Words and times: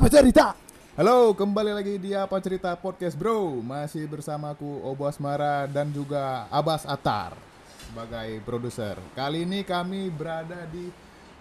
Apa 0.00 0.08
cerita? 0.08 0.56
Halo, 0.96 1.36
kembali 1.36 1.76
lagi 1.76 2.00
di 2.00 2.16
Apa 2.16 2.40
Cerita 2.40 2.72
Podcast 2.72 3.12
Bro 3.20 3.60
Masih 3.60 4.08
bersamaku 4.08 4.80
Obo 4.80 5.04
Asmara 5.04 5.68
dan 5.68 5.92
juga 5.92 6.48
Abbas 6.48 6.88
Atar 6.88 7.36
Sebagai 7.84 8.40
produser 8.48 8.96
Kali 9.12 9.44
ini 9.44 9.60
kami 9.60 10.08
berada 10.08 10.64
di 10.72 10.88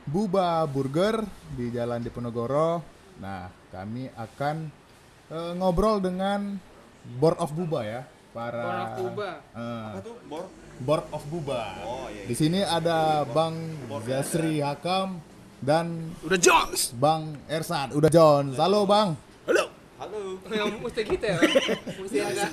Buba 0.03 0.60
Burger 0.67 1.24
Di 1.56 1.72
Jalan 1.72 2.03
Diponegoro 2.03 2.83
Nah, 3.24 3.47
kami 3.72 4.12
akan 4.12 4.67
eh, 5.31 5.51
ngobrol 5.55 6.03
dengan 6.03 6.60
Board 7.15 7.39
of 7.39 7.55
Buba 7.55 7.87
ya 7.87 8.03
Para 8.35 8.60
Board 8.60 8.83
of 8.83 8.91
Buba. 8.99 9.31
Eh, 9.55 9.87
Apa 9.87 9.99
tuh 10.03 10.15
bor? 10.28 10.46
Board 10.83 11.05
of 11.15 11.23
Buba. 11.31 11.63
Oh, 11.87 12.12
iya, 12.12 12.23
iya. 12.23 12.28
Di 12.28 12.35
sini 12.35 12.60
ada 12.60 13.23
Bang 13.23 13.55
Zasri 14.03 14.60
Hakam 14.60 15.28
dan 15.60 16.16
Udah 16.23 16.39
Jones. 16.39 16.95
Bang 16.95 17.35
Ersad. 17.52 17.91
Udah 17.91 18.09
John. 18.11 18.55
Halo 18.55 18.88
Bang. 18.88 19.15
Halo. 19.47 19.65
Halo. 19.99 20.39
yang 20.47 20.79
mesti 20.79 21.03
gitu 21.03 21.25
ya 21.27 21.35
mesti 21.99 22.17
agak 22.23 22.49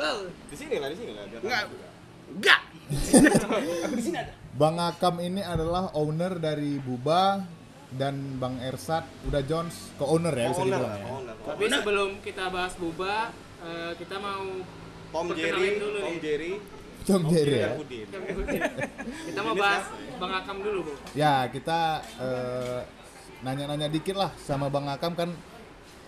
oh, 0.00 0.32
Di 0.48 0.56
sini 0.56 0.80
lah, 0.80 0.88
di 0.88 0.96
sini 0.96 1.12
lah. 1.12 1.24
Enggak. 1.28 1.62
Enggak. 2.32 2.60
Aku 3.84 3.94
di 4.00 4.04
sini 4.04 4.16
ada. 4.16 4.32
Bang 4.56 4.80
Hakam 4.80 5.20
ini 5.20 5.44
adalah 5.44 5.92
owner 5.92 6.40
dari 6.40 6.80
Buba 6.80 7.44
dan 7.92 8.40
Bang 8.40 8.56
Ersad 8.64 9.04
udah 9.28 9.44
Jones 9.44 9.92
co-owner 10.00 10.32
ya 10.32 10.48
bisa 10.50 10.64
Owner 10.64 10.80
dibilang 10.80 10.90
lah, 10.90 10.98
ya. 10.98 11.06
owner. 11.12 11.36
tapi 11.46 11.64
sebelum 11.70 12.10
kita 12.18 12.44
bahas 12.50 12.74
buba 12.74 13.30
eh, 13.62 13.92
kita 13.94 14.16
mau 14.18 14.42
Tom 15.14 15.26
Jerry, 15.38 15.78
dulu 15.78 15.98
Tom. 16.02 16.18
Jerry, 16.18 16.52
Tom 17.06 17.22
Jerry 17.24 17.56
ya. 17.56 17.70
kita 19.24 19.40
mau 19.40 19.54
bahas 19.54 19.84
bang 20.16 20.32
Akam 20.34 20.56
dulu 20.58 20.78
bu 20.82 20.92
Ya, 21.14 21.46
kita 21.46 21.78
eh, 22.18 22.80
nanya-nanya 23.38 23.86
dikit 23.86 24.16
lah 24.16 24.34
sama 24.36 24.66
Bang 24.66 24.86
Hakam 24.86 25.14
kan 25.14 25.30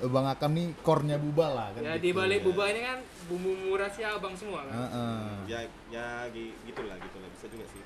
eh, 0.01 0.09
Bang 0.09 0.27
Hakam 0.27 0.51
nih 0.53 0.75
core-nya 0.81 1.17
Buba 1.17 1.47
lah 1.49 1.67
kan. 1.71 1.81
ya 1.81 1.95
gitu. 1.95 2.03
di 2.03 2.11
balik 2.13 2.41
buba 2.43 2.65
ini 2.67 2.81
kan 2.83 2.99
bumbu 3.25 3.53
rahasia 3.75 4.09
abang 4.13 4.35
semua 4.35 4.65
kan 4.65 4.75
Heeh. 4.75 5.23
Ya, 5.47 5.61
ya 5.89 6.07
gi- 6.29 6.57
gitulah, 6.65 6.97
gitulah. 6.97 7.29
Bisa 7.31 7.47
juga 7.47 7.65
sih. 7.69 7.83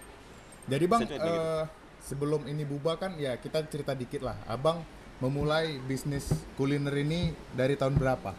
Jadi 0.63 0.85
bang, 0.87 1.01
gitu. 1.03 1.19
eh, 1.19 1.65
sebelum 2.01 2.47
ini 2.47 2.63
buba 2.63 2.95
kan 2.95 3.19
ya 3.19 3.37
kita 3.37 3.67
cerita 3.67 3.93
dikit 3.93 4.23
lah. 4.23 4.39
Abang 4.47 4.81
memulai 5.19 5.77
bisnis 5.81 6.27
kuliner 6.55 6.95
ini 6.97 7.31
dari 7.53 7.75
tahun 7.75 7.95
berapa? 7.95 8.33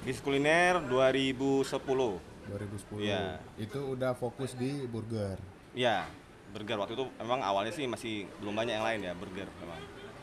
Bis 0.00 0.16
kuliner 0.18 0.80
2010. 0.82 2.29
2010. 2.50 3.06
Iya. 3.06 3.38
Itu 3.54 3.94
udah 3.94 4.18
fokus 4.18 4.58
di 4.58 4.84
burger. 4.90 5.38
Ya, 5.72 6.10
burger 6.50 6.82
waktu 6.82 6.98
itu 6.98 7.06
memang 7.22 7.40
awalnya 7.46 7.70
sih 7.70 7.86
masih 7.86 8.26
belum 8.42 8.58
banyak 8.58 8.74
yang 8.74 8.86
lain 8.86 9.00
ya, 9.06 9.12
burger 9.14 9.46
memang. 9.62 9.80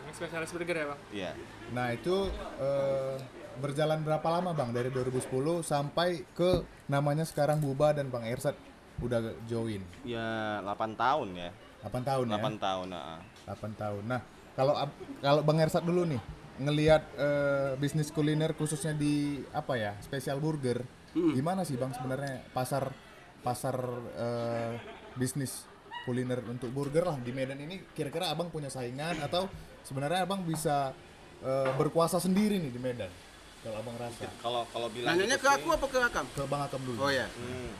Spesialis 0.07 0.51
burger 0.55 0.75
ya 0.75 0.85
bang 0.87 0.99
Iya. 1.11 1.31
Nah 1.75 1.87
itu 1.91 2.31
eh, 2.59 3.15
berjalan 3.59 3.99
berapa 4.05 4.27
lama 4.27 4.51
bang 4.55 4.69
dari 4.71 4.89
2010 4.93 5.27
sampai 5.65 6.23
ke 6.31 6.63
namanya 6.87 7.27
sekarang 7.27 7.59
Buba 7.59 7.91
dan 7.91 8.07
Bang 8.07 8.23
Ersat 8.23 8.55
udah 9.03 9.35
join? 9.45 9.83
Ya 10.07 10.59
8 10.63 10.95
tahun 10.95 11.27
ya. 11.35 11.49
8 11.85 12.01
tahun 12.07 12.25
8 12.31 12.33
ya? 12.33 12.57
tahun, 12.57 12.87
nah. 12.89 13.19
8 13.45 13.81
tahun. 13.81 14.03
Nah, 14.07 14.21
kalau 14.57 14.73
kalau 15.21 15.41
Bang 15.45 15.59
Ersat 15.61 15.83
dulu 15.85 16.07
nih 16.07 16.21
ngelihat 16.57 17.03
eh, 17.13 17.71
bisnis 17.77 18.09
kuliner 18.09 18.57
khususnya 18.57 18.97
di 18.97 19.45
apa 19.53 19.77
ya 19.77 19.93
spesial 20.01 20.41
burger, 20.41 20.81
gimana 21.13 21.61
sih 21.61 21.75
Bang 21.75 21.91
sebenarnya 21.91 22.43
pasar 22.51 22.91
pasar 23.39 23.75
eh, 24.15 24.71
bisnis 25.13 25.63
kuliner 26.03 26.39
untuk 26.45 26.69
burger 26.69 27.03
lah 27.03 27.17
di 27.17 27.31
Medan 27.31 27.57
ini 27.57 27.83
kira-kira 27.91 28.27
Abang 28.27 28.47
punya 28.47 28.67
saingan 28.67 29.19
atau 29.19 29.47
sebenarnya 29.81 30.23
Abang 30.23 30.43
bisa 30.43 30.91
eh, 31.39 31.71
berkuasa 31.73 32.17
sendiri 32.17 32.57
nih 32.57 32.71
di 32.71 32.79
Medan? 32.79 33.11
Kalau 33.59 33.77
Abang 33.77 33.97
rasa 33.97 34.29
Kalau 34.37 34.63
kalau 34.67 34.87
bilang 34.87 35.13
Nanyanya 35.13 35.35
gitu 35.35 35.43
ke 35.43 35.49
sih- 35.49 35.57
aku 35.57 35.67
apa 35.69 35.85
ke 35.85 35.97
Akam? 35.99 36.25
ke 36.29 36.43
Bang 36.45 36.61
Akam 36.61 36.81
dulu. 36.83 36.97
Oh 36.99 37.11
ya. 37.11 37.27
Hmm. 37.27 37.71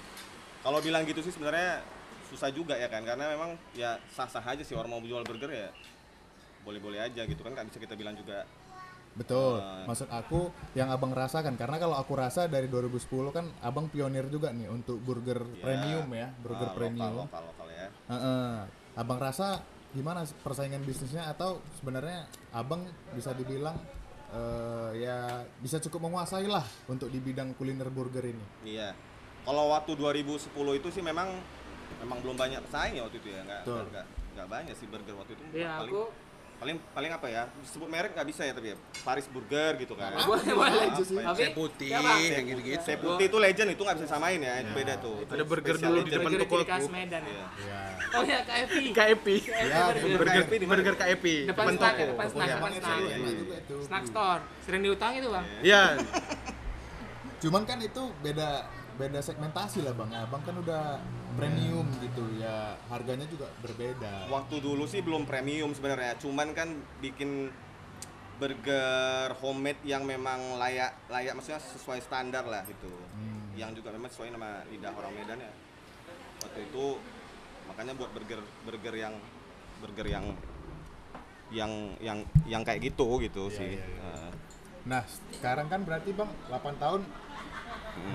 Kalau 0.60 0.80
bilang 0.82 1.04
gitu 1.04 1.22
sih 1.22 1.32
sebenarnya 1.32 1.80
susah 2.28 2.52
juga 2.52 2.76
ya 2.76 2.92
kan 2.92 3.00
karena 3.02 3.32
memang 3.32 3.56
ya 3.72 3.96
sah-sah 4.10 4.44
aja 4.44 4.60
sih 4.60 4.76
orang 4.76 4.92
mau 4.92 5.00
jual 5.00 5.24
burger 5.24 5.48
ya 5.48 5.72
boleh-boleh 6.62 7.00
aja 7.00 7.24
gitu 7.24 7.40
kan 7.40 7.56
nggak 7.56 7.72
bisa 7.72 7.80
kita 7.80 7.96
bilang 7.96 8.12
juga 8.14 8.44
Betul. 9.18 9.58
Ah. 9.58 9.84
Maksud 9.90 10.08
aku 10.08 10.54
yang 10.78 10.94
Abang 10.94 11.12
rasakan 11.12 11.58
karena 11.58 11.82
kalau 11.82 11.98
aku 11.98 12.14
rasa 12.14 12.46
dari 12.46 12.70
2010 12.70 13.02
kan 13.34 13.50
Abang 13.66 13.90
pionir 13.90 14.30
juga 14.30 14.54
nih 14.54 14.70
untuk 14.70 15.02
burger 15.02 15.42
ya, 15.58 15.64
premium 15.66 16.08
ya, 16.14 16.28
burger 16.38 16.70
ah, 16.70 16.76
premium. 16.78 17.14
lokal, 17.26 17.26
lokal, 17.26 17.44
lokal 17.50 17.68
ya 17.74 17.88
Heeh. 18.14 18.52
Abang 18.94 19.18
rasa 19.18 19.62
gimana 19.92 20.22
persaingan 20.46 20.86
bisnisnya 20.86 21.26
atau 21.34 21.58
sebenarnya 21.82 22.30
Abang 22.54 22.86
bisa 23.18 23.34
dibilang 23.34 23.74
eh, 24.30 24.92
ya 25.02 25.42
bisa 25.58 25.82
cukup 25.82 26.06
menguasai 26.12 26.46
lah 26.46 26.64
untuk 26.86 27.10
di 27.10 27.18
bidang 27.18 27.56
kuliner 27.58 27.90
burger 27.90 28.22
ini. 28.28 28.46
iya 28.68 28.92
kalau 29.48 29.72
waktu 29.72 29.96
2010 29.96 30.52
itu 30.76 30.88
sih 30.92 31.00
memang 31.00 31.32
memang 32.04 32.20
belum 32.20 32.36
banyak 32.36 32.60
pesaing 32.68 33.00
ya 33.00 33.08
waktu 33.08 33.18
itu 33.24 33.30
ya 33.32 33.42
nggak 33.48 33.62
Betul. 33.64 33.84
nggak 33.96 34.06
nggak 34.36 34.48
banyak 34.52 34.76
sih 34.76 34.88
burger 34.92 35.16
waktu 35.16 35.32
itu 35.40 35.44
ya 35.56 35.80
paling 35.80 35.94
aku 35.96 36.02
paling 36.58 36.82
paling 36.90 37.12
apa 37.14 37.28
ya 37.30 37.46
disebut 37.62 37.86
merek 37.86 38.18
nggak 38.18 38.28
bisa 38.34 38.42
ya 38.42 38.50
tapi 38.50 38.74
ya 38.74 38.78
Paris 39.06 39.30
Burger 39.30 39.78
gitu 39.78 39.94
kan 39.94 40.10
boleh 40.18 40.42
boleh 40.58 40.90
Apa 40.90 41.06
ya? 41.14 41.30
tapi 41.30 41.46
putih, 41.54 41.90
ya, 41.94 42.02
yang 42.18 42.46
gitu-gitu. 42.50 42.82
Saya 42.82 42.98
putih 42.98 43.26
itu 43.30 43.38
legend 43.38 43.70
itu 43.78 43.82
nggak 43.86 43.98
bisa 44.02 44.08
samain 44.10 44.40
ya, 44.42 44.54
itu 44.66 44.72
beda 44.74 44.94
tuh. 44.98 45.22
Itu 45.22 45.32
Ada 45.38 45.46
burger 45.46 45.76
dulu 45.78 46.00
di 46.02 46.12
depan 46.12 46.32
toko 46.34 46.56
khas. 46.66 46.86
Medan 46.90 47.22
ya 47.22 47.30
Iya. 47.30 47.46
Ya. 47.62 48.18
oh 48.18 48.24
ya 48.26 48.40
KFC 48.42 48.76
KFP. 48.90 49.28
Ya, 49.46 49.82
burger. 49.94 50.18
Burger 50.18 50.28
KFP 50.34 50.54
di 50.58 50.66
mana? 50.66 50.74
burger 50.74 50.96
KFP 50.98 51.26
depan 51.46 51.66
toko. 51.78 52.04
depan 52.10 52.26
snack 52.28 52.48
Tokonya 52.50 52.56
depan 52.58 52.72
snack 52.74 53.00
snack 53.86 54.04
store 54.10 54.42
sering 54.66 54.82
diutang 54.82 55.12
itu 55.14 55.28
bang 55.30 55.46
Iya. 55.62 55.84
Cuman 57.44 57.62
kan 57.64 57.78
itu 57.80 58.02
beda 58.20 58.50
beda 58.98 59.20
segmentasi 59.22 59.86
lah 59.86 59.94
Bang. 59.94 60.10
Abang 60.10 60.42
kan 60.42 60.58
udah 60.58 60.98
premium 61.38 61.88
gitu 62.02 62.24
ya. 62.42 62.74
Harganya 62.90 63.30
juga 63.30 63.48
berbeda. 63.62 64.28
Waktu 64.28 64.56
dulu 64.60 64.84
sih 64.90 65.06
belum 65.06 65.30
premium 65.30 65.72
sebenarnya, 65.72 66.18
cuman 66.18 66.52
kan 66.58 66.74
bikin 67.00 67.54
burger 68.38 69.34
homemade 69.42 69.82
yang 69.82 70.06
memang 70.06 70.62
layak 70.62 70.94
layak 71.10 71.34
maksudnya 71.34 71.62
sesuai 71.62 72.02
standar 72.02 72.46
lah 72.46 72.66
gitu. 72.66 72.90
Hmm. 73.14 73.54
Yang 73.58 73.82
juga 73.82 73.94
memang 73.94 74.10
sesuai 74.10 74.30
nama 74.34 74.62
lidah 74.70 74.94
orang 74.94 75.14
Medan 75.14 75.40
ya. 75.42 75.54
Waktu 76.46 76.60
itu 76.70 76.86
makanya 77.70 77.94
buat 77.98 78.10
burger 78.14 78.42
burger 78.66 78.96
yang 78.98 79.14
burger 79.82 80.08
yang 80.10 80.26
yang 81.48 81.72
yang 82.04 82.18
yang 82.46 82.62
kayak 82.62 82.84
gitu 82.84 83.22
gitu 83.24 83.48
Iya, 83.48 83.58
sih. 83.58 83.72
iya, 83.78 83.86
iya. 83.86 84.02
Nah, 84.04 84.30
Nah, 84.88 85.04
sekarang 85.36 85.68
kan 85.68 85.84
berarti 85.84 86.16
Bang 86.16 86.32
8 86.48 86.80
tahun 86.80 87.04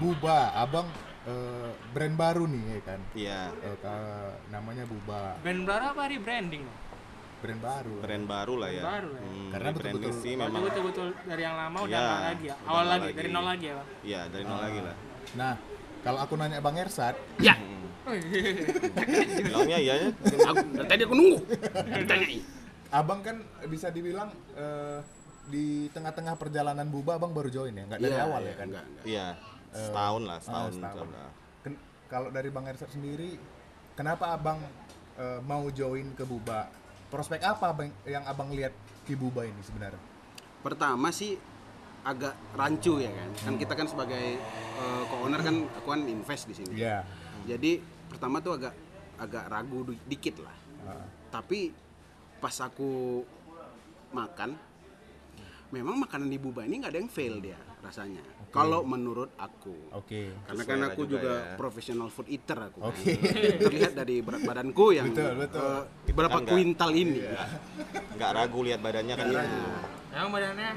Buba, 0.00 0.56
Abang 0.56 0.88
eh, 1.25 1.71
brand 1.91 2.15
baru 2.15 2.44
nih 2.44 2.62
ya 2.69 2.81
kan. 2.83 3.00
Iya, 3.12 3.41
Eh, 3.60 3.77
ka- 3.78 4.37
namanya 4.49 4.84
Buba, 4.84 5.38
brand 5.38 5.62
baru 5.62 5.84
apa 5.88 6.03
rebranding 6.09 6.65
brand 7.38 7.59
baru. 7.60 7.94
brand 7.99 8.25
baru 8.25 8.55
lah 8.56 8.71
ya. 8.71 8.83
Brand 8.83 8.91
baru 8.93 9.10
ya. 9.10 9.22
Hmm, 9.25 9.50
Karena 9.50 9.69
betul-betul- 9.72 10.15
sih 10.16 10.32
Berarti 10.32 10.47
memang. 10.49 10.62
betul-betul 10.65 11.06
dari 11.25 11.43
yang 11.43 11.56
lama 11.56 11.78
udah 11.81 11.91
Iya, 11.91 12.03
nol 12.05 12.22
lagi 12.25 12.44
ya 12.44 12.56
awal 12.62 12.84
lagi 12.87 13.03
lagi. 13.03 13.15
dari 13.15 13.28
nol 13.28 13.44
lagi 13.44 13.65
ya 13.65 13.75
bang 13.75 13.88
Iya, 14.03 14.21
dari 14.28 14.44
nol 14.44 14.61
lagi 14.61 14.81
lah. 14.81 14.97
Nah, 15.32 15.53
kalau 16.00 16.19
aku 16.19 16.34
nanya 16.34 16.59
Bang 16.59 16.77
Ersat, 16.77 17.15
Ya. 17.38 17.55
Bilangnya 19.41 19.78
iya 19.78 19.94
ya. 19.97 20.09
Aku, 20.44 20.59
dari 20.72 20.87
tadi 20.88 21.03
aku 21.03 21.15
nunggu. 21.15 21.38
Ditanyain. 21.97 22.43
Abang 22.91 23.21
kan 23.21 23.37
bisa 23.66 23.88
dibilang 23.88 24.28
eh, 24.53 24.99
di 25.44 25.65
tengah-tengah 25.88 26.34
perjalanan 26.34 26.87
Buba 26.87 27.15
Abang 27.15 27.31
baru 27.31 27.47
join 27.49 27.72
ya, 27.72 27.84
nggak 27.84 27.99
dari 27.99 28.11
Iya, 28.12 28.25
awal 28.25 28.41
iya, 28.41 28.49
ya 28.49 28.55
kan? 28.55 28.66
enggak, 28.69 28.84
enggak. 28.84 29.05
Iya, 29.05 29.27
setahun 29.72 30.22
lah, 30.22 30.37
Ah, 30.37 30.41
setahun. 30.41 30.72
setahun. 30.75 31.09
lah. 31.09 31.31
Ken- 31.60 31.83
kalau 32.06 32.28
dari 32.28 32.49
Bang 32.49 32.65
Ersat 32.65 32.88
sendiri, 32.88 33.41
kenapa 33.93 34.31
Abang 34.31 34.60
eh, 35.12 35.41
mau 35.43 35.69
join 35.69 36.12
ke 36.12 36.22
Buba? 36.22 36.69
Prospek 37.09 37.41
apa 37.43 37.69
abang, 37.69 37.93
yang 38.02 38.25
Abang 38.25 38.49
lihat 38.49 38.73
di 39.02 39.12
Buba 39.12 39.44
ini 39.44 39.61
sebenarnya? 39.61 40.00
Pertama 40.58 41.08
sih 41.11 41.37
agak 42.02 42.32
rancu 42.52 42.96
ya 42.96 43.12
kan. 43.12 43.29
Kan 43.43 43.55
kita 43.56 43.73
kan 43.75 43.85
sebagai 43.85 44.41
eh, 44.75 45.02
co-owner 45.06 45.38
kan 45.38 45.56
aku 45.70 45.88
kan 45.88 46.00
invest 46.02 46.49
di 46.49 46.55
sini. 46.55 46.75
Iya. 46.79 47.05
Jadi 47.44 47.76
pertama 48.08 48.38
tuh 48.38 48.56
agak 48.56 48.73
agak 49.19 49.44
ragu 49.46 49.85
di- 49.87 50.05
dikit 50.08 50.41
lah. 50.41 50.56
Ah, 50.82 51.05
Tapi 51.31 51.73
pas 52.38 52.56
aku 52.58 53.23
makan, 54.11 54.56
memang 55.70 55.96
makanan 55.99 56.26
di 56.26 56.37
Buba 56.37 56.62
ini 56.62 56.76
nggak 56.79 56.93
ada 56.93 57.00
yang 57.00 57.08
fail 57.08 57.38
dia 57.38 57.56
rasanya. 57.82 58.23
Kalau 58.52 58.84
menurut 58.84 59.32
aku. 59.34 59.75
Oke. 59.96 60.31
Karena 60.44 60.62
kan 60.62 60.79
aku 60.87 61.02
juga 61.05 61.19
juga, 61.19 61.32
ya. 61.34 61.56
professional 61.56 62.08
food 62.08 62.29
eater 62.29 62.58
aku. 62.69 62.79
kan. 62.79 62.88
Oke. 62.94 63.12
Terlihat 63.58 63.93
dari 63.93 64.17
berat 64.20 64.43
badanku 64.44 64.87
yang 64.93 65.08
Betul, 65.11 65.32
betul. 65.40 65.61
eh, 66.06 66.12
berapa 66.12 66.38
Kan 66.38 66.46
kuintal 66.46 66.90
ini. 66.93 67.20
Nggak 68.14 68.31
ragu 68.31 68.58
lihat 68.62 68.81
badannya 68.81 69.14
kan 69.14 69.26
Iya. 69.26 69.43
gitu. 69.43 69.61
emang 70.12 70.31
badannya 70.31 70.70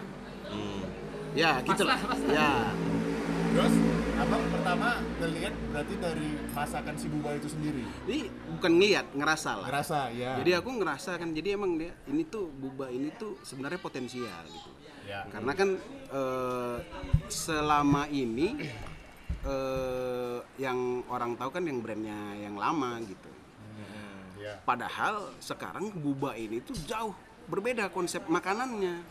Hmm. 0.46 0.82
Ya, 1.36 1.60
gitu 1.60 1.84
lah. 1.84 2.00
Ya. 2.32 2.72
Terus 3.52 3.74
abang 4.16 4.44
pertama 4.48 4.90
ngelihat 5.20 5.54
berarti 5.68 5.94
dari 6.00 6.30
masakan 6.52 6.96
si 6.96 7.08
Buba 7.12 7.36
itu 7.36 7.48
sendiri. 7.52 7.84
Jadi 8.08 8.20
bukan 8.56 8.72
ngeliat, 8.72 9.06
ngerasa 9.12 9.52
lah. 9.60 9.68
Ngerasa 9.68 10.00
ya. 10.16 10.32
Jadi 10.40 10.52
aku 10.56 10.70
ngerasa 10.76 11.12
kan, 11.20 11.30
jadi 11.32 11.60
emang 11.60 11.76
dia 11.76 11.92
ini 12.08 12.24
tuh 12.24 12.48
buba 12.48 12.88
ini 12.88 13.12
tuh 13.16 13.36
sebenarnya 13.44 13.80
potensial 13.80 14.44
gitu. 14.48 14.72
Ya. 15.06 15.20
Karena 15.30 15.54
kan 15.54 15.70
eh, 16.12 16.78
selama 17.30 18.10
ini 18.10 18.58
eh, 19.46 20.38
yang 20.60 21.06
orang 21.08 21.38
tahu 21.38 21.50
kan 21.54 21.64
yang 21.64 21.80
brandnya 21.80 22.18
yang 22.42 22.56
lama 22.58 23.00
gitu. 23.06 23.32
ya. 24.42 24.62
Padahal 24.62 25.34
sekarang 25.42 25.94
buba 25.94 26.38
ini 26.38 26.62
tuh 26.62 26.76
jauh 26.86 27.14
berbeda 27.46 27.90
konsep 27.94 28.26
makanannya. 28.26 29.06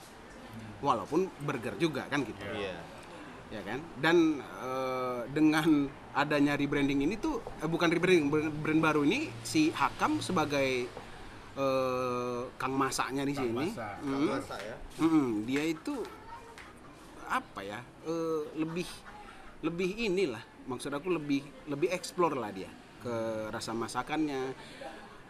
Walaupun 0.85 1.31
burger 1.41 1.81
juga 1.81 2.05
kan 2.11 2.20
gitu. 2.26 2.44
Iya. 2.44 2.76
Ya 3.52 3.61
kan? 3.62 3.81
Dan 4.02 4.43
eh, 4.43 5.20
dengan 5.31 5.88
adanya 6.14 6.58
rebranding 6.58 7.06
ini 7.06 7.14
tuh 7.19 7.43
eh, 7.62 7.70
bukan 7.70 7.88
rebranding 7.91 8.29
brand, 8.31 8.50
brand 8.62 8.81
baru 8.82 9.02
ini 9.06 9.31
si 9.46 9.70
Hakam 9.70 10.19
sebagai 10.19 10.91
eh, 11.55 12.41
kang 12.55 12.75
masaknya 12.75 13.23
di 13.23 13.33
Kang 13.33 13.47
sini. 13.47 13.69
masak. 13.71 13.95
Mm, 14.01 14.27
Masa 14.29 14.56
ya. 14.59 14.77
mm, 14.99 15.29
dia 15.45 15.62
itu 15.65 15.95
apa 17.25 17.61
ya? 17.61 17.81
eh, 18.05 18.43
lebih 18.55 18.89
lebih 19.61 19.91
inilah 19.99 20.43
maksud 20.65 20.91
aku 20.91 21.09
lebih 21.11 21.41
lebih 21.67 21.89
explore 21.89 22.35
lah 22.35 22.51
dia 22.51 22.69
ke 23.01 23.15
rasa 23.49 23.73
masakannya 23.73 24.53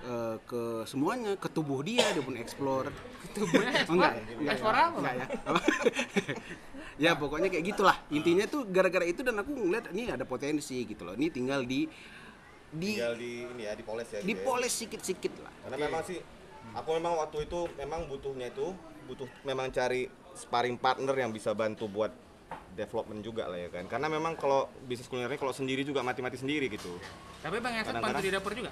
eh, 0.03 0.37
ke 0.43 0.63
semuanya 0.85 1.35
ke 1.35 1.47
tubuh 1.49 1.81
dia 1.81 2.03
dia 2.11 2.21
pun 2.21 2.35
explore 2.35 2.91
Tubuhnya 3.25 3.83
Oh, 3.89 3.95
enggak, 3.95 4.13
enggak, 4.37 4.55
ekspor 4.55 4.75
apa? 4.75 4.99
enggak 5.01 5.15
ya. 5.17 5.27
ya 7.05 7.11
pokoknya 7.15 7.49
kayak 7.51 7.65
gitulah. 7.67 7.97
Intinya 8.09 8.47
tuh 8.47 8.63
gara-gara 8.69 9.03
itu 9.03 9.27
dan 9.27 9.35
aku 9.35 9.51
ngeliat 9.51 9.91
ini 9.91 10.07
ada 10.07 10.23
potensi 10.23 10.87
gitu 10.87 11.03
loh. 11.03 11.19
Ini 11.19 11.35
tinggal 11.35 11.67
di 11.67 11.83
di 12.75 12.91
Tinggal 12.93 13.15
di 13.15 13.33
ini 13.47 13.63
ya, 13.63 13.73
dipoles 13.73 14.07
ya. 14.07 14.19
gitu 14.19 14.25
ya. 14.25 14.29
dipoles 14.29 14.73
sikit-sikit 14.75 15.33
lah. 15.41 15.53
Karena 15.63 15.77
memang 15.81 16.03
sih 16.03 16.19
aku 16.73 16.89
memang 16.93 17.13
waktu 17.17 17.39
itu 17.45 17.61
memang 17.75 18.01
butuhnya 18.05 18.51
itu 18.51 18.75
butuh 19.05 19.29
memang 19.43 19.71
cari 19.71 20.09
sparring 20.35 20.75
partner 20.77 21.15
yang 21.15 21.31
bisa 21.31 21.53
bantu 21.53 21.87
buat 21.87 22.11
development 22.73 23.23
juga 23.23 23.47
lah 23.47 23.59
ya 23.59 23.71
kan. 23.71 23.87
Karena 23.87 24.07
memang 24.09 24.35
kalau 24.35 24.67
bisnis 24.83 25.07
kulinernya 25.07 25.39
kalau 25.39 25.55
sendiri 25.55 25.83
juga 25.83 26.03
mati-mati 26.03 26.35
sendiri 26.35 26.67
gitu. 26.67 26.99
Tapi 27.41 27.59
Bang 27.59 27.75
Esat 27.75 27.95
Kadang-kadang- 27.95 28.15
bantu 28.15 28.27
di 28.27 28.33
dapur 28.33 28.53
juga? 28.53 28.71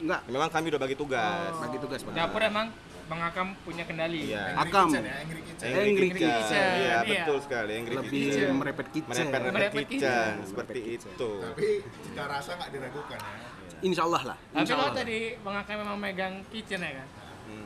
Enggak, 0.00 0.20
Memang 0.26 0.48
kami 0.48 0.66
udah 0.72 0.80
bagi 0.80 0.96
tugas. 0.96 1.52
bagi 1.56 1.76
tugas 1.76 2.00
Pak. 2.00 2.12
Dapur 2.12 2.40
emang 2.40 2.72
Bang 3.10 3.20
Akam 3.20 3.58
punya 3.60 3.82
kendali. 3.82 4.30
Iya. 4.30 4.54
Angry 4.54 4.70
Akam. 4.70 4.86
Kitchen 4.86 5.02
ya, 5.02 5.14
Angry 5.18 5.40
Kitchen. 5.42 5.66
Angry. 5.66 6.08
Iya, 6.14 6.62
Iya. 6.78 6.98
betul 7.02 7.38
sekali. 7.42 7.72
Angry 7.74 7.94
lebih 7.98 8.20
Kitchen. 8.22 8.50
merepet 8.54 8.88
kitchen. 8.88 9.10
Merepet 9.26 9.40
Merepet 9.50 9.84
kitchen, 9.84 9.98
kitchen. 9.98 10.32
seperti 10.46 10.78
Merepet 10.78 10.94
kitchen. 10.94 11.10
itu. 11.10 11.30
Tapi 11.42 11.68
cita 12.00 12.24
rasa 12.24 12.50
nggak 12.54 12.70
diragukan 12.70 13.18
ya. 13.18 13.34
Insya 13.80 14.02
Allah 14.06 14.22
lah. 14.24 14.36
Tapi 14.46 14.66
kalau 14.68 14.88
tadi 14.94 15.18
Bang 15.42 15.56
Akam 15.58 15.76
memang 15.76 15.98
megang 15.98 16.34
kitchen 16.48 16.78
ya 16.78 16.92
kan? 16.96 17.08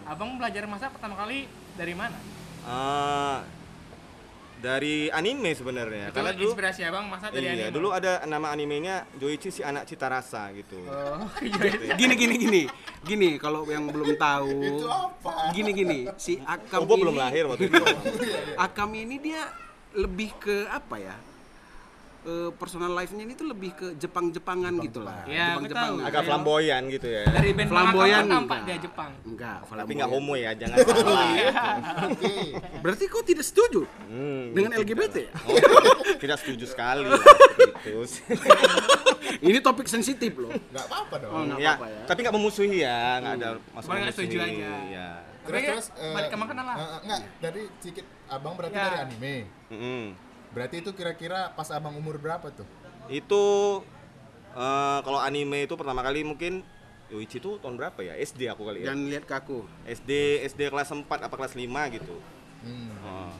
Abang 0.07 0.41
belajar 0.41 0.65
masak 0.65 0.91
pertama 0.91 1.13
kali 1.15 1.45
dari 1.77 1.93
mana? 1.93 2.17
Ah, 2.65 3.45
dari 4.65 5.13
anime 5.13 5.53
sebenarnya. 5.53 6.09
Karena 6.09 6.33
dulu 6.33 6.57
inspirasi 6.57 6.81
Abang 6.89 7.13
masak 7.13 7.37
dari 7.37 7.45
Iya, 7.45 7.69
anime? 7.69 7.75
dulu 7.77 7.89
ada 7.93 8.25
nama 8.25 8.49
animenya 8.49 9.05
Joichi 9.21 9.53
si 9.53 9.61
anak 9.61 9.85
cita 9.85 10.09
rasa 10.09 10.49
gitu. 10.57 10.81
Oh, 10.89 11.29
iya. 11.45 11.93
Gini 12.01 12.15
gini 12.17 12.35
gini. 12.41 12.63
Gini 13.05 13.37
kalau 13.37 13.69
yang 13.69 13.85
belum 13.93 14.17
tahu. 14.17 14.57
Itu 14.65 14.87
apa? 14.89 15.53
Gini 15.53 15.71
gini, 15.71 15.99
si 16.17 16.41
Akam 16.41 16.89
Oh, 16.89 16.89
ini 16.89 17.01
belum 17.05 17.17
lahir 17.21 17.45
waktu 17.45 17.69
itu. 17.69 17.85
Akam 18.57 18.89
ini 18.97 19.21
dia 19.21 19.53
lebih 19.93 20.33
ke 20.41 20.65
apa 20.67 20.97
ya? 20.97 21.17
Eh, 22.25 22.51
personal 22.55 22.89
life-nya 22.91 23.21
ini 23.21 23.35
tuh 23.35 23.45
lebih 23.45 23.71
ke 23.73 23.87
Jepang-Jepangan 23.95 24.73
gitu 24.81 25.01
lah. 25.01 25.23
Iya, 25.25 25.55
aku 25.55 25.69
tahu. 25.69 25.95
Agak 26.01 26.23
flamboyan 26.25 26.83
gitu 26.89 27.05
ya. 27.07 27.29
Dari 27.29 27.53
band 27.53 27.69
Flamboyan 27.69 28.17
kan 28.17 28.25
nampak 28.27 28.57
enggak. 28.57 28.65
dia 28.67 28.77
Jepang. 28.81 29.11
Enggak, 29.23 29.57
Tapi 29.59 29.69
flamboyan. 29.69 29.93
nggak 29.95 30.11
homo 30.11 30.35
ya, 30.35 30.51
jangan 30.55 30.77
salah. 30.81 31.29
Oke. 32.09 32.35
Berarti 32.81 33.05
kau 33.07 33.21
tidak 33.21 33.45
setuju 33.45 33.85
Hmm, 34.05 34.51
dengan 34.51 34.73
tidak. 34.73 34.89
LGBT 34.89 35.17
ya? 35.21 35.31
Oh, 35.45 35.57
tidak 36.17 36.37
setuju 36.41 36.65
sekali. 36.65 37.05
Gitu. 37.05 38.01
Ini 39.45 39.59
topik 39.61 39.85
sensitif 39.85 40.33
loh. 40.35 40.49
Nggak 40.49 40.85
apa-apa 40.87 41.15
dong. 41.19 41.31
Oh, 41.31 41.45
ya, 41.57 41.77
apa-apa 41.77 41.87
ya. 41.87 42.01
tapi 42.07 42.19
nggak 42.23 42.35
memusuhi 42.35 42.79
ya, 42.79 43.01
nggak 43.21 43.35
ada 43.37 43.49
maksud 43.69 43.85
Cuma 43.85 43.95
nggak 44.01 44.15
setuju 44.15 44.37
aja. 44.41 44.73
Ya. 44.87 45.09
Terus 45.45 45.53
Tapi 45.55 45.69
terus 45.69 45.87
eh, 45.95 46.15
balik 46.17 46.31
ke 46.31 46.39
makanan 46.41 46.65
lah. 46.65 46.75
eh, 46.75 46.81
eh, 46.81 47.01
nggak, 47.05 47.21
dari 47.39 47.63
sedikit 47.77 48.05
abang 48.27 48.57
berarti 48.57 48.73
Ya. 48.73 48.85
dari 48.87 48.99
anime. 49.05 49.35
Mm-mm. 49.69 50.05
Berarti 50.55 50.77
itu 50.79 50.91
kira-kira 50.93 51.51
pas 51.51 51.69
abang 51.69 51.93
umur 51.93 52.17
berapa 52.17 52.47
tuh? 52.49 52.67
Itu 53.07 53.83
eh, 54.51 54.99
kalau 55.03 55.19
anime 55.19 55.67
itu 55.67 55.75
pertama 55.75 56.01
kali 56.01 56.23
mungkin 56.23 56.63
Yoichi 57.05 57.37
itu 57.37 57.61
tahun 57.61 57.77
berapa 57.77 58.01
ya? 58.01 58.15
SD 58.17 58.49
aku 58.49 58.65
kali 58.65 58.81
ya. 58.81 58.87
Dan 58.89 59.07
lihat 59.07 59.25
ke 59.25 59.35
aku. 59.35 59.67
SD 59.85 60.11
SD 60.47 60.73
kelas 60.73 60.89
4 60.89 61.05
apa 61.05 61.35
kelas 61.35 61.53
5 61.53 61.69
gitu. 61.93 62.17
Hmm. 62.65 62.91
Oh. 63.05 63.35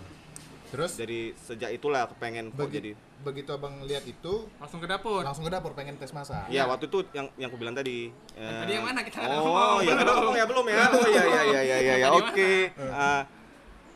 Terus 0.69 0.99
Jadi 0.99 1.33
sejak 1.39 1.71
itulah 1.71 2.05
aku 2.05 2.19
pengen 2.19 2.51
kok 2.51 2.67
begi- 2.67 2.75
jadi 2.75 2.93
begitu 3.25 3.51
abang 3.51 3.81
lihat 3.81 4.05
itu 4.05 4.51
Langsung 4.59 4.83
ke 4.83 4.91
dapur. 4.91 5.23
langsung 5.23 5.47
ke 5.47 5.53
dapur 5.55 5.73
pengen 5.73 5.97
tes 5.97 6.11
masak. 6.11 6.45
Ya 6.51 6.67
waktu 6.67 6.91
itu 6.93 7.07
yang 7.15 7.31
yang 7.39 7.49
aku 7.49 7.57
bilang 7.57 7.73
tadi. 7.73 8.11
eh, 8.35 8.61
Tadi 8.61 8.73
yang 8.75 8.85
mana 8.85 9.01
kita 9.01 9.23
Oh 9.41 9.79
ya 9.81 9.95
belum 9.97 10.15
ngomong 10.19 10.37
ya 10.37 10.45
belum 10.45 10.65
ya. 10.67 10.77
Oh 10.93 11.09
ya 11.09 11.23
ya 11.25 11.41
ya 11.47 11.61
ya 11.63 11.77
ya, 11.81 11.95
ya. 11.97 12.07
Tadi 12.11 12.19
oke. 12.21 12.53
Eh, 12.75 13.23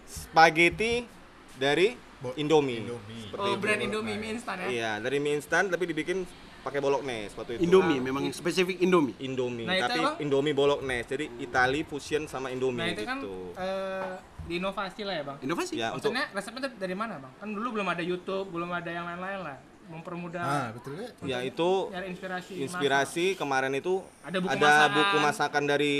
spaghetti 0.06 1.04
dari 1.54 1.92
Indomie. 2.34 2.82
Indomie. 2.82 3.22
Seperti 3.24 3.38
Oh, 3.40 3.54
itu. 3.54 3.62
brand 3.62 3.80
Indomie 3.80 4.16
mie 4.16 4.30
instan 4.32 4.56
ya? 4.58 4.66
Iya, 4.66 4.90
dari 4.98 5.18
mie 5.18 5.34
instan 5.34 5.70
tapi 5.70 5.84
dibikin 5.86 6.26
pakai 6.58 6.78
bolognese 6.78 7.32
waktu 7.32 7.56
itu. 7.56 7.60
Indomie, 7.64 7.98
memang 7.98 8.26
spesifik 8.30 8.82
Indomie. 8.82 9.14
Indomie, 9.18 9.64
Nah, 9.64 9.74
itu 9.74 9.84
tapi 9.84 9.98
apa? 10.00 10.12
Indomie 10.18 10.52
bolognese. 10.52 11.06
Jadi 11.08 11.24
Itali 11.38 11.80
fusion 11.82 12.26
sama 12.26 12.50
Indomie 12.50 12.82
Nah 12.82 12.88
itu 12.90 13.02
kan 13.02 13.18
gitu. 13.18 13.54
eh, 13.54 14.14
diinovasi 14.44 15.02
lah 15.02 15.14
ya 15.14 15.22
bang. 15.24 15.36
Inovasi. 15.40 15.72
Ya, 15.76 15.88
untuk 15.92 16.10
resepnya 16.10 16.68
dari 16.68 16.96
mana 16.96 17.14
bang? 17.18 17.32
Kan 17.38 17.48
dulu 17.52 17.78
belum 17.78 17.86
ada 17.86 18.02
YouTube, 18.02 18.50
belum 18.50 18.68
ada 18.68 18.90
yang 18.90 19.06
lain-lain 19.06 19.40
lah. 19.44 19.58
Mempermudah 19.88 20.42
Ah, 20.42 20.68
betul 20.68 21.00
ya. 21.00 21.08
ya 21.24 21.38
itu 21.40 21.70
inspirasi. 21.88 22.60
inspirasi 22.60 23.24
kemarin 23.34 23.72
itu 23.72 24.04
Ada 24.20 24.36
buku 24.36 24.52
ada 24.52 24.60
masakan. 24.60 24.90
buku 24.92 25.16
masakan 25.22 25.64
dari 25.64 25.94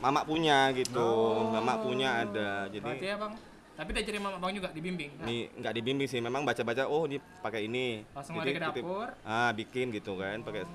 Mama 0.00 0.24
punya 0.24 0.72
gitu. 0.72 1.08
Mama 1.46 1.76
punya 1.78 2.24
ada. 2.24 2.64
masak. 2.64 2.80
Berarti 2.80 2.96
Jadi 2.96 3.06
ya 3.06 3.16
bang. 3.20 3.32
Tapi 3.80 3.96
diajarin 3.96 4.20
mama 4.20 4.36
bang 4.36 4.52
juga 4.54 4.68
dibimbing. 4.68 5.08
Nah, 5.16 5.24
ini 5.24 5.48
nggak 5.56 5.72
dibimbing 5.72 6.04
sih, 6.04 6.20
memang 6.20 6.44
baca-baca 6.44 6.84
oh 6.84 7.08
ini 7.08 7.16
pakai 7.40 7.64
ini. 7.64 8.04
Langsung 8.12 8.36
Jadi 8.36 8.44
lari 8.44 8.52
ke 8.52 8.60
titip- 8.62 8.84
dapur. 8.84 9.08
Ah, 9.24 9.50
bikin 9.50 9.88
gitu 9.88 10.12
kan, 10.14 10.36
pakai 10.40 10.68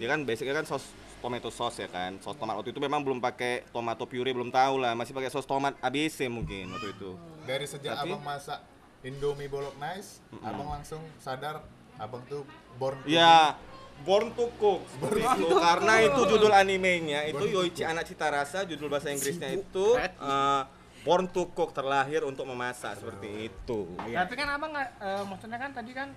dia 0.00 0.08
kan 0.08 0.24
basicnya 0.24 0.56
kan 0.56 0.64
sos 0.64 0.88
tomato 1.20 1.52
sauce 1.52 1.78
ya 1.78 1.88
kan. 1.88 2.16
Sos 2.16 2.32
tomat 2.34 2.56
waktu 2.56 2.72
itu 2.72 2.80
memang 2.80 3.04
belum 3.04 3.20
pakai 3.20 3.68
tomato 3.68 4.08
puree 4.08 4.32
belum 4.32 4.48
tahu 4.48 4.80
lah, 4.80 4.96
masih 4.96 5.12
pakai 5.12 5.28
sos 5.28 5.44
tomat 5.44 5.76
ABC 5.78 6.26
mungkin 6.26 6.72
waktu 6.72 6.88
itu. 6.90 7.12
Dari 7.44 7.68
sejak 7.68 7.92
Tapi- 7.94 8.08
abang 8.10 8.24
masak 8.24 8.64
Indomie 9.00 9.44
bolognese, 9.46 10.24
abang 10.40 10.68
langsung 10.70 11.04
sadar 11.16 11.60
abang 11.96 12.24
tuh 12.24 12.48
born 12.76 12.96
to 12.98 13.04
Ya, 13.06 13.52
Born 14.00 14.32
to 14.32 14.48
Cook 14.56 14.80
seperti 14.96 15.20
itu. 15.20 15.52
karena 15.54 15.94
itu 16.00 16.20
judul 16.26 16.48
animenya 16.50 17.20
itu 17.26 17.44
Yoichi 17.44 17.84
Anak 17.84 18.08
Cita 18.08 18.32
Rasa 18.32 18.64
judul 18.64 18.88
bahasa 18.88 19.12
Inggrisnya 19.12 19.52
itu 19.52 19.86
eh, 20.00 20.60
Born 21.00 21.24
to 21.26 21.48
Cook 21.50 21.72
terlahir 21.72 22.20
untuk 22.22 22.44
memasak 22.44 22.96
seperti 22.96 23.48
itu. 23.48 23.78
Tapi 23.96 24.32
kan 24.34 24.48
abang 24.50 24.70
nggak, 24.70 24.88
eh, 25.00 25.22
maksudnya 25.24 25.56
kan 25.56 25.70
tadi 25.72 25.92
kan 25.92 26.08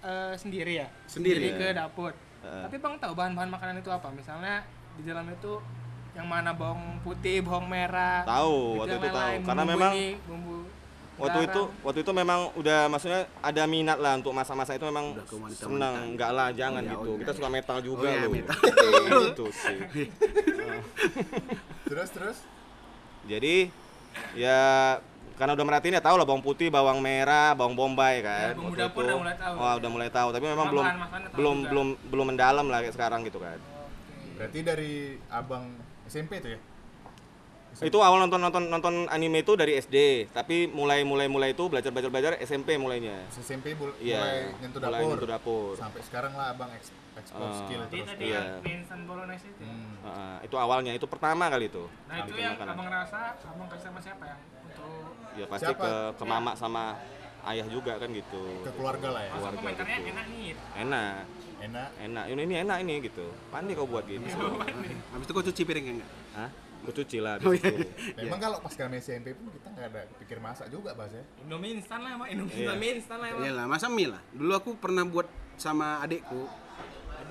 eh, 0.00 0.34
sendiri 0.34 0.72
ya. 0.80 0.88
Sendiri. 1.04 1.50
ke 1.52 1.74
dapur. 1.74 2.14
Heeh. 2.40 2.62
Tapi 2.64 2.76
bang 2.78 2.94
tahu 2.96 3.12
bahan-bahan 3.12 3.50
makanan 3.50 3.76
itu 3.78 3.90
apa? 3.90 4.08
Misalnya 4.08 4.62
di 4.94 5.02
dalam 5.02 5.26
itu 5.28 5.58
yang 6.10 6.26
mana 6.26 6.50
bawang 6.50 6.98
putih, 7.00 7.42
bawang 7.42 7.66
merah. 7.66 8.22
Tahu, 8.24 8.56
gitu 8.56 8.80
waktu 8.80 8.94
itu 8.96 9.08
tahu. 9.12 9.34
Karena 9.44 9.64
memang 9.64 9.92
ini, 9.92 10.08
bumbu 10.24 10.56
Waktu 11.20 11.36
garam. 11.36 11.52
itu 11.52 11.62
waktu 11.84 11.98
itu 12.00 12.12
memang 12.16 12.40
udah 12.56 12.88
maksudnya 12.88 13.20
ada 13.44 13.62
minat 13.68 14.00
lah 14.00 14.16
untuk 14.16 14.32
masak-masak 14.32 14.80
itu 14.80 14.88
memang 14.88 15.20
senang. 15.52 16.16
Enggak 16.16 16.32
lah, 16.32 16.48
jangan 16.48 16.80
Oh, 16.80 16.88
ya, 16.88 16.92
gitu. 16.96 17.08
oh, 17.12 17.16
Kita 17.20 17.30
ya. 17.30 17.36
suka 17.36 17.48
metal 17.52 17.78
juga 17.84 18.06
Oh, 18.08 18.14
ya, 18.16 18.20
loh. 18.24 18.32
metal. 18.32 18.56
Gitu 19.28 19.46
sih. 19.52 19.78
Terus 21.84 22.08
terus 22.08 22.38
Jadi 23.28 23.68
ya 24.34 24.60
karena 25.34 25.56
udah 25.56 25.64
merhatiin 25.64 25.96
ya 25.96 26.04
tahu 26.04 26.20
lah 26.20 26.26
bawang 26.28 26.44
putih, 26.44 26.68
bawang 26.68 27.00
merah, 27.00 27.56
bawang 27.56 27.72
bombay 27.72 28.20
kan. 28.20 28.52
Ya, 28.52 28.56
bumbu 28.56 28.76
dapur 28.76 29.00
itu. 29.00 29.08
udah 29.08 29.16
mulai 29.16 29.36
tahu. 29.36 29.54
Wah, 29.56 29.74
udah 29.74 29.90
mulai 29.90 30.10
tahu, 30.12 30.28
tapi 30.30 30.44
memang 30.44 30.66
belum 30.68 30.86
belum 31.32 31.56
juga. 31.56 31.68
belum 31.70 31.86
belum 32.06 32.26
mendalam 32.28 32.66
lah 32.68 32.78
kayak 32.80 32.92
sekarang 32.92 33.24
gitu 33.24 33.40
kan. 33.40 33.56
berarti 34.36 34.58
dari 34.60 34.92
abang 35.28 35.64
SMP 36.04 36.40
tuh 36.40 36.52
ya? 36.52 36.60
Itu 37.80 38.00
awal 38.00 38.20
nonton 38.20 38.36
nonton 38.36 38.66
nonton 38.66 38.94
anime 39.08 39.40
itu 39.40 39.52
dari 39.54 39.76
SD, 39.76 39.96
tapi 40.28 40.66
mulai 40.66 41.00
mulai 41.02 41.24
mulai 41.24 41.52
itu 41.52 41.64
belajar 41.66 41.88
belajar 41.88 42.10
belajar 42.10 42.32
SMP 42.40 42.74
mulainya. 42.74 43.24
SMP 43.30 43.72
bul- 43.72 43.96
Iya, 43.96 44.18
mulai 44.18 44.40
nyentuh 44.58 44.80
mulai 44.82 44.92
dapur. 44.98 45.08
nyentuh 45.08 45.30
dapur. 45.30 45.72
Sampai 45.74 46.00
sekarang 46.02 46.32
lah 46.34 46.52
abang 46.52 46.68
eks- 46.70 46.92
explore 47.20 47.46
Ah. 47.46 47.58
skill 47.58 47.82
terus. 47.86 48.06
tadi 48.06 48.24
Iya. 48.26 48.40
yang 48.58 48.80
instan 48.80 49.00
bolognese 49.04 49.46
itu. 49.46 49.60
ya? 49.60 49.68
Hmm. 49.68 49.94
Heeh, 50.02 50.34
itu 50.44 50.56
awalnya 50.56 50.92
itu 50.92 51.06
pertama 51.06 51.44
kali 51.46 51.66
itu. 51.66 51.84
Nah 52.04 52.16
itu 52.18 52.32
yang 52.34 52.54
makanan. 52.54 52.74
abang 52.74 52.88
rasa, 52.90 53.20
abang 53.38 53.68
kasih 53.68 53.86
sama 53.86 54.00
siapa 54.00 54.24
yang 54.26 54.40
untuk 54.62 54.92
Ya 55.30 55.44
pasti 55.46 55.68
Siapa? 55.68 55.78
ke 55.80 55.92
ke 56.16 56.24
mama 56.24 56.52
sama 56.54 56.98
ayah 57.42 57.64
juga 57.64 57.94
kan 57.94 58.10
gitu 58.10 58.42
ke 58.60 58.70
keluarga 58.70 59.08
lah 59.10 59.22
ya 59.22 59.30
Masa 59.30 59.38
Keluarga 59.48 59.58
komentarnya 59.62 59.96
gitu. 59.96 60.10
enak 60.10 60.26
nih. 60.26 60.52
enak 60.76 61.16
enak 61.60 61.88
enak 62.00 62.24
ini 62.26 62.40
ini 62.42 62.54
enak 62.60 62.76
ini 62.80 62.94
gitu 63.00 63.26
pandai 63.48 63.72
kau 63.72 63.86
buat 63.86 64.04
gitu 64.04 64.26
Habis 65.06 65.24
itu 65.24 65.32
kau 65.32 65.44
cuci 65.44 65.62
piringnya 65.62 65.92
enggak? 65.96 66.10
Hah? 66.34 66.50
Gue 66.80 66.94
cuci 66.94 67.18
lah 67.18 67.36
Oh, 67.38 67.46
habis 67.46 67.60
iya. 67.60 67.70
itu. 67.70 67.84
Memang 68.18 68.40
kalau 68.40 68.58
pas 68.58 68.74
kami 68.74 68.96
SMP 68.98 69.32
pun 69.32 69.48
kita 69.50 69.68
nggak 69.68 69.86
ada 69.86 70.02
pikir 70.16 70.38
masak 70.38 70.66
juga 70.66 70.90
bahas 70.92 71.12
ya. 71.12 71.24
Indomie 71.38 71.70
instan 71.74 72.00
lah, 72.00 72.12
Mak. 72.16 72.26
Indomie 72.26 72.50
Iya. 72.50 72.64
Indomie 72.66 72.90
instan 72.94 73.16
lah, 73.16 73.28
Mak. 73.30 73.40
Iyalah, 73.42 73.64
masa 73.66 73.86
mie 73.86 74.08
lah. 74.08 74.22
Dulu 74.30 74.52
aku 74.54 74.70
pernah 74.74 75.04
buat 75.04 75.28
sama 75.54 76.00
adikku. 76.00 76.40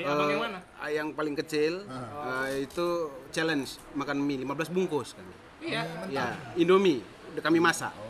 Abang 0.06 0.28
eh, 0.28 0.32
yang 0.32 0.42
mana? 0.42 0.60
Yang 0.88 1.08
paling 1.14 1.36
kecil 1.36 1.74
eh, 1.86 2.48
itu 2.64 2.88
challenge 3.30 3.70
makan 3.94 4.18
mie 4.20 4.40
15 4.42 4.72
bungkus 4.72 5.14
kan. 5.14 5.26
Iya. 5.60 5.84
Ya, 6.08 6.26
Indomie 6.56 7.04
udah 7.34 7.44
kami 7.44 7.60
masak. 7.60 7.92
Oh. 7.96 8.08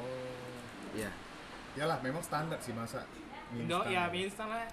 Ya. 0.93 1.10
Yalah, 1.74 1.98
memang 2.01 2.22
standar 2.22 2.60
sih 2.62 2.74
masak. 2.74 3.05
mie 3.50 3.65
Indo 3.65 3.81
ya 3.88 4.05
mie 4.08 4.29
instan 4.29 4.50
lah. 4.50 4.69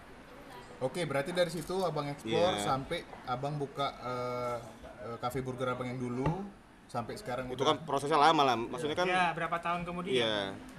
Oke, 0.76 1.08
berarti 1.08 1.32
dari 1.32 1.48
situ 1.48 1.72
abang 1.80 2.04
explore 2.04 2.60
Iya. 2.60 2.68
sampai 2.68 3.00
abang 3.24 3.56
buka 3.56 3.88
eh, 3.96 4.56
cafe 5.16 5.40
burger 5.40 5.72
abang 5.72 5.88
yang 5.88 5.96
dulu 5.96 6.28
sampai 6.86 7.16
sekarang 7.16 7.48
Itu 7.48 7.64
udah 7.64 7.72
kan 7.72 7.78
prosesnya 7.88 8.20
lama 8.20 8.42
lah. 8.44 8.56
Maksudnya 8.60 8.94
kan 8.94 9.08
Ya, 9.08 9.32
berapa 9.32 9.56
tahun 9.58 9.88
kemudian? 9.88 10.20
Iya. 10.20 10.36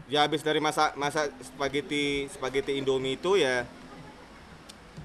Ya 0.07 0.19
habis 0.23 0.39
dari 0.39 0.61
masa 0.63 0.93
masa 0.95 1.27
spaghetti 1.43 2.31
spaghetti 2.31 2.79
Indomie 2.79 3.19
itu 3.19 3.35
ya 3.35 3.67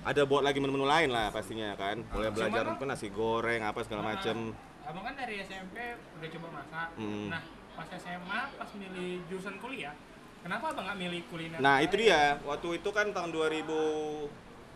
ada 0.03 0.23
buat 0.27 0.43
lagi 0.43 0.59
menu-menu 0.59 0.83
lain 0.83 1.11
lah 1.15 1.31
pastinya 1.31 1.79
kan. 1.79 2.03
Mulai 2.11 2.31
belajar 2.35 2.63
Cuman- 2.67 2.71
mungkin 2.75 2.89
nasi 2.91 3.09
goreng 3.11 3.63
apa 3.63 3.81
segala 3.87 4.03
macem. 4.15 4.51
Abang 4.83 5.05
kan 5.07 5.15
dari 5.15 5.39
SMP 5.47 5.77
udah 6.19 6.29
coba 6.39 6.49
masak. 6.59 6.89
Hmm. 6.99 7.31
Nah, 7.31 7.43
pas 7.79 7.89
SMA, 7.95 8.41
pas 8.59 8.71
milih 8.75 9.11
jurusan 9.31 9.57
kuliah, 9.63 9.95
kenapa 10.43 10.75
abang 10.75 10.85
nggak 10.91 10.99
milih 10.99 11.21
kuliner? 11.31 11.59
Nah, 11.63 11.79
itu 11.87 11.95
dia. 12.03 12.43
Waktu 12.43 12.83
itu 12.83 12.89
kan 12.91 13.15
tahun 13.15 13.31
2000 13.31 14.27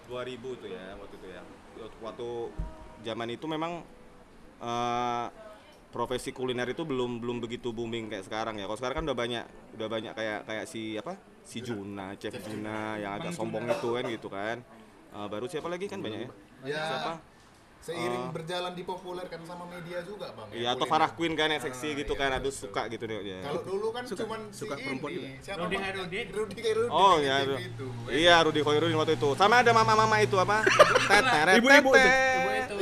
2000 0.07 0.55
itu 0.55 0.67
ya, 0.71 0.95
waktu 0.95 1.15
itu 1.19 1.27
ya. 1.27 1.43
Waktu 1.99 2.29
zaman 3.03 3.29
itu 3.35 3.47
memang 3.51 3.83
eh, 4.57 5.27
profesi 5.91 6.31
kuliner 6.31 6.71
itu 6.71 6.87
belum 6.87 7.19
belum 7.19 7.43
begitu 7.43 7.75
booming 7.75 8.07
kayak 8.07 8.31
sekarang 8.31 8.63
ya. 8.63 8.71
Kalau 8.71 8.79
sekarang 8.79 9.03
kan 9.03 9.05
udah 9.11 9.19
banyak 9.19 9.45
udah 9.75 9.89
banyak 9.91 10.13
kayak 10.15 10.41
kayak 10.47 10.65
si 10.71 10.95
apa? 10.95 11.19
Si 11.47 11.63
Juna, 11.63 12.15
Chef 12.19 12.35
Juna 12.43 12.99
yang 12.99 13.19
agak 13.19 13.35
sombong 13.35 13.67
itu 13.67 13.89
kan 13.91 14.05
gitu 14.07 14.29
kan. 14.31 14.63
Eh, 15.17 15.27
baru 15.27 15.49
siapa 15.49 15.65
lagi 15.67 15.89
kan 15.89 15.99
banyak 15.99 16.21
ya? 16.21 16.31
Ya, 16.67 16.83
Siapa? 16.85 17.13
seiring 17.79 18.35
berjalan 18.35 18.75
dipopulerkan 18.75 19.47
sama 19.47 19.63
media 19.65 20.03
juga, 20.03 20.35
Bang. 20.35 20.51
Iya, 20.51 20.75
atau. 20.75 20.85
Farah 20.85 21.07
Queen 21.09 21.33
kan 21.33 21.47
yang 21.47 21.63
seksi 21.63 21.89
Ah, 21.89 21.97
gitu 21.97 22.13
iya, 22.13 22.21
kan, 22.21 22.31
aduh 22.35 22.51
betul. 22.51 22.63
suka 22.67 22.83
gitu 22.91 23.05
deh. 23.07 23.21
ya. 23.23 23.39
Kalau 23.41 23.63
dulu 23.63 23.87
kan 23.95 24.03
Suka- 24.03 24.21
cuman 24.21 24.41
suka 24.51 24.75
si 24.75 24.83
perempuan 24.83 25.11
ini. 25.11 25.17
juga. 25.17 25.29
Siapa 25.41 25.59
Rudy? 25.63 25.77
Hairudin. 25.79 26.27
Rudy 26.29 26.57
Hairudin 26.59 26.91
Oh 26.91 27.15
iya, 27.17 27.35
TV 27.39 27.47
Ru- 27.47 27.61
itu. 27.63 27.87
iya 28.11 28.35
Rudi 28.43 28.61
Khoirudin 28.61 28.97
waktu 28.99 29.15
itu. 29.15 29.29
Sama 29.33 29.63
ada 29.63 29.71
mama-mama 29.71 30.17
itu 30.19 30.35
apa? 30.37 30.67
Ibu-ibu 31.59 31.91
itu. 31.95 32.09
Ibu 32.11 32.51
itu. 32.51 32.75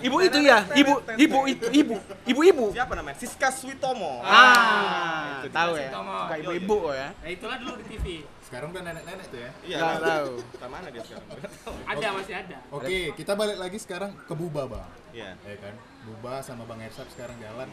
Ibu 0.00 0.16
itu 0.20 0.38
ya, 0.40 0.58
ibu, 0.72 0.94
ibu 1.14 1.38
itu, 1.46 1.66
ibu, 1.74 1.94
ibu-ibu. 2.24 2.66
Siapa 2.72 2.92
namanya? 2.94 3.16
Siska 3.16 3.48
Switomo. 3.50 4.20
Ah, 4.22 5.44
tahu 5.46 5.76
ya. 5.76 5.90
Suka 5.92 6.34
ibu-ibu 6.40 6.76
ya. 6.90 7.08
Nah, 7.14 7.28
itulah 7.28 7.56
dulu 7.60 7.72
di 7.78 7.84
TV. 7.86 8.06
Sekarang 8.54 8.70
udah 8.70 8.86
nenek-nenek 8.86 9.26
tuh 9.34 9.40
ya. 9.42 9.50
Iya, 9.66 9.76
Nggak 9.82 9.98
tahu. 10.06 10.32
Mana 10.70 10.86
dia 10.94 11.02
sekarang? 11.02 11.26
Ada 11.90 12.06
masih 12.14 12.34
ada. 12.38 12.56
Oke, 12.70 12.98
kita 13.18 13.32
balik 13.34 13.58
lagi 13.58 13.78
sekarang 13.82 14.14
ke 14.14 14.30
Buba, 14.30 14.70
Bang. 14.70 14.86
Iya. 15.10 15.34
Ya 15.42 15.56
kan? 15.58 15.74
Buba 16.06 16.38
sama 16.38 16.62
Bang 16.62 16.78
Ersat 16.78 17.10
sekarang 17.10 17.34
jalan. 17.42 17.66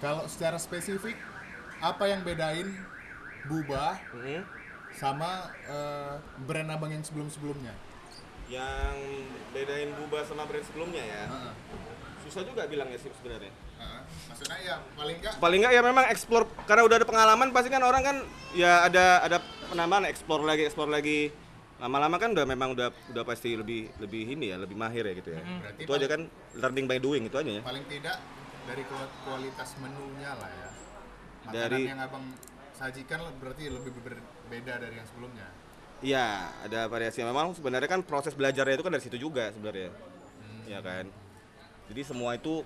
Kalau 0.00 0.24
secara 0.24 0.56
spesifik 0.56 1.12
apa 1.84 2.08
yang 2.08 2.24
bedain 2.24 2.72
Buba 3.52 4.00
Mhm. 4.16 4.48
sama 4.96 5.52
eh, 5.68 6.16
brand 6.40 6.72
abang 6.72 6.88
yang 6.88 7.04
sebelum-sebelumnya? 7.04 7.76
Yang 8.48 8.96
bedain 9.52 9.92
Buba 9.92 10.24
sama 10.24 10.48
brand 10.48 10.64
sebelumnya 10.64 11.04
ya. 11.04 11.28
Heeh. 11.28 11.52
Susah 12.24 12.48
juga 12.48 12.64
bilangnya 12.64 12.96
sih 12.96 13.12
sebenarnya. 13.12 13.52
Heeh. 13.76 14.00
Maksudnya 14.32 14.56
ya 14.64 14.76
paling 14.96 15.20
enggak 15.20 15.36
Paling 15.36 15.58
nggak 15.60 15.72
ya 15.76 15.82
memang 15.84 16.04
explore 16.08 16.48
karena 16.64 16.88
udah 16.88 16.96
ada 16.96 17.04
pengalaman 17.04 17.52
pasti 17.52 17.68
kan 17.68 17.84
orang 17.84 18.00
kan 18.00 18.16
ya 18.56 18.88
ada 18.88 19.20
ada 19.20 19.36
penambahan 19.68 20.04
explore 20.08 20.42
lagi 20.42 20.62
explore 20.64 20.88
lagi 20.88 21.28
lama-lama 21.78 22.18
kan 22.18 22.34
udah 22.34 22.42
memang 22.42 22.74
udah 22.74 22.90
udah 23.14 23.22
pasti 23.22 23.54
lebih 23.54 23.86
lebih 24.02 24.34
ini 24.34 24.50
ya 24.50 24.56
lebih 24.58 24.74
mahir 24.74 25.06
ya 25.06 25.14
gitu 25.14 25.30
ya 25.30 25.40
Berarti 25.40 25.80
itu 25.86 25.90
aja 25.94 26.06
kan 26.10 26.20
learning 26.58 26.86
by 26.90 26.98
doing 26.98 27.22
itu 27.30 27.36
aja 27.38 27.50
ya 27.50 27.62
paling 27.62 27.84
tidak 27.86 28.16
dari 28.68 28.82
kual- 28.84 29.14
kualitas 29.24 29.80
menunya 29.80 30.36
lah 30.36 30.50
ya. 30.52 30.68
Makanan 31.48 31.56
Dari- 31.56 31.88
yang 31.88 32.00
abang 32.04 32.24
sajikan 32.76 33.18
berarti 33.40 33.64
lebih 33.72 33.96
berbeda 33.96 34.74
dari 34.76 34.94
yang 35.00 35.08
sebelumnya. 35.08 35.48
Iya, 35.98 36.26
ada 36.62 36.84
variasi. 36.86 37.24
Memang 37.24 37.56
sebenarnya 37.56 37.88
kan 37.88 38.04
proses 38.04 38.36
belajarnya 38.36 38.76
itu 38.76 38.84
kan 38.84 38.92
dari 38.92 39.00
situ 39.00 39.16
juga 39.16 39.48
sebenarnya. 39.56 39.88
Iya 40.68 40.84
kan. 40.84 41.08
Jadi 41.88 42.00
semua 42.04 42.36
itu 42.36 42.60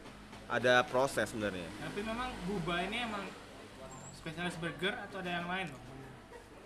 ada 0.51 0.83
proses 0.83 1.31
sebenarnya. 1.31 1.71
Tapi 1.71 2.03
memang 2.03 2.35
Buba 2.51 2.83
ini 2.83 2.99
emang 3.07 3.25
spesialis 4.19 4.59
burger 4.59 4.99
atau 5.07 5.23
ada 5.23 5.31
yang 5.39 5.47
lain? 5.47 5.71
Bang? 5.71 5.83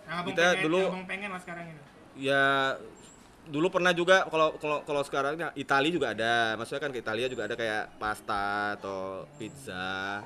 Yang 0.07 0.15
abang 0.15 0.27
Kita 0.31 0.45
pengen, 0.47 0.63
dulu- 0.63 0.79
yang 0.79 0.93
abang 0.95 1.05
pengen 1.05 1.29
lah 1.35 1.41
sekarang 1.43 1.65
ini. 1.67 1.81
Ya 2.17 2.43
dulu 3.47 3.67
pernah 3.71 3.93
juga 3.95 4.27
kalau 4.27 4.55
kalau 4.59 4.77
kalau 4.83 5.01
sekarang 5.03 5.33
ya, 5.35 5.49
Italia 5.53 5.91
juga 5.91 6.07
ada. 6.15 6.55
Maksudnya 6.55 6.81
kan 6.81 6.91
ke 6.95 6.99
Italia 7.03 7.27
juga 7.27 7.43
ada 7.45 7.55
kayak 7.59 7.99
pasta 7.99 8.75
atau 8.79 9.27
pizza. 9.35 10.23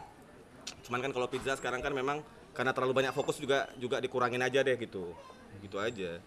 Cuman 0.85 0.99
kan 1.01 1.11
kalau 1.11 1.27
pizza 1.27 1.57
sekarang 1.57 1.81
kan 1.81 1.91
memang 1.91 2.21
karena 2.53 2.71
terlalu 2.71 3.03
banyak 3.03 3.13
fokus 3.13 3.41
juga 3.41 3.65
juga 3.81 3.97
dikurangin 3.97 4.41
aja 4.41 4.61
deh 4.61 4.77
gitu. 4.77 5.17
Gitu 5.59 5.77
aja. 5.81 6.21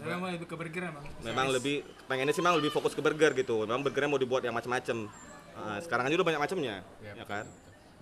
Memang 0.00 0.32
lebih 0.34 0.48
ke 0.48 0.56
burger 0.56 0.90
emang. 0.90 1.04
Memang 1.22 1.46
lebih 1.54 1.84
pengennya 2.08 2.34
sih 2.34 2.42
memang 2.42 2.58
lebih 2.58 2.72
fokus 2.72 2.96
ke 2.96 3.00
burger 3.04 3.30
gitu. 3.36 3.68
Memang 3.68 3.84
burgernya 3.84 4.10
mau 4.10 4.18
dibuat 4.18 4.42
yang 4.42 4.56
macam-macam. 4.56 5.06
Nah, 5.54 5.78
sekarang 5.78 6.10
aja 6.10 6.18
udah 6.18 6.26
banyak 6.26 6.42
macamnya, 6.42 6.82
Ya, 6.98 7.14
ya 7.14 7.22
betul, 7.22 7.30
kan? 7.30 7.44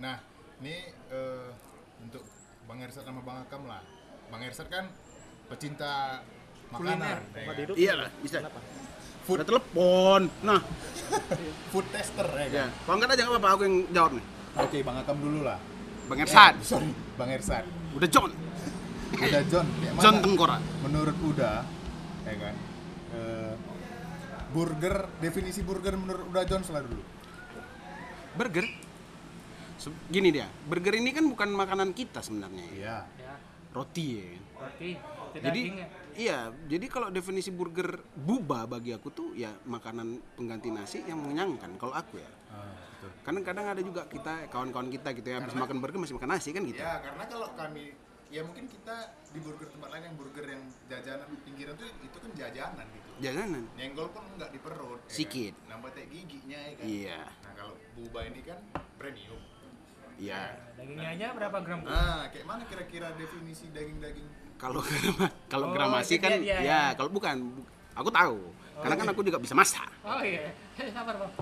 Nah, 0.01 0.17
ini 0.65 0.89
eh, 1.13 1.49
untuk 2.01 2.25
Bang 2.65 2.81
Ersat 2.81 3.05
sama 3.05 3.21
Bang 3.21 3.45
Akam 3.45 3.69
lah. 3.69 3.85
Bang 4.33 4.41
Ersat 4.43 4.67
kan 4.67 4.89
pecinta 5.47 6.25
makanan, 6.73 7.21
ya? 7.37 7.53
Iya 7.77 7.93
lah, 8.01 8.09
bisa. 8.25 8.41
Udah 9.29 9.45
telepon. 9.45 10.33
Nah, 10.41 10.65
food 11.71 11.85
tester 11.93 12.25
ya 12.27 12.49
kan. 12.49 12.49
ya. 12.51 12.67
Kalau 12.73 12.95
enggak 12.97 13.13
aja 13.13 13.23
nggak 13.23 13.37
apa-apa, 13.37 13.49
aku 13.53 13.63
yang 13.69 13.77
jawab 13.93 14.11
nih. 14.17 14.25
Oke, 14.57 14.79
Bang 14.81 14.97
Akam 14.97 15.17
dulu 15.21 15.45
lah. 15.45 15.61
Bang 16.09 16.19
Ersad, 16.19 16.57
Eh, 16.57 16.65
sorry, 16.65 16.91
Bang 17.15 17.29
Ersat. 17.29 17.65
udah 17.93 18.09
John, 18.09 18.33
Udah 19.13 19.43
John, 19.47 19.67
mana? 19.93 20.01
John 20.01 20.17
Tengkorak. 20.19 20.61
Menurut 20.81 21.17
Uda, 21.23 21.53
ya 22.25 22.35
kan? 22.35 22.55
eh, 23.13 23.53
burger, 24.51 24.97
definisi 25.21 25.61
burger 25.61 25.93
menurut 25.95 26.25
Uda 26.27 26.43
John 26.49 26.65
lah 26.67 26.81
dulu. 26.81 27.05
Burger. 28.33 28.65
Gini 30.09 30.31
dia, 30.31 30.47
burger 30.65 30.95
ini 30.95 31.11
kan 31.11 31.27
bukan 31.27 31.53
makanan 31.53 31.91
kita 31.93 32.23
sebenarnya. 32.23 32.65
ya. 32.65 32.73
Iya. 32.73 32.97
Roti 33.73 34.07
ya. 34.21 34.25
itu 34.77 35.01
Jadi 35.41 35.61
daging 35.65 35.77
ya. 35.81 35.89
iya, 36.13 36.39
jadi 36.69 36.87
kalau 36.93 37.09
definisi 37.09 37.49
burger 37.49 38.05
buba 38.13 38.69
bagi 38.69 38.93
aku 38.93 39.09
tuh 39.09 39.33
ya 39.33 39.49
makanan 39.65 40.21
pengganti 40.37 40.69
nasi 40.69 41.01
yang 41.09 41.25
mengenyangkan 41.25 41.81
kalau 41.81 41.97
aku 41.97 42.21
ya. 42.21 42.29
Ah, 42.53 42.69
betul. 42.69 43.11
Karena 43.25 43.41
kadang 43.41 43.67
ada 43.73 43.81
juga 43.81 44.05
kita 44.05 44.53
kawan-kawan 44.53 44.93
kita 44.93 45.17
gitu 45.17 45.25
ya 45.33 45.41
habis 45.41 45.57
makan 45.57 45.81
burger 45.81 46.05
masih 46.05 46.21
makan 46.21 46.31
nasi 46.37 46.53
kan 46.53 46.63
gitu. 46.69 46.85
Ya, 46.85 47.01
karena 47.01 47.25
kalau 47.25 47.49
kami 47.57 47.97
ya 48.29 48.41
mungkin 48.45 48.65
kita 48.69 49.13
di 49.33 49.41
burger 49.41 49.69
tempat 49.73 49.89
lain 49.93 50.05
yang 50.13 50.17
burger 50.21 50.45
yang 50.45 50.63
jajanan 50.89 51.29
pinggiran 51.45 51.75
tuh 51.81 51.89
itu 51.89 52.17
kan 52.21 52.31
jajanan 52.37 52.87
gitu. 52.93 53.09
Jajanan. 53.25 53.63
Nyenggol 53.77 54.09
pun 54.13 54.25
enggak 54.37 54.51
di 54.53 54.61
perut. 54.61 55.01
ya 55.01 55.09
kan? 55.09 55.17
Sikit. 55.17 55.55
Nambah 55.69 55.91
teh 55.97 56.05
giginya 56.13 56.61
ya 56.61 56.73
kan. 56.77 56.85
Iya. 56.85 57.21
Nah, 57.25 57.53
kalau 57.57 57.75
buba 57.97 58.21
ini 58.29 58.41
kan 58.45 58.61
premium. 59.01 59.41
Iya. 60.23 60.43
Dagingnya 60.79 61.09
aja 61.11 61.27
berapa 61.35 61.59
gram? 61.61 61.81
Nah, 61.83 62.31
kayak 62.31 62.47
mana 62.47 62.63
kira-kira 62.65 63.11
definisi 63.15 63.67
daging-daging? 63.71 64.27
Kalau 64.55 64.79
kalau 65.51 65.67
Oh, 65.69 65.75
gramasi 65.75 66.23
kan 66.23 66.39
dia, 66.39 66.55
ya, 66.55 66.59
ya. 66.63 66.83
kalau 66.95 67.11
bukan 67.11 67.35
bu- 67.43 67.67
aku 67.93 68.09
tahu. 68.09 68.39
Karena 68.73 68.95
kan 68.97 69.07
aku 69.11 69.21
juga 69.21 69.39
bisa 69.39 69.53
masak. 69.53 69.91
Oh 70.01 70.23
iya. 70.23 70.55
Sabar, 70.95 71.19
Bang. 71.19 71.33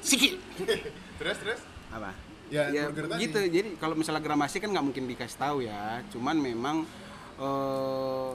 Sikit. 0.00 0.38
Terus 1.18 1.36
terus? 1.38 1.60
Apa? 1.88 2.10
Ya, 2.46 2.70
ya 2.70 2.86
burger 2.86 3.06
tadi. 3.08 3.26
gitu. 3.26 3.40
Jadi 3.42 3.68
kalau 3.78 3.94
misalnya 3.94 4.22
gramasi 4.22 4.58
kan 4.58 4.70
nggak 4.70 4.84
mungkin 4.84 5.06
dikasih 5.06 5.38
tahu 5.38 5.58
ya. 5.62 6.02
Cuman 6.10 6.36
memang 6.36 6.76
eh, 7.38 8.32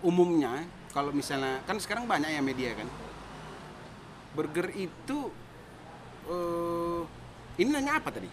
umumnya 0.00 0.64
kalau 0.92 1.10
misalnya 1.10 1.64
kan 1.64 1.80
sekarang 1.80 2.04
banyak 2.04 2.28
ya 2.30 2.40
media 2.40 2.72
kan. 2.72 2.88
Burger 4.32 4.68
itu 4.70 5.18
eh 6.24 7.00
ini 7.56 7.68
nanya 7.70 8.00
apa 8.00 8.08
tadi? 8.10 8.28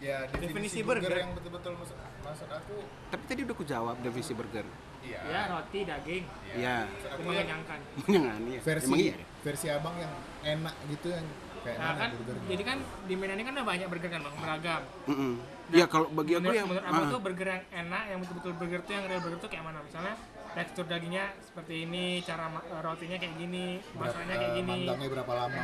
Ya, 0.00 0.24
definisi, 0.24 0.48
Definisi 0.48 0.78
burger, 0.80 1.04
burger. 1.04 1.20
yang 1.20 1.32
betul-betul 1.36 1.72
maksud, 1.76 1.96
maksud 2.24 2.48
aku 2.48 2.76
Tapi 3.12 3.22
tadi 3.28 3.40
udah 3.44 3.54
aku 3.54 3.64
jawab 3.68 3.96
definisi 4.00 4.32
burger. 4.32 4.64
iya. 5.04 5.20
Ya, 5.28 5.40
roti, 5.52 5.80
daging. 5.84 6.24
Iya. 6.56 6.76
Yang 6.88 7.20
mengenyangkan. 7.20 7.78
Menyenangkan 8.08 8.42
ya. 8.48 8.60
versi 8.64 8.88
Emang 8.88 9.00
iya. 9.00 9.14
versi 9.40 9.66
abang 9.68 9.96
yang 9.96 10.12
enak 10.40 10.74
gitu 10.88 11.08
yang 11.12 11.26
Kayak 11.60 11.76
Nah 11.76 11.92
kan, 11.92 12.08
burgernya? 12.16 12.48
jadi 12.48 12.62
kan 12.64 12.78
di 13.04 13.14
Medan 13.20 13.36
ini 13.36 13.44
kan 13.44 13.52
ada 13.52 13.64
banyak 13.68 13.86
burger 13.92 14.08
kan 14.08 14.20
bang, 14.24 14.34
beragam. 14.40 14.82
Mm-mm. 15.12 15.32
ya 15.70 15.84
kalau 15.86 16.08
bagi 16.08 16.32
aku 16.32 16.40
menurut, 16.40 16.56
ya 16.56 16.64
menurut 16.64 16.84
aku 16.88 16.96
ah, 16.96 17.10
tuh 17.12 17.20
burger 17.20 17.48
yang 17.52 17.64
enak, 17.84 18.02
yang 18.08 18.18
betul-betul 18.24 18.52
burger 18.56 18.80
tuh 18.80 18.92
yang 18.96 19.04
real 19.04 19.20
burger 19.20 19.38
tuh 19.44 19.50
kayak 19.52 19.64
mana? 19.68 19.78
Misalnya 19.84 20.14
tekstur 20.50 20.84
dagingnya 20.84 21.30
seperti 21.40 21.86
ini, 21.86 22.18
cara 22.20 22.50
eh, 22.50 22.80
rotinya 22.82 23.16
kayak 23.16 23.34
gini, 23.38 23.64
masalahnya 23.94 24.34
kayak 24.34 24.50
Eh, 24.50 24.58
gini. 24.58 24.78
manggangnya 24.82 25.08
berapa 25.10 25.32
lama? 25.36 25.58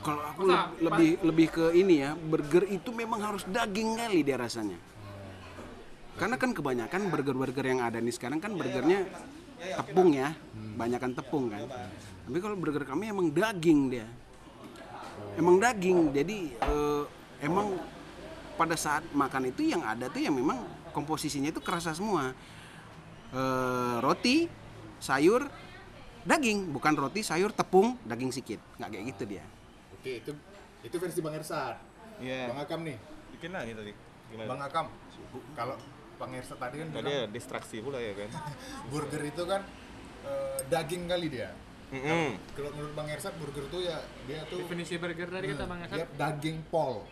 Kalau 0.00 0.22
aku 0.24 0.40
Masa 0.42 0.56
le- 0.56 0.72
lebih 0.88 1.10
lebih 1.20 1.46
ke 1.52 1.64
ini 1.76 1.94
ya 2.00 2.10
burger 2.16 2.64
itu 2.66 2.90
memang 2.90 3.20
harus 3.20 3.44
daging 3.44 4.00
kali 4.00 4.20
dia 4.24 4.40
rasanya. 4.40 4.78
Karena 6.16 6.36
kan 6.36 6.50
kebanyakan 6.52 7.00
burger-burger 7.08 7.64
yang 7.64 7.80
ada 7.80 7.96
nih 7.96 8.12
sekarang 8.12 8.40
kan 8.40 8.52
burgernya 8.52 9.08
tepung 9.60 10.12
ya 10.12 10.32
banyakan 10.76 11.12
tepung 11.12 11.48
kan. 11.48 11.64
Tapi 12.24 12.38
kalau 12.40 12.56
burger 12.56 12.84
kami 12.84 13.08
emang 13.08 13.28
daging 13.28 13.80
dia. 13.88 14.08
Emang 15.36 15.60
daging 15.60 16.12
jadi 16.12 16.38
eh, 16.56 17.04
emang 17.40 17.76
pada 18.56 18.76
saat 18.76 19.04
makan 19.12 19.48
itu 19.48 19.64
yang 19.64 19.80
ada 19.80 20.08
tuh 20.08 20.20
yang 20.20 20.32
memang 20.32 20.60
komposisinya 20.92 21.48
itu 21.48 21.60
kerasa 21.60 21.92
semua 21.92 22.32
Eh, 23.30 23.96
roti 24.02 24.50
sayur 24.98 25.46
daging 26.20 26.74
bukan 26.74 26.98
roti 26.98 27.22
sayur 27.22 27.54
tepung 27.54 27.94
daging 28.02 28.28
sedikit 28.28 28.58
nggak 28.76 28.90
kayak 28.90 29.04
gitu 29.14 29.22
dia 29.24 29.44
oke 29.94 30.12
itu 30.18 30.32
itu 30.82 30.96
versi 30.98 31.18
bang 31.20 31.38
Ersat 31.38 31.76
Iya. 32.18 32.50
bang 32.50 32.58
Akam 32.58 32.80
nih 32.82 32.98
Bikin 33.32 33.54
lagi 33.54 33.72
tadi. 33.72 33.92
Gimana? 34.28 34.48
bang 34.50 34.60
Akam 34.60 34.86
kalau 35.54 35.78
bang 36.18 36.30
Ersat 36.36 36.58
tadi 36.58 36.76
kan 36.76 36.86
Tadi 36.90 36.98
bilang 37.00 37.06
ada 37.06 37.30
distraksi 37.30 37.76
pula 37.78 37.96
ya 37.96 38.12
kan. 38.12 38.30
burger 38.90 39.22
itu 39.22 39.42
kan 39.46 39.62
eh, 40.26 40.58
daging 40.66 41.02
kali 41.06 41.26
dia 41.30 41.54
Mm-mm. 41.90 42.38
kalau 42.54 42.70
menurut 42.70 42.94
bang 42.94 43.08
Ersat 43.10 43.34
burger 43.34 43.66
tuh 43.66 43.82
ya 43.82 43.98
dia 44.24 44.46
tuh 44.46 44.62
Definisi 44.62 44.94
burger 44.94 45.26
tadi 45.26 45.46
kata 45.50 45.64
Bang 45.66 45.78
dia 45.82 45.90
Asad, 45.90 46.08
daging 46.14 46.58
pol 46.66 47.02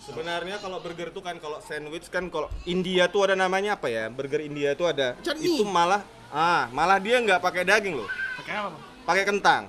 Sebenarnya 0.00 0.56
kalau 0.56 0.80
burger 0.80 1.12
tuh 1.12 1.20
kan 1.20 1.36
kalau 1.36 1.60
sandwich 1.60 2.08
kan 2.08 2.26
kalau 2.26 2.48
India 2.64 3.06
tuh 3.06 3.28
ada 3.28 3.34
namanya 3.34 3.76
apa 3.76 3.86
ya? 3.86 4.08
Burger 4.08 4.40
India 4.40 4.72
tuh 4.72 4.88
ada 4.88 5.14
Chutney. 5.20 5.52
itu 5.52 5.62
malah 5.62 6.00
ah 6.28 6.66
malah 6.70 6.96
dia 6.96 7.20
nggak 7.20 7.38
pakai 7.38 7.62
daging 7.62 7.94
loh, 7.94 8.08
pakai 8.40 8.52
apa 8.56 8.68
bang? 8.70 8.82
pakai 9.04 9.24
kentang. 9.26 9.62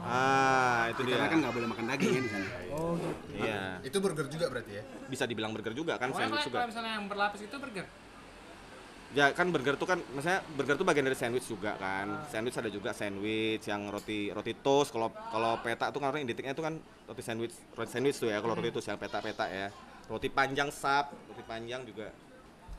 Ah 0.00 0.86
itu 0.88 1.02
dia. 1.02 1.18
karena 1.18 1.28
kan 1.28 1.38
nggak 1.42 1.54
boleh 1.54 1.68
makan 1.68 1.84
daging 1.88 2.10
ya 2.10 2.20
di 2.20 2.30
sana 2.30 2.46
Oh 2.72 2.94
gitu. 2.94 3.10
Iya. 3.36 3.62
itu 3.82 3.96
burger 3.98 4.26
juga 4.26 4.46
berarti 4.48 4.72
ya 4.72 4.82
Bisa 5.06 5.24
dibilang 5.26 5.50
burger 5.50 5.74
juga 5.74 5.98
kan 5.98 6.08
Pokoknya 6.08 6.24
sandwich 6.24 6.40
kalau, 6.40 6.48
juga. 6.48 6.56
kalau 6.56 6.68
misalnya 6.70 6.92
yang 6.94 7.06
berlapis 7.06 7.40
itu 7.42 7.56
burger. 7.58 7.86
Ya 9.14 9.30
kan 9.30 9.54
burger 9.54 9.78
tuh 9.78 9.86
kan 9.86 10.02
maksudnya 10.12 10.42
burger 10.58 10.74
tuh 10.74 10.86
bagian 10.86 11.06
dari 11.06 11.14
sandwich 11.14 11.46
juga 11.46 11.78
kan. 11.78 12.26
Sandwich 12.26 12.56
ada 12.58 12.70
juga 12.72 12.90
sandwich 12.90 13.62
yang 13.64 13.86
roti 13.88 14.34
roti 14.34 14.52
toast. 14.58 14.90
Kalau 14.90 15.14
kalau 15.14 15.56
peta 15.62 15.94
tuh 15.94 16.02
kan 16.02 16.10
orang 16.10 16.26
identiknya 16.26 16.52
tuh 16.52 16.66
kan 16.66 16.74
roti 17.06 17.22
sandwich 17.22 17.54
roti 17.72 17.90
sandwich 17.90 18.18
tuh 18.18 18.28
ya. 18.28 18.42
Kalau 18.42 18.58
roti 18.58 18.74
toast 18.74 18.90
yang 18.90 18.98
peta-peta 18.98 19.46
ya. 19.46 19.70
Roti 20.10 20.28
panjang 20.30 20.70
sap, 20.74 21.14
roti 21.30 21.42
panjang 21.46 21.86
juga. 21.86 22.10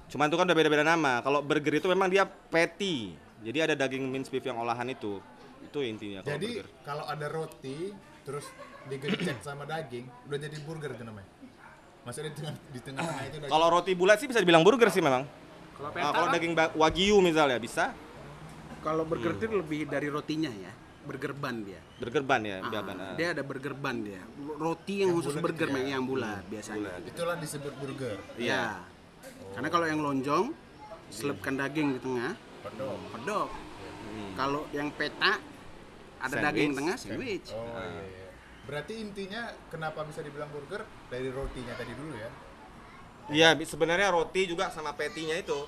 Cuman 0.07 0.27
itu 0.27 0.36
kan 0.36 0.46
udah 0.48 0.57
beda-beda 0.57 0.84
nama. 0.84 1.19
Kalau 1.24 1.39
burger 1.43 1.79
itu 1.79 1.88
memang 1.88 2.12
dia 2.12 2.27
patty. 2.27 3.15
Jadi 3.43 3.57
ada 3.63 3.74
daging 3.77 4.03
minced 4.07 4.31
beef 4.31 4.43
yang 4.43 4.60
olahan 4.60 4.88
itu. 4.91 5.24
Itu 5.63 5.79
intinya 5.84 6.24
kalau 6.24 6.36
jadi 6.36 6.48
burger. 6.48 6.67
kalau 6.84 7.05
ada 7.07 7.27
roti 7.27 7.91
terus 8.27 8.46
digencet 8.88 9.39
sama 9.43 9.63
daging 9.63 10.07
udah 10.27 10.39
jadi 10.39 10.57
burger 10.63 10.91
itu 10.96 11.03
namanya 11.03 11.27
maksudnya 12.07 12.31
di 12.31 12.39
tengah 12.39 12.55
di 12.72 12.79
tengah-tengah 12.79 13.24
itu 13.27 13.38
Kalau 13.53 13.67
roti 13.67 13.91
bulat 13.96 14.17
sih 14.19 14.27
bisa 14.31 14.39
dibilang 14.39 14.63
burger 14.63 14.88
sih 14.88 15.03
memang. 15.03 15.27
Kalau 15.77 15.88
Ah, 15.88 15.93
peta 15.93 16.10
kalau 16.10 16.25
Bang, 16.25 16.34
daging 16.36 16.53
wagyu 16.74 17.15
misalnya 17.19 17.57
bisa. 17.57 17.86
kalau 18.79 19.03
burger 19.03 19.36
itu 19.36 19.46
lebih 19.51 19.79
dari 19.86 20.07
rotinya 20.07 20.48
ya 20.50 20.72
burger 21.03 21.34
bun 21.34 21.55
dia 21.62 21.81
Burger 21.98 22.19
bun 22.22 22.41
ya, 22.41 22.57
Ah, 22.60 22.81
bun. 22.81 22.98
ah. 22.98 23.13
dia 23.13 23.27
ada 23.31 23.41
burger 23.41 23.74
bun 23.74 23.98
dia 24.01 24.22
roti 24.55 24.96
yang, 25.01 25.12
khusus 25.13 25.34
bulat 25.34 25.43
burger 25.43 25.67
itu 25.67 25.77
ya? 25.77 25.88
yang 25.89 26.03
bulat 26.03 26.43
biasanya 26.48 26.91
itulah 27.03 27.36
disebut 27.36 27.74
burger 27.77 28.17
Iya. 28.38 28.79
Karena 29.50 29.67
kalau 29.67 29.86
yang 29.86 30.00
lonjong 30.00 30.46
selipkan 31.07 31.55
daging 31.55 31.93
di 31.93 32.00
tengah, 32.00 32.34
pedok 32.62 33.00
pedok. 33.12 33.50
Kalau 34.34 34.62
yang 34.69 34.89
peta 34.91 35.39
ada 36.17 36.27
Sandwich. 36.27 36.46
daging 36.48 36.72
tengah 36.74 36.96
sandwich. 36.98 37.48
oh 37.50 37.63
iya, 37.77 38.03
iya. 38.03 38.27
berarti 38.63 38.93
intinya 38.98 39.41
kenapa 39.67 40.03
bisa 40.03 40.19
dibilang 40.19 40.50
burger 40.50 40.81
dari 41.07 41.29
rotinya 41.29 41.74
tadi 41.74 41.91
dulu 41.91 42.13
ya 42.13 42.29
Iya, 43.27 43.60
sebenarnya 43.60 44.07
roti 44.15 44.48
juga 44.48 44.72
sama 44.72 44.96
patty-nya 44.96 45.36
itu. 45.43 45.60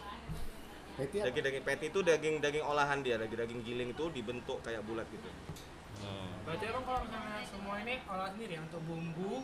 Patty 0.96 1.16
apa? 1.20 1.26
Daging 1.32 1.44
daging 1.44 1.64
patty 1.68 1.86
itu 1.92 2.00
daging 2.04 2.36
daging 2.40 2.64
olahan 2.64 3.00
dia, 3.04 3.16
daging 3.20 3.40
daging 3.40 3.62
giling 3.68 3.90
itu 3.92 4.06
dibentuk 4.12 4.60
kayak 4.64 4.84
bulat 4.88 5.08
gitu. 5.12 5.30
Berarti 6.48 6.66
abang 6.72 6.84
kalau 6.88 7.00
misalnya 7.04 7.44
semua 7.46 7.76
ini 7.84 7.96
olah 8.08 8.30
sendiri 8.32 8.52
ya, 8.56 8.62
untuk 8.64 8.82
bumbu 8.88 9.44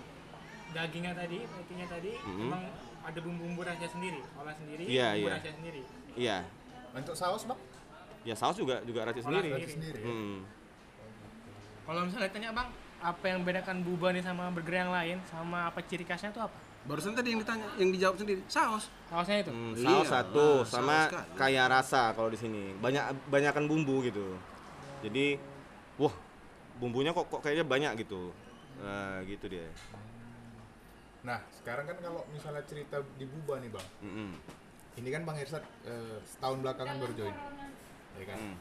dagingnya 0.71 1.13
tadi, 1.13 1.39
petinya 1.43 1.87
tadi, 1.91 2.11
emang 2.23 2.63
ada 3.05 3.19
bumbu-bumbu 3.21 3.61
rahasia 3.61 3.89
sendiri, 3.91 4.19
olah 4.39 4.55
sendiri, 4.57 4.83
Iya, 4.89 5.07
bumbu 5.19 5.29
rahasia 5.29 5.53
sendiri. 5.53 5.81
Iya. 6.15 6.37
untuk 6.95 7.11
saus 7.11 7.43
bang 7.43 7.59
Ya 8.23 8.33
saus 8.39 8.55
juga 8.55 8.79
juga 8.87 9.03
racik 9.05 9.21
Olah 9.27 9.43
sendiri. 9.43 9.67
Sendiri 9.69 9.99
ya? 10.01 10.07
Hmm. 10.09 10.39
Kalau 11.85 12.01
misalnya 12.09 12.31
tanya 12.33 12.49
bang, 12.55 12.67
apa 13.03 13.23
yang 13.29 13.37
membedakan 13.45 13.77
buba 13.85 14.07
nih 14.15 14.23
sama 14.25 14.49
burger 14.49 14.75
yang 14.81 14.89
lain, 14.89 15.17
sama 15.29 15.69
apa 15.69 15.79
ciri 15.85 16.07
khasnya 16.07 16.33
itu 16.33 16.41
apa? 16.41 16.57
Barusan 16.85 17.13
tadi 17.13 17.33
yang 17.33 17.41
ditanya, 17.41 17.65
yang 17.75 17.89
dijawab 17.89 18.15
sendiri, 18.15 18.41
saus. 18.45 18.93
Sausnya 19.05 19.41
itu. 19.41 19.49
Hmm, 19.49 19.73
Iya, 19.73 19.85
saus 19.89 20.07
satu 20.07 20.47
ah, 20.55 20.57
sama 20.63 20.97
saus 21.03 21.13
kan. 21.17 21.25
kaya 21.33 21.63
rasa 21.65 22.13
kalau 22.13 22.29
di 22.29 22.37
sini. 22.37 22.77
Banyak 22.77 23.25
banyakan 23.27 23.65
bumbu 23.65 24.05
gitu. 24.05 24.37
Jadi, 25.01 25.41
wah, 25.97 26.13
bumbunya 26.77 27.09
kok 27.09 27.25
kok 27.25 27.41
kayaknya 27.41 27.65
banyak 27.65 27.91
gitu. 27.99 28.29
Nah, 28.77 29.23
gitu 29.23 29.47
dia. 29.47 29.65
nah 31.21 31.41
sekarang 31.49 31.89
kan 31.89 31.97
kalau 31.97 32.21
misalnya 32.29 32.61
cerita 32.69 33.01
di 33.17 33.25
Buba 33.25 33.57
nih 33.57 33.73
bang 33.73 33.87
Mm-mm. 33.97 34.29
ini 34.93 35.09
kan 35.09 35.25
bang 35.25 35.41
Irsat 35.41 35.65
eh, 35.81 36.21
setahun 36.21 36.61
belakangan 36.61 37.01
baru 37.01 37.13
join 37.17 37.33
ya 38.13 38.25
kan 38.29 38.37
Mm. 38.37 38.55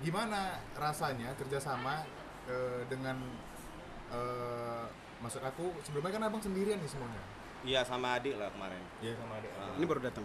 gimana 0.00 0.40
rasanya 0.72 1.36
kerjasama 1.36 2.08
eh, 2.48 2.80
dengan 2.88 3.20
eh, 4.08 4.84
maksud 5.20 5.40
aku 5.40 5.64
sebelumnya 5.80 6.12
kan 6.12 6.22
abang 6.24 6.40
sendirian 6.40 6.76
nih 6.76 6.88
semuanya 6.88 7.22
Iya 7.60 7.84
sama 7.84 8.16
adik 8.16 8.34
lah 8.34 8.48
kemarin. 8.50 8.80
iya 8.98 9.12
sama 9.14 9.36
adik 9.36 9.52
Ah. 9.52 9.76
Ini 9.76 9.84
baru 9.84 10.00
datang. 10.00 10.24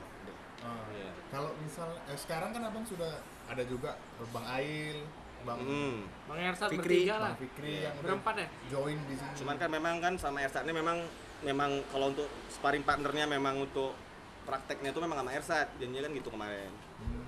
Ah, 0.58 0.88
Iya. 0.89 1.12
kalau 1.27 1.51
misal 1.60 1.91
eh, 2.01 2.15
sekarang 2.15 2.49
kan 2.49 2.63
abang 2.63 2.81
sudah 2.81 3.12
ada 3.45 3.60
juga 3.62 3.99
bang 4.25 4.45
Ail 4.49 4.97
bang 5.43 5.60
Hmm. 5.60 6.08
Bang 6.25 6.39
Ersat 6.41 6.71
Fikri, 6.71 7.03
bertiga 7.05 7.15
lah. 7.17 7.29
bang 7.29 7.41
Fikri 7.43 7.73
yang 7.81 7.93
udah 7.93 8.03
Berempat 8.08 8.36
ya? 8.36 8.47
join 8.67 8.97
di 9.03 9.13
sini 9.13 9.36
Cuman 9.36 9.55
kan 9.55 9.69
memang 9.69 9.95
kan 9.99 10.13
sama 10.15 10.41
Ersat 10.41 10.63
ini 10.63 10.73
memang 10.73 10.97
memang 11.41 11.71
kalau 11.91 12.10
untuk 12.10 12.25
sparring 12.47 12.81
partnernya 12.81 13.27
memang 13.27 13.60
untuk 13.60 13.93
prakteknya 14.41 14.89
itu 14.89 14.97
memang 14.97 15.17
sama 15.19 15.31
Ersat 15.31 15.67
janjinya 15.75 16.01
kan 16.01 16.12
gitu 16.15 16.29
kemarin 16.29 16.71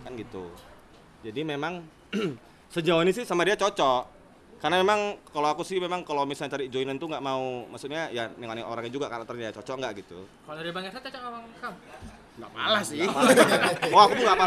kan 0.02 0.12
gitu 0.16 0.46
jadi 1.20 1.42
memang 1.44 1.84
sejauh 2.74 3.02
ini 3.02 3.12
sih 3.12 3.22
sama 3.22 3.44
dia 3.44 3.54
cocok 3.54 4.17
karena 4.58 4.76
memang 4.82 5.00
kalau 5.30 5.54
aku 5.54 5.62
sih 5.62 5.78
memang 5.78 6.02
kalau 6.02 6.26
misalnya 6.26 6.58
cari 6.58 6.66
joinan 6.74 6.98
tuh 6.98 7.14
nggak 7.14 7.22
mau 7.22 7.70
maksudnya 7.70 8.10
ya 8.10 8.26
nenganin 8.42 8.66
orangnya 8.66 8.90
juga 8.90 9.06
karakternya 9.06 9.54
cocok 9.54 9.76
nggak 9.78 9.94
gitu 10.02 10.26
Kalau 10.26 10.58
dari 10.58 10.72
Bang 10.74 10.86
Ersat 10.90 11.02
cocok 11.06 11.22
sama 11.22 11.38
Bang 11.38 11.46
Kam? 11.62 11.74
Enggak 12.38 12.52
malah 12.54 12.84
sih. 12.86 13.02
oh 13.94 14.02
aku 14.02 14.14
tuh 14.18 14.24
nggak 14.26 14.38
apa 14.38 14.46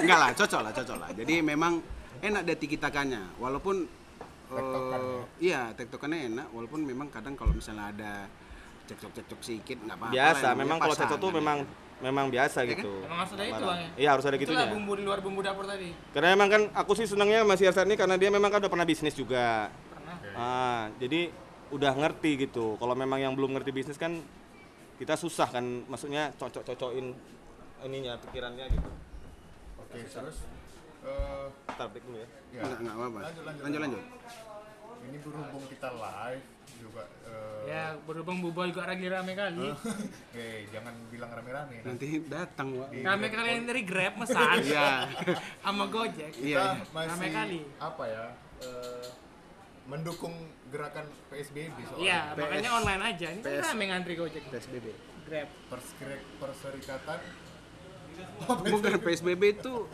Enggak 0.00 0.18
lah, 0.24 0.30
cocok 0.36 0.60
lah, 0.60 0.72
cocok 0.72 0.96
lah. 1.00 1.10
Jadi 1.16 1.34
memang 1.40 1.80
enak 2.20 2.42
dia 2.44 2.56
tiki-takanya. 2.60 3.22
Walaupun 3.40 3.88
Tektokan 4.50 4.98
eh, 4.98 5.22
iya, 5.38 5.70
tektokannya 5.78 6.18
enak 6.26 6.46
walaupun 6.50 6.82
memang 6.82 7.06
kadang 7.06 7.38
kalau 7.38 7.54
misalnya 7.54 7.94
ada 7.94 8.12
cekcok-cekcok 8.90 9.40
sedikit 9.46 9.78
nggak 9.86 9.94
apa-apa. 9.94 10.14
biasa 10.18 10.46
lah, 10.50 10.54
memang 10.58 10.76
kalau 10.82 10.94
cocok 10.98 11.18
tuh 11.22 11.30
memang 11.30 11.58
ya 11.62 11.66
kan. 11.70 11.89
Memang 12.00 12.26
biasa 12.28 12.58
Iya 12.60 12.66
kan? 12.66 12.74
gitu 12.76 12.92
Emang 13.04 13.18
harus 13.20 13.32
ada 13.32 13.44
itu. 13.44 13.62
Bang, 13.62 13.78
ya? 13.78 13.88
iya 13.94 14.08
harus 14.10 14.24
ada 14.24 14.34
Itulah 14.34 14.44
gitunya 14.56 14.66
bumbu 14.68 14.92
di 14.94 15.02
luar 15.02 15.20
bumbu 15.20 15.40
dapur 15.40 15.64
tadi. 15.64 15.90
karena 16.10 16.28
memang 16.32 16.48
kan 16.48 16.62
aku 16.74 16.92
sih 16.94 17.04
senangnya 17.04 17.40
masih 17.42 17.68
Ersat 17.68 17.84
ini 17.84 17.94
karena 17.94 18.16
dia 18.16 18.28
memang 18.28 18.48
kan 18.48 18.58
udah 18.58 18.68
pernah 18.68 18.84
bisnis 18.84 19.12
juga 19.12 19.68
Pernah. 19.86 20.16
Ah, 20.32 20.82
jadi 20.96 21.28
udah 21.70 21.92
ngerti 21.94 22.30
gitu. 22.40 22.74
Kalau 22.76 22.94
memang 22.94 23.16
yang 23.16 23.32
belum 23.32 23.54
ngerti 23.54 23.70
bisnis 23.70 23.94
kan 23.94 24.18
kita 24.96 25.14
susah 25.14 25.48
kan, 25.48 25.64
maksudnya 25.86 26.28
cocok-cocokin 26.34 27.14
ininya 27.80 28.18
pikirannya 28.18 28.66
gitu. 28.68 28.90
oke 29.78 29.96
terus 29.96 30.36
eh, 31.00 31.46
Ntar 31.70 31.88
break 31.88 32.04
dulu 32.04 32.18
ya. 32.18 32.28
ya, 32.50 32.60
Enggak, 32.60 32.78
enggak 32.80 32.94
apa-apa. 32.96 33.18
Lanjut, 33.22 33.42
lanjut. 33.44 33.62
lanjut. 33.62 33.80
lanjut. 33.80 34.02
ini 35.00 35.16
berhubung 35.18 35.64
kita 35.64 35.88
live 35.90 36.44
juga 36.80 37.04
eh, 37.22 37.60
Ya, 37.62 37.92
berhubung 38.00 38.40
buba 38.40 38.64
juga 38.64 38.82
lagi 38.84 39.04
rame 39.04 39.32
kali. 39.32 39.68
eh 40.32 40.64
jangan 40.72 40.90
bilang 41.06 41.30
rame-rame 41.30 41.84
Nanti 41.84 42.24
datang, 42.26 42.72
Wak. 42.74 42.88
Rame 42.96 43.26
kali 43.28 43.48
yang 43.52 43.64
dari 43.64 43.82
Grab 43.82 44.14
mesan. 44.16 44.58
Iya. 44.66 45.06
sama 45.62 45.84
Gojek. 45.86 46.32
kita 46.32 46.42
Iya, 46.42 46.64
iya. 46.74 46.84
masih 46.90 47.10
Rame 47.10 47.28
kali. 47.30 47.60
apa 47.78 48.04
ya 48.04 48.24
eh, 48.60 49.06
mendukung 49.86 50.34
gerakan 50.68 51.02
PSBB 51.28 51.76
soalnya 51.84 52.00
Iya, 52.00 52.18
PS. 52.28 52.40
makanya 52.40 52.70
online 52.72 53.02
aja. 53.04 53.26
Ini 53.28 53.40
kan 53.40 53.50
PS. 53.52 53.64
rame 53.66 53.84
ngantri 53.86 54.14
Gojek. 54.14 54.42
PSBB. 54.46 54.86
Grab. 55.22 55.48
Perskri- 55.68 56.26
perserikatan 56.36 57.18
Bukan 58.40 59.00
PSBB 59.00 59.42
itu 59.54 59.86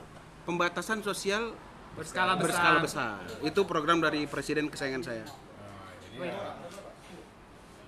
pembatasan 0.42 0.98
sosial 1.00 1.54
Berskala 1.94 2.34
besar. 2.34 2.44
berskala 2.44 2.78
besar. 2.80 3.18
Itu 3.40 3.64
program 3.64 3.98
dari 3.98 4.24
presiden 4.24 4.66
kesayangan 4.66 5.02
saya. 5.02 5.24
Nah, 6.16 6.24
jadi 6.24 6.32
Wih. 6.32 6.32
ya, 6.32 6.52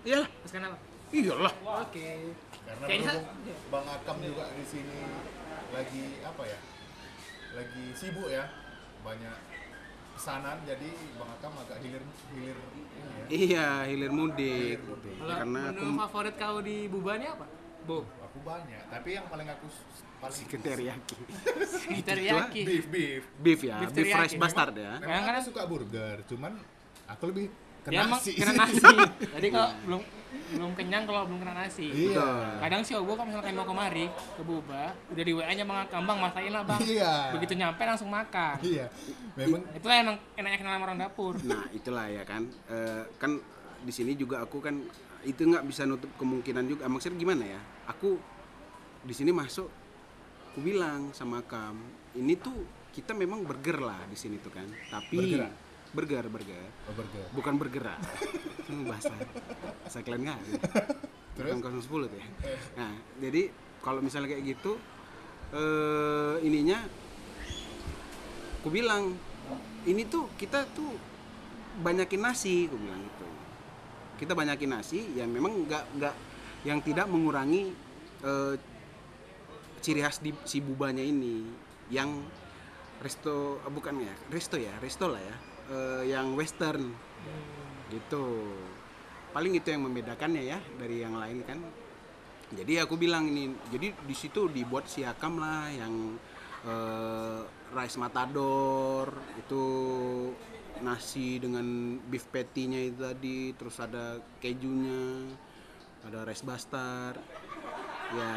Iyalah, 0.07 0.29
Terus 0.31 0.53
kenapa? 0.53 0.77
iyalah. 1.11 1.53
Oke. 1.83 2.09
Karena 2.61 2.85
Kayaknya- 2.87 3.25
Bang 3.69 3.87
Akam 3.87 4.17
juga 4.21 4.45
di 4.51 4.65
sini 4.65 4.99
lagi 5.71 6.03
apa 6.23 6.43
ya? 6.45 6.59
Lagi 7.55 7.85
sibuk 7.93 8.29
ya. 8.29 8.45
Banyak 9.01 9.37
pesanan 10.15 10.61
jadi 10.63 10.89
Bang 11.15 11.31
Akam 11.31 11.53
agak 11.57 11.79
hilir 11.81 12.05
hilir 12.31 12.57
ini 12.71 12.83
ya. 12.95 13.25
Iya, 13.29 13.69
hilir 13.87 14.13
mudik. 14.13 14.79
Kalau 14.85 15.35
Karena 15.35 15.61
aku 15.67 15.83
menu 15.83 15.99
favorit 15.99 16.35
kau 16.37 16.59
di 16.61 16.77
Buba 16.87 17.13
ini 17.17 17.27
apa? 17.27 17.45
Bu. 17.83 17.99
Aku 18.23 18.39
banyak, 18.41 18.83
tapi 18.87 19.09
yang 19.11 19.27
paling 19.27 19.49
aku 19.49 19.67
paling 20.21 20.37
chicken 20.37 20.61
teriyaki. 20.61 21.17
Teriyaki. 22.09 22.61
beef 22.63 22.87
beef. 22.87 23.23
Beef 23.35 23.61
ya, 23.63 23.81
Beef 23.81 23.93
beef, 23.95 24.13
rice 24.15 24.37
bastard 24.37 24.77
ya. 24.77 24.95
Memang 24.95 25.09
Kadang-kadang- 25.25 25.41
aku 25.41 25.49
suka 25.49 25.63
burger, 25.65 26.17
cuman 26.29 26.53
aku 27.09 27.23
lebih 27.27 27.47
ke 27.85 27.89
Dia 27.91 28.05
emang 28.05 28.19
nasi. 28.19 28.31
kena 28.35 28.53
nasi. 28.65 28.85
Jadi 29.35 29.47
kalau 29.49 29.69
belum 29.85 30.03
belum 30.49 30.73
kenyang 30.73 31.05
kalau 31.05 31.29
belum 31.29 31.39
kena 31.41 31.55
nasi. 31.57 31.87
Iya. 31.89 32.57
Kadang 32.61 32.81
si 32.81 32.93
Obo 32.97 33.13
kalau 33.13 33.29
misalkan 33.29 33.53
mau 33.53 33.65
kemari 33.65 34.09
ke 34.09 34.43
Buba, 34.43 34.93
udah 35.13 35.25
di 35.25 35.33
WA-nya 35.37 35.65
Bang 35.65 35.79
Akambang 35.85 36.19
masain 36.21 36.53
lah 36.53 36.65
Bang. 36.65 36.81
Iya. 36.81 37.37
Begitu 37.37 37.53
nyampe 37.57 37.83
langsung 37.85 38.09
makan. 38.09 38.57
Iya. 38.61 38.87
Memang 39.37 39.61
Itulah 39.73 39.97
emang 40.01 40.17
enaknya 40.35 40.59
kenal 40.59 40.73
sama 40.77 40.85
orang 40.85 40.99
dapur. 40.99 41.35
Nah, 41.45 41.65
itulah 41.71 42.07
ya 42.09 42.25
kan. 42.25 42.49
Eh, 42.69 43.03
kan 43.17 43.37
di 43.79 43.93
sini 43.93 44.17
juga 44.17 44.43
aku 44.43 44.59
kan 44.59 44.75
itu 45.23 45.43
nggak 45.45 45.65
bisa 45.69 45.85
nutup 45.85 46.11
kemungkinan 46.17 46.65
juga. 46.65 46.89
Maksudnya 46.89 47.19
gimana 47.19 47.45
ya? 47.45 47.61
Aku 47.89 48.17
di 49.05 49.15
sini 49.15 49.31
masuk 49.31 49.69
aku 50.49 50.59
bilang 50.61 51.13
sama 51.13 51.39
Kam, 51.45 51.79
ini 52.17 52.35
tuh 52.35 52.67
kita 52.91 53.15
memang 53.15 53.47
burger 53.47 53.79
lah 53.79 54.01
di 54.09 54.17
sini 54.17 54.41
tuh 54.41 54.51
kan. 54.51 54.67
Tapi 54.91 55.17
Bergerak? 55.17 55.53
Burger, 55.93 56.25
burger. 56.29 56.65
oh, 56.89 56.95
burger. 56.95 57.27
Bukan 57.33 57.55
bergerak. 57.57 58.01
Hmm, 58.69 58.85
bahasa 58.91 59.15
bahasa 59.85 59.99
kalian 60.05 60.29
nggak? 60.29 60.41
Terus? 61.39 61.53
Bukan 61.55 61.73
010 61.81 62.13
tuh 62.13 62.19
ya. 62.19 62.29
Nah, 62.77 62.93
jadi 63.23 63.53
kalau 63.81 64.01
misalnya 64.03 64.35
kayak 64.35 64.45
gitu 64.59 64.77
eh 65.49 66.37
ininya 66.45 66.77
aku 68.61 68.69
bilang 68.69 69.17
ini 69.89 70.05
tuh 70.05 70.29
kita 70.37 70.69
tuh 70.77 70.93
banyakin 71.81 72.21
nasi 72.21 72.69
aku 72.69 72.77
bilang 72.77 73.01
gitu 73.01 73.27
kita 74.21 74.37
banyakin 74.37 74.77
nasi 74.77 75.09
yang 75.17 75.33
memang 75.33 75.65
nggak 75.65 75.85
nggak 75.97 76.15
yang 76.69 76.85
tidak 76.85 77.09
mengurangi 77.09 77.73
eh, 78.21 78.55
ciri 79.81 80.05
khas 80.05 80.21
di 80.21 80.37
si 80.45 80.61
bubanya 80.61 81.01
ini 81.01 81.49
yang 81.89 82.13
resto 83.01 83.63
eh, 83.65 83.73
bukan 83.73 84.05
ya 84.05 84.15
resto 84.29 84.61
ya 84.61 84.75
resto 84.85 85.09
lah 85.09 85.23
ya 85.23 85.37
eh, 85.71 86.03
yang 86.09 86.35
western. 86.35 86.93
Gitu. 87.89 88.25
Paling 89.33 89.53
itu 89.57 89.69
yang 89.69 89.85
membedakannya 89.89 90.43
ya 90.45 90.59
dari 90.77 91.05
yang 91.05 91.17
lain 91.17 91.45
kan. 91.45 91.59
Jadi 92.49 92.81
aku 92.81 92.97
bilang 92.97 93.29
ini 93.29 93.53
jadi 93.69 93.93
di 93.93 94.17
situ 94.17 94.49
dibuat 94.49 94.89
siakam 94.89 95.37
lah 95.37 95.69
yang 95.69 96.17
eh, 96.65 97.41
rice 97.77 98.01
matador 98.01 99.13
itu 99.37 99.65
nasi 100.79 101.43
dengan 101.43 101.99
beef 102.07 102.31
patty-nya 102.31 102.81
itu 102.89 103.03
tadi 103.03 103.39
terus 103.59 103.77
ada 103.83 104.23
kejunya 104.39 105.35
ada 106.07 106.23
rice 106.23 106.47
bastard 106.47 107.19
ya 108.15 108.33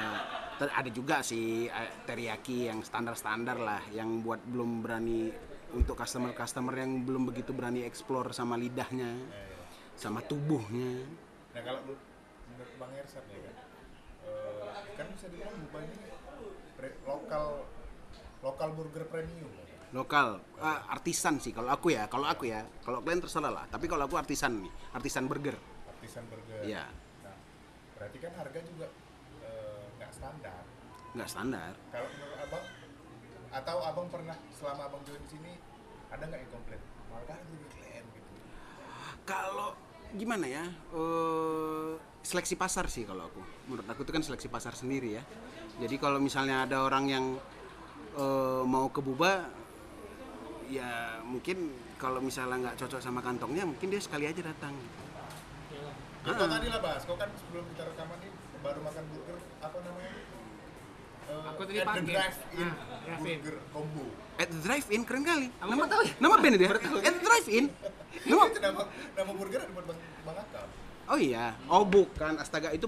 ter- 0.58 0.74
ada 0.74 0.90
juga 0.90 1.22
sih 1.22 1.70
eh, 1.70 1.92
teriyaki 2.04 2.68
yang 2.68 2.82
standar-standar 2.82 3.58
lah 3.62 3.82
yang 3.94 4.26
buat 4.26 4.42
belum 4.44 4.82
berani 4.84 5.32
untuk 5.72 5.96
customer-customer 5.96 6.74
yang 6.76 7.04
belum 7.08 7.28
begitu 7.32 7.56
berani 7.56 7.88
explore 7.88 8.36
sama 8.36 8.60
lidahnya 8.60 9.16
sama 9.96 10.20
tubuhnya 10.26 11.04
Nah 11.52 11.62
kalau 11.68 11.82
menurut 11.84 12.74
Bang 12.80 12.92
Ersat 12.96 13.26
ya 13.28 13.40
kan, 13.44 13.56
kan 14.96 15.06
bisa 15.12 15.28
dibilang 15.28 15.56
pre- 16.80 17.00
lokal 17.06 17.68
lokal 18.42 18.70
burger 18.74 19.06
premium. 19.12 19.52
ya. 19.54 19.78
lokal 19.94 20.40
Ah, 20.58 20.88
artisan 20.96 21.38
sih 21.38 21.52
kalau 21.54 21.70
aku 21.70 21.94
ya 21.94 22.08
kalau 22.08 22.26
aku 22.26 22.48
ya 22.50 22.64
kalau 22.82 23.04
kalian 23.04 23.22
terserah 23.22 23.52
lah 23.52 23.66
tapi 23.68 23.86
kalau 23.86 24.08
aku 24.08 24.16
artisan 24.18 24.64
nih 24.64 24.72
artisan 24.96 25.28
burger 25.28 25.58
Artisan 25.92 26.26
burger. 26.34 26.66
Iya. 26.66 26.90
Nah, 27.22 27.38
berarti 28.00 28.18
kan 28.18 28.32
harga 28.34 28.60
juga 28.66 28.88
eh, 29.46 29.86
nggak 30.02 30.12
standar. 30.16 30.64
nggak 31.14 31.30
standar 31.30 31.72
Kalau 31.94 32.08
menurut 32.10 32.38
abang 32.42 32.66
atau 33.52 33.78
abang 33.84 34.08
pernah 34.08 34.36
selama 34.56 34.88
abang 34.88 35.04
join 35.04 35.22
sini 35.28 35.60
ada 36.12 36.24
nggak 36.28 36.40
yang 36.44 36.52
komplain? 36.52 36.82
Malah 37.12 37.38
jadi 37.44 37.68
klaim 37.76 38.06
gitu. 38.16 38.30
kalau 39.28 39.70
gimana 40.16 40.46
ya 40.48 40.64
eh, 40.72 41.92
seleksi 42.24 42.56
pasar 42.60 42.88
sih 42.92 43.04
kalau 43.08 43.28
aku 43.32 43.42
menurut 43.68 43.88
aku 43.88 44.04
itu 44.04 44.12
kan 44.12 44.24
seleksi 44.24 44.48
pasar 44.52 44.76
sendiri 44.76 45.20
ya 45.20 45.24
jadi 45.80 45.96
kalau 46.00 46.20
misalnya 46.20 46.68
ada 46.68 46.84
orang 46.84 47.06
yang 47.08 47.26
eh, 48.16 48.64
mau 48.68 48.92
ke 48.92 49.00
buba 49.00 49.48
ya 50.72 51.20
mungkin 51.24 51.72
kalau 52.00 52.24
misalnya 52.24 52.72
nggak 52.72 52.78
cocok 52.80 53.00
sama 53.04 53.20
kantongnya 53.20 53.68
mungkin 53.68 53.92
dia 53.92 54.00
sekali 54.00 54.28
aja 54.28 54.40
datang 54.40 54.76
Ya, 56.22 56.38
kau 56.38 56.46
tadi 56.46 56.70
lah 56.70 56.78
bahas, 56.86 57.02
kau 57.02 57.18
kan 57.18 57.34
sebelum 57.34 57.66
kita 57.74 57.82
rekaman 57.82 58.14
ini 58.22 58.30
baru 58.62 58.78
makan 58.86 59.04
burger 59.10 59.42
apa 59.58 59.78
namanya? 59.82 60.21
Aku 61.48 61.62
tadi 61.64 61.78
at 61.78 61.86
the 61.86 61.94
pagi. 61.94 62.12
drive-in 62.12 62.60
Ah, 62.62 62.74
drive-in. 63.02 63.38
burger 63.40 63.56
combo. 63.70 64.04
at 64.34 64.48
the 64.48 64.60
drive-in 64.60 65.02
keren 65.04 65.24
kali 65.24 65.48
Kamu 65.54 65.70
nama 65.70 65.84
tahu 65.86 66.02
ya? 66.02 66.14
nama 66.18 66.36
band 66.36 66.56
dia 66.56 66.70
at 66.72 66.82
the 67.14 67.22
drive-in 67.22 67.66
nama 68.24 68.42
Itu 68.46 68.60
nama 68.60 68.82
nama 69.14 69.32
burger 69.32 69.60
ada 69.60 69.72
buat 69.72 69.86
bang, 69.86 70.00
bang 70.22 70.38
Akam. 70.38 70.68
Oh 71.08 71.20
iya. 71.20 71.46
Oh 71.66 71.84
bukan, 71.84 72.34
astaga 72.36 72.72
itu 72.72 72.88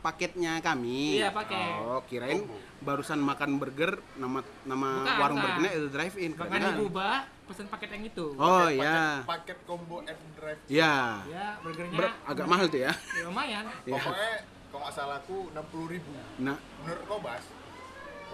paketnya 0.00 0.60
kami. 0.60 1.16
Iya, 1.16 1.32
paket. 1.32 1.74
Oh, 1.80 2.04
kirain 2.04 2.44
barusan 2.78 3.18
makan 3.18 3.56
burger 3.56 3.96
nama 4.14 4.38
nama 4.62 4.88
Bukan, 5.00 5.16
warung 5.16 5.38
bukan. 5.38 5.50
burgernya 5.50 5.70
itu 5.74 5.88
drive-in. 5.88 6.30
Makan 6.34 6.48
Keren. 6.52 6.70
di 6.70 6.78
Buba, 6.78 7.10
pesen 7.42 7.66
paket 7.66 7.88
yang 7.90 8.04
itu. 8.06 8.26
Oh 8.34 8.44
Paket- 8.62 8.76
iya. 8.76 8.98
Paket 9.24 9.58
combo 9.64 9.96
at 10.02 10.14
the 10.14 10.28
drive. 10.34 10.60
Ya. 10.68 10.94
Ya, 11.26 11.46
burgernya 11.58 11.96
Ber- 11.96 12.16
agak 12.22 12.46
mahal 12.46 12.66
tuh 12.68 12.80
ya. 12.80 12.92
ya, 12.92 13.22
lumayan. 13.24 13.64
Iya. 13.82 13.96
Pokoknya 13.98 14.32
kalau 14.68 14.82
nggak 14.82 14.94
salah 14.94 15.16
aku 15.18 15.36
60 15.50 15.84
ribu. 15.88 16.10
Nah, 16.38 16.56
Menurut 16.78 17.02
kau 17.06 17.18
Bas, 17.18 17.44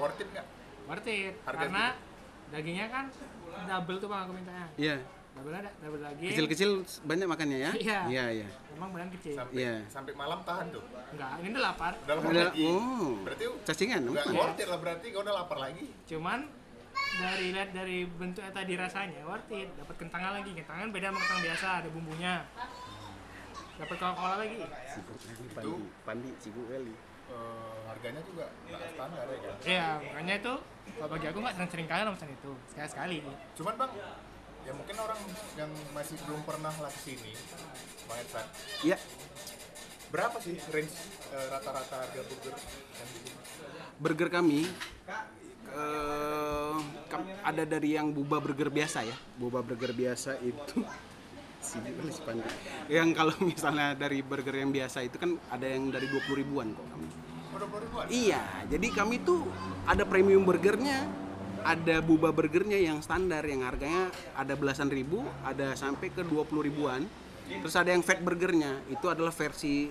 worth 0.00 0.16
it 0.16 0.28
nggak? 0.30 0.46
Worth 0.86 1.06
it. 1.06 1.34
Harga 1.44 1.58
Karena 1.60 1.84
dagingnya 2.50 2.86
kan 2.88 3.04
double 3.62 3.96
tuh 3.98 4.08
bang 4.08 4.20
aku 4.20 4.32
mintanya. 4.32 4.66
iya. 4.74 4.96
Double 5.30 5.54
ada, 5.54 5.70
double 5.78 6.02
daging. 6.02 6.30
Kecil-kecil 6.34 6.70
banyak 7.04 7.26
makannya 7.26 7.58
ya? 7.60 7.70
Iya. 7.72 7.98
Iya, 8.08 8.24
iya. 8.34 8.48
Emang 8.72 8.90
badan 8.90 9.08
kecil. 9.12 9.36
Sampai 9.36 9.54
Iya. 9.56 9.74
sampai 9.86 10.12
malam 10.12 10.40
tahan 10.42 10.66
tuh. 10.68 10.82
Enggak, 11.12 11.30
ini 11.38 11.48
udah 11.52 11.62
lapar. 11.64 11.92
Udah 12.00 12.14
lapar 12.16 12.32
lagi. 12.34 12.64
oh. 12.66 13.08
Berarti 13.22 13.44
Cacingan 13.62 14.00
dong. 14.02 14.14
nggak 14.16 14.26
worth 14.32 14.58
it 14.58 14.66
lah 14.66 14.78
berarti 14.78 15.06
kau 15.10 15.22
udah 15.22 15.34
lapar 15.36 15.58
lagi. 15.60 15.86
Cuman 16.04 16.40
dari 17.12 17.46
lihat 17.52 17.70
dari 17.70 17.98
bentuknya 18.04 18.50
tadi 18.50 18.72
rasanya 18.74 19.22
worth 19.22 19.50
it. 19.50 19.70
Dapat 19.76 19.94
kentangan 19.96 20.32
lagi. 20.34 20.50
Kentangan 20.52 20.86
beda 20.90 21.06
sama 21.08 21.18
kentang 21.22 21.40
biasa, 21.44 21.66
ada 21.78 21.88
bumbunya. 21.88 22.34
Dapat 23.78 23.96
Coca-Cola 23.96 24.36
lagi. 24.36 24.56
Pandi, 25.54 25.72
pandi, 26.04 26.30
cigu 26.36 26.62
kali. 26.66 26.92
Eh, 27.30 27.76
harganya 27.86 28.22
juga 28.22 28.44
nggak 28.66 28.80
standar 28.90 29.24
ya 29.24 29.38
kan. 29.40 29.54
Iya, 29.62 29.86
makanya 30.04 30.34
itu 30.36 30.54
kalau 30.90 31.08
bagi 31.08 31.26
aku 31.26 31.38
nggak 31.38 31.54
sering-sering 31.56 31.86
kali 31.86 32.02
pesan 32.10 32.30
itu. 32.32 32.50
Sekali-sekali. 32.68 33.16
Cuman 33.54 33.74
bang, 33.76 33.90
ya 34.60 34.72
mungkin 34.72 34.96
orang 34.98 35.20
yang 35.54 35.70
masih 35.90 36.16
belum 36.22 36.42
pernah 36.42 36.74
lah 36.74 36.90
ke 36.90 37.00
sini, 37.02 37.32
Bang 38.04 38.18
Edsan, 38.18 38.46
Iya. 38.82 38.96
berapa 40.10 40.36
sih 40.38 40.58
range 40.66 40.94
eh, 41.30 41.46
rata-rata 41.48 41.96
harga 42.00 42.20
burger 42.20 42.54
yang 42.90 43.06
di 43.06 43.18
sini? 43.20 43.30
Burger 43.96 44.28
kami 44.28 44.60
eh, 45.70 46.76
kam- 47.06 47.30
ada 47.40 47.62
dari 47.64 47.94
yang 47.94 48.10
buba 48.10 48.38
burger 48.38 48.68
biasa 48.68 49.06
ya. 49.06 49.16
Buba 49.36 49.62
burger 49.62 49.92
biasa 49.92 50.34
itu 50.40 50.82
sini. 51.60 51.94
Yang 52.88 53.08
kalau 53.14 53.34
misalnya 53.40 53.94
dari 53.94 54.18
burger 54.20 54.56
yang 54.56 54.70
biasa 54.70 55.04
itu 55.04 55.14
kan 55.14 55.38
ada 55.46 55.62
yang 55.62 55.90
dari 55.90 56.06
20 56.06 56.26
ribuan 56.36 56.72
kok 56.72 56.86
kami. 56.88 57.06
Iya, 58.09 58.40
jadi 58.66 58.87
kami 58.90 59.20
tuh 59.20 59.44
ada 59.85 60.03
premium 60.03 60.42
burgernya, 60.42 61.05
ada 61.61 62.01
buba 62.01 62.31
burgernya 62.31 62.81
yang 62.81 62.99
standar 63.01 63.44
yang 63.44 63.61
harganya 63.62 64.09
ada 64.33 64.55
belasan 64.55 64.88
ribu, 64.88 65.20
ada 65.42 65.75
sampai 65.75 66.09
ke 66.09 66.23
20 66.23 66.40
ribuan. 66.62 67.05
Terus 67.51 67.75
ada 67.75 67.90
yang 67.90 68.01
fat 68.01 68.23
burgernya, 68.23 68.87
itu 68.87 69.07
adalah 69.07 69.31
versi 69.31 69.90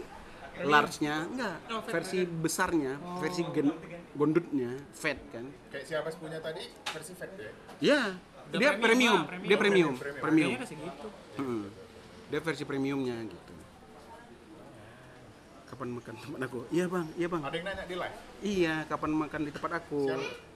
large-nya, 0.60 1.16
enggak, 1.26 1.56
Oh, 1.70 1.82
versi 1.86 2.20
besarnya, 2.24 3.00
versi 3.20 3.42
gen- 3.50 3.76
gondutnya, 4.12 4.76
fat 4.92 5.20
kan. 5.32 5.46
Kayak 5.72 5.86
siapa 5.86 6.10
punya 6.16 6.40
tadi 6.40 6.68
versi 6.86 7.14
fat 7.16 7.32
ya? 7.36 7.52
Ya, 7.80 8.02
Udah 8.50 8.60
dia 8.60 8.70
premium 8.76 9.24
premium, 9.24 9.28
premium. 9.28 9.48
dia 9.48 9.58
premium, 9.58 9.94
Premium. 9.96 10.20
premium. 10.20 10.52
Segitu. 10.66 11.08
Mm. 11.38 11.64
Dia 12.30 12.40
versi 12.42 12.64
premiumnya 12.64 13.18
gitu. 13.24 13.49
Kapan 15.70 15.90
makan 15.94 16.14
tempat 16.18 16.40
aku 16.44 16.60
iya 16.70 16.86
bang 16.86 17.06
iya 17.14 17.28
bang 17.28 17.42
Ada 17.42 17.56
yang 17.56 17.66
nanya 17.66 17.84
di 17.86 17.96
live. 17.96 18.16
iya 18.42 18.76
kapan 18.86 19.12
makan 19.14 19.40
di 19.42 19.52
tempat 19.52 19.72
aku 19.78 20.02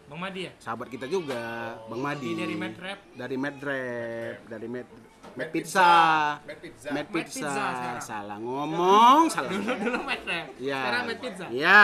Bang 0.04 0.20
Madi 0.20 0.42
ya? 0.44 0.52
sahabat 0.60 0.88
kita 0.90 1.06
juga 1.06 1.44
bang 1.86 2.02
Madi 2.02 2.30
Ini 2.30 2.40
dari 2.40 2.56
Mad 2.56 2.76
Rap. 2.76 3.00
dari 3.14 3.36
Mad 3.36 3.58
Rap 3.60 4.38
dari 4.48 4.68
Mad 4.68 4.88
Mad 5.34 5.50
Pizza 5.50 5.92
Mad 6.40 6.60
Pizza. 6.60 6.90
Mad 6.92 7.08
Pizza 7.08 7.40
Pizza 7.40 8.02
salah 8.04 8.38
ngomong 8.38 9.32
salah 9.32 9.50
Dulu 9.50 9.72
dulu 9.72 10.00
Mad 10.04 10.22
Rap. 10.24 10.48
Iya. 10.58 10.80
Sekarang 10.80 11.04
Mad 11.06 11.20
Pizza. 11.20 11.46
Iya. 11.50 11.84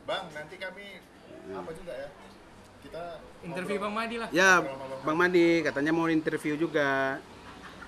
Bang, 0.00 0.24
nanti 0.26 0.54
kami 0.56 0.86
apa 1.50 1.70
juga 1.70 1.92
ya? 1.92 2.08
Kita 2.80 3.02
Interview 3.40 3.78
Bang 3.78 3.94
Madi 3.94 4.16
lah. 4.16 4.28
Ya, 4.32 4.50
Bang 5.00 5.16
Madi 5.16 5.46
katanya 5.60 5.92
mau 5.92 6.08
interview 6.08 6.54
juga. 6.56 7.20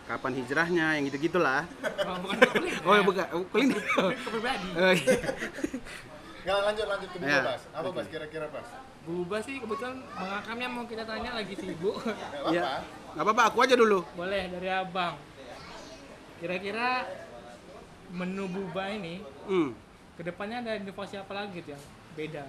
Kapan 0.03 0.33
hijrahnya 0.35 0.87
yang 0.99 1.05
gitu-gitulah. 1.07 1.63
Oh, 2.03 2.17
bukan. 2.19 2.39
Oh, 2.83 2.93
ya 2.93 3.03
bukan. 3.03 3.27
Oh. 3.33 3.43
Ke 3.47 4.29
pribadi. 4.29 4.69
Oh, 4.75 4.93
iya. 4.93 5.15
Nggak 6.43 6.59
lanjut 6.61 6.87
lanjut 6.91 7.09
ke 7.09 7.17
Ya. 7.23 7.41
Bas. 7.47 7.63
Apa 7.71 7.89
Bas 7.95 8.07
kira-kira 8.11 8.47
Bas? 8.51 8.67
Buba 9.03 9.39
sih 9.39 9.59
kebetulan 9.59 9.99
Bang 10.13 10.31
Akamnya 10.39 10.69
mau 10.69 10.87
kita 10.87 11.03
tanya 11.03 11.35
lagi 11.35 11.55
sibuk. 11.55 12.03
Nggak 12.03 12.51
Ya. 12.51 12.63
apa-apa. 12.67 12.83
Nggak 13.13 13.25
apa-apa, 13.25 13.43
aku 13.47 13.59
aja 13.63 13.75
dulu. 13.75 13.99
Boleh 14.13 14.43
dari 14.49 14.69
Abang. 14.69 15.15
Kira-kira 16.39 17.07
menu 18.11 18.45
Buba 18.47 18.91
ini 18.91 19.23
Hmm. 19.47 19.71
ke 20.13 20.23
depannya 20.23 20.61
ada 20.61 20.73
inovasi 20.77 21.15
apa 21.17 21.33
lagi 21.33 21.63
tuh 21.63 21.73
yang 21.73 21.83
beda 22.13 22.45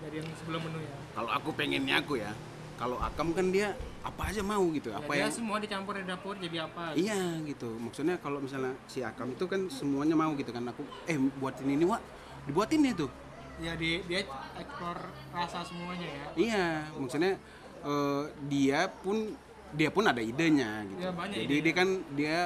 dari 0.00 0.16
yang 0.18 0.28
sebelum 0.34 0.60
menunya? 0.62 0.96
Kalau 1.12 1.30
aku 1.30 1.48
pengennya 1.52 2.00
aku 2.00 2.16
ya. 2.16 2.32
Kalau 2.78 2.96
Akam 3.02 3.34
kan 3.34 3.50
dia 3.50 3.74
apa 4.06 4.30
aja 4.30 4.38
mau 4.40 4.62
gitu. 4.70 4.94
Ya, 4.94 5.02
Apa 5.02 5.12
dia 5.18 5.26
yang 5.26 5.34
semua 5.34 5.58
dicampur 5.58 5.98
di 5.98 6.06
dapur 6.06 6.38
jadi 6.38 6.70
apa? 6.70 6.94
gitu. 6.94 7.10
Iya 7.10 7.22
gitu. 7.42 7.70
Maksudnya 7.74 8.16
kalau 8.22 8.38
misalnya 8.38 8.78
si 8.86 9.02
Akam 9.02 9.34
itu 9.34 9.44
kan 9.50 9.66
semuanya 9.66 10.14
mau 10.14 10.30
gitu 10.38 10.54
kan. 10.54 10.62
Aku 10.70 10.86
eh 11.10 11.18
buatin 11.18 11.66
ini, 11.66 11.82
Wak. 11.82 12.00
Dibuatin 12.46 12.86
ya 12.86 12.94
tuh. 12.94 13.10
Ya 13.58 13.74
di, 13.74 13.98
dia 14.06 14.22
ekspor 14.54 15.10
rasa 15.34 15.66
semuanya 15.66 16.06
ya. 16.06 16.24
Iya, 16.38 16.66
maksudnya 16.94 17.34
eh, 17.82 18.24
dia 18.46 18.86
pun 18.86 19.34
dia 19.74 19.90
pun 19.90 20.06
ada 20.06 20.22
idenya 20.22 20.86
gitu. 20.86 21.02
Iya, 21.02 21.10
banyak 21.12 21.36
Jadi 21.44 21.56
dia 21.66 21.74
kan 21.74 21.88
dia 22.14 22.36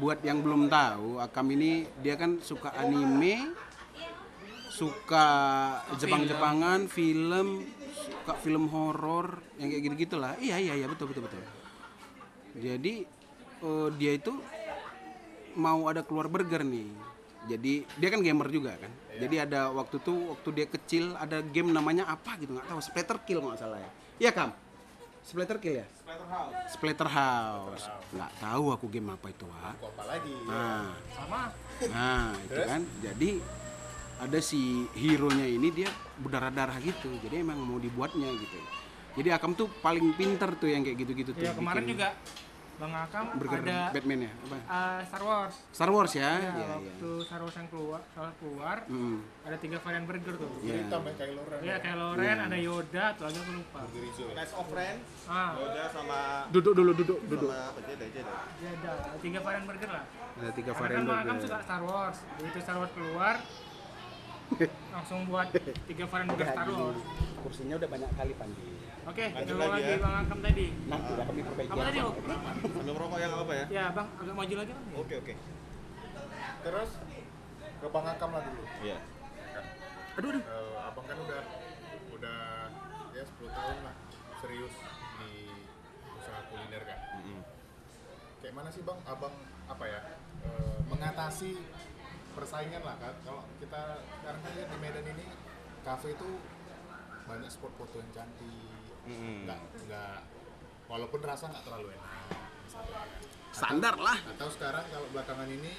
buat 0.00 0.24
yang 0.24 0.40
belum 0.40 0.72
tahu, 0.72 1.20
Akam 1.20 1.52
ini 1.52 1.84
dia 2.00 2.16
kan 2.16 2.40
suka 2.40 2.72
anime, 2.72 3.52
suka 4.72 5.28
Jepang-Jepangan, 6.00 6.88
film, 6.88 7.68
suka 7.92 8.32
film 8.40 8.68
horor 8.72 9.40
yang 9.60 9.68
kayak 9.68 9.82
gitu-gitu 9.86 10.16
lah. 10.16 10.34
Iya, 10.40 10.56
iya, 10.58 10.74
iya, 10.80 10.86
betul 10.88 11.12
betul 11.12 11.28
betul. 11.28 11.40
Jadi 12.56 13.04
eh, 13.62 13.88
dia 13.96 14.12
itu 14.16 14.32
mau 15.56 15.88
ada 15.88 16.00
keluar 16.04 16.28
burger 16.28 16.64
nih. 16.64 16.88
Jadi 17.42 17.82
dia 17.98 18.08
kan 18.08 18.22
gamer 18.22 18.48
juga 18.48 18.78
kan. 18.78 18.92
Jadi 19.18 19.36
ada 19.36 19.68
waktu 19.74 19.98
tuh 20.00 20.32
waktu 20.36 20.48
dia 20.62 20.66
kecil 20.70 21.04
ada 21.18 21.42
game 21.42 21.74
namanya 21.74 22.08
apa 22.08 22.38
gitu 22.38 22.54
nggak 22.54 22.70
tahu 22.70 22.80
Splatter 22.80 23.18
Kill 23.26 23.42
nggak 23.42 23.58
salah 23.58 23.78
ya. 23.82 23.90
Iya 24.22 24.30
kam. 24.30 24.50
Splatter 25.22 25.58
Kill 25.58 25.82
ya. 25.82 25.86
Splatter 26.70 27.08
House. 27.10 27.86
Nggak 28.14 28.32
tahu 28.38 28.64
aku 28.70 28.86
game 28.88 29.10
apa 29.10 29.26
itu 29.30 29.44
Wak. 29.44 29.74
Kok 29.78 29.90
apa 29.98 30.02
lagi? 30.06 30.34
Nah, 30.46 30.94
Sama. 31.14 31.42
nah 31.90 32.30
itu 32.46 32.60
kan. 32.62 32.82
Jadi 33.02 33.30
ada 34.22 34.38
si 34.38 34.60
hero-nya 34.94 35.44
ini 35.44 35.68
dia 35.68 35.90
berdarah-darah 36.16 36.78
gitu. 36.78 37.10
Jadi 37.18 37.42
emang 37.42 37.58
mau 37.58 37.76
dibuatnya 37.76 38.30
gitu. 38.30 38.58
Jadi 39.12 39.28
Akam 39.28 39.52
tuh 39.52 39.66
paling 39.82 40.14
pinter 40.14 40.54
tuh 40.54 40.70
yang 40.70 40.80
kayak 40.80 40.96
gitu-gitu 40.96 41.30
tuh. 41.32 41.42
Ya 41.42 41.52
kemarin 41.52 41.82
bikin 41.82 41.98
juga 41.98 42.08
Bang 42.72 42.94
Akam 42.96 43.36
burger 43.36 43.60
ada 43.60 43.92
Batman 43.92 44.24
ya. 44.24 44.32
Apa? 44.32 44.56
uh, 44.64 45.00
Star 45.04 45.22
Wars. 45.22 45.54
Star 45.70 45.90
Wars 45.92 46.12
ya. 46.14 46.22
Ya, 46.22 46.30
Iya, 46.32 46.50
iya. 46.56 46.66
waktu 46.72 47.10
Star 47.22 47.40
Wars 47.44 47.54
yang 47.54 47.68
keluar, 47.68 48.00
Star 48.08 48.22
Wars 48.24 48.36
keluar 48.40 48.76
Hmm. 48.88 49.18
ada 49.42 49.56
tiga 49.60 49.76
varian 49.76 50.04
burger 50.06 50.34
tuh. 50.34 50.50
Iya. 50.64 50.74
Ya 50.80 50.84
Kylo 51.12 51.42
Ren. 51.44 51.60
Ya 51.60 51.76
Kylo 51.78 52.08
Ren, 52.16 52.38
ada 52.40 52.56
Yoda, 52.56 53.04
tuh 53.12 53.24
lagi 53.28 53.38
aku 53.38 53.52
lupa. 53.52 53.78
Gerizo 53.92 54.22
ya. 54.24 54.34
Best 54.34 54.54
of 54.56 54.66
Friend, 54.66 54.98
Ah, 55.24 55.50
Yoda 55.54 55.84
sama 55.90 56.18
Duduk 56.48 56.72
dulu, 56.72 56.90
duduk, 56.96 57.18
duduk. 57.28 57.50
sama 57.50 57.68
apa 57.68 57.80
Jedi 57.84 58.06
Jedi. 58.08 58.32
Yoda, 58.62 58.90
tiga 59.20 59.38
varian 59.42 59.64
burger 59.66 59.90
lah. 59.92 60.04
Ada 60.32 60.50
tiga 60.52 60.70
Karena 60.72 60.80
varian 60.80 60.98
kan 60.98 61.06
Bang 61.06 61.20
Akam 61.20 61.36
suka 61.38 61.58
Star 61.60 61.82
Wars, 61.84 62.16
begitu 62.34 62.58
Star 62.64 62.76
Wars 62.80 62.92
keluar, 62.96 63.34
langsung 64.92 65.20
buat 65.26 65.48
tiga 65.88 66.04
varian 66.06 66.26
burger 66.30 66.46
Star 66.52 66.68
Wars. 66.70 67.00
Kursinya 67.42 67.74
udah 67.80 67.88
banyak 67.88 68.10
kali 68.14 68.32
pandi. 68.38 68.66
Oke, 69.02 69.26
Lanjut 69.34 69.50
itu 69.50 69.54
lagi 69.58 69.72
lagi 69.74 69.90
ya. 69.90 69.98
Bang 69.98 70.14
Akam 70.14 70.38
tadi. 70.38 70.66
Nah, 70.86 70.98
udah 71.02 71.24
kami 71.26 71.40
perbaiki. 71.42 71.72
Apa 71.74 71.82
tadi, 71.90 71.98
Om? 71.98 72.14
Sambil 72.70 72.92
merokok 72.94 73.18
yang 73.18 73.32
apa 73.34 73.52
ya? 73.52 73.64
Ya, 73.66 73.84
Bang, 73.90 74.08
agak 74.14 74.34
maju 74.38 74.54
lagi, 74.62 74.70
Bang. 74.70 74.86
Oke 74.94 75.14
oke. 75.18 75.34
Terus 76.62 76.90
ke 77.82 77.86
Bang 77.90 78.06
Akam 78.06 78.30
lah 78.30 78.42
dulu. 78.46 78.62
Iya. 78.86 78.98
Aduh, 80.12 80.28
aduh. 80.28 80.44
Eh, 80.44 80.76
abang 80.86 81.06
kan 81.08 81.16
udah 81.18 81.42
udah 82.12 82.40
ya 83.16 83.24
10 83.24 83.48
tahun 83.48 83.78
lah 83.80 83.94
serius 84.44 84.74
di 85.24 85.32
usaha 86.20 86.40
kuliner 86.52 86.82
kan. 86.84 86.98
Kayak 88.44 88.54
mana 88.58 88.68
sih 88.74 88.82
bang, 88.84 88.98
abang 89.08 89.34
apa 89.70 89.84
ya 89.88 90.00
eh, 90.44 90.78
mengatasi 90.90 91.56
persaingan 92.32 92.82
lah 92.82 92.96
kan? 92.96 93.14
Kalau 93.22 93.42
kita 93.56 93.80
sekarang 94.20 94.40
kan 94.40 94.50
lihat 94.52 94.68
di 94.68 94.78
Medan 94.78 95.06
ini 95.06 95.26
kafe 95.82 96.12
itu 96.12 96.28
banyak 97.22 97.48
spot 97.48 97.72
foto 97.76 97.96
yang 97.96 98.10
cantik, 98.10 98.82
Mm-mm. 99.06 99.46
nggak 99.46 99.58
nggak 99.86 100.18
walaupun 100.86 101.20
rasa 101.22 101.48
nggak 101.48 101.64
terlalu 101.64 101.94
enak. 101.94 102.10
misalnya. 102.62 103.00
Standar 103.52 103.94
lah. 103.96 104.18
Atau 104.32 104.48
sekarang 104.48 104.84
kalau 104.88 105.06
belakangan 105.12 105.48
ini 105.48 105.72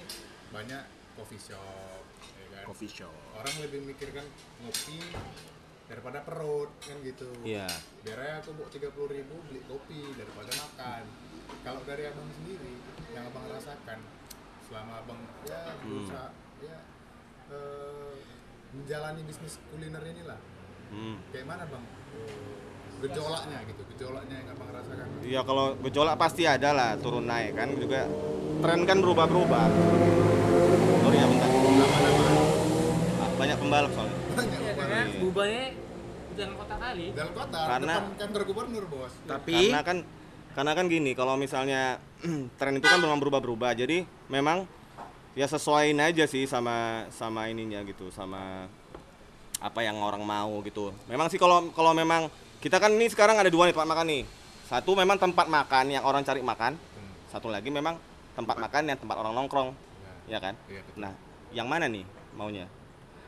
banyak 0.49 0.83
coffee 1.13 1.41
shop, 1.41 2.03
ya 2.37 2.45
kan? 2.53 2.63
Coffee 2.65 2.89
shop. 2.89 3.13
orang 3.33 3.55
lebih 3.61 3.81
mikirkan 3.83 4.25
ngopi 4.61 5.01
daripada 5.83 6.23
perut 6.23 6.71
kan 6.79 6.95
gitu 7.03 7.27
Iya. 7.43 7.67
biar 8.01 8.17
aja 8.17 8.33
aku 8.39 8.55
bawa 8.55 8.69
tiga 8.71 8.87
ribu 8.89 9.35
beli 9.45 9.61
kopi 9.67 10.15
daripada 10.15 10.49
makan 10.55 11.03
kalau 11.61 11.83
dari 11.83 12.07
abang 12.07 12.29
sendiri 12.33 12.79
yang 13.11 13.27
abang 13.27 13.45
rasakan 13.51 13.99
selama 14.63 15.03
abang 15.03 15.19
ya 15.43 15.75
berusaha 15.83 16.31
ya 16.63 16.77
eh, 17.49 18.13
menjalani 18.73 19.21
bisnis 19.23 19.59
kuliner 19.67 20.03
inilah 20.05 20.39
Hmm. 20.89 21.17
kayak 21.27 21.45
mana 21.45 21.65
bang 21.65 21.83
gejolaknya 22.99 23.57
gitu 23.65 23.81
gejolaknya 23.89 24.35
yang 24.37 24.49
abang 24.49 24.69
rasakan 24.71 25.07
Ya 25.21 25.41
kalau 25.41 25.73
gejolak 25.79 26.15
pasti 26.15 26.43
ada 26.45 26.69
lah 26.69 26.89
turun 26.95 27.25
naik 27.25 27.51
kan 27.51 27.73
juga 27.73 28.05
tren 28.59 28.79
kan 28.83 28.97
berubah-berubah. 28.97 29.65
Sorry 31.01 31.17
ya 31.17 31.25
bentar. 31.25 31.49
Ah, 31.49 33.29
Banyak 33.33 33.57
pembalap 33.57 33.91
soalnya. 33.91 34.17
banyak 34.29 34.59
Ya, 34.61 34.71
Bang. 34.71 34.77
karena 34.79 35.01
bubanya 35.17 35.63
jangan 36.33 36.53
kota 36.55 36.75
kali. 36.77 37.05
dalam 37.11 37.33
kota 37.33 37.59
Karena- 37.65 37.97
depan 37.97 38.15
kantor 38.19 38.41
gubernur 38.45 38.83
bos 38.87 39.13
Tapi 39.25 39.55
Karena 39.65 39.81
kan 39.81 39.97
karena 40.53 40.71
kan 40.73 40.85
gini, 40.87 41.11
kalau 41.11 41.33
misalnya 41.35 41.97
tren 42.57 42.73
itu 42.73 42.85
kan 42.85 42.99
memang 42.99 43.17
berubah-berubah. 43.17 43.73
Jadi 43.73 43.97
memang 44.29 44.63
ya 45.33 45.49
sesuaiin 45.49 45.97
aja 45.97 46.25
sih 46.29 46.45
sama 46.45 47.09
sama 47.09 47.49
ininya 47.49 47.81
gitu, 47.85 48.09
sama 48.13 48.69
apa 49.63 49.79
yang 49.81 49.97
orang 50.01 50.21
mau 50.21 50.61
gitu. 50.61 50.93
Memang 51.09 51.31
sih 51.31 51.41
kalau 51.41 51.71
kalau 51.73 51.95
memang 51.95 52.29
kita 52.61 52.77
kan 52.79 52.93
ini 52.93 53.09
sekarang 53.09 53.39
ada 53.39 53.49
dua 53.49 53.67
nih 53.67 53.73
tempat 53.75 53.89
makan 53.89 54.05
nih. 54.07 54.23
Satu 54.69 54.91
memang 54.95 55.17
tempat 55.19 55.47
makan 55.49 55.85
yang 55.91 56.03
orang 56.05 56.23
cari 56.23 56.39
makan. 56.39 56.79
Satu 57.29 57.49
lagi 57.49 57.67
memang 57.73 57.97
tempat 58.37 58.57
makan 58.57 58.83
yang 58.89 58.97
tempat 58.97 59.15
orang 59.19 59.33
nongkrong. 59.33 59.69
Ya 60.29 60.39
kan? 60.39 60.55
Iya, 60.71 60.79
betul. 60.87 61.01
Nah, 61.03 61.13
yang 61.51 61.67
mana 61.67 61.89
nih 61.91 62.07
maunya? 62.37 62.69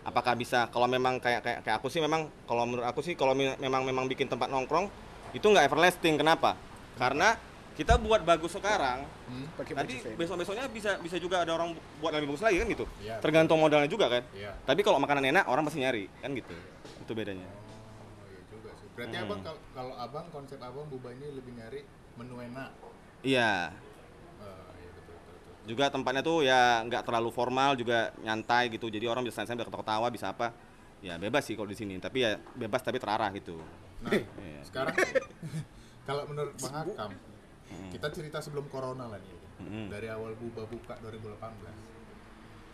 Apakah 0.05 0.37
bisa 0.37 0.69
kalau 0.69 0.85
memang 0.85 1.17
kayak 1.17 1.41
kayak 1.41 1.59
kayak 1.65 1.75
aku 1.81 1.89
sih 1.89 1.99
memang 1.99 2.29
kalau 2.45 2.63
menurut 2.69 2.85
aku 2.85 3.01
sih 3.01 3.17
kalau 3.17 3.33
memang 3.35 3.81
memang 3.81 4.05
bikin 4.05 4.29
tempat 4.29 4.47
nongkrong 4.53 4.87
itu 5.33 5.43
nggak 5.43 5.67
everlasting. 5.67 6.15
Kenapa? 6.15 6.55
Karena 6.95 7.35
kita 7.75 7.99
buat 7.99 8.23
bagus 8.23 8.51
sekarang, 8.51 9.03
Hmm? 9.27 9.45
pakai 9.59 9.73
nanti 9.75 9.99
besok 10.15 10.39
besoknya 10.39 10.63
bisa 10.67 10.95
bisa 10.97 11.19
juga 11.19 11.43
ada 11.43 11.51
orang 11.53 11.75
buat 11.99 12.11
lebih 12.11 12.31
bagus 12.31 12.41
lagi 12.41 12.57
kan 12.57 12.67
gitu. 12.67 12.85
Iya. 12.99 13.19
Tergantung 13.19 13.59
modalnya 13.59 13.91
juga 13.91 14.07
kan. 14.07 14.23
Iya. 14.31 14.55
Tapi 14.63 14.79
kalau 14.79 14.95
makanan 14.97 15.27
enak 15.27 15.43
orang 15.45 15.67
pasti 15.67 15.83
nyari 15.83 16.07
kan 16.23 16.31
gitu. 16.31 16.55
Itu 17.03 17.11
bedanya. 17.11 17.43
Oh 17.43 18.25
iya 18.31 18.41
juga 18.47 18.71
sih. 18.73 18.87
Berarti 18.95 19.15
Hmm. 19.15 19.25
abang 19.27 19.39
kalau, 19.43 19.59
kalau 19.75 19.93
abang 19.99 20.25
konsep 20.31 20.57
abang 20.57 20.87
buba 20.87 21.11
ini 21.11 21.27
lebih 21.29 21.51
nyari 21.51 21.83
menu 22.15 22.39
enak. 22.39 22.69
Iya. 23.21 23.75
Oh, 24.39 24.71
iya 24.79 24.89
betul 24.95 25.15
betul. 25.19 25.35
betul. 25.35 25.67
Juga 25.67 25.85
tempatnya 25.91 26.21
tuh 26.23 26.37
ya 26.41 26.79
nggak 26.81 27.03
terlalu 27.03 27.29
formal 27.29 27.75
juga 27.75 28.15
nyantai 28.19 28.71
gitu. 28.71 28.87
Jadi 28.87 29.03
orang 29.03 29.27
bisa 29.27 29.43
santai 29.43 29.59
bisa 29.59 29.67
ketawa-ketawa 29.67 30.07
bisa 30.07 30.31
apa. 30.31 30.55
Ya 31.03 31.19
bebas 31.19 31.43
sih 31.43 31.59
kalau 31.59 31.67
di 31.67 31.75
sini. 31.75 31.99
Tapi 31.99 32.23
ya 32.23 32.39
bebas 32.55 32.79
tapi 32.79 33.03
terarah 33.03 33.27
gitu. 33.35 33.59
Nah, 33.99 34.15
Iya. 34.15 34.61
sekarang 34.63 34.95
kalau 36.07 36.23
menurut 36.29 36.55
Bang 36.55 36.73
Hakam, 36.73 37.11
kita 37.89 38.07
cerita 38.09 38.37
sebelum 38.39 38.65
corona 38.67 39.07
lah 39.07 39.17
nih. 39.17 39.33
Mm-mm. 39.55 39.85
Dari 39.87 40.07
awal 40.07 40.35
buba 40.35 40.65
buka 40.65 40.99
2018. 40.99 41.41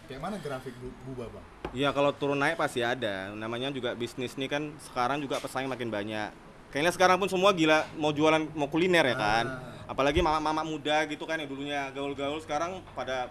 Kayak 0.05 0.21
mana 0.21 0.35
grafik 0.37 0.73
bu- 0.75 0.97
buba, 1.05 1.29
Bang? 1.29 1.45
Iya 1.71 1.93
kalau 1.93 2.11
turun 2.11 2.35
naik 2.35 2.57
pasti 2.57 2.81
ada. 2.81 3.31
Namanya 3.31 3.69
juga 3.69 3.93
bisnis 3.93 4.35
nih 4.35 4.49
kan 4.49 4.63
sekarang 4.83 5.21
juga 5.21 5.37
pesaing 5.37 5.69
makin 5.69 5.87
banyak. 5.87 6.29
Kayaknya 6.69 6.91
sekarang 6.91 7.17
pun 7.17 7.27
semua 7.27 7.51
gila 7.51 7.87
mau 7.95 8.11
jualan 8.11 8.43
mau 8.51 8.67
kuliner 8.67 9.05
ya 9.05 9.15
kan. 9.15 9.45
Apalagi 9.85 10.19
mama-mama 10.19 10.63
muda 10.63 11.03
gitu 11.05 11.23
kan 11.23 11.35
yang 11.35 11.47
dulunya 11.47 11.91
gaul-gaul 11.91 12.39
sekarang 12.39 12.79
pada 12.91 13.27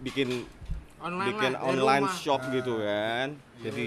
bikin 0.00 0.44
Online 0.96 1.28
bikin 1.28 1.52
lah, 1.52 1.60
online 1.62 2.04
rumah. 2.08 2.16
shop 2.16 2.40
gitu 2.48 2.80
kan. 2.80 3.28
Jadi 3.60 3.86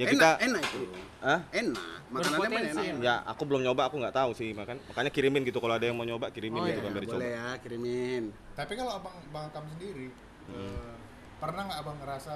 ya 0.00 0.06
enak, 0.06 0.12
kita 0.12 0.28
enak 0.40 0.62
itu. 0.64 0.80
Hah? 1.20 1.40
Enak. 1.52 1.98
Makanannya 2.08 2.32
kan 2.32 2.50
Berpotensi. 2.50 2.86
enak. 2.90 3.04
Ya, 3.04 3.14
aku 3.22 3.42
belum 3.44 3.60
nyoba, 3.62 3.82
aku 3.86 3.96
nggak 4.00 4.16
tahu 4.16 4.30
sih, 4.32 4.50
makan 4.50 4.80
makanya 4.82 5.10
kirimin 5.10 5.42
gitu 5.44 5.60
kalau 5.60 5.76
ada 5.76 5.84
yang 5.84 5.94
mau 5.94 6.02
nyoba 6.02 6.32
kirimin 6.32 6.58
Oh, 6.58 6.66
gitu 6.66 6.74
iya, 6.74 6.82
kan 6.82 6.92
biar 6.92 7.04
boleh 7.06 7.30
ya, 7.30 7.48
kirimin. 7.60 8.22
Tapi 8.52 8.72
kalau 8.74 8.92
abang 8.96 9.14
bang 9.26 9.44
Akam 9.46 9.64
sendiri, 9.68 10.08
Hmm. 10.48 10.56
eh, 10.56 10.94
pernah 11.36 11.62
nggak 11.62 11.78
abang 11.78 11.96
ngerasa, 11.98 12.34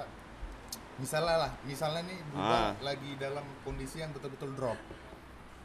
misalnya 0.97 1.37
lah, 1.41 1.53
misalnya 1.65 2.03
nih 2.05 2.19
Buba 2.29 2.55
Ah. 2.55 2.71
lagi 2.81 3.11
dalam 3.17 3.43
kondisi 3.61 3.99
yang 3.99 4.13
betul-betul 4.13 4.55
drop, 4.55 4.79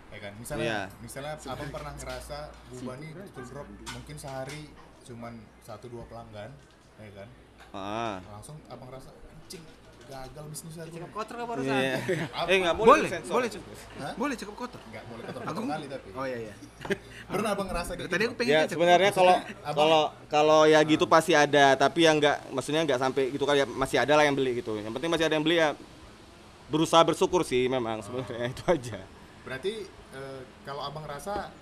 ya 0.10 0.20
kan? 0.20 0.34
Misalnya, 0.36 0.66
Iya. 0.66 0.82
misalnya 1.00 1.34
abang 1.46 1.70
pernah 1.70 1.94
ngerasa 1.94 2.38
Buba 2.72 2.94
nih 2.98 3.12
betul 3.14 3.46
drop, 3.46 3.68
mungkin 3.94 4.16
sehari 4.16 4.74
cuman 5.04 5.34
satu 5.62 5.86
dua 5.86 6.02
pelanggan, 6.04 6.50
ya 6.98 7.12
kan? 7.14 7.30
Ah. 7.70 8.18
Langsung 8.26 8.58
abang 8.66 8.90
ngerasa, 8.90 9.14
anjing 9.30 9.62
gagal 10.10 10.46
bisnis 10.50 10.74
aku. 10.76 10.90
Cakap 10.90 11.12
kotor 11.14 11.36
barusan? 11.46 11.70
Iya. 11.78 11.98
Apa? 12.34 12.48
Eh 12.50 12.58
nggak 12.66 12.76
boleh, 12.76 12.90
Boleh, 12.90 13.10
sensor. 13.10 13.34
boleh, 13.38 13.50
cukup. 13.54 13.74
Hah? 14.02 14.14
Boleh 14.18 14.36
cukup 14.36 14.56
kotor. 14.58 14.82
Nggak 14.90 15.04
boleh 15.06 15.24
kotor-kotor 15.30 15.64
kali 15.70 15.86
tapi. 15.86 16.10
Oh 16.18 16.26
iya 16.26 16.38
iya. 16.50 16.54
Pernah 17.34 17.50
abang 17.54 17.68
ngerasa 17.70 17.92
gitu? 17.94 18.08
Tadi 18.10 18.24
aku 18.26 18.36
pengen 18.42 18.54
Ya 18.58 18.62
sebenarnya 18.66 19.12
kalau 19.14 19.36
kalau 19.78 20.04
kalau 20.26 20.60
ya 20.66 20.80
gitu 20.82 21.06
pasti 21.06 21.38
ada, 21.38 21.78
tapi 21.78 22.10
yang 22.10 22.18
nggak 22.18 22.50
maksudnya 22.50 22.82
nggak 22.90 23.00
sampai 23.00 23.24
gitu 23.30 23.46
kali 23.46 23.62
ya 23.62 23.68
masih 23.70 23.98
ada 24.02 24.14
lah 24.18 24.26
yang 24.26 24.34
beli 24.34 24.58
gitu. 24.60 24.74
Yang 24.82 24.94
penting 24.98 25.12
masih 25.14 25.26
ada 25.30 25.36
yang 25.38 25.46
beli 25.46 25.62
ya 25.62 25.78
berusaha 26.70 27.02
bersyukur 27.06 27.42
sih 27.46 27.70
memang 27.70 28.02
sebenarnya 28.02 28.50
itu 28.50 28.64
aja. 28.66 29.00
Berarti 29.46 29.86
eh, 30.18 30.42
kalau 30.66 30.82
abang 30.86 31.06
rasa 31.06 31.54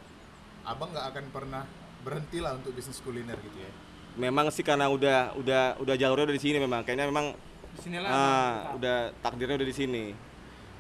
abang 0.63 0.91
nggak 0.95 1.05
akan 1.15 1.25
pernah 1.35 1.63
berhenti 2.03 2.39
lah 2.39 2.55
untuk 2.55 2.71
bisnis 2.71 3.03
kuliner 3.03 3.35
gitu 3.43 3.59
ya? 3.59 3.71
Memang 4.17 4.49
sih 4.49 4.63
karena 4.65 4.87
udah 4.89 5.35
udah 5.35 5.77
udah 5.83 5.95
jalurnya 5.99 6.31
udah 6.31 6.35
di 6.35 6.43
sini 6.43 6.57
memang 6.57 6.81
kayaknya 6.87 7.11
memang 7.11 7.35
Di 7.77 7.81
sinilah. 7.85 8.09
ah, 8.09 8.53
udah 8.73 8.97
takdirnya 9.21 9.55
udah 9.55 9.69
di 9.69 9.75
sini. 9.75 10.05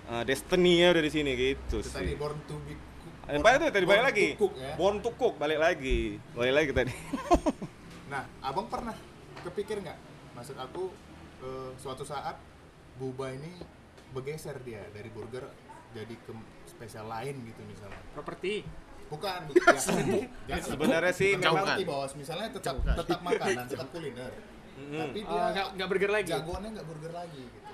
Ah, 0.07 0.23
destiny-nya 0.23 0.91
udah 0.91 1.03
di 1.03 1.11
sini 1.11 1.31
gitu 1.33 1.77
Itu 1.77 1.89
tadi 1.89 2.09
sih. 2.09 2.17
born 2.17 2.37
to 2.43 2.55
be 2.63 2.73
cook. 2.73 3.13
Yang 3.27 3.43
paling 3.43 3.57
tuh 3.59 3.67
tadi 3.69 3.85
balik 3.85 4.03
lagi. 4.03 4.27
cook 4.35 4.53
ya. 4.55 4.73
Born 4.75 4.95
to 4.99 5.09
cook 5.13 5.35
balik 5.37 5.59
lagi. 5.59 5.99
Balik 6.33 6.53
lagi 6.53 6.71
tadi. 6.73 6.93
Nah, 8.07 8.23
abang 8.39 8.71
pernah 8.71 8.95
kepikir 9.43 9.83
nggak? 9.83 9.99
Maksud 10.31 10.55
aku 10.55 10.95
eh, 11.43 11.75
suatu 11.75 12.07
saat 12.07 12.39
Buba 12.95 13.29
ini 13.29 13.51
bergeser 14.09 14.57
dia 14.63 14.79
dari 14.89 15.11
burger 15.11 15.43
jadi 15.91 16.15
ke 16.15 16.31
spesial 16.65 17.05
lain 17.05 17.35
gitu 17.43 17.61
misalnya. 17.61 17.99
Properti. 18.15 18.63
Bukan, 19.07 19.39
bukan. 19.47 19.75
ya, 19.75 20.23
ya, 20.49 20.55
Sebenarnya 20.63 21.11
sih 21.11 21.35
memang- 21.35 21.83
bos. 21.83 22.15
Misalnya 22.15 22.47
tetap 22.49 22.79
tetap 22.79 23.19
makanan, 23.21 23.67
tetap 23.67 23.87
kuliner. 23.91 24.31
Tapi 24.77 25.19
Oh, 25.19 25.33
dia 25.33 25.43
nggak 25.51 25.67
nggak 25.73 25.87
burger 25.87 26.11
lagi. 26.11 26.29
jagoannya 26.29 26.69
nggak 26.71 26.87
burger 26.87 27.11
lagi 27.11 27.41
gitu. 27.41 27.65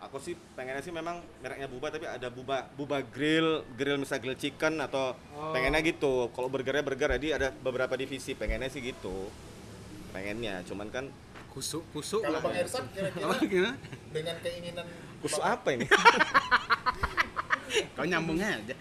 Aku 0.00 0.18
sih 0.18 0.34
pengennya 0.52 0.80
sih 0.80 0.90
memang 0.90 1.14
mereknya 1.38 1.66
Buba 1.66 1.86
tapi 1.88 2.04
ada 2.04 2.26
Buba 2.26 2.66
Buba 2.72 2.98
grill, 3.00 3.62
grill 3.72 3.96
misalnya 3.96 4.22
grill 4.24 4.34
chicken 4.36 4.78
atau 4.78 5.14
Oh. 5.30 5.50
pengennya 5.50 5.78
gitu. 5.80 6.26
Kalau 6.28 6.46
burgernya 6.48 6.80
burger 6.80 7.14
jadi 7.16 7.28
ada 7.36 7.48
beberapa 7.52 7.94
divisi 7.94 8.32
pengennya 8.32 8.66
sih 8.66 8.80
gitu. 8.80 9.30
Pengennya, 10.10 10.60
cuman 10.62 10.88
kan 10.88 11.04
kusuk 11.48 11.86
kusuk. 11.90 12.20
Kalau 12.20 12.38
Bang. 12.40 12.52
Ersan 12.52 12.84
kira-kira 12.88 13.24
Apa 13.24 13.36
gimana? 13.42 13.76
dengan 14.10 14.36
keinginan 14.38 14.86
kus 15.18 15.34
Bang- 15.34 15.46
apa 15.52 15.68
ini? 15.70 15.86
Kau 17.92 18.04
nyambung 18.04 18.36
aja. 18.36 18.74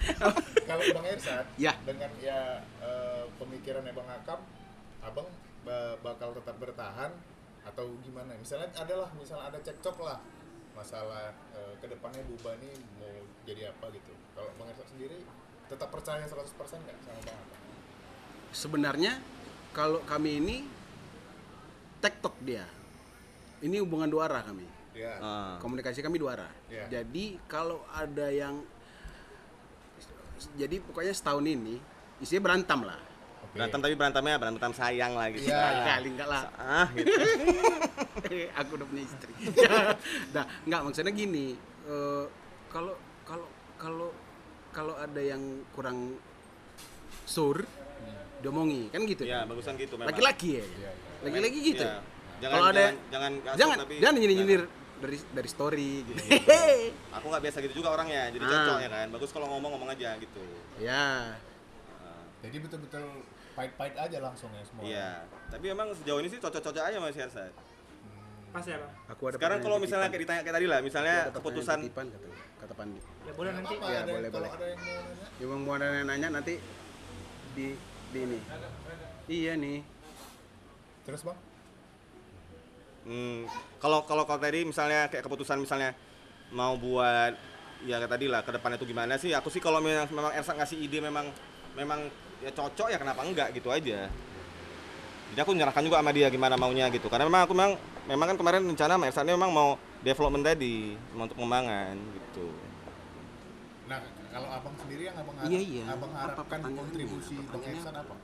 kalau 0.65 0.83
Bang 0.91 1.05
Ersan 1.05 1.45
Ya. 1.55 1.71
dengan 1.81 2.11
ya 2.17 2.39
eh, 2.81 3.23
pemikirannya 3.37 3.91
Bang 3.91 4.09
Akam, 4.09 4.39
Abang 5.01 5.27
ba- 5.61 5.95
bakal 6.01 6.33
tetap 6.33 6.57
bertahan 6.57 7.11
atau 7.65 7.85
gimana? 8.01 8.33
Misalnya 8.37 8.69
adalah 8.77 9.09
misalnya 9.13 9.53
ada 9.53 9.59
cekcok 9.61 9.97
lah 10.01 10.19
masalah 10.71 11.35
eh, 11.51 11.73
ke 11.83 11.85
depannya 11.91 12.23
Buba 12.25 12.55
nih 12.57 12.73
mau 12.97 13.11
jadi 13.43 13.71
apa 13.75 13.91
gitu. 13.91 14.13
Kalau 14.33 14.49
Bang 14.55 14.71
Ersan 14.71 14.87
sendiri 14.87 15.19
tetap 15.67 15.87
percaya 15.91 16.23
100% 16.23 16.47
nggak 16.57 16.97
sama 17.05 17.21
Bang? 17.27 17.39
Sebenarnya 18.51 19.19
kalau 19.71 20.03
kami 20.03 20.39
ini 20.43 20.57
tektok 22.03 22.35
dia. 22.43 22.65
Ini 23.61 23.77
hubungan 23.85 24.09
dua 24.09 24.25
arah 24.25 24.41
kami. 24.41 24.65
Ya. 24.97 25.21
Komunikasi 25.61 26.01
kami 26.01 26.17
dua 26.17 26.35
arah. 26.35 26.51
Iya. 26.67 26.99
Jadi 26.99 27.37
kalau 27.45 27.85
ada 27.93 28.27
yang 28.33 28.59
jadi 30.57 30.81
pokoknya 30.81 31.13
setahun 31.13 31.45
ini 31.45 31.77
isinya 32.17 32.49
berantem 32.49 32.81
lah. 32.81 33.10
Berantem 33.51 33.79
tapi 33.83 33.93
berantemnya 33.99 34.35
berantem 34.39 34.71
sayang 34.71 35.11
lah 35.11 35.27
gitu. 35.27 35.51
Iya. 35.51 35.83
Kali 35.83 36.07
enggak 36.07 36.29
lah. 36.31 36.43
Ah 36.55 36.87
gitu. 36.95 37.11
aku 38.59 38.71
udah 38.79 38.87
punya 38.87 39.03
istri. 39.03 39.33
nah, 40.35 40.43
enggak 40.63 40.81
maksudnya 40.87 41.11
gini. 41.11 41.59
eh, 41.83 42.25
kalau 42.71 42.95
kalau 43.27 43.47
kalau 43.75 44.09
kalau 44.71 44.93
ada 44.95 45.19
yang 45.19 45.41
kurang 45.75 46.15
sur, 47.27 47.59
diomongi 48.39 48.87
kan 48.87 49.03
gitu. 49.03 49.27
Ya, 49.27 49.43
bagusan 49.43 49.75
gitu 49.75 49.99
memang. 49.99 50.15
Laki-laki 50.15 50.49
ya. 50.55 50.63
Iya, 50.63 50.71
iya. 50.79 50.91
Laki-laki 51.21 51.57
gitu. 51.59 51.83
Iya. 51.83 51.99
Jangan, 52.41 52.55
Kalau 52.57 52.67
ada 52.71 52.81
jangan, 52.81 52.97
jangan 53.11 53.57
jangan 53.59 53.75
tapi 53.85 53.93
jangan 54.01 54.13
nyindir-nyindir 54.17 54.61
dari 54.97 55.17
dari 55.29 55.49
story 55.51 55.91
gitu. 56.07 56.21
Aku 57.19 57.25
nggak 57.27 57.43
biasa 57.45 57.57
gitu 57.61 57.73
juga 57.83 57.89
orangnya, 57.93 58.31
jadi 58.31 58.41
Ah. 58.41 58.49
cocok 58.49 58.77
ya 58.79 58.89
kan. 58.89 59.07
Bagus 59.11 59.29
kalau 59.29 59.47
ngomong 59.51 59.75
ngomong 59.75 59.89
aja 59.91 60.15
gitu. 60.17 60.41
ya. 60.79 61.35
Jadi 62.41 62.57
betul-betul 62.57 63.05
pahit-pahit 63.55 63.95
aja 63.99 64.17
langsung 64.23 64.49
ya 64.55 64.63
semua. 64.63 64.81
Iya. 64.83 65.09
Tapi 65.51 65.65
emang 65.71 65.91
sejauh 65.95 66.19
ini 66.23 66.29
sih 66.31 66.39
cocok-cocok 66.39 66.83
aja 66.83 66.97
Mas 66.97 67.17
Hersat. 67.17 67.51
Pas 68.51 68.65
ya 68.67 68.77
bang. 68.83 68.91
Aku 69.15 69.21
ada 69.31 69.35
Sekarang 69.39 69.59
kalau 69.63 69.77
misalnya 69.79 70.07
kayak 70.11 70.21
ditanya 70.27 70.41
kayak 70.43 70.55
tadi 70.59 70.67
lah, 70.67 70.79
misalnya 70.83 71.15
ada 71.27 71.35
keputusan 71.39 71.77
titipan, 71.87 72.05
kata, 72.11 72.27
kata 72.59 72.73
Pandi. 72.75 72.99
Ya 73.23 73.31
boleh 73.31 73.51
nanti. 73.55 73.73
Apa, 73.79 73.87
Ya, 73.87 73.99
ada, 74.03 74.11
boleh, 74.11 74.29
boleh. 74.29 74.49
ada 74.51 74.65
yang 74.67 74.79
mau 74.83 74.99
nanya? 75.07 75.27
Ya 75.39 75.45
mau 75.47 75.73
ada 75.79 75.85
yang 75.87 76.07
nanya 76.07 76.27
nanti 76.35 76.53
di 77.55 77.67
di 78.11 78.19
ini. 78.27 78.39
Iya 79.31 79.53
nih. 79.55 79.79
Terus 81.07 81.21
Bang? 81.23 81.39
Hmm, 83.01 83.49
kalau 83.81 84.05
kalau 84.05 84.29
kalau 84.29 84.37
tadi 84.43 84.61
misalnya 84.61 85.09
kayak 85.09 85.25
keputusan 85.25 85.57
misalnya 85.57 85.97
mau 86.53 86.77
buat 86.77 87.33
ya 87.81 87.97
kayak 87.97 88.13
tadi 88.13 88.25
lah 88.29 88.45
ke 88.45 88.51
depannya 88.53 88.77
itu 88.77 88.85
gimana 88.85 89.15
sih? 89.17 89.31
Aku 89.33 89.49
sih 89.49 89.63
kalau 89.63 89.81
memang 89.81 90.05
memang 90.11 90.35
Ersa 90.37 90.53
ngasih 90.53 90.77
ide 90.77 91.01
memang 91.01 91.31
memang 91.73 92.11
ya 92.41 92.51
cocok 92.51 92.87
ya 92.89 92.97
kenapa 92.97 93.21
enggak 93.21 93.53
gitu 93.53 93.69
aja. 93.69 94.09
Jadi 95.31 95.39
aku 95.39 95.51
menyerahkan 95.55 95.83
juga 95.85 96.03
sama 96.03 96.11
dia 96.11 96.27
gimana 96.27 96.59
maunya 96.59 96.91
gitu. 96.91 97.07
Karena 97.07 97.23
memang 97.23 97.47
aku 97.47 97.53
memang 97.55 97.73
memang 98.03 98.25
kan 98.33 98.37
kemarin 98.37 98.61
rencana 98.67 98.99
sama 98.99 99.05
Ersa 99.07 99.21
ini 99.23 99.31
memang 99.31 99.51
mau 99.53 99.69
development 100.01 100.43
tadi 100.43 100.97
untuk 101.15 101.37
pengembangan 101.39 101.95
gitu. 101.95 102.47
Nah, 103.87 103.99
kalau 104.27 104.47
abang 104.51 104.75
sendiri 104.75 105.07
yang 105.07 105.15
abang 105.15 105.35
Iya, 105.47 105.59
iya. 105.59 105.83
abang 105.87 106.11
Apa 106.11 106.19
harapkan 106.35 106.43
pertanyaannya? 106.59 106.79
kontribusi 106.83 107.35
Bang 107.47 107.63
Ersan 107.63 107.95
apa? 107.95 108.15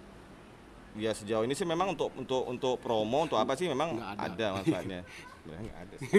Ya 0.97 1.11
sejauh 1.13 1.45
ini 1.45 1.53
sih 1.53 1.63
memang 1.63 1.93
untuk 1.93 2.09
untuk 2.17 2.43
untuk 2.43 2.75
promo 2.81 3.23
untuk 3.23 3.37
apa 3.37 3.53
sih 3.53 3.69
memang 3.69 3.95
Nggak 3.95 4.11
ada. 4.17 4.25
ada. 4.27 4.47
manfaatnya. 4.57 4.99
Sebenarnya 5.47 5.63
nggak 5.63 5.79
ada. 5.79 5.95
sih. 5.95 6.09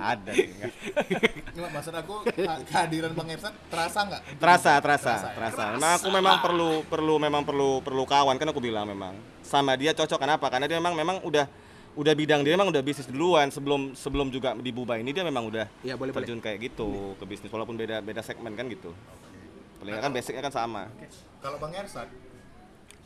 ada 0.14 0.30
sih. 0.32 0.48
nggak. 0.48 0.72
Nggak, 1.50 1.70
maksud 1.72 1.94
aku 1.96 2.14
ke- 2.24 2.62
kehadiran 2.64 3.12
Bang 3.12 3.28
Ersan 3.28 3.52
terasa 3.66 3.98
nggak? 4.06 4.22
Terasa, 4.38 4.72
terasa, 4.78 5.12
ya? 5.12 5.30
terasa. 5.34 5.62
Memang 5.74 5.92
aku 5.92 6.08
memang 6.08 6.36
perlu 6.38 6.70
perlu 6.86 7.14
memang 7.18 7.42
perlu 7.42 7.70
perlu 7.80 8.04
kawan 8.04 8.38
kan 8.38 8.46
aku 8.46 8.62
bilang 8.62 8.86
memang. 8.86 9.18
Sama 9.42 9.74
dia 9.74 9.90
cocok 9.90 10.14
kenapa? 10.16 10.46
Karena 10.46 10.64
dia 10.64 10.78
memang 10.78 10.94
memang 10.94 11.18
udah 11.20 11.50
udah 11.90 12.14
bidang 12.14 12.46
dia 12.46 12.54
memang 12.54 12.70
udah 12.70 12.80
bisnis 12.80 13.10
duluan 13.10 13.50
sebelum 13.50 13.92
sebelum 13.92 14.30
juga 14.30 14.54
di 14.54 14.70
Buba 14.70 14.94
ini 14.94 15.10
dia 15.10 15.26
memang 15.26 15.42
udah 15.44 15.66
Iya, 15.82 15.98
boleh, 15.98 16.14
boleh. 16.14 16.22
terjun 16.22 16.38
kayak 16.38 16.62
gitu 16.64 17.18
ke 17.18 17.24
bisnis 17.26 17.50
walaupun 17.50 17.74
beda 17.74 17.98
beda 17.98 18.22
segmen 18.22 18.54
kan 18.54 18.70
gitu. 18.70 18.94
Paling 19.76 19.98
kan 19.98 20.08
basicnya 20.08 20.38
kan 20.40 20.54
sama. 20.54 20.86
Kalau 21.40 21.58
Bang 21.58 21.74
Ersan, 21.74 22.06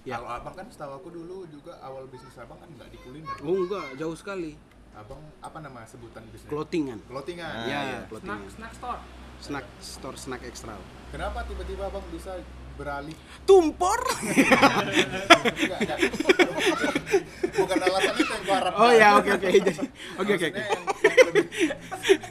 Ya. 0.04 0.20
kalau 0.20 0.28
abang 0.28 0.52
kan 0.52 0.68
setahu 0.68 1.00
aku 1.00 1.08
dulu 1.08 1.48
juga 1.48 1.80
awal 1.80 2.04
bisnis 2.06 2.36
abang 2.36 2.60
kan 2.60 2.68
nggak 2.68 2.92
di 2.92 2.98
kuliner. 3.00 3.36
Oh 3.40 3.56
enggak, 3.56 3.96
jauh 3.96 4.12
sekali. 4.12 4.52
Abang 4.94 5.18
apa 5.42 5.58
nama 5.58 5.82
sebutan 5.84 6.22
bisnis? 6.30 6.46
Clothingan. 6.46 6.98
Clothingan. 7.04 7.50
Ah. 7.50 7.66
Iya, 7.66 7.78
iya, 7.82 7.98
Snack, 7.98 8.08
clothingan. 8.10 8.40
snack 8.50 8.72
store. 8.78 9.00
Snack 9.42 9.66
store 9.82 10.16
snack 10.16 10.42
ekstra. 10.46 10.74
Kenapa 11.10 11.42
tiba-tiba 11.44 11.90
abang 11.90 12.06
bisa 12.08 12.38
beralih? 12.74 13.16
Tumpor. 13.44 14.00
Enggak, 15.44 15.78
enggak. 15.80 15.98
Bukan 17.54 17.78
alasan 17.78 18.14
itu 18.16 18.32
yang 18.32 18.42
gua 18.44 18.56
harapkan. 18.58 18.80
Oh 18.82 18.92
ya, 18.92 19.08
oke 19.16 19.30
oke. 19.30 19.48
Jadi 19.48 19.72
oke 20.16 20.32
oke. 20.34 20.48
Yang, 20.48 20.56
yang 21.04 21.18
lebih 21.28 21.44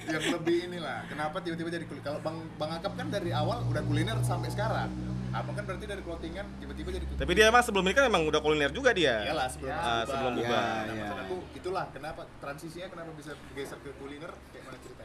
yang 0.09 0.23
lebih 0.35 0.57
inilah. 0.67 0.99
Kenapa 1.07 1.37
tiba-tiba 1.39 1.69
jadi 1.71 1.85
kuliner? 1.85 2.05
Kalau 2.05 2.19
Bang 2.21 2.37
Bang 2.57 2.71
Akap 2.73 2.93
kan 2.95 3.07
dari 3.07 3.31
awal 3.31 3.63
udah 3.67 3.81
kuliner 3.85 4.17
sampai 4.21 4.49
sekarang. 4.49 4.89
Abang 5.33 5.57
kan 5.57 5.65
berarti 5.65 5.89
dari 5.89 6.01
clothingan 6.05 6.45
tiba-tiba 6.61 6.89
jadi 6.93 7.05
kuliner. 7.09 7.21
Tapi 7.25 7.31
dia 7.33 7.45
emang 7.49 7.63
sebelum 7.65 7.85
ini 7.89 7.93
kan 7.97 8.05
memang 8.05 8.23
udah 8.29 8.41
kuliner 8.41 8.69
juga 8.69 8.93
dia. 8.93 9.25
Iyalah 9.25 9.47
sebelum 9.49 9.69
Ya. 9.73 9.77
Ah, 9.81 10.03
sebelum 10.05 10.31
Buba. 10.37 10.45
Buba. 10.45 10.61
Nah, 10.61 10.93
Ya, 10.93 11.05
ya. 11.09 11.37
itulah 11.57 11.85
kenapa 11.89 12.21
transisinya 12.37 12.87
kenapa 12.93 13.09
bisa 13.17 13.31
geser 13.57 13.79
ke 13.81 13.89
kuliner 13.97 14.29
kayak 14.53 14.63
mana 14.69 14.77
ceritanya? 14.77 15.02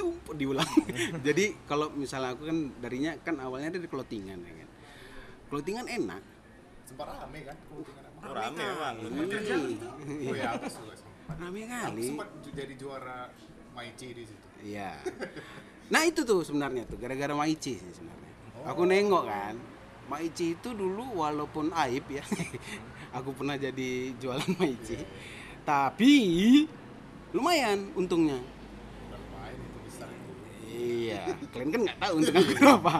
Tumpor 0.00 0.34
diulang. 0.34 0.70
Jadi 1.26 1.44
kalau 1.68 1.92
misalnya 1.92 2.32
aku 2.32 2.48
kan 2.48 2.58
darinya 2.80 3.12
kan 3.20 3.36
awalnya 3.38 3.76
dari 3.76 3.86
clothingan 3.86 4.40
ya 4.40 4.52
kan. 4.64 4.68
Clothingan 5.52 5.86
enak. 5.86 6.22
Sempat 6.88 7.06
rame 7.06 7.40
kan 7.44 7.56
clothingan. 7.68 8.10
Oh, 8.20 8.32
rame. 8.32 8.64
Oh 10.24 10.34
ya, 10.36 10.56
aku 10.56 10.66
suka 10.68 11.10
rame 11.38 11.62
kali 11.68 12.02
sempat 12.10 12.28
jadi 12.50 12.74
juara 12.74 13.30
Maici 13.70 14.08
di 14.10 14.24
situ. 14.26 14.46
Iya. 14.66 14.98
Nah 15.88 16.02
itu 16.02 16.26
tuh 16.26 16.42
sebenarnya 16.42 16.84
tuh 16.90 16.98
gara-gara 16.98 17.32
Maici 17.32 17.78
sih 17.78 17.92
sebenarnya. 17.94 18.32
Oh. 18.60 18.74
Aku 18.74 18.82
nengok 18.84 19.24
kan, 19.30 19.54
Maici 20.10 20.58
itu 20.58 20.74
dulu 20.74 21.22
walaupun 21.22 21.70
aib 21.86 22.04
ya, 22.10 22.24
aku 23.16 23.30
pernah 23.32 23.54
jadi 23.54 24.12
jualan 24.18 24.50
Maici, 24.58 24.98
tapi 25.62 26.12
lumayan 27.30 27.94
untungnya. 27.94 28.42
Udah 29.06 29.22
main 29.38 29.54
itu 29.54 29.78
besar 29.86 30.08
itu. 30.10 30.32
Iya, 30.80 31.22
kalian 31.52 31.68
kan 31.68 31.80
nggak 31.84 31.98
tahu 32.00 32.12
untung 32.16 32.36
aku 32.40 32.52
berapa, 32.56 32.94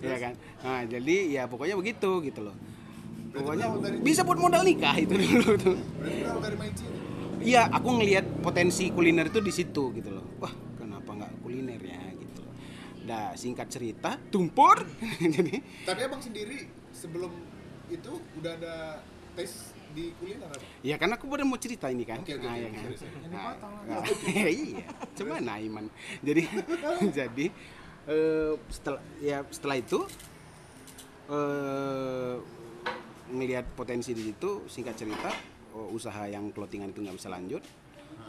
ya 0.00 0.16
kan? 0.16 0.32
Nah 0.64 0.80
jadi 0.88 1.16
ya 1.28 1.42
pokoknya 1.44 1.74
begitu 1.76 2.10
gitu 2.24 2.40
loh. 2.40 2.56
Pokoknya 3.36 3.66
bisa 4.00 4.24
buat 4.24 4.40
modal 4.40 4.64
nikah 4.64 4.96
itu 4.96 5.12
dulu 5.12 5.52
tuh. 5.60 5.76
Iya, 7.46 7.68
aku 7.68 7.88
ngelihat 8.00 8.24
potensi 8.40 8.88
kuliner 8.88 9.28
itu 9.28 9.44
di 9.44 9.52
situ 9.52 9.92
gitu 9.92 10.08
loh. 10.08 10.24
Wah, 10.40 10.50
kenapa 10.80 11.10
nggak 11.12 11.32
kuliner 11.44 11.78
ya 11.78 12.00
gitu. 12.16 12.40
loh. 12.40 12.54
Nah, 13.04 13.36
singkat 13.36 13.68
cerita, 13.68 14.16
tumpur. 14.32 14.82
Jadi, 15.36 15.60
Tapi 15.84 16.00
abang 16.00 16.18
sendiri 16.24 16.64
sebelum 16.96 17.30
itu 17.92 18.12
udah 18.40 18.52
ada 18.56 19.04
tes 19.36 19.75
di 19.96 20.12
kuliner 20.20 20.44
apa? 20.52 20.60
ya 20.84 20.96
kan 21.00 21.08
aku 21.16 21.24
baru 21.24 21.48
mau 21.48 21.56
cerita 21.56 21.88
ini 21.88 22.04
kan. 22.04 22.20
Oke, 22.20 22.36
oke, 22.36 22.44
Nah, 22.44 22.52
oke, 22.52 22.60
ya 22.60 22.68
kan? 22.68 22.82
sorry, 22.84 22.96
sorry. 23.00 23.16
Nah, 23.32 23.52
nah, 23.88 24.48
iya, 24.52 24.86
coba 25.16 25.34
nah 25.40 25.56
Iman. 25.56 25.84
Jadi, 26.20 26.42
jadi 27.24 27.46
eh, 28.06 28.52
setelah 28.68 29.00
ya 29.24 29.38
setelah 29.48 29.76
itu 29.80 29.98
eh 31.32 32.36
ngelihat 33.26 33.66
potensi 33.74 34.14
di 34.14 34.22
situ, 34.30 34.68
singkat 34.70 34.94
cerita, 34.94 35.32
oh, 35.74 35.90
usaha 35.90 36.28
yang 36.30 36.52
clothingan 36.54 36.92
itu 36.94 37.02
nggak 37.02 37.16
bisa 37.16 37.32
lanjut. 37.32 37.64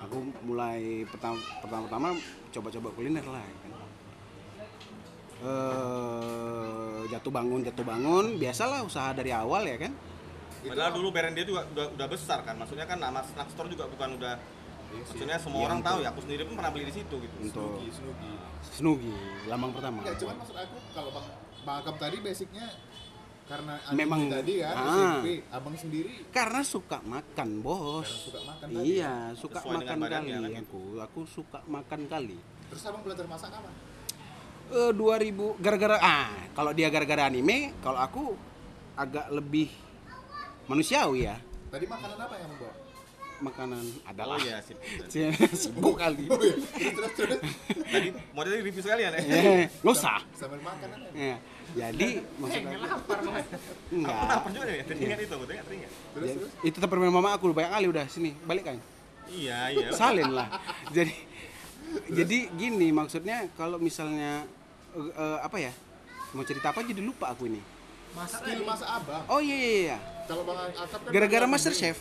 Aku 0.08 0.24
mulai 0.48 1.06
pertama 1.10 1.38
pertama 1.62 2.08
coba-coba 2.50 2.88
kuliner 2.96 3.26
lah. 3.28 3.44
ya 3.44 3.56
Kan. 3.62 3.72
Eh, 5.38 7.00
jatuh 7.14 7.30
bangun 7.30 7.62
jatuh 7.62 7.86
bangun 7.86 8.42
biasalah 8.42 8.82
usaha 8.82 9.14
dari 9.14 9.30
awal 9.30 9.70
ya 9.70 9.78
kan 9.78 9.94
Padahal 10.64 10.92
dulu 10.94 11.08
brand 11.10 11.34
dia 11.34 11.44
juga 11.44 11.62
udah, 11.68 11.88
udah 11.94 12.08
besar 12.08 12.40
kan. 12.42 12.56
Maksudnya 12.56 12.86
kan 12.86 12.98
nama 12.98 13.22
snack 13.22 13.50
store 13.52 13.70
juga 13.70 13.86
bukan 13.86 14.18
udah 14.18 14.34
maksudnya 14.88 15.38
semua 15.38 15.60
Iya, 15.60 15.68
orang 15.68 15.82
tahu 15.82 15.98
ya. 16.00 16.10
Aku 16.10 16.20
sendiri 16.22 16.42
pun 16.44 16.54
pernah 16.56 16.72
beli 16.72 16.86
di 16.86 16.96
situ 16.96 17.16
gitu. 17.18 17.36
untuk 17.38 17.78
Snugi, 17.78 17.90
Snugi. 17.92 18.32
Snugi 18.68 19.14
lambang 19.46 19.72
pertama 19.72 20.02
Enggak, 20.02 20.16
cuman 20.18 20.36
maksud 20.38 20.56
aku 20.56 20.76
kalau 20.92 21.10
Bang 21.12 21.28
Bang 21.62 21.78
Akam 21.80 21.96
tadi 21.98 22.18
basicnya 22.20 22.66
karena 23.48 23.80
Memang- 23.92 24.28
tadi 24.28 24.60
kan 24.60 24.76
ah. 24.76 24.84
SMP, 25.24 25.28
abang 25.48 25.72
sendiri 25.74 26.12
karena 26.30 26.62
suka 26.68 27.00
makan 27.00 27.50
bos 27.60 28.04
Karena 28.04 28.20
suka 28.20 28.40
makan 28.44 28.68
tadi 28.70 28.84
iya 28.86 29.14
suka 29.34 29.58
Sesuai 29.58 29.76
dengan 29.78 29.98
makan 29.98 30.10
kali 30.12 30.32
kan 30.36 30.64
aku 30.64 30.82
aku 31.00 31.20
suka 31.24 31.60
makan 31.64 32.02
kali 32.08 32.38
terus 32.68 32.84
abang 32.84 33.02
belajar 33.04 33.24
masak 33.26 33.48
apa? 33.50 33.72
eh 34.68 34.92
2000 34.92 35.64
gara-gara 35.64 35.96
ah 35.98 36.28
kalau 36.52 36.72
dia 36.72 36.88
gara-gara 36.88 37.24
anime 37.24 37.72
kalau 37.80 37.96
aku 37.98 38.36
agak 38.96 39.32
lebih 39.32 39.72
manusiawi 40.68 41.20
ya 41.24 41.36
Tadi 41.68 41.84
makanan 41.86 42.18
apa 42.18 42.36
yang 42.38 42.52
bawa? 42.54 42.74
makanan 43.38 43.84
Oh 43.86 44.10
adalah 44.10 44.38
iya 44.40 44.58
sip. 44.66 44.82
sibuk 45.54 45.94
kali 45.96 46.26
Oh 46.26 46.40
iya, 46.40 46.58
terus 46.58 47.12
terus 47.14 47.14
terus 47.14 47.40
Tadi 47.86 48.08
modelnya 48.32 48.62
review 48.62 48.82
sekalian 48.82 49.12
ya. 49.12 49.22
eh 49.22 49.64
nggak 49.70 49.94
usah 49.94 50.18
sambil 50.34 50.58
makan 50.60 50.88
aja. 50.90 51.10
Ya, 51.14 51.36
jadi 51.86 52.26
maksud 52.34 52.60
Nggak 52.60 52.74
aku 52.74 52.86
lapar 52.88 53.20
mas. 53.24 53.46
enggak 53.90 54.22
Apa 54.34 54.48
juga 54.50 54.66
ya? 54.68 54.84
Teringat 54.84 55.20
itu, 55.20 55.34
aku 55.34 55.46
teringat 55.46 55.66
teringat. 55.66 55.92
Terus 56.10 56.26
Ya, 56.26 56.34
terus 56.36 56.52
itu 56.64 56.74
tetap 56.74 56.90
permen 56.90 57.12
mama 57.12 57.30
aku 57.32 57.52
banyak 57.52 57.70
kali 57.70 57.88
udah 57.88 58.06
sini 58.08 58.34
balik 58.42 58.64
kan 58.66 58.78
Iya, 59.28 59.60
iya. 59.70 59.88
salin 59.92 60.32
lah 60.32 60.48
jadi 60.96 61.14
jadi 62.10 62.38
gini 62.50 62.90
maksudnya 62.90 63.52
kalau 63.54 63.78
misalnya 63.78 64.48
eh, 64.92 65.12
eh, 65.14 65.40
apa 65.40 65.58
ya 65.60 65.72
mau 66.32 66.42
cerita 66.42 66.72
apa 66.72 66.82
jadi 66.82 67.00
lupa 67.00 67.30
aku 67.30 67.46
ini 67.46 67.62
Masak 68.10 68.40
skill 68.42 68.64
masak 68.64 68.90
abang. 68.90 69.22
oh 69.28 69.38
iya 69.38 69.54
iya 69.56 69.72
iya 69.86 69.98
Kalau 70.28 70.44
Bang 70.44 70.60
Akam 70.70 71.00
kan 71.00 71.10
gara-gara 71.10 71.46
Master. 71.46 71.74
Chef 71.74 71.98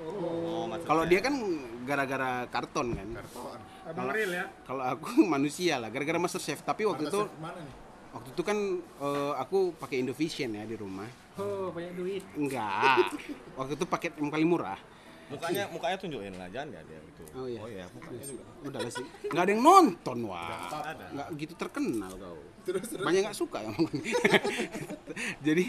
Oh, 0.00 0.64
kalau 0.80 1.04
dia 1.04 1.20
kan 1.20 1.36
gara-gara 1.82 2.48
karton 2.48 2.88
kan 2.90 3.08
Karton. 3.14 3.60
Abang 3.84 4.08
real 4.08 4.32
ya. 4.32 4.44
kalau 4.64 4.80
aku 4.82 5.06
manusia 5.34 5.76
lah 5.76 5.88
gara-gara 5.88 6.16
Master 6.16 6.40
Chef 6.40 6.60
tapi 6.60 6.88
waktu 6.88 7.04
Master 7.04 7.20
itu 7.20 7.20
Chef 7.26 7.36
mana 7.36 7.60
nih? 7.60 7.74
waktu 8.10 8.28
itu 8.32 8.42
kan 8.42 8.58
eh, 8.80 9.32
aku 9.36 9.58
pakai 9.76 9.96
Indovision 10.00 10.50
ya 10.52 10.64
di 10.64 10.74
rumah 10.74 11.04
Oh 11.36 11.68
banyak 11.70 11.92
duit. 11.94 12.24
enggak 12.32 13.12
waktu 13.60 13.72
itu 13.74 13.84
paket 13.84 14.12
yang 14.16 14.28
paling 14.28 14.48
murah 14.48 14.80
mukanya 15.28 15.62
mukanya 15.70 15.94
tunjukin 15.94 16.34
lah, 16.34 16.50
jangan 16.50 16.74
ya 16.74 16.82
dia 16.82 16.98
itu. 16.98 17.22
Oh, 17.30 17.46
iya. 17.46 17.60
Oh 17.62 17.68
iya, 17.70 17.84
mukanya 17.86 18.18
juga. 18.24 18.42
udah 18.66 18.80
lah 18.80 18.90
sih 18.90 19.06
nggak 19.28 19.42
ada 19.42 19.50
yang 19.52 19.62
nonton 19.62 20.18
wah 20.26 20.58
Ada. 20.82 21.06
nggak 21.12 21.28
gitu 21.38 21.54
terkenal 21.54 22.12
kau 22.16 22.34
Terus 22.60 22.86
terus. 22.92 23.04
banyak 23.04 23.20
nggak 23.24 23.38
suka 23.38 23.58
yang 23.64 23.74
jadi 25.46 25.64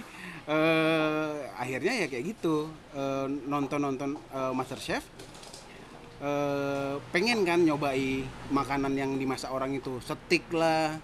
eh, 0.50 1.32
akhirnya 1.56 1.94
ya 2.04 2.08
kayak 2.12 2.26
gitu 2.36 2.68
nonton 3.48 3.80
nonton 3.80 4.20
Master 4.54 4.78
Chef 4.78 5.04
eh, 6.22 6.96
pengen 7.16 7.48
kan 7.48 7.64
nyobai 7.64 8.28
makanan 8.52 8.94
yang 8.96 9.16
dimasak 9.16 9.50
orang 9.50 9.76
itu 9.76 9.98
steak 10.04 10.46
lah 10.52 11.00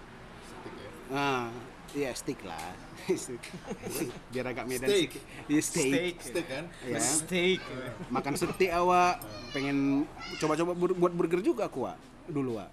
nah 1.08 1.48
iya 1.96 2.12
steak 2.12 2.44
lah 2.44 2.88
biar 4.32 4.46
agak 4.52 4.64
medan 4.68 4.88
Steak. 4.88 5.10
Iya, 5.48 5.62
steak, 5.64 5.88
Steak. 5.88 6.14
Steak 6.20 6.46
kan? 6.46 6.64
Ya. 6.84 7.00
Steak. 7.00 7.60
makan 8.12 8.34
steak 8.36 8.72
awak 8.72 9.24
pengen 9.56 10.04
coba-coba 10.36 10.72
buat 10.76 11.12
burger 11.16 11.40
juga 11.40 11.72
aku 11.72 11.88
Wak. 11.88 11.96
dulu 12.28 12.60
Wak. 12.60 12.68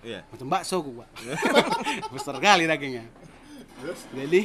Iya. 0.00 0.24
macam 0.26 0.46
bakso 0.48 0.80
Wak. 0.80 1.08
besar 2.14 2.36
kali 2.36 2.64
dagingnya 2.64 3.04
Terus 3.76 4.00
jadi 4.10 4.42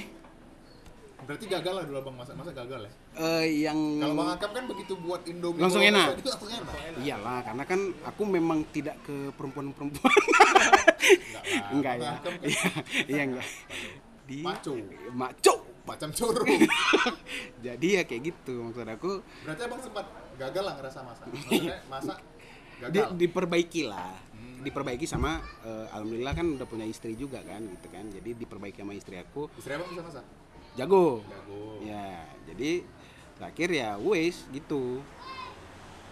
berarti 1.18 1.46
gagal 1.48 1.74
lah 1.74 1.84
dulu 1.84 1.98
abang 1.98 2.16
masak 2.16 2.36
masak 2.36 2.54
gagal 2.54 2.86
ya. 2.86 2.92
eh, 3.18 3.66
yang 3.66 3.80
Kalau 3.98 4.14
Bang 4.14 4.30
Akam 4.32 4.52
kan 4.52 4.64
begitu 4.68 4.94
buat 4.96 5.26
Indomie 5.26 5.58
Langsung 5.58 5.82
enak. 5.82 6.16
itu 6.16 6.30
langsung 6.30 6.52
enak. 6.52 7.02
iyalah 7.02 7.40
karena 7.42 7.64
kan 7.66 7.80
aku 8.06 8.22
memang 8.24 8.62
tidak 8.70 9.02
ke 9.02 9.34
perempuan-perempuan 9.34 10.12
enggak 11.72 11.94
ya 11.96 12.02
Bang 12.06 12.18
kan 12.22 12.34
iya 12.44 12.64
iya 13.08 13.22
enggak 13.26 13.48
di 14.24 14.38
Maco. 14.40 14.74
maco 15.12 15.56
macam 15.84 16.10
coro. 16.12 16.42
jadi 17.66 17.88
ya 17.92 18.04
kayak 18.04 18.22
gitu 18.26 18.58
maksud 18.60 18.86
aku 18.86 19.22
Berarti 19.42 19.62
abang 19.64 19.78
sempat 19.80 20.06
gagal 20.36 20.64
lah 20.64 20.74
ngerasa 20.76 21.00
masak. 21.02 21.26
Maksudnya 21.40 21.78
masak 21.88 22.18
di, 22.86 23.00
gagal. 23.00 23.08
diperbaiki 23.16 23.82
lah 23.86 24.14
diperbaiki 24.66 25.06
sama 25.06 25.38
eh, 25.62 25.86
alhamdulillah 25.90 26.34
kan 26.34 26.48
udah 26.52 26.66
punya 26.66 26.84
istri 26.84 27.14
juga 27.14 27.40
kan 27.40 27.62
gitu 27.62 27.88
kan 27.88 28.10
jadi 28.10 28.34
diperbaiki 28.34 28.82
sama 28.82 28.92
istri 28.92 29.16
aku 29.16 29.46
Istri 29.56 29.72
abang 29.74 29.90
bisa 29.90 30.02
masak? 30.02 30.26
jago 30.74 31.22
Jago. 31.24 31.80
ya 31.80 32.26
jadi 32.46 32.84
terakhir 33.36 33.70
ya 33.70 33.90
wes 33.96 34.50
gitu 34.50 35.00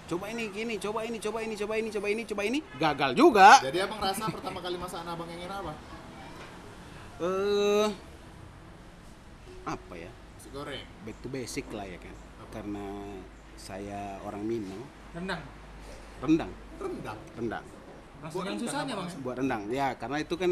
coba 0.04 0.30
ini 0.30 0.48
gini 0.48 0.76
coba 0.78 1.04
ini 1.04 1.18
coba 1.18 1.40
ini 1.42 1.56
coba 1.56 1.74
ini 1.76 1.90
coba 1.90 2.08
ini 2.08 2.24
coba 2.24 2.42
ini 2.44 2.60
gagal 2.78 3.12
juga 3.14 3.50
Jadi 3.60 3.78
abang 3.80 3.98
rasa 3.98 4.28
pertama 4.28 4.60
kali 4.60 4.76
masakan 4.76 5.08
abang 5.10 5.28
yang 5.28 5.42
enak 5.44 5.58
apa? 5.64 5.74
eh 7.20 7.88
apa 9.64 9.94
ya 9.96 10.12
Nasi 10.36 10.50
goreng. 10.50 10.84
back 11.02 11.18
to 11.20 11.28
basic 11.28 11.66
lah 11.72 11.86
ya 11.86 11.96
kan 11.98 12.16
karena 12.52 12.84
saya 13.56 14.20
orang 14.22 14.44
Minang 14.44 14.84
Rendang. 15.14 15.42
rendang 16.20 16.52
Rendang. 16.78 17.20
rendang 17.34 17.66
Langsung 18.24 18.42
yang 18.42 18.56
susahnya 18.58 18.94
bang. 18.96 19.08
buat 19.20 19.36
rendang 19.38 19.64
ya 19.68 19.88
karena 19.94 20.18
itu 20.18 20.34
kan 20.34 20.52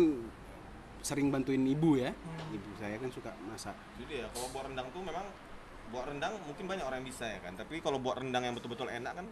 sering 1.01 1.27
bantuin 1.27 1.63
ibu 1.63 1.95
ya 1.95 2.11
ibu 2.51 2.69
saya 2.75 2.95
kan 2.95 3.09
suka 3.09 3.31
masak 3.43 3.73
Jadi 3.97 4.13
ya 4.17 4.27
kalau 4.29 4.47
buat 4.51 4.63
rendang 4.67 4.87
tuh 4.91 5.01
memang 5.01 5.25
buat 5.87 6.05
rendang 6.05 6.33
mungkin 6.43 6.65
banyak 6.65 6.83
orang 6.83 6.99
yang 6.99 7.09
bisa 7.09 7.25
ya 7.25 7.39
kan. 7.39 7.53
Tapi 7.53 7.79
kalau 7.79 7.97
buat 7.97 8.15
rendang 8.15 8.43
yang 8.43 8.53
betul-betul 8.53 8.87
enak 8.87 9.13
kan 9.13 9.27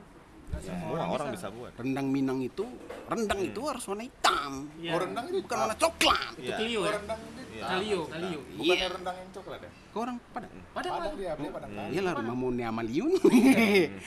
semua 0.49 1.05
orang, 1.05 1.29
bisa. 1.29 1.45
buat. 1.47 1.77
rendang 1.77 2.09
Minang 2.09 2.41
itu 2.41 2.65
rendang 3.05 3.37
itu 3.39 3.61
harus 3.61 3.85
warna 3.85 4.01
hitam 4.01 4.65
Iya. 4.75 4.91
Oh 4.91 4.99
rendang 4.99 5.25
itu 5.29 5.45
bukan 5.45 5.57
warna 5.59 5.75
coklat 5.77 6.33
Itu 6.33 6.41
Iya. 6.41 6.57
Clio 6.57 6.73
Oh 6.73 6.81
ya. 6.81 6.91
rendang 6.95 7.19
itu 7.21 7.41
Iya. 7.49 7.63
Kalio, 7.69 8.01
Kalio. 8.07 8.39
bukan 8.49 8.65
Iya. 8.73 8.87
rendang 8.89 9.15
yang 9.15 9.29
coklat 9.29 9.59
ya? 9.61 9.71
ke 9.85 9.97
orang 9.99 10.17
Padang 10.25 10.49
Padang 10.49 10.63
Padang 10.73 10.93
Padang. 10.95 11.13
dia, 11.13 11.31
dia 11.37 11.49
Padang 11.53 11.71
kan. 11.71 11.87
iyalah 11.91 12.13
rumah 12.17 12.35
Mune 12.35 12.63
Amaliun 12.65 13.11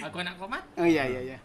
Aku 0.03 0.17
anak 0.19 0.35
komat. 0.35 0.63
oh 0.75 0.87
iya 0.89 1.05
iya 1.07 1.21
iya 1.23 1.39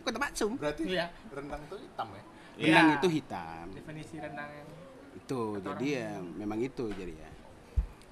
kota 0.00 0.18
Bakso 0.18 0.46
Berarti 0.54 0.82
Iya. 0.86 1.06
rendang 1.28 1.60
itu 1.60 1.76
hitam 1.76 2.08
ya? 2.08 2.22
Iya. 2.56 2.96
itu 2.96 3.08
hitam 3.10 3.66
Definisi 3.70 4.16
rendang 4.16 4.46
yang 4.48 4.68
itu 5.14 5.42
jadi 5.58 5.86
ya 5.88 6.10
memang 6.20 6.58
itu 6.58 6.84
jadi 6.90 7.14
ya 7.14 7.30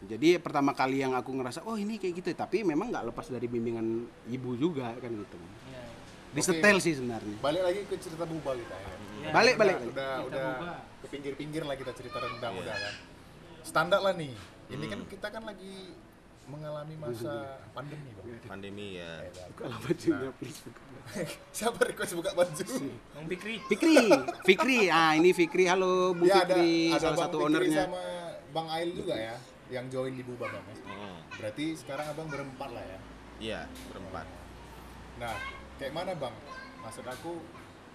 jadi 0.02 0.28
pertama 0.36 0.72
kali 0.72 0.98
yang 0.98 1.12
aku 1.12 1.30
ngerasa 1.32 1.62
oh 1.62 1.74
ini 1.74 1.94
kayak 1.94 2.14
gitu 2.18 2.28
tapi 2.32 2.62
memang 2.62 2.90
nggak 2.90 3.06
lepas 3.06 3.28
dari 3.28 3.46
bimbingan 3.46 4.02
ibu 4.26 4.50
juga 4.54 4.94
kan 4.96 5.10
gitu 5.10 5.38
Iya. 5.68 5.82
disetel 6.32 6.76
sih 6.78 6.96
sebenarnya 6.96 7.36
Balik 7.38 7.62
lagi 7.62 7.80
ke 7.84 7.94
cerita 7.96 8.24
buba 8.24 8.56
kita 8.56 8.74
ya. 8.74 8.94
Iya. 9.20 9.30
balik 9.30 9.54
balik 9.54 9.76
Udah, 9.78 9.86
udah, 9.86 9.92
Kita 9.92 10.26
udah 10.26 10.46
buba. 10.56 10.72
ke 10.98 11.06
pinggir-pinggir 11.06 11.62
lah 11.62 11.76
kita 11.76 11.92
cerita 11.92 12.18
rendang 12.18 12.52
Iya. 12.52 12.62
udah 12.62 12.74
kan. 12.74 12.94
Standar 13.62 14.00
lah 14.00 14.14
nih. 14.16 14.34
Ini 14.68 14.84
kan 14.88 15.00
kita 15.06 15.28
kan 15.28 15.42
lagi 15.44 15.94
mengalami 16.44 16.94
masa 16.96 17.32
pandemi 17.70 18.10
bang 18.12 18.26
pandemi 18.44 18.86
ya 18.98 19.22
Bukalah 19.48 19.78
bajunya 19.80 20.30
please. 20.36 20.60
buka. 20.62 20.82
siapa 21.56 21.80
request 21.84 22.12
buka 22.14 22.30
baju 22.32 22.64
Bang 23.12 23.26
Fikri 23.26 23.54
Fikri, 23.64 23.96
Fikri. 24.42 24.78
Ah, 24.88 25.14
ini 25.14 25.30
Fikri. 25.30 25.64
Halo 25.66 26.12
Bu 26.12 26.24
ya 26.24 26.42
ada 26.42 26.54
Fikri, 26.54 26.90
ada 26.90 26.98
salah 26.98 27.16
bang 27.16 27.24
satu 27.24 27.36
Fikri 27.36 27.46
ownernya. 27.48 27.82
sama 27.84 28.02
bang 28.50 28.68
Ail 28.68 28.90
juga 28.92 29.14
ya 29.14 29.36
yang 29.70 29.86
join 29.88 30.12
di 30.12 30.22
Buba 30.22 30.46
bang 30.46 30.64
Mm, 30.82 31.16
berarti 31.32 31.64
sekarang 31.72 32.06
abang 32.06 32.28
berempat 32.28 32.70
lah 32.70 32.84
ya 32.84 32.98
iya 33.40 33.60
berempat 33.88 34.26
Nah, 35.14 35.36
kayak 35.76 35.92
mana 35.92 36.12
bang? 36.12 36.34
Maksud 36.78 37.04
aku, 37.04 37.38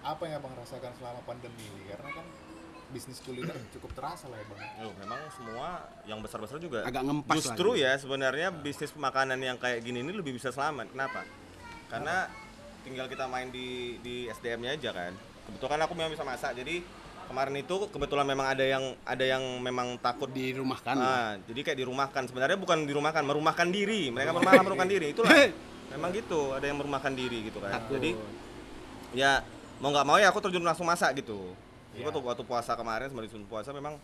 apa 0.00 0.22
yang 0.24 0.38
abang 0.38 0.54
rasakan 0.54 0.94
selama 0.94 1.20
pandemi 1.22 1.60
ini? 1.60 1.84
Karena 1.84 2.08
kan 2.10 2.24
bisnis 2.88 3.20
kuliner 3.20 3.52
cukup 3.76 3.92
terasa 3.92 4.32
lah 4.32 4.40
ya 4.40 4.46
bang. 4.48 4.60
Loh, 4.80 4.94
memang 4.96 5.20
semua 5.36 5.68
yang 6.08 6.24
besar-besar 6.24 6.56
juga 6.56 6.88
Agak 6.88 7.04
ngempas 7.04 7.36
Justru 7.36 7.76
lagi. 7.76 7.84
ya 7.84 7.92
sebenarnya 8.00 8.48
bisnis 8.48 8.92
makanan 8.96 9.36
yang 9.36 9.56
kayak 9.60 9.84
gini 9.84 10.00
ini 10.00 10.12
lebih 10.16 10.32
bisa 10.32 10.48
selamat. 10.48 10.88
Kenapa? 10.96 11.20
Karena 11.92 12.28
tinggal 12.84 13.06
kita 13.12 13.28
main 13.28 13.52
di 13.52 14.00
di 14.00 14.24
SDM-nya 14.32 14.80
aja 14.80 14.90
kan. 14.96 15.12
Kebetulan 15.48 15.80
aku 15.84 15.92
memang 15.92 16.12
bisa 16.12 16.24
masak. 16.24 16.56
Jadi 16.56 16.80
kemarin 17.28 17.60
itu 17.60 17.76
kebetulan 17.92 18.24
memang 18.24 18.48
ada 18.48 18.64
yang 18.64 18.96
ada 19.04 19.24
yang 19.24 19.44
memang 19.60 20.00
takut 20.00 20.32
Di 20.32 20.56
rumah 20.56 20.80
kan. 20.80 20.96
Ah, 20.96 21.36
jadi 21.44 21.60
kayak 21.60 21.78
dirumahkan. 21.84 22.24
Sebenarnya 22.24 22.56
bukan 22.56 22.88
dirumahkan, 22.88 23.20
merumahkan 23.20 23.68
diri. 23.68 24.08
Mereka 24.08 24.32
malah 24.32 24.60
merumahkan 24.64 24.88
diri. 24.88 25.12
Itulah. 25.12 25.32
Memang 25.88 26.12
gitu, 26.12 26.52
ada 26.52 26.64
yang 26.68 26.76
merumahkan 26.80 27.12
diri 27.12 27.48
gitu 27.48 27.60
kan. 27.60 27.72
Takut. 27.80 27.96
Jadi 28.00 28.12
ya 29.16 29.40
mau 29.80 29.88
nggak 29.92 30.06
mau 30.08 30.16
ya 30.20 30.28
aku 30.32 30.40
terjun 30.40 30.64
langsung 30.64 30.88
masak 30.88 31.20
gitu. 31.20 31.52
Iya. 31.98 32.06
waktu, 32.06 32.20
waktu 32.22 32.44
puasa 32.44 32.72
kemarin 32.72 33.08
sebelum 33.08 33.46
puasa 33.46 33.70
memang 33.70 33.94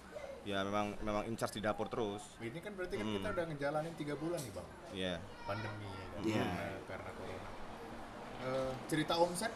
ya 0.45 0.61
memang 0.61 0.93
memang 1.01 1.23
in 1.25 1.35
charge 1.35 1.57
di 1.57 1.63
dapur 1.63 1.89
terus. 1.89 2.21
Ini 2.37 2.59
kan 2.59 2.73
berarti 2.75 2.95
kan 2.95 3.07
Hmm. 3.07 3.15
kita 3.17 3.29
udah 3.33 3.45
ngejalanin 3.49 3.95
tiga 3.95 4.15
bulan 4.15 4.39
nih 4.39 4.53
bang, 4.53 4.69
Iya. 4.93 5.15
pandemi 5.45 5.89
ya 5.89 6.05
kan? 6.05 6.21
Iya. 6.21 6.45
Karena, 6.45 6.67
karena 6.85 7.11
corona. 7.13 7.49
Eh, 8.45 8.71
cerita 8.87 9.15
omset 9.17 9.53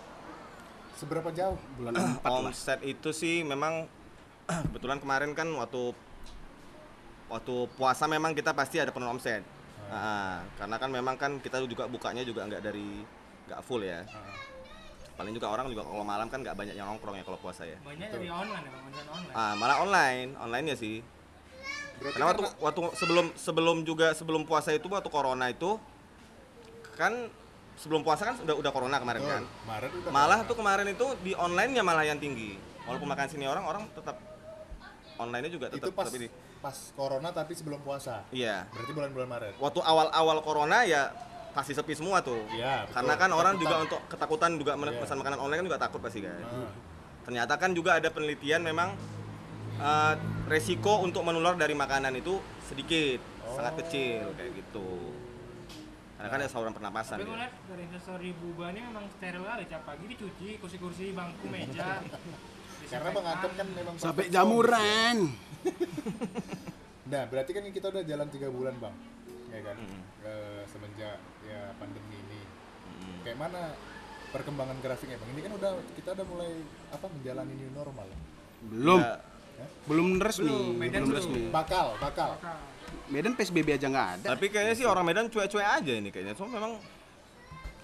seberapa 0.94 1.28
jauh? 1.30 1.58
Bulan 1.76 1.92
empat 1.98 2.24
lah. 2.24 2.40
Omset 2.46 2.80
itu 2.82 3.10
sih 3.12 3.44
memang 3.44 3.84
kebetulan 4.66 4.96
kemarin 4.96 5.36
kan 5.36 5.44
waktu 5.52 5.92
waktu 7.28 7.54
puasa 7.76 8.08
memang 8.08 8.32
kita 8.32 8.56
pasti 8.56 8.80
ada 8.80 8.88
penurunan 8.88 9.20
omset. 9.20 9.44
Ah, 9.88 10.40
karena 10.56 10.76
kan 10.76 10.88
memang 10.88 11.16
kan 11.16 11.36
kita 11.36 11.60
juga 11.64 11.84
bukanya 11.84 12.20
juga 12.20 12.44
nggak 12.44 12.60
dari 12.60 13.04
nggak 13.44 13.60
full 13.62 13.80
ya. 13.80 14.04
Ah, 14.04 14.36
Paling 15.18 15.34
juga 15.34 15.50
orang 15.50 15.66
juga 15.66 15.82
kalau 15.82 16.06
malam 16.06 16.30
kan 16.30 16.38
nggak 16.38 16.54
banyak 16.54 16.74
yang 16.74 16.86
nongkrong 16.86 17.18
ya 17.18 17.26
kalau 17.26 17.36
puasa 17.36 17.66
ya. 17.66 17.74
banyak 17.82 18.06
dari 18.08 18.30
online 18.30 18.62
ya 18.62 18.70
bang 18.70 18.84
online 18.84 19.08
online 19.10 19.34
Ah, 19.34 19.52
malah 19.52 19.76
online, 19.82 20.28
online 20.38 20.66
ya 20.68 20.76
sih. 20.76 20.96
berarti 21.98 22.14
Karena 22.14 22.26
waktu 22.28 22.42
karena- 22.44 22.58
waktu 22.62 22.80
sebelum 22.94 23.26
sebelum 23.34 23.76
juga 23.82 24.14
sebelum 24.14 24.42
puasa 24.46 24.70
itu 24.70 24.86
waktu 24.86 25.10
corona 25.10 25.50
itu 25.50 25.74
kan 26.94 27.26
sebelum 27.74 28.02
puasa 28.02 28.22
kan 28.24 28.34
udah 28.38 28.54
udah 28.54 28.70
corona 28.70 28.96
kemarin 28.96 29.18
Betul, 29.20 29.32
kan. 29.32 29.42
Maret 29.64 29.90
udah 29.92 30.10
Malah 30.12 30.26
corona. 30.36 30.48
tuh 30.48 30.56
kemarin 30.56 30.86
itu 30.88 31.06
di 31.20 31.32
online-nya 31.34 31.82
malah 31.82 32.04
yang 32.04 32.16
tinggi. 32.16 32.54
Walaupun 32.86 33.04
makan 33.04 33.26
sini 33.26 33.44
orang 33.44 33.64
orang 33.64 33.82
tetap 33.92 34.16
online-nya 35.16 35.50
juga 35.50 35.66
itu 35.68 35.82
tetap 35.82 35.92
pas 35.92 36.06
tetap 36.06 36.14
ini. 36.16 36.28
pas 36.58 36.76
corona 36.94 37.28
tapi 37.30 37.52
sebelum 37.52 37.82
puasa. 37.82 38.22
Iya. 38.30 38.70
Berarti 38.70 38.92
bulan-bulan 38.94 39.28
Maret. 39.28 39.52
Waktu 39.58 39.80
awal-awal 39.80 40.38
corona 40.40 40.82
ya 40.84 41.10
pasti 41.50 41.72
sepi 41.72 41.92
semua 41.92 42.20
tuh. 42.20 42.38
Iya. 42.50 42.84
betul. 42.84 42.94
Karena 42.94 43.14
kan 43.14 43.30
orang 43.30 43.54
juga 43.54 43.74
Ketakutan. 43.74 43.86
untuk 43.86 44.00
ketakutan 44.06 44.50
juga 44.56 44.72
men- 44.74 44.90
Iya. 44.90 45.00
pesan 45.00 45.16
makanan 45.16 45.38
online 45.38 45.58
kan 45.58 45.66
juga 45.66 45.80
takut 45.80 46.00
pasti 46.00 46.20
kan. 46.20 46.38
Ah, 46.40 46.72
Ternyata 47.22 47.54
kan 47.54 47.70
juga 47.72 47.90
ada 47.94 48.08
penelitian 48.08 48.62
memang 48.62 48.96
eh, 49.78 50.14
resiko 50.46 50.98
untuk 51.00 51.22
menular 51.22 51.54
dari 51.54 51.70
makanan 51.70 52.10
itu 52.12 52.34
sedikit, 52.62 53.22
sangat 53.48 53.72
Oh. 53.72 53.78
kecil 53.78 54.26
kayak 54.34 54.50
gitu. 54.56 54.88
Karena 56.16 56.28
kan 56.28 56.38
ada 56.40 56.50
saluran 56.50 56.74
pernapasan. 56.74 57.14
tapi 57.14 57.22
gue 57.22 57.30
ya. 57.30 57.38
lihat 57.38 57.54
dari 57.64 57.82
instastory 57.84 58.30
buba 58.34 58.74
ini 58.74 58.82
memang 58.82 59.06
steril 59.08 59.46
kali 59.46 59.64
tiap 59.64 59.86
pagi 59.86 60.04
dicuci 60.08 60.58
kursi-kursi 60.58 61.14
bangku 61.14 61.46
meja 61.46 62.02
Karena 62.90 63.08
bang 63.12 63.24
kan 63.54 63.68
memang 63.70 63.94
Sampai 63.94 64.26
perfect 64.26 64.34
jamuran. 64.34 65.16
Nah, 67.08 67.24
berarti 67.24 67.50
kan 67.50 67.62
kita 67.64 67.86
udah 67.88 68.02
jalan 68.02 68.28
tiga 68.28 68.48
bulan 68.50 68.74
bang, 68.76 68.92
ya 69.48 69.60
kan? 69.62 69.76
Mm-mm. 69.78 70.00
Eh, 70.20 70.62
semenjak 70.68 71.16
ya 71.48 71.72
pandemi 71.76 72.14
ini. 72.14 72.40
Mm. 73.00 73.18
Kayak 73.24 73.38
mana 73.40 73.60
perkembangan 74.28 74.76
grafiknya 74.78 75.16
bang? 75.16 75.30
Ini 75.32 75.40
kan 75.42 75.52
udah 75.56 75.70
kita 75.96 76.08
udah 76.12 76.26
mulai 76.28 76.52
apa 76.92 77.06
menjalani 77.08 77.54
new 77.56 77.70
normal. 77.72 78.06
ya? 78.06 78.18
Belum. 78.62 79.00
Ya, 79.00 79.66
Belum 79.90 80.08
resmi. 80.20 80.46
Belum, 80.46 80.70
Medan 80.76 81.02
belum 81.02 81.08
belum. 81.10 81.18
resmi. 81.18 81.40
Bakal, 81.50 81.86
bakal. 81.98 82.30
Maka 82.38 82.52
Medan 83.08 83.32
PSBB 83.34 83.68
aja 83.74 83.88
nggak 83.88 84.08
ada. 84.20 84.26
tapi 84.36 84.46
kayaknya 84.48 84.74
sih 84.76 84.86
orang 84.86 85.02
Medan 85.02 85.26
cuek-cuek 85.26 85.64
aja 85.64 85.92
ini 85.92 86.08
kayaknya. 86.08 86.36
So 86.36 86.44
memang 86.46 86.76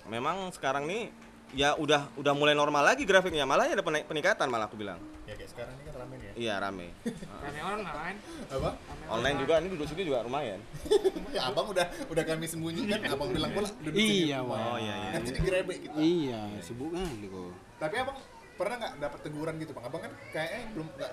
memang 0.06 0.52
sekarang 0.52 0.84
nih 0.84 1.08
ya 1.54 1.78
udah 1.78 2.10
udah 2.18 2.32
mulai 2.34 2.52
normal 2.52 2.82
lagi 2.82 3.06
grafiknya. 3.06 3.46
Malah 3.46 3.70
ya 3.70 3.78
ada 3.78 3.84
penaik- 3.86 4.10
peningkatan 4.10 4.46
malah 4.50 4.66
aku 4.66 4.74
bilang. 4.74 4.98
Ya 5.24 5.38
kayak 5.38 5.50
sekarang 5.50 5.74
ini 5.78 5.82
kan 5.86 5.94
ramen 6.02 6.18
ya. 6.18 6.32
Iya 6.34 6.54
rame. 6.58 6.86
rame 7.40 7.60
online 7.62 8.18
Apa? 8.50 8.70
rame 8.74 9.04
Online 9.08 9.36
juga 9.38 9.54
ini 9.62 9.68
duduk 9.72 9.86
sini 9.86 10.02
juga 10.04 10.26
lumayan. 10.26 10.60
ya 11.36 11.40
abang 11.48 11.66
udah 11.70 11.86
udah 12.10 12.24
kami 12.26 12.44
sembunyikan, 12.44 13.00
abang 13.06 13.30
bilang 13.30 13.50
pula 13.54 13.68
duduk 13.80 13.96
sini. 13.96 14.28
Iya, 14.28 14.38
Bang. 14.42 14.60
Oh, 14.60 14.76
iya, 14.76 14.94
iya. 14.94 15.10
Nanti 15.16 15.30
digerebek 15.32 15.78
kita. 15.80 15.96
Iya, 15.96 16.40
sibuk 16.60 16.90
kali 16.92 17.26
kok. 17.30 17.52
Tapi 17.78 17.94
abang 18.02 18.18
pernah 18.54 18.76
nggak 18.78 18.92
dapat 19.02 19.18
teguran 19.22 19.54
gitu 19.58 19.70
bang? 19.74 19.84
Abang 19.86 20.00
kan 20.02 20.12
kayaknya 20.30 20.60
belum 20.74 20.86
nggak 20.94 21.10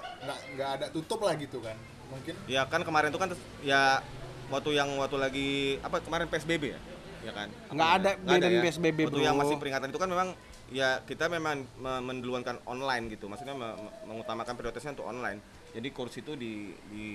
nggak 0.58 0.70
ada 0.78 0.86
tutup 0.94 1.20
lah 1.22 1.34
gitu 1.38 1.58
kan? 1.62 1.78
Mungkin 2.12 2.34
Ya 2.46 2.62
kan 2.68 2.82
kemarin 2.84 3.10
itu 3.10 3.20
kan 3.22 3.30
ya 3.64 4.04
waktu 4.52 4.76
yang 4.76 4.90
waktu 5.00 5.18
lagi 5.18 5.50
apa 5.82 6.04
kemarin 6.04 6.28
PSBB 6.30 6.76
ya? 6.76 6.80
Ya 7.22 7.32
kan? 7.32 7.48
Nggak 7.70 7.90
ada 7.96 8.10
Nggak 8.18 8.36
Medan 8.36 8.52
ya? 8.52 8.62
PSBB, 8.64 9.00
Waktu 9.04 9.14
bro. 9.14 9.24
yang 9.24 9.38
masih 9.38 9.56
peringatan 9.56 9.88
itu 9.88 10.00
kan 10.00 10.10
memang 10.10 10.30
ya 10.72 10.90
kita 11.02 11.26
memang 11.28 11.62
me- 11.76 12.04
menduluankan 12.04 12.58
online 12.66 13.10
gitu. 13.10 13.26
Maksudnya 13.26 13.54
me- 13.54 13.76
me- 13.76 13.94
mengutamakan 14.08 14.54
prioritasnya 14.54 14.94
untuk 14.94 15.06
online. 15.06 15.38
Jadi 15.72 15.88
kursi 15.90 16.20
itu 16.20 16.34
di 16.34 16.54
di 16.88 17.06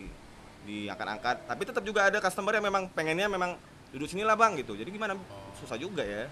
diangkat-angkat. 0.64 1.46
Tapi 1.46 1.62
tetap 1.62 1.82
juga 1.82 2.04
ada 2.04 2.18
customer 2.18 2.52
yang 2.52 2.64
memang 2.64 2.88
pengennya 2.88 3.26
memang 3.26 3.54
duduk 3.88 4.06
sini 4.06 4.22
lah 4.22 4.34
bang 4.34 4.54
gitu. 4.56 4.74
Jadi 4.74 4.88
gimana? 4.88 5.14
Susah 5.54 5.76
juga 5.76 6.02
ya. 6.02 6.26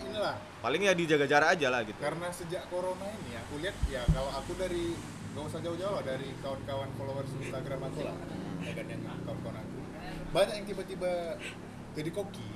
inilah 0.00 0.34
Paling 0.58 0.82
ya 0.82 0.92
dijaga 0.92 1.22
jarak 1.24 1.54
aja 1.54 1.68
lah 1.68 1.84
gitu. 1.84 1.94
karena 2.00 2.26
sejak 2.30 2.66
corona 2.66 3.04
ini 3.06 3.36
aku 3.36 3.60
lihat 3.60 3.76
ya 3.86 4.02
kalau 4.08 4.32
aku 4.32 4.56
dari 4.56 4.96
gak 5.30 5.44
usah 5.44 5.60
jauh-jauh 5.60 5.92
lah 5.92 6.02
dari 6.02 6.34
kawan-kawan 6.40 6.88
followers 6.96 7.30
Instagram 7.36 7.80
aku 7.84 8.00
lah 8.02 8.16
ya 8.58 8.72
kan 8.74 8.86
yang 8.88 9.00
kawan-kawan 9.22 9.56
aku 9.60 9.78
banyak 10.32 10.54
yang 10.56 10.66
tiba-tiba 10.66 11.12
jadi 11.92 12.10
koki 12.10 12.50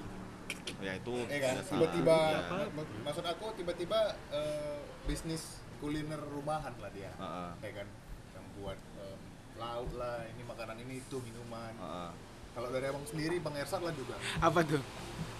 Ya 0.78 0.92
itu. 0.94 1.14
ya 1.24 1.38
kan 1.40 1.54
tiba-tiba 1.62 2.16
Ya. 2.30 2.40
mak- 2.70 2.92
maksud 3.02 3.24
aku 3.24 3.46
tiba-tiba 3.54 3.98
eh, 4.30 4.76
bisnis 5.04 5.42
kuliner 5.76 6.20
rumahan 6.20 6.72
lah 6.76 6.90
dia 6.90 7.08
Heeh. 7.14 7.50
ya 7.62 7.70
kan 7.74 7.86
yang 8.30 8.44
buat 8.54 8.78
eh, 8.98 9.16
lauk 9.54 9.90
lah 9.94 10.24
ini 10.26 10.42
makanan 10.42 10.76
ini 10.78 11.00
itu 11.00 11.16
minuman 11.20 11.72
Heeh. 11.74 12.10
kalau 12.52 12.68
dari 12.68 12.84
abang 12.84 13.02
sendiri 13.02 13.38
bang 13.38 13.54
Ersat 13.56 13.80
lah 13.80 13.92
juga 13.92 14.16
Apa 14.38 14.60
tuh? 14.62 14.82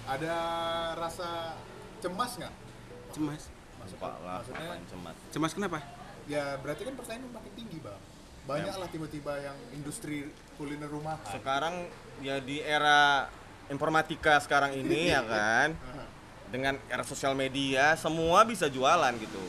ada 0.06 0.34
rasa 0.94 1.56
cemas 1.98 2.32
nggak 2.34 2.54
Cemas. 3.10 3.42
Maksud- 3.78 3.96
Lupa 3.96 4.10
lah, 4.18 4.40
maksudnya 4.40 4.68
cemas. 4.86 5.16
Cemas 5.28 5.52
kenapa? 5.52 5.78
ya 6.24 6.56
berarti 6.56 6.82
kan 6.82 6.94
persaingan 6.94 7.28
makin 7.30 7.52
tinggi 7.52 7.78
bang 7.78 8.00
banyak 8.44 8.70
Ya. 8.70 8.80
lah 8.80 8.88
tiba-tiba 8.88 9.32
yang 9.40 9.56
industri 9.70 10.28
kuliner 10.54 10.88
rumahan 10.88 11.20
sekarang 11.26 11.84
ya 12.18 12.40
di 12.40 12.60
era 12.60 13.28
informatika 13.66 14.36
sekarang 14.38 14.74
ini 14.74 15.08
ya 15.08 15.20
kan 15.30 15.72
dengan 16.48 16.78
era 16.86 17.02
sosial 17.02 17.32
media 17.32 17.94
semua 17.94 18.42
bisa 18.42 18.66
jualan 18.66 19.12
gitu 19.16 19.42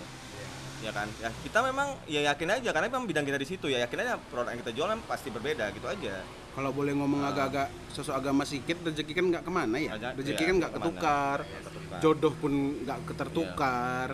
ya 0.82 0.92
kan 0.92 1.10
ya 1.18 1.30
kita 1.42 1.60
memang 1.62 1.98
ya 2.06 2.22
yakin 2.26 2.50
aja 2.52 2.70
karena 2.70 2.88
memang 2.88 3.06
bidang 3.06 3.24
kita 3.24 3.38
di 3.38 3.48
situ 3.48 3.66
ya 3.68 3.82
yakin 3.82 4.00
aja 4.02 4.14
produk 4.24 4.54
yang 4.54 4.62
kita 4.62 4.72
jual 4.72 4.88
memang 4.88 5.06
pasti 5.06 5.30
berbeda 5.30 5.72
gitu 5.72 5.86
aja 5.86 6.22
Kalau 6.52 6.72
boleh 6.72 6.96
ngomong 6.96 7.20
agak-agak 7.26 7.68
sosok 7.92 8.16
agama 8.16 8.48
sedikit, 8.48 8.80
rezeki 8.80 9.12
kan 9.12 9.28
nggak 9.28 9.44
ke 9.44 9.52
mana 9.52 9.76
ya? 9.76 9.92
Aja- 9.92 10.16
Rezeki 10.16 10.40
iya, 10.40 10.48
kan 10.48 10.56
nggak 10.56 10.72
ketukar, 10.72 11.38
ketukar. 11.44 12.00
jodoh 12.00 12.32
pun 12.32 12.54
nggak 12.80 13.00
ketertukar. 13.04 14.10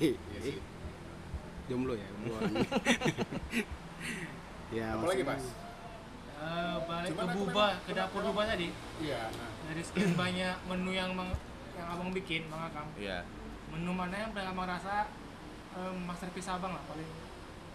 Iya, 0.00 0.16
Iya 0.32 0.40
sih. 0.40 0.56
jomblo 1.68 1.92
ya, 1.92 2.08
jomblo 2.08 2.32
orang. 2.32 2.52
ya, 4.72 4.86
apa 4.96 5.04
lagi 5.04 5.20
mas 5.20 5.44
Eh, 6.42 6.76
balik 6.84 7.10
Cuman 7.12 7.22
ke 7.22 7.34
buba 7.36 7.54
memang- 7.70 7.80
ke 7.80 7.92
dapur 7.94 8.20
buba 8.24 8.42
tadi 8.44 8.68
iya 8.98 9.30
nah. 9.30 9.50
dari 9.64 9.78
sekian 9.80 10.12
banyak 10.12 10.56
menu 10.66 10.90
yang 10.90 11.10
mang- 11.12 11.38
yang 11.72 11.86
abang 11.88 12.10
bikin 12.10 12.42
bang 12.44 12.62
Akam 12.64 12.86
iya 12.96 13.22
menu 13.68 13.90
mana 13.90 14.14
yang 14.18 14.30
paling 14.30 14.50
abang 14.50 14.66
rasa 14.66 15.06
eh, 15.72 15.92
masterpiece 16.02 16.50
abang 16.50 16.72
lah 16.72 16.82
paling 16.84 17.06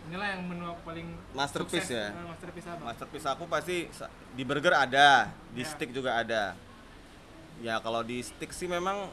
inilah 0.06 0.28
yang 0.30 0.42
menu 0.44 0.66
aku 0.66 0.82
paling 0.84 1.08
Masterpiece 1.32 1.88
sukses, 1.88 1.96
ya? 1.96 2.08
eh, 2.12 2.28
masterpiece 2.28 2.68
abang 2.68 2.86
masterpiece 2.86 3.26
aku 3.26 3.44
pasti 3.46 3.78
di 4.36 4.44
burger 4.44 4.76
ada 4.76 5.32
di 5.50 5.62
Ya. 5.62 5.68
stick 5.68 5.90
juga 5.90 6.12
ada 6.18 6.44
ya 7.58 7.80
kalau 7.80 8.04
di 8.04 8.20
stick 8.20 8.52
sih 8.52 8.68
memang 8.68 9.08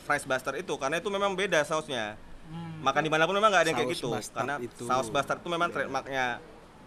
fries 0.00 0.22
buster 0.22 0.54
itu 0.54 0.70
karena 0.74 0.96
itu 0.96 1.08
memang 1.08 1.34
beda 1.34 1.60
sausnya 1.62 2.14
Hmm. 2.44 2.76
makan 2.78 3.00
di 3.00 3.08
mana 3.08 3.24
pun 3.24 3.32
memang 3.32 3.48
nggak 3.48 3.62
ada 3.62 3.70
yang 3.72 3.78
kayak 3.80 3.96
gitu 3.96 4.12
bastard 4.12 4.36
karena 4.38 4.54
itu. 4.60 4.84
saus 4.84 5.08
bastard 5.08 5.40
itu 5.40 5.48
memang 5.48 5.68
trademarknya 5.68 6.24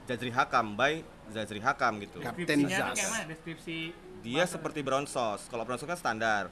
Jazri 0.08 0.32
Hakam 0.32 0.74
by 0.74 1.04
Jazri 1.36 1.60
Hakam 1.60 2.00
gitu 2.00 2.24
Kapten 2.24 2.66
Zaz. 2.66 2.96
deskripsi 3.28 3.92
Dia 4.24 4.44
seperti 4.44 4.82
brown 4.82 5.06
sauce. 5.06 5.46
Kalau 5.48 5.64
brown 5.64 5.78
sauce 5.78 5.94
kan 5.94 6.00
standar. 6.00 6.44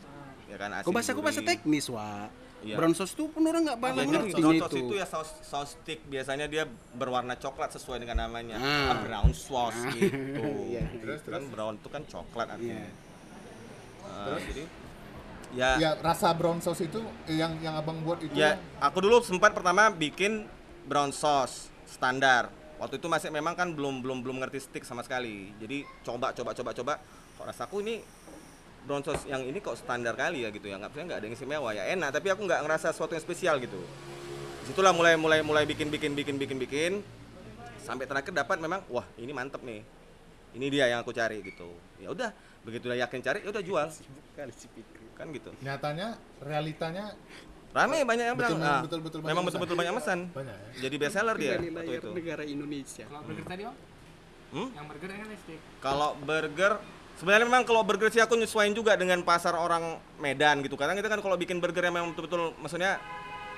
Ya 0.45 0.55
kan 0.55 0.69
asin. 0.71 0.85
Kau 0.85 0.93
bahasa 0.93 1.41
teknis, 1.41 1.89
Wak. 1.89 2.29
Iya. 2.63 2.75
Brown 2.81 2.93
sauce 2.95 3.13
tuh 3.13 3.27
pun 3.27 3.43
orang 3.45 3.61
nggak 3.61 3.77
Ya, 3.77 3.83
banyak 3.83 4.05
jadi 4.05 4.13
ngerti 4.15 4.31
brown 4.39 4.55
itu. 4.55 4.61
sauce 4.63 4.77
itu 4.79 4.93
ya 4.95 5.05
saus 5.05 5.29
saus 5.43 5.69
stick 5.75 5.99
biasanya 6.07 6.45
dia 6.47 6.63
berwarna 6.95 7.35
coklat 7.35 7.73
sesuai 7.73 7.99
dengan 7.99 8.25
namanya. 8.25 8.57
Ah. 8.57 8.89
Ah, 8.89 8.97
brown 9.03 9.31
sauce 9.33 9.81
gitu. 9.93 10.09
Iya. 10.71 10.81
Terus 10.97 11.21
kan 11.25 11.43
brown 11.45 11.75
itu 11.77 11.89
kan 11.89 12.01
coklat 12.05 12.47
artinya. 12.55 12.85
Iya. 12.85 12.91
Ah, 14.05 14.37
jadi 14.39 14.63
ya 15.55 15.69
Ya 15.77 15.91
rasa 15.99 16.31
brown 16.33 16.61
sauce 16.61 16.83
itu 16.83 17.01
eh, 17.27 17.37
yang 17.37 17.57
yang 17.59 17.75
abang 17.75 18.01
buat 18.01 18.21
itu 18.21 18.33
Ya, 18.33 18.57
aku 18.77 18.99
dulu 18.99 19.19
sempat 19.21 19.51
pertama 19.51 19.89
bikin 19.89 20.45
brown 20.85 21.09
sauce 21.11 21.69
standar. 21.85 22.49
Waktu 22.76 22.99
itu 22.99 23.07
masih 23.07 23.30
memang 23.32 23.55
kan 23.55 23.71
belum 23.71 24.03
belum 24.03 24.19
belum 24.19 24.38
ngerti 24.43 24.59
stick 24.59 24.84
sama 24.84 24.99
sekali. 24.99 25.55
Jadi 25.63 25.88
coba 26.03 26.36
coba 26.36 26.51
coba 26.51 26.71
coba. 26.76 26.93
Kok 27.39 27.45
rasaku 27.47 27.76
ini 27.84 28.03
brown 28.86 29.01
sauce 29.01 29.26
yang 29.26 29.41
ini 29.47 29.63
kok 29.63 29.80
standar 29.80 30.13
kali 30.13 30.43
ya 30.43 30.51
gitu 30.51 30.67
ya. 30.67 30.76
Nggak 30.76 30.91
nggak 30.91 31.17
ada 31.17 31.26
yang 31.26 31.36
istimewa 31.36 31.69
ya 31.71 31.84
enak. 31.95 32.11
Tapi 32.11 32.28
aku 32.36 32.43
nggak 32.43 32.61
ngerasa 32.67 32.91
sesuatu 32.91 33.15
yang 33.15 33.23
spesial 33.23 33.55
gitu. 33.63 33.80
Di 33.80 34.73
situlah 34.73 34.91
mulai 34.91 35.15
mulai 35.15 35.39
mulai 35.39 35.63
bikin 35.63 35.88
bikin 35.88 36.17
bikin 36.17 36.36
bikin 36.36 36.57
bikin. 36.59 36.93
Sampai 37.80 38.09
terakhir 38.09 38.36
dapat 38.36 38.59
memang 38.59 38.84
wah 38.91 39.07
ini 39.15 39.32
mantep 39.32 39.63
nih. 39.63 39.80
Ini 40.55 40.65
dia 40.71 40.91
yang 40.91 40.99
aku 40.99 41.15
cari 41.15 41.39
gitu. 41.43 41.71
Ya 41.99 42.11
udah 42.11 42.32
begitu 42.67 42.91
udah 42.91 42.99
yakin 42.99 43.19
cari 43.23 43.39
ya 43.45 43.49
udah 43.55 43.63
jual. 43.63 43.88
Kan 45.15 45.32
gitu. 45.32 45.47
nyatanya 45.63 46.19
realitanya 46.43 47.15
Rame 47.76 48.07
banyak 48.07 48.26
yang 48.32 48.38
bilang, 48.39 48.55
Betul, 48.55 48.71
ah, 48.71 48.82
betul-betul 48.88 49.19
banyak 49.19 49.30
memang 49.36 49.43
pesan." 49.43 49.51
betul-betul 49.59 49.76
banyak 49.76 49.93
pesan. 49.99 50.19
banyak 50.32 50.55
ya. 50.55 50.67
Jadi 50.88 50.95
best 50.95 51.13
seller 51.19 51.36
dia 51.36 51.53
waktu 51.59 51.93
itu. 51.99 52.09
negara 52.15 52.43
Indonesia. 52.47 53.05
Kalau 53.11 53.23
burger 53.28 53.45
tadi 53.51 53.63
om? 53.67 53.76
Hmm? 54.55 54.69
Yang 54.71 54.86
burger 54.88 55.09
kan 55.11 55.28
stick. 55.36 55.59
Kalau 55.84 56.09
burger 56.23 56.73
sebenarnya 57.19 57.45
memang 57.51 57.63
kalau 57.67 57.82
burger 57.84 58.09
sih 58.15 58.23
aku 58.23 58.39
nyesuaiin 58.39 58.71
juga 58.71 58.95
dengan 58.95 59.19
pasar 59.28 59.59
orang 59.59 59.99
Medan 60.23 60.63
gitu. 60.63 60.80
Karena 60.80 60.95
kita 60.95 61.11
kan 61.11 61.19
kalau 61.19 61.36
bikin 61.36 61.59
burger 61.59 61.84
yang 61.84 61.95
memang 61.99 62.15
betul-betul 62.15 62.55
maksudnya 62.63 62.95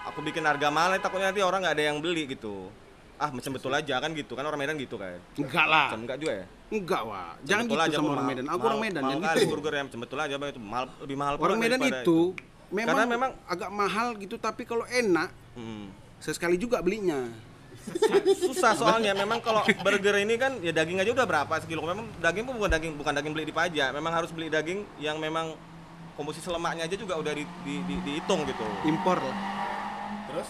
aku 0.09 0.25
bikin 0.25 0.41
harga 0.49 0.73
mahal 0.73 0.97
takutnya 0.97 1.29
nanti 1.29 1.45
orang 1.45 1.61
nggak 1.61 1.75
ada 1.77 1.85
yang 1.93 2.01
beli 2.01 2.25
gitu. 2.25 2.73
Ah, 3.21 3.29
macam 3.29 3.53
betul 3.53 3.69
aja 3.69 4.01
kan 4.01 4.09
gitu. 4.17 4.33
Kan 4.33 4.49
orang 4.49 4.57
Medan 4.57 4.81
gitu 4.81 4.97
kan. 4.97 5.21
Enggak 5.37 5.65
lah. 5.69 5.93
Macam 5.93 6.01
enggak 6.09 6.17
juga 6.17 6.33
ya? 6.41 6.45
Enggak, 6.67 7.01
Wak. 7.05 7.31
Jangan 7.47 7.63
Betul 7.63 7.77
gitu 7.77 7.85
aja, 7.85 7.95
sama 8.01 8.09
orang 8.17 8.27
Medan. 8.27 8.45
Aku 8.49 8.63
orang 8.65 8.81
Medan 8.81 9.03
yang 9.07 9.21
gitu. 9.21 9.45
burger 9.45 9.73
yang 9.77 9.87
betul 9.93 10.17
aja 10.19 10.35
Bang, 10.41 10.49
itu 10.49 10.61
mahal 10.61 10.85
lebih 11.05 11.15
mahal 11.17 11.33
Orang 11.37 11.57
Medan 11.61 11.79
daripada 11.79 12.01
itu 12.03 12.19
memang, 12.69 12.93
Karena 12.93 13.05
memang 13.05 13.31
agak 13.45 13.69
mahal 13.69 14.07
gitu 14.15 14.35
tapi 14.35 14.63
kalau 14.63 14.83
enak 14.85 15.29
Hmm. 15.53 15.89
sesekali 16.17 16.55
juga 16.55 16.79
belinya. 16.79 17.27
susah 18.37 18.75
soalnya 18.75 19.15
memang 19.15 19.39
kalau 19.39 19.63
burger 19.63 20.19
ini 20.19 20.35
kan 20.35 20.59
ya 20.59 20.75
daging 20.75 20.99
aja 20.99 21.07
udah 21.09 21.23
berapa 21.23 21.53
sekilo 21.57 21.79
memang 21.81 22.03
daging 22.19 22.43
pun 22.43 22.59
bukan 22.59 22.67
daging 22.69 22.93
bukan 22.93 23.13
daging 23.15 23.31
beli 23.31 23.45
di 23.45 23.55
pajak 23.55 23.89
memang 23.89 24.11
harus 24.11 24.27
beli 24.29 24.51
daging 24.51 24.83
yang 24.99 25.15
memang 25.15 25.55
komposisi 26.13 26.43
lemaknya 26.45 26.83
aja 26.83 26.93
juga 26.93 27.15
udah 27.15 27.31
di, 27.31 27.47
di- 27.63 27.83
di- 27.85 28.01
dihitung 28.03 28.43
gitu 28.43 28.67
Impor 28.83 29.15
lah. 29.17 29.37
terus 30.27 30.47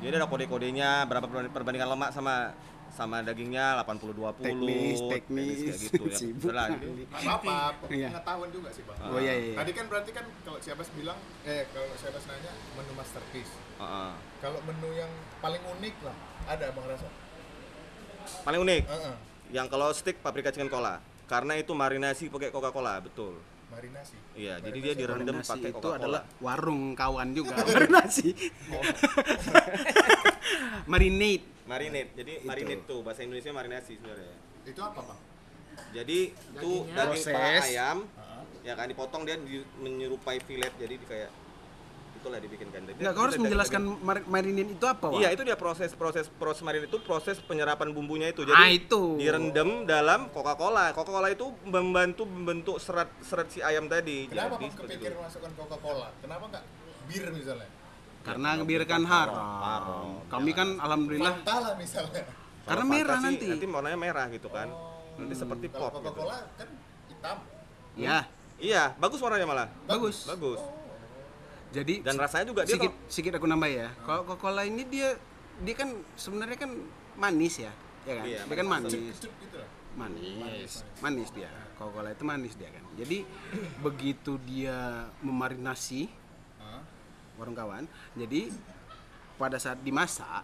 jadi 0.00 0.18
ada 0.18 0.26
kode-kodenya 0.26 1.06
berapa 1.06 1.22
perban- 1.22 1.52
perbandingan 1.52 1.88
lemak 1.88 2.10
sama 2.10 2.58
sama 2.90 3.20
dagingnya 3.20 3.78
80 3.78 4.12
20 4.12 4.42
Teknis, 4.42 4.98
teknis. 5.06 5.56
kayak 5.62 5.78
gitu 5.80 6.02
ya 6.04 6.16
Sibuk 6.20 6.50
Udahlah, 6.50 6.66
kali. 6.68 6.78
jadi- 6.82 7.06
nggak 7.06 7.36
apa-apa 7.38 7.84
Iya. 7.88 8.08
pengetahuan 8.10 8.48
juga 8.50 8.68
sih 8.70 8.82
bang 8.82 8.98
Oh 9.04 9.18
iya 9.18 9.34
iya. 9.34 9.54
tadi 9.56 9.70
kan 9.72 9.84
berarti 9.86 10.10
kan 10.10 10.24
kalau 10.42 10.58
siapa 10.58 10.82
bilang 10.92 11.18
eh 11.42 11.62
kalau 11.70 11.88
siapa 11.94 12.18
nanya 12.20 12.52
menu 12.74 12.92
masterpiece 12.92 13.52
Heeh. 13.76 14.12
kalau 14.38 14.58
menu 14.62 14.88
yang 14.92 15.10
paling 15.38 15.62
unik 15.70 15.96
lah 16.02 16.16
ada 16.46 16.66
bang 16.68 16.86
rasa 16.86 17.08
paling 18.42 18.60
unik 18.60 18.82
Heeh. 18.84 19.14
yang 19.50 19.66
kalau 19.66 19.88
stick 19.90 20.18
paprika 20.18 20.50
chicken 20.50 20.68
cola 20.68 20.98
karena 21.24 21.54
itu 21.54 21.70
marinasi 21.72 22.26
pakai 22.26 22.50
Coca 22.50 22.68
Cola 22.68 22.98
betul 22.98 23.38
marinasi. 23.70 24.16
Iya 24.34 24.54
jadi 24.60 24.78
dia 24.82 24.94
direndam 24.98 25.38
Marinasi 25.38 25.50
pakai 25.54 25.70
itu 25.72 25.88
adalah 25.88 26.22
warung 26.42 26.82
kawan 26.98 27.28
juga. 27.32 27.62
Marinasi. 27.70 28.28
Marinate. 30.90 31.46
marinate. 31.70 32.10
Jadi 32.18 32.32
Itu. 32.42 32.46
marinate 32.50 32.82
tuh 32.82 32.98
bahasa 33.06 33.22
Indonesia 33.22 33.54
marinasi 33.54 33.94
sebenarnya. 33.94 34.34
Itu 34.66 34.80
apa 34.82 35.00
bang? 35.06 35.20
Jadi 35.94 36.18
itu 36.34 36.70
daging 36.92 37.24
paha 37.30 37.62
ayam, 37.66 37.98
ya 38.66 38.74
kan 38.74 38.86
dipotong 38.90 39.22
dia 39.22 39.38
di, 39.38 39.62
menyerupai 39.78 40.42
fillet. 40.42 40.74
Jadi 40.76 40.94
di 40.98 41.06
kayak 41.06 41.30
itulah 42.20 42.38
dibikinkan. 42.38 42.80
Jadi 42.82 42.96
Enggak, 42.96 43.12
kau 43.12 43.22
harus 43.24 43.36
menjelaskan 43.36 43.80
mar- 43.98 44.26
marinate 44.26 44.70
itu 44.70 44.84
apa, 44.84 45.06
Wak? 45.08 45.18
Iya 45.18 45.28
itu 45.30 45.42
dia 45.42 45.56
proses 45.56 45.90
proses 45.92 46.28
proses 46.30 46.60
marinade 46.60 46.86
itu 46.86 47.00
proses 47.00 47.40
penyerapan 47.40 47.90
bumbunya 47.90 48.28
itu. 48.28 48.44
Jadi 48.44 48.54
Ah, 48.54 48.68
itu. 48.68 49.16
direndam 49.16 49.82
dalam 49.84 50.28
Coca 50.28 50.52
Cola. 50.52 50.92
Coca 50.92 51.10
Cola 51.10 51.28
itu 51.28 51.48
membantu 51.64 52.22
membentuk 52.22 52.76
serat 52.76 53.08
serat 53.20 53.48
si 53.48 53.58
ayam 53.58 53.84
tadi. 53.86 54.28
kenapa 54.28 54.54
Jadi 54.54 54.68
kepikir 54.76 55.12
masukkan 55.16 55.50
coca 55.56 55.76
cola 55.76 56.08
kenapa 56.18 56.44
nggak 56.46 56.64
bir 57.06 57.24
misalnya 57.32 57.68
Karena 58.20 58.48
biarkan 58.60 59.02
haram. 59.02 59.36
haram. 59.58 60.06
Kami 60.28 60.50
kan 60.52 60.68
alhamdulillah 60.76 61.32
Fanta 61.34 61.56
lah 61.58 61.74
misalnya 61.74 62.22
Karena 62.62 62.84
merah 62.84 63.18
nanti. 63.18 63.48
Nanti 63.48 63.66
warnanya 63.66 63.98
merah 63.98 64.26
gitu 64.28 64.46
kan. 64.46 64.68
Nanti 65.16 65.34
seperti 65.34 65.66
pop. 65.66 65.88
coca 65.90 66.04
Gitu. 66.04 66.12
cola 66.14 66.36
kan 66.54 66.68
hitam 67.08 67.36
ya 67.96 68.18
Iya, 68.60 68.92
bagus 68.94 69.16
warnanya 69.18 69.48
malah. 69.48 69.68
bagus. 69.84 70.28
Bagus. 70.28 70.60
Jadi 71.70 72.02
Dan 72.02 72.18
rasanya 72.18 72.46
juga 72.50 72.62
dia 72.66 72.74
sedikit 72.74 72.92
sedikit 73.06 73.32
aku 73.38 73.46
nambah 73.46 73.70
ya. 73.70 73.88
Kalau 74.02 74.26
Coca-Cola 74.26 74.66
ini 74.66 74.82
dia 74.86 75.14
dia 75.60 75.74
kan 75.76 75.94
sebenarnya 76.18 76.58
kan 76.58 76.70
manis 77.14 77.62
ya. 77.62 77.72
Ya 78.08 78.14
kan? 78.18 78.24
Iya, 78.26 78.40
dia 78.48 78.56
kan 78.58 78.66
manis. 78.66 78.92
manis. 78.96 79.16
Gitu 79.22 79.56
lah 79.58 79.70
Manis. 79.90 80.72
Manis 80.98 81.28
dia. 81.30 81.50
Coca-Cola 81.78 82.10
itu 82.10 82.24
manis 82.24 82.54
dia 82.58 82.70
kan. 82.70 82.84
Jadi 82.98 83.22
begitu 83.78 84.38
dia 84.42 85.06
memarinasi 85.20 86.10
Hah? 86.58 86.82
warung 87.38 87.54
kawan. 87.54 87.84
Jadi 88.14 88.50
pada 89.36 89.56
saat 89.56 89.78
dimasak 89.80 90.42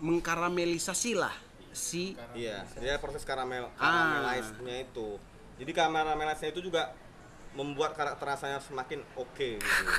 mengkaramelisasi 0.00 1.12
lah 1.12 1.32
si 1.70 2.16
Iya, 2.34 2.66
dia 2.80 2.98
proses 2.98 3.22
karamel 3.22 3.68
Ah. 3.76 3.78
karamelize-nya 3.78 4.76
itu. 4.82 5.20
Jadi 5.60 5.70
karamelize-nya 5.70 6.50
itu 6.50 6.60
juga 6.64 6.90
membuat 7.52 7.92
karakter 7.92 8.24
rasanya 8.24 8.58
semakin 8.58 9.02
oke 9.14 9.48
gitu. 9.56 9.84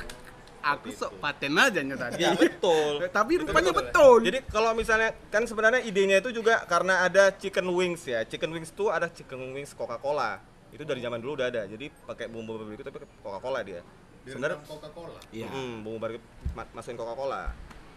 aku 0.62 0.88
Seperti 0.88 0.94
sok 0.96 1.10
itu. 1.10 1.18
paten 1.18 1.54
aja 1.56 1.80
nya 1.80 1.96
tadi. 1.96 2.22
Iya, 2.22 2.30
betul. 2.32 3.02
Tapi 3.18 3.32
rupanya 3.36 3.70
betul, 3.70 3.82
betul. 3.82 4.16
Jadi 4.24 4.38
kalau 4.46 4.70
misalnya 4.72 5.10
kan 5.26 5.42
sebenarnya 5.42 5.82
idenya 5.82 6.16
itu 6.16 6.30
juga 6.30 6.62
karena 6.64 7.02
ada 7.02 7.30
chicken 7.30 7.66
wings 7.68 8.02
ya. 8.04 8.22
Chicken 8.22 8.50
wings 8.50 8.70
itu 8.70 8.86
ada 8.86 9.06
chicken 9.06 9.52
wings 9.52 9.74
Coca-Cola. 9.74 10.38
Itu 10.70 10.82
dari 10.82 10.98
zaman 10.98 11.18
dulu 11.18 11.36
udah 11.36 11.50
ada. 11.50 11.62
Jadi 11.66 11.90
pakai 11.90 12.26
bumbu 12.26 12.56
barbecue 12.56 12.80
tapi 12.80 12.96
pakai 12.96 13.10
Coca-Cola 13.20 13.60
dia. 13.60 13.82
Sebenarnya 14.22 14.54
Direndam 14.54 14.70
coca 14.70 14.88
cola 14.88 15.18
Iya. 15.28 15.48
hmm, 15.50 15.74
bumbu 15.82 15.98
barbecue 15.98 16.22
ma- 16.54 16.70
masukin 16.72 16.94
Coca-Cola. 16.94 17.42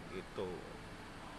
Gitu. 0.10 0.48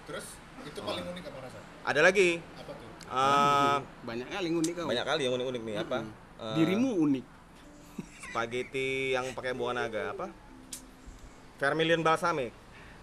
terus 0.06 0.26
itu 0.62 0.78
paling 0.78 1.02
unik 1.02 1.24
apa 1.26 1.38
rasa 1.42 1.58
Ada 1.82 2.00
lagi 2.00 2.38
apa 2.54 2.70
tuh 2.70 2.86
eh, 2.86 3.76
banyak 4.04 4.26
kali 4.28 4.48
unik 4.52 4.74
kau. 4.76 4.86
banyak 4.86 5.02
kali 5.04 5.20
yang 5.22 5.34
unik-unik 5.34 5.62
nih 5.64 5.76
apa? 5.76 5.98
Eh, 6.38 6.54
Dirimu 6.54 6.90
unik. 7.02 7.24
Spaghetti 8.36 9.16
yang 9.16 9.32
pakai 9.32 9.56
buah 9.56 9.72
naga 9.72 10.12
apa? 10.12 10.26
Vermilion 11.56 12.04
balsamic. 12.04 12.52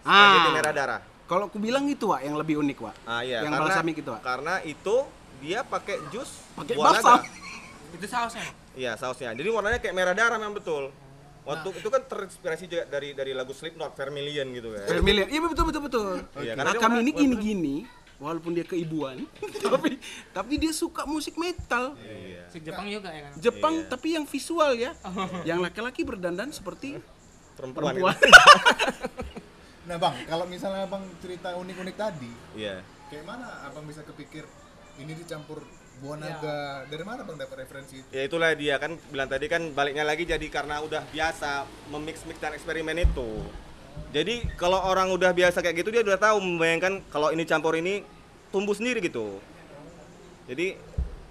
Ah. 0.06 0.14
Spaghetti 0.14 0.50
merah 0.54 0.74
darah. 0.78 1.02
Kalau 1.26 1.50
aku 1.50 1.58
bilang 1.58 1.90
itu 1.90 2.06
Wak 2.06 2.22
yang 2.22 2.38
lebih 2.38 2.62
unik 2.62 2.78
Wak. 2.78 2.96
Ah 3.10 3.26
iya, 3.26 3.42
Yang 3.42 3.58
karena 3.58 3.66
balsamic 3.66 3.96
itu, 3.98 4.12
Wak. 4.14 4.22
karena 4.22 4.54
itu 4.62 4.96
dia 5.42 5.60
pakai 5.66 5.96
jus 6.14 6.30
Pakai 6.54 6.74
buah 6.78 6.86
balsam. 6.94 7.18
naga. 7.18 7.42
Itu 7.98 8.06
sausnya. 8.10 8.46
Iya, 8.74 8.92
sausnya. 8.98 9.38
Jadi 9.38 9.50
warnanya 9.54 9.78
kayak 9.78 9.94
merah 9.94 10.18
darah 10.18 10.42
memang 10.42 10.58
betul. 10.58 10.90
Waktu 11.46 11.78
itu 11.78 11.90
kan 11.94 12.02
terinspirasi 12.10 12.66
juga 12.66 12.84
dari 12.90 13.14
dari 13.14 13.38
lagu 13.38 13.54
Slipknot 13.54 13.94
Vermilion 13.94 14.50
gitu 14.50 14.74
kan. 14.74 14.90
Vermilion. 14.90 15.30
Iya 15.30 15.40
betul 15.46 15.66
betul 15.70 15.82
betul. 15.86 16.16
Iya, 16.42 16.58
nah, 16.58 16.66
karena 16.66 16.72
dia 16.74 16.82
kami 16.82 16.98
ini 17.06 17.12
gini-gini 17.14 17.76
walaupun 18.16 18.52
dia 18.52 18.64
keibuan 18.64 19.26
tapi 19.66 19.98
tapi 20.30 20.54
dia 20.56 20.70
suka 20.70 21.04
musik 21.04 21.34
metal. 21.36 21.98
Iya. 21.98 22.46
Musik 22.46 22.62
Jepang 22.64 22.86
juga 22.88 23.10
ya 23.10 23.22
kan. 23.24 23.34
Jepang 23.36 23.74
Iya. 23.76 23.88
tapi 23.88 24.08
yang 24.12 24.26
visual 24.26 24.72
ya. 24.76 24.92
yang 25.44 25.60
laki-laki 25.60 26.02
berdandan 26.02 26.50
seperti 26.50 27.02
Perempuan. 27.54 27.94
perempuan. 27.94 28.18
nah 29.84 29.98
bang 29.98 30.16
kalau 30.26 30.46
misalnya 30.46 30.86
abang 30.86 31.04
cerita 31.20 31.54
unik-unik 31.54 31.96
tadi 31.96 32.32
Iya. 32.56 32.80
kayak 33.08 33.26
mana 33.26 33.46
abang 33.64 33.84
bisa 33.84 34.00
kepikir 34.02 34.48
ini 34.96 35.12
dicampur 35.14 35.60
buah 35.96 36.16
Ya. 36.16 36.24
naga 36.32 36.58
dari 36.88 37.04
mana 37.04 37.22
bang 37.22 37.38
dapat 37.38 37.58
referensi 37.60 38.00
itu 38.00 38.08
Ya 38.10 38.24
itulah 38.24 38.50
dia 38.54 38.76
kan 38.78 38.96
bilang 39.12 39.28
tadi 39.28 39.46
kan 39.46 39.62
baliknya 39.70 40.02
lagi 40.02 40.24
jadi 40.24 40.42
karena 40.48 40.80
udah 40.80 41.04
biasa 41.06 41.64
memix-mix 41.90 42.38
dan 42.38 42.54
eksperimen 42.54 42.96
itu. 42.98 43.30
Jadi 44.10 44.46
kalau 44.54 44.78
orang 44.80 45.10
udah 45.10 45.32
biasa 45.32 45.60
kayak 45.60 45.82
gitu 45.82 45.90
dia 45.90 46.02
udah 46.02 46.18
tahu 46.18 46.38
membayangkan 46.38 47.02
kalau 47.08 47.30
ini 47.30 47.44
campur 47.44 47.74
ini 47.74 48.06
tumbuh 48.50 48.74
sendiri 48.74 49.02
gitu. 49.02 49.42
Jadi 50.46 50.78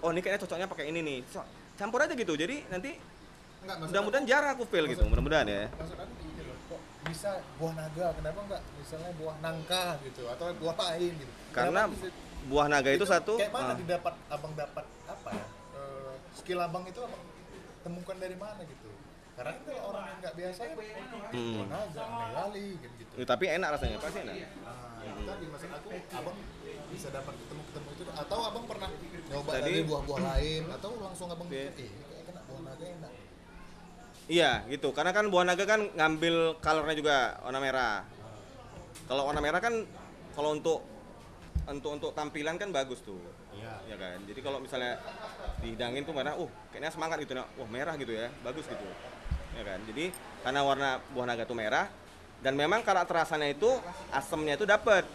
oh 0.01 0.11
ini 0.11 0.19
kayaknya 0.19 0.43
cocoknya 0.43 0.67
pakai 0.67 0.91
ini 0.91 1.01
nih. 1.01 1.19
So, 1.29 1.47
campur 1.75 2.03
aja 2.03 2.13
gitu. 2.13 2.35
Jadi 2.35 2.67
nanti 2.69 2.99
mudah-mudahan 3.63 4.27
jarang 4.27 4.51
aku 4.53 4.67
fail 4.67 4.91
gitu. 4.91 5.07
Mudah-mudahan 5.07 5.47
ya. 5.47 5.63
aku- 5.65 5.79
maksud 5.79 5.97
aku 5.97 6.13
gini 6.19 6.43
loh 6.43 6.57
kok 6.67 6.81
bisa 7.03 7.31
buah 7.57 7.73
naga 7.73 8.07
kenapa 8.13 8.39
enggak 8.43 8.63
misalnya 8.75 9.11
buah 9.15 9.37
nangka 9.39 9.85
gitu 10.03 10.23
atau 10.27 10.45
buah 10.57 10.75
lain 10.77 11.13
gitu 11.15 11.33
Karena 11.51 11.81
bisa- 11.87 12.15
buah 12.43 12.67
naga 12.67 12.91
itu, 12.91 13.07
satu 13.07 13.39
kayak 13.39 13.55
mana 13.55 13.71
ah, 13.71 13.79
didapat 13.79 14.15
abang 14.27 14.53
dapat 14.59 14.83
apa 15.07 15.31
ya 15.31 15.47
eh, 15.79 16.13
skill 16.35 16.59
abang 16.59 16.83
itu 16.83 16.99
apa 16.99 17.15
temukan 17.83 18.17
dari 18.19 18.35
mana 18.35 18.61
gitu 18.63 18.82
karena 19.43 19.59
kan 19.59 19.75
orang 19.83 20.05
yang 20.07 20.19
nggak 20.23 20.35
biasa 20.39 20.61
kan 20.63 20.77
Hmm. 21.35 21.67
aneh 21.67 22.31
kali 22.33 22.67
gitu 22.79 22.95
gitu 22.95 23.13
Ya, 23.13 23.25
tapi 23.27 23.45
enak 23.51 23.69
rasanya 23.75 23.99
pasti 23.99 24.19
enak. 24.23 24.35
Nah 24.39 25.03
itu 25.03 25.23
tadi 25.27 25.45
maksud 25.51 25.69
aku 25.69 25.89
abang 26.15 26.37
bisa 26.89 27.09
dapat 27.11 27.35
ketemu 27.35 27.63
ketemu 27.67 27.89
itu. 27.91 28.03
Atau 28.15 28.39
abang 28.41 28.65
pernah 28.65 28.89
nyoba 29.27 29.51
Tadi- 29.51 29.65
dari 29.67 29.83
buah-buah 29.83 30.21
lain 30.31 30.63
atau 30.71 30.91
langsung 30.97 31.27
abang 31.27 31.49
mikir, 31.51 31.75
eh 31.75 31.91
kayak 31.91 32.25
kena 32.31 32.41
buah 32.47 32.61
naga 32.63 32.85
enak. 32.87 33.13
Iya 34.31 34.51
gitu. 34.71 34.89
Karena 34.95 35.11
kan 35.11 35.25
buah 35.27 35.45
naga 35.45 35.65
kan 35.67 35.81
ngambil 35.91 36.37
colornya 36.63 36.95
juga 36.95 37.17
warna 37.43 37.59
merah. 37.59 37.97
Kalau 39.05 39.23
warna 39.27 39.43
merah 39.43 39.59
kan 39.59 39.75
kalau 40.33 40.55
untuk 40.55 40.87
untuk 41.63 41.91
untuk 41.93 42.11
tampilan 42.15 42.55
kan 42.57 42.71
bagus 42.71 43.03
tuh. 43.03 43.19
Iya. 43.53 43.75
Ya 43.91 43.97
kan? 43.99 44.23
Jadi 44.25 44.41
kalau 44.41 44.63
misalnya 44.63 45.03
dihidangin 45.59 46.03
tuh 46.03 46.15
mana 46.15 46.33
uh 46.33 46.51
kayaknya 46.71 46.91
semangat 46.91 47.19
gitu 47.19 47.35
nah 47.35 47.47
wah 47.55 47.67
merah 47.67 47.95
gitu 47.95 48.11
ya 48.11 48.27
bagus 48.43 48.67
gitu 48.67 48.83
ya 49.63 49.65
kan? 49.75 49.81
Jadi 49.87 50.11
karena 50.43 50.61
warna 50.67 50.99
buah 51.15 51.27
naga 51.31 51.47
tuh 51.47 51.55
merah 51.55 51.87
dan 52.43 52.59
memang 52.59 52.83
karakter 52.83 53.23
rasanya 53.23 53.55
itu 53.55 53.71
asemnya 54.11 54.59
itu 54.59 54.67
dapet. 54.67 55.07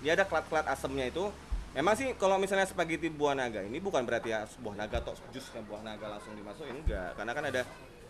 Dia 0.00 0.14
ada 0.14 0.24
klat-klat 0.24 0.70
asemnya 0.70 1.10
itu. 1.10 1.26
Memang 1.70 1.94
sih 1.94 2.14
kalau 2.18 2.34
misalnya 2.38 2.66
spaghetti 2.66 3.10
buah 3.10 3.34
naga 3.34 3.62
ini 3.62 3.78
bukan 3.78 4.02
berarti 4.02 4.34
ya 4.34 4.46
buah 4.62 4.74
naga 4.78 5.02
atau 5.02 5.14
jusnya 5.34 5.62
buah 5.66 5.82
naga 5.82 6.06
langsung 6.18 6.34
dimasukin 6.38 6.82
enggak. 6.82 7.18
Karena 7.18 7.32
kan 7.34 7.44
ada 7.50 7.62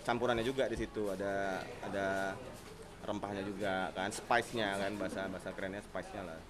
campurannya 0.05 0.45
juga 0.45 0.69
di 0.69 0.77
situ. 0.77 1.09
Ada 1.13 1.65
ada 1.85 2.07
rempahnya 3.01 3.41
juga 3.41 3.89
kan 3.97 4.13
spice-nya 4.13 4.77
kan 4.77 4.93
bahasa 5.01 5.25
bahasa 5.33 5.49
kerennya 5.57 5.81
spice-nya 5.85 6.23
lah. 6.25 6.41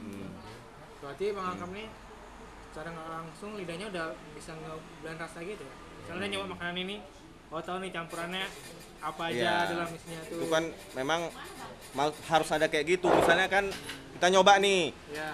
Hmm. 0.00 0.32
Berarti 1.04 1.36
Bang 1.36 1.48
Akam 1.52 1.70
nih 1.76 1.88
secara 2.74 2.90
langsung 2.90 3.54
lidahnya 3.54 3.86
udah 3.86 4.06
bisa 4.34 4.50
ngeblend 4.50 5.20
rasa 5.20 5.38
gitu 5.46 5.62
ya. 5.62 5.74
Misalnya 6.02 6.26
dia 6.26 6.32
nyoba 6.34 6.58
makanan 6.58 6.76
ini, 6.82 6.96
oh 7.54 7.62
tahu 7.62 7.76
nih 7.78 7.90
campurannya 7.90 8.44
apa 8.98 9.22
aja 9.30 9.36
Iya. 9.36 9.54
dalam 9.70 9.88
isinya 9.88 10.20
tuh. 10.24 10.36
itu 10.36 10.46
kan 10.48 10.64
memang 10.96 11.20
harus 12.26 12.48
ada 12.50 12.66
kayak 12.66 12.84
gitu 12.90 13.06
misalnya 13.06 13.46
kan 13.46 13.64
kita 14.12 14.26
nyoba 14.28 14.58
nih 14.58 14.90
Ya. 15.12 15.30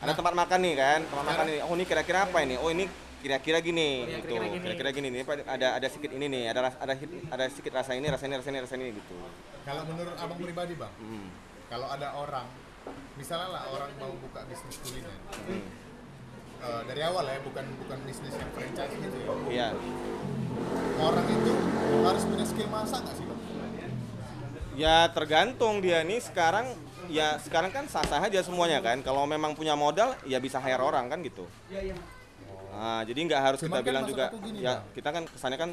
ada 0.00 0.12
tempat 0.14 0.32
makan 0.32 0.58
nih 0.58 0.74
kan 0.74 1.00
tempat 1.04 1.24
makan 1.26 1.44
nih 1.46 1.58
oh 1.60 1.74
ini 1.74 1.84
kira-kira 1.84 2.18
apa 2.24 2.38
ini 2.40 2.56
oh 2.56 2.70
ini 2.70 2.84
kira-kira 3.20 3.58
gini 3.60 4.02
Iya, 4.02 4.18
gitu 4.18 4.26
kira-kira 4.28 4.48
gini. 4.48 4.62
kira-kira 4.64 4.90
gini 4.90 5.06
Ini 5.12 5.20
apa- 5.22 5.46
ada 5.46 5.68
ada 5.76 5.86
sedikit 5.86 6.10
ini 6.10 6.26
nih 6.26 6.42
ada 6.48 6.60
ada 6.72 6.94
ada 7.28 7.44
sedikit 7.46 7.72
rasa 7.72 7.92
ini 7.92 8.06
rasa 8.08 8.24
ini 8.24 8.34
rasa 8.34 8.48
ini 8.48 8.58
rasa 8.58 8.74
ini 8.74 8.84
gitu 8.92 9.14
kalau 9.62 9.82
menurut 9.84 10.16
abang 10.16 10.38
pribadi 10.38 10.74
bang 10.74 10.90
hmm. 10.96 11.26
kalau 11.68 11.86
ada 11.86 12.08
orang 12.16 12.46
misalnya 13.14 13.48
lah 13.50 13.62
orang 13.68 13.90
mau 13.94 14.10
buka 14.16 14.40
bisnis 14.48 14.80
kuliner 14.80 15.14
Hmm. 15.42 15.60
Eh, 16.62 16.82
dari 16.86 17.00
awal 17.02 17.24
ya 17.26 17.38
bukan 17.42 17.64
bukan 17.84 17.98
bisnis 18.06 18.34
yang 18.38 18.50
franchise 18.54 18.94
gitu 18.94 19.16
ya. 19.18 19.28
Iya. 19.50 19.68
Orang 21.02 21.26
itu 21.26 21.52
harus 22.06 22.22
punya 22.26 22.46
skill 22.46 22.68
masak 22.70 23.00
nggak 23.02 23.16
sih 23.18 23.26
bang? 23.26 23.40
Ya 24.72 25.04
tergantung 25.12 25.84
dia 25.84 26.00
nih 26.00 26.22
sekarang 26.22 26.72
ya 27.12 27.36
sekarang 27.42 27.68
kan 27.74 27.84
sah-sah 27.90 28.22
aja 28.22 28.40
semuanya 28.40 28.78
kan. 28.80 29.02
Kalau 29.02 29.26
memang 29.26 29.52
punya 29.52 29.74
modal 29.76 30.14
ya 30.24 30.38
bisa 30.38 30.62
hire 30.62 30.80
orang 30.80 31.10
kan 31.10 31.18
gitu. 31.20 31.44
Nah, 32.72 33.04
jadi 33.04 33.20
nggak 33.28 33.42
harus 33.42 33.60
Cuman 33.60 33.68
kita 33.68 33.84
kan 33.84 33.84
bilang 33.84 34.04
juga 34.08 34.24
ya 34.56 34.80
Bang. 34.80 34.96
kita 34.96 35.08
kan 35.12 35.22
kesannya 35.28 35.58
kan 35.60 35.70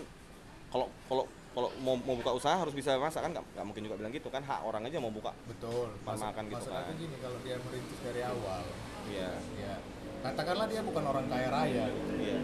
kalau 0.68 0.92
kalau 1.08 1.24
kalau 1.50 1.70
mau, 1.82 1.96
mau 1.98 2.14
buka 2.14 2.32
usaha 2.36 2.56
harus 2.60 2.76
bisa 2.76 2.94
masak 3.00 3.26
kan 3.26 3.32
nggak 3.34 3.66
mungkin 3.66 3.88
juga 3.88 3.96
bilang 4.04 4.12
gitu 4.12 4.28
kan. 4.28 4.44
Hak 4.44 4.68
orang 4.68 4.84
aja 4.84 5.00
mau 5.00 5.14
buka 5.14 5.32
betul. 5.48 5.88
makan 6.04 6.44
gitu 6.52 6.66
kan. 6.68 6.92
gini 7.00 7.16
kalau 7.24 7.38
dia 7.46 7.56
merintis 7.62 8.00
dari 8.04 8.22
awal. 8.26 8.64
Iya. 9.10 9.32
Ya 9.58 9.74
katakanlah 10.22 10.68
dia 10.68 10.82
bukan 10.82 11.04
orang 11.06 11.26
kaya 11.26 11.48
raya 11.50 11.84
gitu. 11.88 12.12
iya 12.18 12.38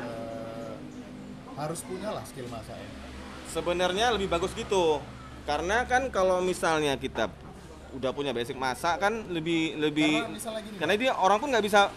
Eh, 0.00 0.72
harus 1.56 1.80
punya 1.82 2.10
lah 2.10 2.24
skill 2.24 2.46
masaknya 2.46 2.88
sebenarnya 3.46 4.06
lebih 4.10 4.28
bagus 4.28 4.54
gitu 4.54 5.02
karena 5.42 5.82
kan 5.84 6.08
kalau 6.08 6.38
misalnya 6.40 6.94
kita 6.94 7.28
udah 7.90 8.10
punya 8.10 8.30
basic 8.30 8.54
masak 8.54 8.96
kan 8.96 9.26
lebih 9.28 9.74
lebih 9.76 10.22
karena 10.22 10.60
gini 10.62 10.76
karena 10.78 10.94
dia 10.96 11.12
orang 11.12 11.38
pun 11.38 11.50
nggak 11.50 11.64
bisa 11.64 11.90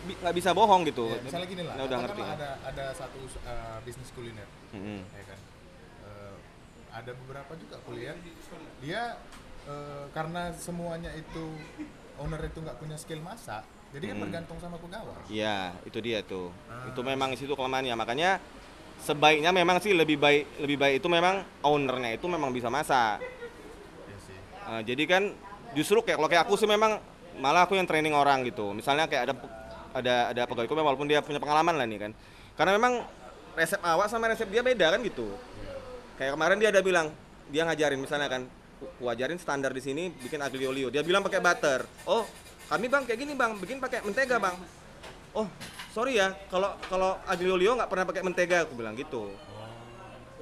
bi- 0.00 0.14
nggak 0.16 0.32
bisa 0.32 0.50
bohong 0.52 0.86
gitu 0.86 1.10
Ya, 1.10 1.18
misalnya 1.20 1.48
gini 1.48 1.62
lah, 1.62 1.74
Nah, 1.74 1.84
udah 1.84 1.98
ngerti 2.00 2.20
kan? 2.20 2.34
ada 2.38 2.50
ada 2.64 2.86
satu 2.94 3.18
uh, 3.42 3.78
bisnis 3.82 4.08
kuliner, 4.10 4.46
Mm-mm. 4.70 5.02
ya 5.10 5.24
kan. 5.26 5.38
Eh, 6.00 6.34
ada 6.88 7.10
beberapa 7.16 7.52
juga 7.54 7.76
kuliah 7.82 8.14
dia 8.80 9.18
eh, 9.66 10.04
karena 10.10 10.54
semuanya 10.54 11.10
itu 11.12 11.44
owner 12.16 12.40
itu 12.40 12.58
nggak 12.60 12.78
punya 12.78 12.94
skill 12.94 13.18
masak, 13.20 13.66
jadi 13.90 14.04
kan 14.10 14.16
Mm. 14.16 14.22
bergantung 14.22 14.58
sama 14.62 14.76
pegawai. 14.78 15.14
Iya, 15.26 15.74
itu 15.82 15.98
dia 15.98 16.22
tuh. 16.22 16.54
Ah. 16.70 16.86
Itu 16.90 17.00
memang 17.02 17.34
situ 17.34 17.52
kelemahannya. 17.52 17.94
Makanya 17.98 18.38
sebaiknya 19.02 19.50
memang 19.50 19.82
sih 19.82 19.90
lebih 19.96 20.20
baik 20.20 20.62
lebih 20.62 20.76
baik 20.78 20.94
itu 21.02 21.08
memang 21.10 21.42
ownernya 21.64 22.14
itu 22.14 22.26
memang 22.30 22.54
bisa 22.54 22.70
masak. 22.70 23.18
Iya 23.18 24.16
sih. 24.22 24.38
Uh, 24.68 24.82
jadi 24.86 25.02
kan 25.10 25.22
justru 25.74 25.98
kayak 26.04 26.16
kalau 26.22 26.28
kayak 26.30 26.42
aku 26.46 26.54
sih 26.54 26.68
memang 26.70 27.02
malah 27.40 27.64
aku 27.66 27.74
yang 27.74 27.88
training 27.88 28.14
orang 28.14 28.46
gitu. 28.46 28.70
Misalnya 28.70 29.10
kayak 29.10 29.22
ada 29.30 29.34
ada 29.90 30.14
ada 30.30 30.42
pegawaiku 30.46 30.76
walaupun 30.76 31.10
dia 31.10 31.18
punya 31.24 31.42
pengalaman 31.42 31.74
lah 31.74 31.86
nih 31.88 31.98
kan. 31.98 32.12
Karena 32.54 32.76
memang 32.78 33.02
resep 33.58 33.80
awak 33.82 34.06
sama 34.06 34.30
resep 34.30 34.46
dia 34.46 34.62
beda 34.62 34.94
kan 34.94 35.00
gitu. 35.02 35.34
Kayak 36.14 36.38
kemarin 36.38 36.56
dia 36.62 36.70
ada 36.70 36.84
bilang 36.84 37.10
dia 37.50 37.66
ngajarin 37.66 37.98
misalnya 37.98 38.30
kan 38.30 38.46
ku- 38.78 38.92
ku 39.00 39.04
ajarin 39.10 39.40
standar 39.40 39.74
di 39.74 39.82
sini 39.82 40.14
bikin 40.14 40.38
aglio 40.38 40.70
olio. 40.70 40.92
Dia 40.92 41.02
bilang 41.02 41.24
pakai 41.24 41.40
butter. 41.42 41.82
Oh, 42.06 42.22
kami 42.70 42.86
Bang 42.86 43.02
kayak 43.02 43.18
gini 43.18 43.34
Bang, 43.34 43.58
bikin 43.58 43.76
pakai 43.76 43.98
mentega 44.00 44.38
Bang. 44.38 44.54
Oh, 45.30 45.46
sorry 45.88 46.16
ya, 46.16 46.34
kalau 46.46 46.74
kalau 46.86 47.18
aglio 47.24 47.54
olio 47.54 47.74
nggak 47.74 47.86
pernah 47.86 48.06
pakai 48.06 48.22
mentega 48.22 48.62
aku 48.62 48.74
bilang 48.74 48.94
gitu. 48.94 49.34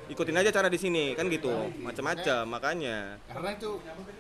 Ikutin 0.09 0.33
aja 0.35 0.49
cara 0.51 0.69
di 0.69 0.77
sini 0.77 1.13
kan 1.13 1.29
gitu. 1.29 1.53
Macam-macam 1.79 2.49
makanya. 2.49 3.21
Karena 3.29 3.53
itu 3.53 3.77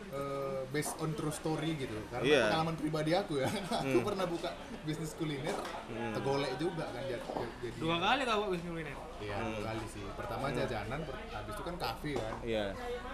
eh, 0.09 0.61
based 0.68 0.92
on 1.00 1.16
true 1.16 1.32
story 1.32 1.76
gitu. 1.78 1.96
Karena 2.11 2.24
Iya. 2.26 2.44
pengalaman 2.46 2.76
pribadi 2.76 3.12
aku 3.12 3.40
ya, 3.40 3.48
aku 3.80 3.98
pernah 4.02 4.24
buka 4.24 4.52
bisnis 4.84 5.16
kuliner, 5.16 5.56
Hmm. 5.88 6.12
tegolek 6.12 6.52
juga 6.56 6.92
kan 6.92 7.00
jadi. 7.04 7.76
Dua 7.76 7.96
kali 7.96 8.22
tau 8.24 8.52
bisnis 8.52 8.68
kuliner. 8.68 8.96
Iya, 9.18 9.36
dua 9.40 9.62
kali 9.64 9.84
sih. 9.88 10.04
Pertama 10.12 10.44
jajanan, 10.50 11.00
per- 11.02 11.24
habis 11.30 11.52
itu 11.52 11.62
kan 11.64 11.76
kafe 11.78 12.12
kan. 12.14 12.34
Iya. 12.40 12.64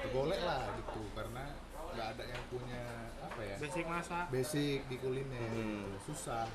Tegolek 0.02 0.40
lah 0.40 0.60
gitu 0.74 1.02
karena 1.14 1.42
nggak 1.94 2.08
ada 2.10 2.24
yang 2.26 2.42
punya 2.46 2.82
apa 3.20 3.40
ya 3.40 3.56
Basic 3.56 3.84
masak. 3.84 4.24
basic 4.28 4.78
di 4.84 4.96
kuliner 4.96 5.48
Hmm. 5.48 5.94
susah. 6.00 6.46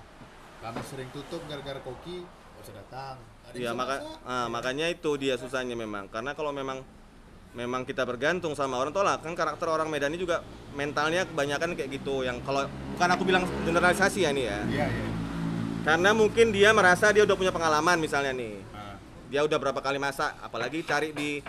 Kami 0.60 0.80
sering 0.84 1.10
tutup 1.10 1.42
gara-gara 1.46 1.80
koki 1.80 2.24
nggak 2.24 2.62
usah 2.62 2.76
datang. 2.76 3.16
Iya 3.52 3.72
maka 3.72 3.96
masak. 3.98 4.20
ah, 4.26 4.48
makanya 4.48 4.86
itu 4.88 5.12
dia 5.16 5.34
susahnya 5.34 5.74
memang 5.74 6.06
karena 6.08 6.32
kalau 6.32 6.52
memang 6.52 6.84
memang 7.50 7.82
kita 7.82 8.04
bergantung 8.04 8.54
sama 8.54 8.78
orang 8.78 8.92
tolak 8.92 9.20
kan 9.20 9.34
karakter 9.34 9.66
orang 9.66 9.88
Medan 9.88 10.14
ini 10.14 10.22
juga 10.22 10.46
mentalnya 10.72 11.26
kebanyakan 11.26 11.74
kayak 11.74 11.90
gitu 11.92 12.22
yang 12.22 12.38
kalau 12.40 12.62
bukan 12.94 13.10
aku 13.10 13.24
bilang 13.24 13.42
generalisasi 13.64 14.22
ya 14.22 14.30
nih 14.30 14.46
ya 14.46 14.60
Iya 14.70 14.86
iya. 14.86 15.06
karena 15.82 16.14
mungkin 16.14 16.54
dia 16.54 16.70
merasa 16.72 17.10
dia 17.10 17.26
udah 17.26 17.34
punya 17.34 17.50
pengalaman 17.50 17.98
misalnya 17.98 18.38
nih 18.38 18.54
Ah, 18.70 18.94
dia 19.26 19.42
udah 19.42 19.58
berapa 19.58 19.82
kali 19.82 19.98
masak 19.98 20.30
apalagi 20.38 20.84
cari 20.84 21.10
di 21.10 21.42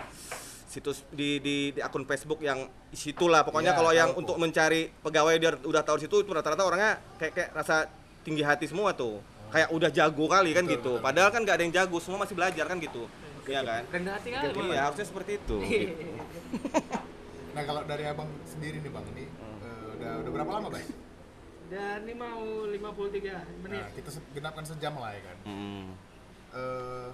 situs 0.71 1.03
di, 1.11 1.43
di, 1.43 1.55
di 1.75 1.79
akun 1.83 2.07
Facebook 2.07 2.39
yang 2.39 2.63
situlah 2.89 3.43
pokoknya 3.43 3.75
Iya, 3.75 3.77
kalau 3.77 3.91
yang 3.91 4.09
untuk 4.15 4.39
mencari 4.39 4.87
pegawai 5.03 5.35
dia 5.35 5.51
udah 5.67 5.83
tahu 5.83 5.99
di 5.99 6.07
situ 6.07 6.23
itu 6.23 6.31
rata-rata 6.31 6.63
orangnya 6.63 6.95
kayak 7.19 7.33
kayak 7.35 7.49
rasa 7.51 7.91
tinggi 8.23 8.39
hati 8.39 8.71
semua 8.71 8.95
tuh 8.95 9.19
kayak 9.51 9.67
udah 9.67 9.91
jago 9.91 10.31
kali 10.31 10.55
kan 10.55 10.63
Betul, 10.63 10.75
gitu 10.79 10.91
betul. 10.95 11.03
padahal 11.03 11.29
kan 11.29 11.41
nggak 11.43 11.55
ada 11.59 11.63
yang 11.67 11.73
jago 11.75 11.97
semua 11.99 12.23
masih 12.23 12.35
belajar 12.39 12.65
kan 12.65 12.79
gitu 12.79 13.03
Iya 13.41 13.65
kan 13.65 13.83
Rendah 13.89 14.13
hati 14.15 14.29
kali. 14.31 14.53
Bang. 14.53 14.69
iya 14.69 14.81
harusnya 14.87 15.05
seperti 15.11 15.31
itu 15.41 15.55
gitu. 15.67 16.07
Nah 17.51 17.63
kalau 17.67 17.81
dari 17.83 18.07
abang 18.07 18.31
sendiri 18.47 18.79
nih 18.79 18.87
bang, 18.87 19.05
ini 19.11 19.25
eh, 19.59 19.85
udah 19.99 20.11
udah 20.23 20.31
berapa 20.31 20.51
lama 20.55 20.67
bang? 20.71 20.87
Dan 21.67 21.97
ini 22.07 22.15
mau 22.15 22.39
53 22.63 23.67
menit. 23.67 23.83
Nah 23.83 23.91
kita 23.91 24.09
genapkan 24.31 24.63
sejam 24.63 24.95
lah 24.95 25.11
ya 25.11 25.21
kan. 25.27 25.37
Mm. 25.43 25.87
Eh, 26.51 27.07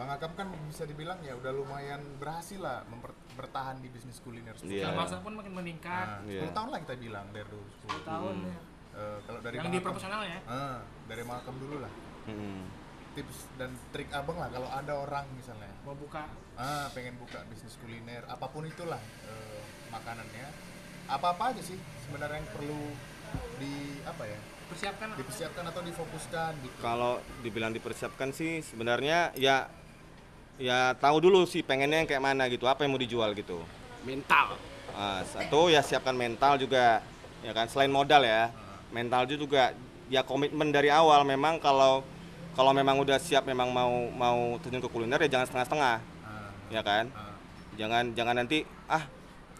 bang 0.00 0.10
Akam 0.10 0.32
kan 0.32 0.48
bisa 0.64 0.82
dibilang 0.82 1.20
ya 1.20 1.36
udah 1.36 1.52
lumayan 1.52 2.00
berhasil 2.16 2.56
lah 2.56 2.80
memper- 2.88 3.12
bertahan 3.30 3.76
di 3.78 3.88
bisnis 3.88 4.16
kuliner. 4.18 4.56
Iya. 4.58 4.88
Secara 4.88 4.96
masak 4.96 5.20
pun 5.20 5.32
makin 5.34 5.52
meningkat. 5.52 6.06
Nah, 6.08 6.24
Iya. 6.24 6.40
10 6.42 6.56
tahun 6.56 6.68
lah 6.70 6.78
kita 6.80 6.94
bilang 6.96 7.26
dari 7.28 7.44
dulu. 7.46 7.68
10. 7.84 8.00
Tahun 8.02 8.34
Hmm. 8.34 8.48
ya. 8.48 8.58
Eh, 8.90 9.18
kalau 9.22 9.40
dari 9.40 9.54
Yang 9.54 9.60
Bang 9.60 9.68
di 9.68 9.76
Akam- 9.76 9.86
profesional 9.86 10.20
ya. 10.24 10.38
Ah, 10.46 10.78
dari 11.04 11.22
Bang 11.22 11.38
Akam 11.38 11.56
dulu 11.56 11.76
lah. 11.78 11.92
Mm. 12.22 12.62
Tips 13.10 13.38
dan 13.54 13.70
trik 13.90 14.08
abang 14.10 14.34
lah 14.34 14.48
kalau 14.48 14.68
ada 14.68 14.92
orang 14.94 15.26
misalnya 15.32 15.66
Mau 15.82 15.92
buka 15.94 16.30
ah 16.54 16.86
pengen 16.90 17.16
buka 17.16 17.42
bisnis 17.44 17.74
kuliner 17.76 18.22
apa 18.24 18.46
pun 18.46 18.62
itulah 18.62 19.02
eh, 19.26 19.60
makanannya 19.90 20.46
apa 21.06 21.26
apa 21.28 21.44
aja 21.50 21.58
sih 21.60 21.74
sebenarnya 22.00 22.38
yang 22.38 22.50
perlu 22.52 22.80
di 23.58 23.74
apa 24.04 24.22
ya 24.24 24.38
persiapkan 24.64 25.06
lah. 25.10 25.16
dipersiapkan 25.18 25.64
atau 25.66 25.82
difokuskan 25.82 26.52
gitu 26.62 26.76
kalau 26.78 27.12
dibilang 27.42 27.72
dipersiapkan 27.72 28.30
sih 28.30 28.62
sebenarnya 28.62 29.34
ya 29.34 29.66
ya 30.60 30.92
tahu 31.00 31.24
dulu 31.24 31.48
sih 31.48 31.64
pengennya 31.64 32.04
yang 32.04 32.08
kayak 32.08 32.22
mana 32.22 32.44
gitu. 32.52 32.68
Apa 32.68 32.84
yang 32.84 32.92
mau 32.92 33.00
dijual 33.00 33.32
gitu? 33.32 33.64
Mental. 34.04 34.60
Ah, 34.92 35.24
satu 35.24 35.72
ya 35.72 35.80
siapkan 35.80 36.12
mental 36.12 36.60
juga 36.60 37.00
ya 37.40 37.56
kan? 37.56 37.66
Selain 37.72 37.88
modal 37.88 38.20
ya. 38.20 38.52
Mental 38.92 39.24
juga 39.24 39.72
ya 40.12 40.20
komitmen 40.20 40.68
dari 40.68 40.92
awal. 40.92 41.24
Memang 41.24 41.56
kalau 41.56 42.04
kalau 42.52 42.76
memang 42.76 43.00
udah 43.00 43.16
siap 43.16 43.48
memang 43.48 43.72
mau 43.72 44.12
mau 44.12 44.60
terjun 44.60 44.84
ke 44.84 44.90
kuliner 44.92 45.16
ya 45.24 45.40
jangan 45.40 45.46
setengah-setengah. 45.48 45.96
Ah, 46.28 46.50
ya 46.68 46.84
kan? 46.84 47.08
Ah. 47.16 47.34
jangan 47.80 48.12
jangan 48.12 48.34
nanti 48.36 48.68
ah 48.84 49.08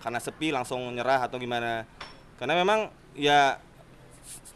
karena 0.04 0.20
sepi 0.20 0.52
langsung 0.52 0.84
nyerah 0.92 1.24
atau 1.24 1.40
gimana. 1.40 1.88
Karena 2.36 2.60
memang 2.60 2.92
ya 3.16 3.56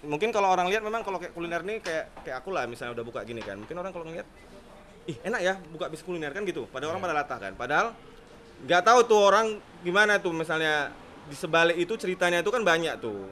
mungkin 0.05 0.29
kalau 0.29 0.53
orang 0.53 0.69
lihat 0.69 0.85
memang 0.85 1.01
kalau 1.01 1.17
kayak 1.17 1.33
kuliner 1.33 1.65
nih 1.65 1.81
kayak 1.81 2.13
kayak 2.29 2.37
aku 2.45 2.53
lah 2.53 2.69
misalnya 2.69 3.01
udah 3.01 3.05
buka 3.09 3.25
gini 3.25 3.41
kan. 3.41 3.57
Mungkin 3.57 3.77
orang 3.81 3.93
kalau 3.95 4.05
ngeliat 4.05 4.29
ih 5.05 5.17
enak 5.21 5.41
ya 5.41 5.55
buka 5.69 5.93
bisnis 5.93 6.05
kuliner 6.05 6.33
kan 6.33 6.43
gitu. 6.49 6.65
Padahal 6.69 6.97
orang 6.97 7.03
pada 7.05 7.15
latah 7.17 7.39
kan. 7.39 7.53
Padahal 7.57 7.87
nggak 8.65 8.83
tahu 8.85 8.99
tuh 9.05 9.21
orang 9.21 9.47
gimana 9.85 10.17
tuh. 10.21 10.33
Misalnya 10.33 10.93
di 11.29 11.37
sebalik 11.37 11.77
itu 11.77 11.97
ceritanya 11.97 12.41
itu 12.41 12.51
kan 12.53 12.65
banyak 12.65 13.01
tuh. 13.01 13.29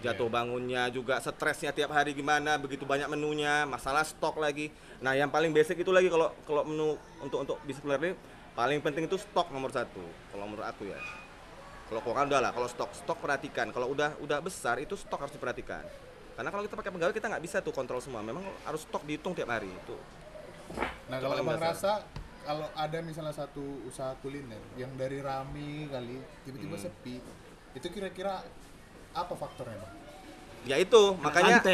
Jatuh 0.00 0.32
bangunnya 0.32 0.88
juga 0.88 1.20
stresnya 1.20 1.76
tiap 1.76 1.92
hari 1.92 2.16
gimana 2.16 2.56
begitu 2.56 2.88
banyak 2.88 3.04
menunya 3.12 3.68
masalah 3.68 4.06
stok 4.06 4.40
lagi. 4.40 4.72
Nah 5.04 5.12
yang 5.12 5.28
paling 5.28 5.52
basic 5.52 5.84
itu 5.84 5.92
lagi 5.92 6.08
kalau 6.08 6.32
kalau 6.48 6.64
menu 6.64 6.96
untuk 7.20 7.44
untuk 7.44 7.56
bisnis 7.68 7.84
kuliner 7.84 8.00
ini 8.00 8.12
paling 8.56 8.80
penting 8.80 9.04
itu 9.06 9.20
stok 9.20 9.52
nomor 9.52 9.68
satu 9.68 10.00
kalau 10.32 10.48
menurut 10.48 10.64
aku 10.64 10.88
ya. 10.88 10.96
Kalau 11.90 12.00
kau 12.06 12.14
kan 12.14 12.30
udah 12.30 12.40
lah 12.40 12.50
kalau 12.54 12.70
stok 12.70 12.94
stok 12.96 13.18
perhatikan. 13.20 13.74
Kalau 13.74 13.92
udah 13.92 14.16
udah 14.24 14.38
besar 14.40 14.80
itu 14.80 14.96
stok 14.96 15.26
harus 15.26 15.34
diperhatikan. 15.36 15.84
Karena 16.38 16.48
kalau 16.48 16.64
kita 16.64 16.74
pakai 16.80 16.92
pegawai 16.96 17.12
kita 17.12 17.26
nggak 17.28 17.44
bisa 17.44 17.56
tuh 17.60 17.74
kontrol 17.74 18.00
semua. 18.00 18.24
Memang 18.24 18.46
harus 18.64 18.86
stok 18.88 19.04
dihitung 19.04 19.36
tiap 19.36 19.52
hari 19.52 19.68
itu 19.68 19.98
Nah 21.08 21.18
kalau 21.18 21.34
abang 21.38 21.58
dasar. 21.58 21.74
rasa 21.74 21.92
kalau 22.40 22.66
ada 22.72 22.98
misalnya 23.04 23.34
satu 23.36 23.62
usaha 23.84 24.16
kuliner 24.18 24.58
yang 24.74 24.90
dari 24.96 25.20
rame 25.20 25.86
kali 25.86 26.16
tiba-tiba 26.42 26.76
Hmm. 26.78 26.84
sepi, 26.88 27.20
itu 27.72 27.86
kira-kira 27.90 28.40
apa 29.10 29.34
faktornya 29.34 29.76
bang? 29.76 29.92
ya 30.60 30.76
itu 30.76 31.02
makanya. 31.18 31.60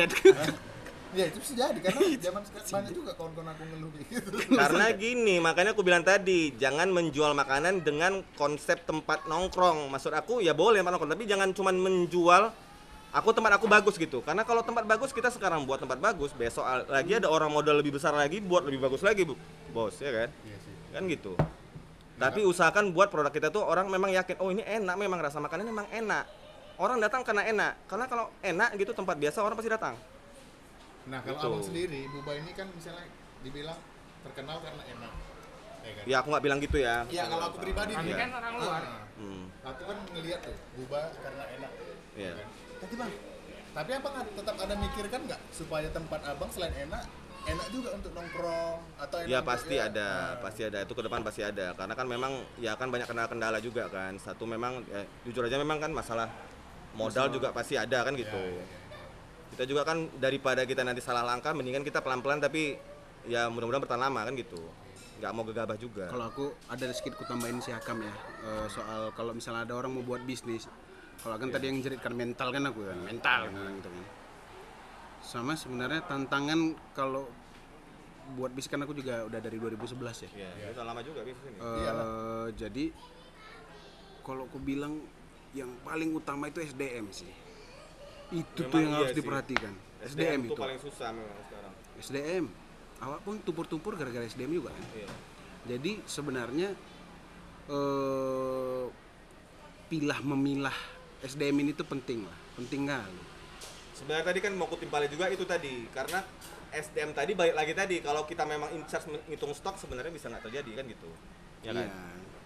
Ya 1.14 1.32
itu 1.32 1.40
bisa 1.40 1.54
jadi 1.56 1.78
karena 1.80 2.02
zaman 2.28 2.42
sekarang 2.44 2.66
banyak 2.76 2.92
juga 2.92 3.12
kawan-kawan 3.16 3.48
aku 3.56 3.62
ngeluh 3.72 3.90
gitu. 4.04 4.36
Karena 4.60 4.86
gini, 4.92 5.40
makanya 5.40 5.72
aku 5.72 5.80
bilang 5.80 6.04
tadi, 6.04 6.52
jangan 6.60 6.92
menjual 6.92 7.32
makanan 7.32 7.80
dengan 7.80 8.20
konsep 8.36 8.84
tempat 8.84 9.24
nongkrong. 9.24 9.88
Maksud 9.88 10.12
aku 10.12 10.44
ya 10.44 10.52
boleh 10.52 10.82
tempat 10.82 10.92
nongkrong, 10.92 11.14
tapi 11.16 11.24
jangan 11.24 11.56
cuma 11.56 11.72
menjual 11.72 12.52
aku 13.12 13.28
tempat 13.30 13.52
aku 13.58 13.66
bagus 13.66 13.94
gitu. 13.94 14.18
Karena 14.22 14.42
kalau 14.42 14.62
tempat 14.62 14.82
bagus 14.82 15.10
kita 15.10 15.28
sekarang 15.28 15.62
buat 15.62 15.78
tempat 15.78 15.98
bagus, 15.98 16.30
besok 16.32 16.64
lagi 16.86 17.12
ada 17.14 17.28
orang 17.28 17.50
modal 17.50 17.78
lebih 17.78 17.94
besar 17.94 18.12
lagi 18.12 18.38
buat 18.38 18.64
lebih 18.64 18.80
bagus 18.80 19.02
lagi, 19.02 19.22
Bu. 19.22 19.34
Bos, 19.70 19.98
ya 19.98 20.10
kan? 20.10 20.28
Iya 20.42 20.56
sih. 20.60 20.74
Kan 20.90 21.02
gitu. 21.06 21.32
Tapi 22.16 22.40
usahakan 22.42 22.96
buat 22.96 23.12
produk 23.12 23.28
kita 23.28 23.52
tuh 23.52 23.60
orang 23.60 23.92
memang 23.92 24.08
yakin, 24.08 24.40
oh 24.40 24.48
ini 24.48 24.64
enak 24.64 24.96
memang 24.96 25.20
rasa 25.20 25.36
makanannya 25.36 25.68
memang 25.68 25.88
enak. 25.92 26.24
Orang 26.76 26.96
datang 26.96 27.20
karena 27.20 27.44
enak. 27.44 27.72
Karena 27.84 28.08
kalau 28.08 28.32
enak 28.40 28.72
gitu 28.76 28.92
tempat 28.92 29.16
biasa 29.16 29.44
orang 29.44 29.56
pasti 29.56 29.68
datang. 29.68 29.94
Nah 31.06 31.20
kalau 31.22 31.36
Gitu. 31.36 31.46
abang 31.46 31.64
sendiri, 31.64 32.00
Buba 32.08 32.32
ini 32.34 32.50
kan 32.50 32.66
misalnya 32.72 33.04
dibilang 33.40 33.78
terkenal 34.24 34.58
karena 34.58 34.82
enak. 34.86 35.12
Ya 35.86 35.92
kan? 35.92 36.04
Ya 36.08 36.16
aku 36.18 36.28
nggak 36.32 36.44
bilang 36.44 36.58
gitu 36.58 36.76
ya. 36.80 37.04
Iya 37.06 37.24
kalau 37.28 37.44
aku 37.46 37.56
pribadi 37.60 37.92
nih. 37.94 38.16
kan 38.16 38.30
orang 38.32 38.52
luar. 38.58 38.82
Ah, 38.82 39.04
Hmm. 39.16 39.44
aku 39.62 39.82
kan 39.86 39.96
ngeliat 40.10 40.40
tuh 40.42 40.56
Buba 40.74 41.00
karena 41.14 41.44
enak. 41.52 41.70
Iya. 42.16 42.32
kan? 42.34 42.48
Tapi 42.76 42.94
bang, 42.96 43.12
tapi 43.72 43.90
abang 43.92 44.14
tetap 44.24 44.56
ada 44.56 44.74
mikirkan 44.76 45.20
nggak 45.24 45.40
supaya 45.52 45.88
tempat 45.92 46.20
abang 46.28 46.50
selain 46.52 46.74
enak, 46.88 47.04
enak 47.46 47.66
juga 47.72 47.88
untuk 47.96 48.12
nongkrong 48.12 48.78
atau 49.00 49.16
enak 49.22 49.30
Ya 49.30 49.40
pasti 49.40 49.76
ya, 49.78 49.88
ada, 49.88 50.08
ah. 50.08 50.26
pasti 50.42 50.60
ada. 50.66 50.78
Itu 50.82 50.92
ke 50.92 51.02
depan 51.06 51.20
pasti 51.22 51.42
ada. 51.46 51.72
Karena 51.72 51.94
kan 51.94 52.06
memang 52.08 52.32
ya 52.60 52.72
kan 52.74 52.88
banyak 52.90 53.06
kendala-kendala 53.08 53.58
juga 53.62 53.88
kan. 53.88 54.18
Satu 54.18 54.44
memang 54.44 54.82
ya, 54.90 55.02
jujur 55.24 55.46
aja 55.46 55.56
memang 55.56 55.78
kan 55.80 55.92
masalah 55.94 56.28
modal 56.96 57.28
juga 57.32 57.52
pasti 57.52 57.78
ada 57.78 58.02
kan 58.04 58.12
gitu. 58.16 58.36
Ya, 58.36 58.60
ya, 58.60 58.64
ya. 58.64 58.84
Kita 59.56 59.64
juga 59.64 59.82
kan 59.86 60.10
daripada 60.18 60.66
kita 60.66 60.82
nanti 60.82 61.00
salah 61.00 61.22
langkah 61.22 61.54
mendingan 61.54 61.86
kita 61.86 62.02
pelan-pelan 62.02 62.42
tapi 62.42 62.76
ya 63.24 63.48
mudah-mudahan 63.48 63.82
bertahan 63.84 64.02
lama 64.10 64.20
kan 64.26 64.34
gitu. 64.36 64.60
Nggak 65.16 65.30
mau 65.32 65.44
gegabah 65.48 65.76
juga. 65.80 66.04
Kalau 66.12 66.26
aku 66.28 66.44
ada 66.68 66.92
sedikit 66.92 67.16
ku 67.16 67.24
tambahin 67.24 67.56
si 67.64 67.72
Hakam 67.72 68.04
ya 68.04 68.14
eh, 68.44 68.66
soal 68.68 69.14
kalau 69.16 69.32
misalnya 69.32 69.64
ada 69.64 69.74
orang 69.78 69.96
mau 69.96 70.04
buat 70.04 70.20
bisnis. 70.28 70.68
Kalau 71.26 71.42
kan 71.42 71.50
tadi 71.50 71.66
yang 71.66 71.82
jeritkan 71.82 72.14
mental 72.14 72.54
kan 72.54 72.62
aku 72.70 72.86
kan 72.86 72.98
mental 73.02 73.40
kan 73.50 73.70
gitu 73.82 73.90
kan. 73.90 74.04
Sama 75.26 75.58
sebenarnya 75.58 76.06
tantangan 76.06 76.78
kalau 76.94 77.26
buat 78.38 78.54
bisnis 78.54 78.70
kan 78.70 78.86
aku 78.86 78.94
juga 78.94 79.26
udah 79.26 79.42
dari 79.42 79.58
2011 79.58 80.22
ya. 80.22 80.30
Iya, 80.38 80.70
udah 80.70 80.84
lama 80.86 81.02
juga 81.02 81.26
bisnis 81.26 81.50
ini. 81.50 81.58
Eh, 81.58 82.46
jadi 82.54 82.84
kalau 84.22 84.46
aku 84.46 84.62
bilang 84.62 85.02
yang 85.50 85.74
paling 85.82 86.14
utama 86.14 86.46
itu 86.46 86.62
SDM 86.62 87.10
sih. 87.10 87.34
Itu 88.30 88.70
tuh 88.70 88.78
Memang 88.78 88.82
yang 88.86 88.90
iya 88.94 88.98
harus 89.02 89.10
sih. 89.10 89.18
diperhatikan. 89.18 89.74
SDM, 90.06 90.06
SDM, 90.06 90.40
itu 90.46 90.54
itu. 90.54 90.62
paling 90.62 90.78
susah 90.78 91.08
memang 91.10 91.38
sekarang. 91.50 91.72
SDM. 91.98 92.44
Awak 93.02 93.20
pun 93.26 93.34
tumpur-tumpur 93.42 93.98
gara-gara 93.98 94.22
SDM 94.22 94.62
juga 94.62 94.70
kan. 94.70 94.84
Iya. 94.94 95.10
Jadi 95.74 96.06
sebenarnya 96.06 96.70
eh 97.66 98.84
pilah 99.90 100.22
memilah 100.22 100.74
SDM 101.24 101.56
ini 101.64 101.72
tuh 101.72 101.88
penting 101.88 102.24
lah, 102.26 102.36
penting 102.60 102.84
kali. 102.84 103.22
Sebenarnya 103.96 104.24
tadi 104.28 104.38
kan 104.44 104.52
mau 104.52 104.68
kutimpalin 104.68 105.08
juga 105.08 105.32
itu 105.32 105.48
tadi 105.48 105.88
karena 105.88 106.20
SDM 106.68 107.16
tadi 107.16 107.32
balik 107.32 107.56
lagi 107.56 107.72
tadi 107.72 107.96
kalau 108.04 108.28
kita 108.28 108.44
memang 108.44 108.68
in 108.76 108.84
charge 108.84 109.08
menghitung 109.08 109.56
stok 109.56 109.80
sebenarnya 109.80 110.12
bisa 110.12 110.28
nggak 110.28 110.44
terjadi 110.44 110.70
kan 110.76 110.84
gitu. 110.84 111.10
Ya 111.64 111.72
kan? 111.72 111.88
Iya. 111.88 112.00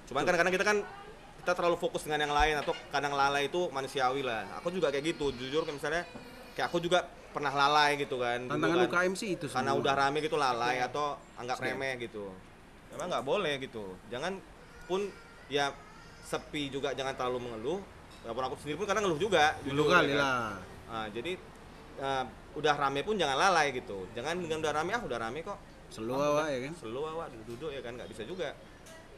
Cuman 0.07 0.23
kadang-kadang 0.23 0.55
kita 0.55 0.67
kan 0.67 0.79
kita 1.41 1.53
terlalu 1.57 1.77
fokus 1.81 2.07
dengan 2.07 2.29
yang 2.29 2.35
lain 2.37 2.55
atau 2.61 2.77
kadang 2.95 3.17
lalai 3.17 3.51
itu 3.51 3.67
manusiawi 3.75 4.23
lah. 4.23 4.47
Aku 4.63 4.71
juga 4.71 4.93
kayak 4.95 5.17
gitu, 5.17 5.35
jujur 5.35 5.67
kayak 5.67 5.77
misalnya 5.81 6.03
kayak 6.55 6.71
aku 6.71 6.79
juga 6.79 7.09
pernah 7.35 7.51
lalai 7.51 7.99
gitu 7.99 8.21
kan. 8.23 8.47
Tantangan 8.47 8.87
kan. 8.87 8.87
UKM 8.87 9.15
sih 9.19 9.35
itu 9.35 9.47
Karena 9.51 9.75
semua. 9.75 9.83
udah 9.83 9.95
rame 9.97 10.19
gitu 10.23 10.37
lalai 10.39 10.79
atau 10.85 11.19
anggap 11.35 11.59
remeh 11.59 11.99
gitu. 11.99 12.31
Memang 12.95 13.07
nggak 13.11 13.25
boleh 13.27 13.55
gitu. 13.59 13.97
Jangan 14.13 14.39
pun 14.87 15.11
ya 15.51 15.75
sepi 16.23 16.71
juga 16.71 16.95
jangan 16.95 17.19
terlalu 17.19 17.51
mengeluh. 17.51 17.81
Walaupun 18.25 18.45
aku 18.53 18.55
sendiri 18.61 18.77
pun 18.77 18.87
kadang 18.89 19.09
ngeluh 19.09 19.21
juga. 19.21 19.57
Dulu 19.65 19.83
jujur, 19.87 19.93
kali 19.93 20.13
ya 20.13 20.17
kan. 20.17 20.21
lah. 20.21 20.51
Nah, 20.91 21.07
jadi 21.15 21.33
eh, 22.01 22.25
udah 22.59 22.75
rame 22.75 23.01
pun 23.07 23.15
jangan 23.17 23.37
lalai 23.39 23.73
gitu. 23.73 24.09
Jangan 24.13 24.35
dengan 24.41 24.59
udah 24.61 24.73
rame 24.75 24.91
ah 24.93 25.03
udah 25.03 25.19
rame 25.19 25.39
kok. 25.47 25.59
Selalu 25.91 26.13
awak 26.19 26.47
ya 26.51 26.59
kan. 26.67 26.73
Selalu 26.79 27.01
awak 27.07 27.27
duduk 27.47 27.71
ya 27.71 27.81
kan 27.83 27.93
nggak 27.99 28.11
bisa 28.11 28.23
juga. 28.27 28.55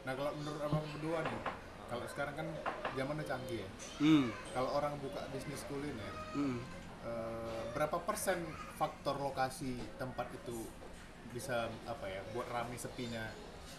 Nah 0.03 0.13
kalau 0.13 0.31
menurut 0.35 0.61
abang 0.61 0.83
berdua 0.95 1.19
nih, 1.23 1.39
kalau 1.87 2.05
sekarang 2.09 2.35
kan 2.35 2.47
zamannya 2.93 3.25
canggih 3.25 3.59
ya. 3.63 3.69
Hmm. 4.03 4.25
Kalau 4.51 4.69
orang 4.75 4.93
buka 4.99 5.21
bisnis 5.31 5.63
kuliner, 5.69 6.13
hmm. 6.35 6.57
eh, 7.07 7.61
berapa 7.71 7.97
persen 8.03 8.43
faktor 8.75 9.15
lokasi 9.21 9.79
tempat 9.95 10.27
itu 10.33 10.67
bisa 11.33 11.65
apa 11.89 12.05
ya 12.05 12.21
buat 12.35 12.45
rame 12.51 12.77
sepinya 12.77 13.31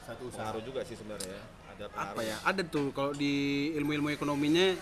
satu 0.06 0.26
usaha? 0.30 0.50
Pengaruh 0.50 0.64
juga 0.66 0.80
sih 0.82 0.96
sebenarnya 0.98 1.38
ya. 1.38 1.44
Ada 1.74 1.84
pengaruh. 1.90 2.14
Apa 2.14 2.22
ya? 2.22 2.36
Ada 2.42 2.62
tuh 2.66 2.88
kalau 2.94 3.12
di 3.14 3.34
ilmu-ilmu 3.78 4.10
ekonominya 4.14 4.74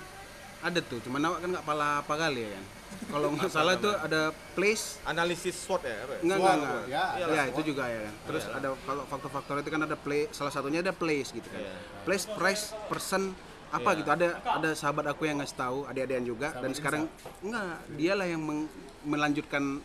ada 0.63 0.81
tuh. 0.81 0.99
Cuman 1.03 1.21
awak 1.21 1.39
kan 1.43 1.49
nggak 1.51 1.67
pala 1.67 2.01
apa 2.01 2.15
kali 2.17 2.41
ya 2.41 2.51
kan. 2.55 2.65
Kalau 3.03 3.29
nggak 3.35 3.51
salah 3.51 3.75
tuh 3.77 3.93
ada 3.97 4.23
place 4.55 5.01
Analisis 5.03 5.57
SWOT 5.59 5.83
ya 5.83 5.97
apa 5.99 6.13
ya? 6.13 6.21
Enggak, 6.23 6.39
SWOT, 6.39 6.53
enggak, 6.53 6.73
enggak. 6.79 6.85
ya, 7.19 7.27
Ya, 7.29 7.43
itu 7.49 7.61
juga 7.65 7.85
ya 7.85 8.01
kan. 8.01 8.15
Terus 8.25 8.45
ada 8.47 8.69
kalau 8.79 9.03
faktor-faktor 9.05 9.55
itu 9.59 9.71
kan 9.71 9.83
ada 9.83 9.97
play 9.97 10.23
salah 10.31 10.53
satunya 10.55 10.81
ada 10.81 10.95
place 10.95 11.29
gitu 11.31 11.49
kan. 11.49 11.61
Iya. 11.61 11.75
Place, 12.05 12.25
price, 12.31 12.65
person 12.87 13.35
apa 13.69 13.91
Iya. 13.91 13.99
gitu. 13.99 14.09
Ada 14.13 14.27
ada 14.39 14.71
sahabat 14.73 15.05
aku 15.09 15.25
yang 15.25 15.41
ngasih 15.41 15.57
tahu, 15.57 15.79
adik-adikan 15.85 16.25
juga 16.25 16.49
dan 16.55 16.71
sekarang 16.73 17.03
enggak, 17.41 17.65
dialah 17.91 18.27
yang 18.29 18.41
meng- 18.41 18.71
melanjutkan 19.03 19.83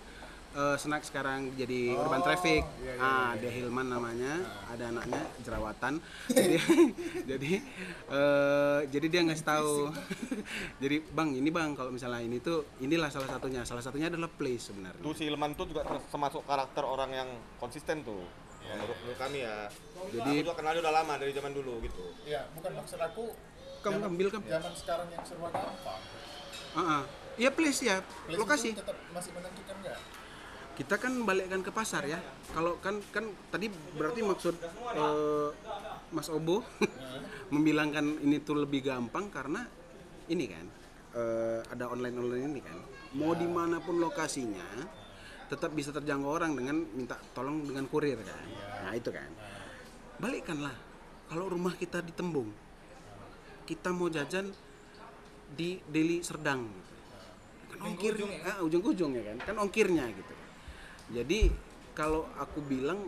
eh, 0.57 0.75
snack 0.75 1.05
sekarang 1.05 1.53
jadi 1.53 1.93
urban 1.93 2.19
traffic. 2.19 2.65
iya, 2.81 2.93
iya, 2.97 3.01
ah, 3.01 3.31
dia 3.37 3.51
Hilman 3.51 3.87
namanya, 3.87 4.41
ada 4.67 4.89
anaknya 4.89 5.21
jerawatan. 5.39 6.01
jadi 6.37 6.57
jadi 7.23 7.51
eh, 8.09 8.79
jadi 8.89 9.07
dia 9.07 9.21
ngasih 9.23 9.45
tahu. 9.45 9.93
jadi 10.83 10.97
Bang, 11.13 11.29
ini 11.31 11.49
Bang 11.53 11.77
kalau 11.77 11.93
misalnya 11.93 12.19
ini 12.19 12.41
tuh 12.41 12.65
inilah 12.81 13.13
salah 13.13 13.29
satunya. 13.29 13.61
Salah 13.61 13.85
satunya 13.85 14.09
adalah 14.09 14.27
place 14.27 14.73
sebenarnya. 14.73 14.97
Tuh 14.99 15.13
si 15.13 15.29
Ilman 15.29 15.53
tuh 15.53 15.69
juga 15.69 15.85
ter- 15.85 16.07
termasuk 16.09 16.41
karakter 16.43 16.81
orang 16.81 17.11
yang 17.13 17.29
konsisten 17.61 18.01
tuh. 18.01 18.25
Menurut, 18.67 18.97
menurut 18.99 19.19
kami 19.21 19.45
ya. 19.45 19.69
Jadi- 20.11 20.43
aku 20.43 20.43
juga 20.43 20.55
kenal 20.57 20.71
dia 20.75 20.81
udah 20.83 20.95
lama 20.97 21.13
dari 21.15 21.31
zaman 21.31 21.51
dulu 21.55 21.73
gitu. 21.85 22.03
Iya, 22.25 22.49
bukan 22.51 22.71
maksud 22.75 22.99
aku 22.99 23.31
Kamu 23.77 24.03
ambil, 24.09 24.27
Kam. 24.33 24.41
Zaman 24.43 24.73
sekarang 24.73 25.07
yang 25.13 25.23
serba 25.23 25.47
gampang. 25.53 26.01
Ah, 26.75 26.81
ah. 26.81 27.03
Iya 27.37 27.53
place 27.53 27.85
ya, 27.85 28.01
Place 28.01 28.41
lokasi. 28.41 28.73
itu 28.73 28.81
tetap 28.81 28.97
masih 29.13 29.31
menentukan 29.31 29.75
nggak? 29.85 29.97
Kita 30.77 31.01
kan 31.01 31.25
balikkan 31.25 31.65
ke 31.65 31.73
pasar 31.73 32.05
ya. 32.05 32.21
Kalau 32.53 32.77
kan 32.77 33.01
kan 33.09 33.25
tadi 33.49 33.65
berarti 33.97 34.21
maksud 34.21 34.55
eh, 34.93 35.49
Mas 36.13 36.29
Obo 36.29 36.61
membilangkan 37.53 38.21
ini 38.21 38.37
tuh 38.45 38.61
lebih 38.61 38.85
gampang 38.85 39.33
karena 39.33 39.65
ini 40.29 40.45
kan 40.45 40.65
eh, 41.17 41.59
ada 41.65 41.89
online 41.89 42.15
online 42.21 42.45
ini 42.53 42.61
kan. 42.61 42.77
Mau 43.17 43.33
di 43.33 43.49
mana 43.49 43.81
pun 43.81 43.97
lokasinya 43.97 44.85
tetap 45.49 45.73
bisa 45.73 45.89
terjangkau 45.89 46.29
orang 46.29 46.53
dengan 46.53 46.77
minta 46.93 47.17
tolong 47.33 47.65
dengan 47.65 47.89
kurir 47.89 48.21
kan. 48.21 48.45
Nah 48.85 48.93
itu 48.93 49.09
kan. 49.09 49.33
Balikkanlah. 50.21 50.85
Kalau 51.27 51.51
rumah 51.51 51.75
kita 51.75 51.99
di 51.99 52.15
Tembung, 52.15 52.47
kita 53.67 53.91
mau 53.91 54.07
jajan 54.07 54.47
di 55.51 55.79
Deli 55.87 56.23
Serdang 56.23 56.67
gitu. 56.67 56.91
kan 57.67 57.79
ongkir 57.83 58.13
ah, 58.43 58.63
ujung-ujung 58.63 59.11
ya 59.15 59.23
kan 59.31 59.37
kan 59.43 59.55
ongkirnya 59.63 60.05
gitu 60.11 60.33
jadi 61.07 61.51
kalau 61.95 62.27
aku 62.37 62.59
bilang 62.61 62.99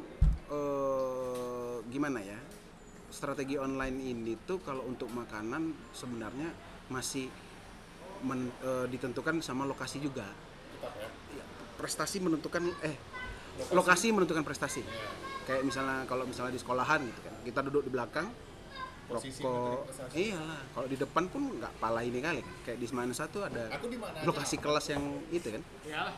eh, 0.50 1.78
gimana 1.92 2.24
ya 2.24 2.40
strategi 3.10 3.58
online 3.58 3.98
ini 4.00 4.34
tuh 4.46 4.62
kalau 4.62 4.86
untuk 4.86 5.10
makanan 5.12 5.74
sebenarnya 5.92 6.50
masih 6.88 7.28
men- 8.24 8.54
eh, 8.64 8.86
ditentukan 8.90 9.42
sama 9.42 9.66
lokasi 9.66 10.00
juga. 10.00 10.26
Ya, 11.34 11.44
prestasi 11.76 12.24
menentukan 12.24 12.64
eh 12.86 12.96
lokasi. 13.76 14.14
menentukan 14.16 14.46
prestasi. 14.46 14.82
Kayak 15.44 15.66
misalnya 15.66 16.06
kalau 16.06 16.24
misalnya 16.30 16.56
di 16.56 16.62
sekolahan 16.62 17.02
gitu 17.04 17.20
kan 17.26 17.34
kita 17.42 17.60
duduk 17.66 17.90
di 17.90 17.92
belakang 17.92 18.30
Posisi 19.10 19.42
rokok 19.42 19.50
menentukan 19.58 19.86
prestasi. 19.90 20.14
iyalah 20.22 20.62
kalau 20.78 20.88
di 20.88 20.98
depan 21.02 21.24
pun 21.34 21.42
nggak 21.58 21.74
pala 21.82 22.02
ini 22.06 22.20
kali 22.22 22.40
kan. 22.46 22.56
Kayak 22.64 22.78
di 22.78 22.88
Semansa 22.88 23.26
satu 23.26 23.42
ada 23.44 23.64
mana 23.74 24.22
lokasi 24.24 24.56
kelas 24.62 24.86
yang 24.94 25.04
itu 25.34 25.50
kan. 25.50 25.64
Ya 25.84 26.14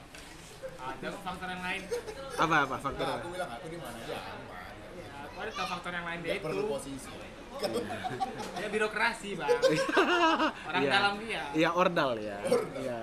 ada 0.84 1.06
kok 1.08 1.22
faktor 1.22 1.48
yang 1.48 1.62
lain 1.62 1.82
apa 2.36 2.56
apa 2.64 2.76
faktor 2.80 3.06
Nah, 3.08 3.18
aku 3.18 3.30
bilang 3.30 3.50
aku 3.52 3.68
di 3.68 3.78
mana 3.78 3.98
aja 3.98 4.18
aman. 4.34 4.74
ya 4.98 5.10
ada 5.40 5.64
faktor 5.64 5.92
yang 5.92 6.06
lain 6.06 6.20
dia 6.20 6.28
Nggak 6.28 6.38
itu 6.38 6.46
perlu 6.48 6.64
posisi. 6.68 7.10
dia 8.54 8.68
birokrasi 8.74 9.30
bang 9.36 9.50
orang 10.68 10.82
Iya. 10.82 10.92
dalam 10.92 11.14
dia 11.20 11.42
Iya 11.54 11.70
ordal 11.72 12.12
ya. 12.18 12.38
Iya. 12.76 13.02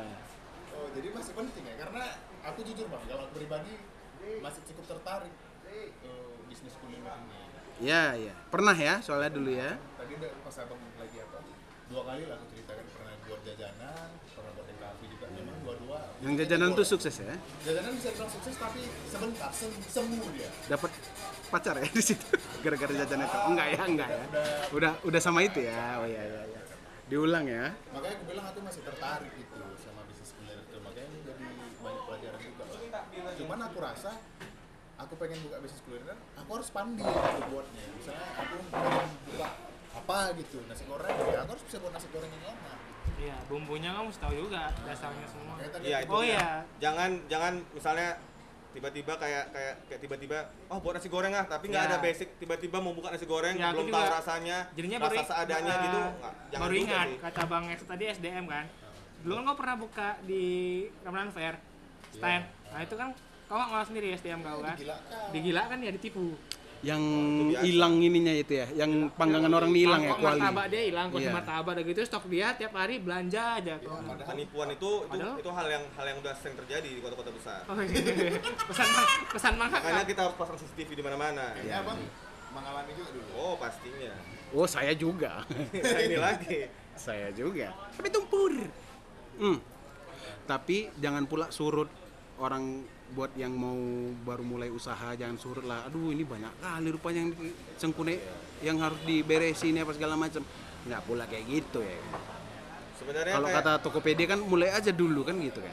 Oh, 0.72 0.88
jadi 0.90 1.08
masih 1.10 1.32
penting 1.32 1.64
ya 1.64 1.74
karena 1.78 2.04
aku 2.44 2.60
jujur 2.62 2.86
bang, 2.86 3.02
kalau 3.04 3.22
aku 3.24 3.34
pribadi 3.36 3.72
masih 4.38 4.60
cukup 4.64 4.84
tertarik 4.88 5.34
ke 5.62 6.12
bisnis 6.46 6.74
kuliner 6.76 7.12
ini. 7.20 7.38
Iya 7.78 8.02
iya. 8.18 8.34
Pernah 8.48 8.74
ya 8.74 8.98
soalnya 8.98 9.30
dulu 9.30 9.50
ya. 9.50 9.78
Tadi 9.94 10.12
udah 10.14 10.30
pas 10.42 10.56
abang 10.58 10.80
lagi 10.96 11.18
apa? 11.20 11.38
Dua 11.86 12.02
kali 12.04 12.22
lah 12.24 12.36
aku 12.36 12.46
ceritakan 12.50 12.84
pernah 12.90 13.12
buat 13.22 13.40
jajanan, 13.42 14.08
pernah 14.28 14.50
buat 14.52 14.66
kafe 14.68 15.04
juga. 15.06 15.26
Memang 15.30 15.56
dua-dua. 15.62 16.00
Yang 16.18 16.34
jajanan 16.44 16.74
tuh 16.74 16.82
sukses 16.82 17.14
ya. 17.22 17.30
Jajanan 17.62 17.94
bisa 17.94 18.08
dibilang 18.10 18.30
sukses 18.32 18.54
tapi 18.58 18.80
sebentar, 19.06 19.50
sem- 19.54 19.82
semu 19.86 20.18
dia. 20.34 20.50
Dapat 20.66 20.90
pacar 21.48 21.74
ya 21.78 21.86
di 21.86 22.02
situ 22.02 22.26
gara-gara 22.66 22.92
jajanan 22.92 23.24
itu. 23.24 23.36
Oh, 23.38 23.50
enggak 23.54 23.68
ya, 23.70 23.82
enggak 23.86 24.08
ya. 24.10 24.22
Udah 24.74 24.92
udah 25.06 25.20
sama 25.22 25.46
itu 25.46 25.62
ya. 25.62 26.02
Oh 26.02 26.06
iya 26.10 26.22
iya 26.26 26.42
iya. 26.50 26.60
Diulang 27.06 27.46
ya. 27.46 27.70
Makanya 27.94 28.14
aku 28.18 28.24
bilang 28.26 28.46
aku 28.50 28.58
masih 28.66 28.82
tertarik 28.82 29.32
gitu 29.38 29.56
sama 29.78 30.00
bisnis 30.10 30.30
kuliner 30.34 30.58
itu. 30.58 30.76
Makanya 30.82 31.06
ini 31.06 31.18
jadi 31.22 31.44
banyak 31.78 32.02
pelajaran 32.04 32.38
juga 32.42 32.62
lah. 32.66 33.32
Cuman 33.38 33.58
aku 33.62 33.78
rasa 33.78 34.10
aku 34.98 35.12
pengen 35.16 35.38
buka 35.46 35.56
bisnis 35.62 35.82
kuliner, 35.86 36.18
aku 36.34 36.50
harus 36.58 36.68
pandai 36.74 37.06
gitu 37.06 37.42
buatnya. 37.48 37.84
Misalnya 37.94 38.26
aku 38.34 38.54
pengen 38.74 39.08
buka 39.30 39.48
apa 39.88 40.18
gitu, 40.34 40.58
nasi 40.66 40.82
goreng, 40.84 41.16
ya 41.30 41.38
aku 41.42 41.50
harus 41.54 41.64
bisa 41.64 41.76
buat 41.78 41.92
nasi 41.94 42.08
goreng 42.10 42.30
yang 42.30 42.44
enak. 42.50 42.77
Iya 43.18 43.36
bumbunya 43.44 43.90
kamu 43.90 44.06
mesti 44.08 44.20
tahu 44.20 44.34
juga 44.36 44.62
dasarnya 44.80 45.26
semua 45.26 45.54
tadi 45.60 45.84
Iya 45.84 45.98
itu 46.00 46.10
Oh, 46.10 46.22
dia. 46.22 46.30
iya. 46.32 46.48
Jangan 46.78 47.10
jangan 47.26 47.52
misalnya 47.68 48.08
tiba-tiba 48.68 49.12
kayak 49.14 49.44
kayak 49.50 49.74
kayak 49.84 50.00
tiba-tiba 50.00 50.38
oh 50.66 50.78
buat 50.78 50.94
nasi 50.94 51.08
goreng 51.08 51.32
ah 51.32 51.42
tapi 51.42 51.66
nggak 51.66 51.82
Ya. 51.82 51.88
ada 51.88 51.98
basic 51.98 52.28
tiba-tiba 52.36 52.78
mau 52.78 52.92
buka 52.92 53.10
nasi 53.10 53.24
goreng 53.24 53.56
Ya, 53.56 53.72
belum 53.72 53.86
juga 53.86 53.96
tahu 53.98 54.14
rasanya 54.14 54.56
jadinya 54.70 54.98
rasa 55.00 55.08
baru 55.10 55.24
seadanya 55.26 55.72
uh, 55.72 55.80
gitu 55.80 55.98
nggak 55.98 56.32
jangan 56.48 56.62
baru 56.62 56.74
ingat 56.76 57.06
sih. 57.06 57.16
kata 57.18 57.42
bang 57.44 57.64
X 57.68 57.80
tadi 57.84 58.04
SDM 58.12 58.44
kan 58.46 58.64
dulu 59.18 59.32
kan 59.34 59.42
kau 59.44 59.56
pernah 59.56 59.76
buka 59.76 60.08
di 60.22 60.44
Ramadan 61.00 61.30
Fair 61.30 61.54
stand 62.08 62.44
nah 62.68 62.80
itu 62.80 62.94
kan 62.94 63.08
kau 63.48 63.56
nggak 63.56 63.68
ngolah 63.68 63.86
sendiri 63.88 64.06
SDM 64.14 64.40
kau 64.40 64.60
kan 64.60 64.76
digilakan. 64.76 65.28
digila 65.32 65.62
kan 65.64 65.78
ya 65.80 65.90
ditipu 65.90 66.26
Yang 66.80 67.02
biasa. 67.50 67.62
hilang 67.64 67.94
ininya 67.98 68.30
itu 68.32 68.52
ya, 68.54 68.66
yang 68.72 68.90
panggangan 69.12 69.50
orang 69.50 69.70
ini 69.70 69.82
hilang 69.82 69.98
ya 70.00 70.14
kuali. 70.14 70.38
martabak 70.38 70.66
dia 70.68 70.82
hilang 70.86 71.06
kok 71.08 71.18
Iya. 71.18 71.30
martabak 71.32 71.72
udah 71.74 71.84
gitu 71.84 72.00
stok 72.00 72.24
dia 72.28 72.46
tiap 72.54 72.72
hari 72.72 72.94
belanja 72.98 73.42
aja 73.58 73.74
kok 73.76 73.98
penipuan 74.24 74.68
itu 74.70 74.78
itu 74.78 75.10
Padahal- 75.10 75.38
itu 75.38 75.50
hal 75.50 75.66
yang 75.68 75.84
hal 75.90 76.06
yang 76.06 76.18
udah 76.18 76.34
sering 76.34 76.54
terjadi 76.56 76.86
di 76.88 77.00
kota-kota 77.00 77.30
besar 77.30 77.66
Oh, 77.66 77.74
iya. 77.76 78.30
pesan 78.62 78.88
pesan 79.28 79.52
mangkak 79.56 79.80
makanya 79.80 80.04
kita 80.04 80.20
harus 80.22 80.36
pasang 80.36 80.56
CCTV 80.56 80.90
di 80.92 81.02
mana-mana 81.02 81.50
Kayaknya 81.52 81.76
abang 81.80 81.98
mengalami 82.48 82.90
juga 82.94 83.10
dulu. 83.10 83.26
oh 83.34 83.54
pastinya 83.54 84.14
Oh, 84.48 84.64
saya 84.64 84.94
juga. 84.94 85.44
nah, 85.84 86.00
ini 86.00 86.16
lagi 86.16 86.70
saya 86.94 87.28
juga. 87.30 87.68
Tapi 87.92 88.08
tumpur. 88.08 88.48
Hmm. 89.36 89.60
Tapi 90.44 90.88
jangan 90.96 91.22
pula 91.24 91.46
surut 91.48 91.90
orang 92.38 92.80
buat 93.08 93.32
yang 93.34 93.52
mau 93.52 93.76
baru 94.22 94.42
mulai 94.42 94.68
usaha 94.68 95.14
jangan 95.14 95.36
surut 95.36 95.64
lah. 95.64 95.86
Aduh 95.86 96.10
ini 96.10 96.22
banyak 96.22 96.50
kali 96.58 96.88
rupanya 96.88 97.24
yang 97.24 97.32
sengkune 97.74 98.20
yang 98.60 98.76
harus 98.78 98.98
diberesin 99.02 99.78
apa 99.78 99.92
segala 99.92 100.14
macam. 100.14 100.42
Nggak 100.84 101.02
pula 101.04 101.24
kayak 101.24 101.44
gitu 101.46 101.80
ya. 101.80 101.98
sebenarnya 102.98 103.30
Kalau 103.30 103.48
kayak- 103.48 103.62
kata 103.62 103.72
Tokopedia 103.78 104.26
kan 104.26 104.40
mulai 104.42 104.68
aja 104.68 104.90
dulu 104.90 105.22
kan 105.22 105.38
gitu 105.38 105.62
kan. 105.62 105.70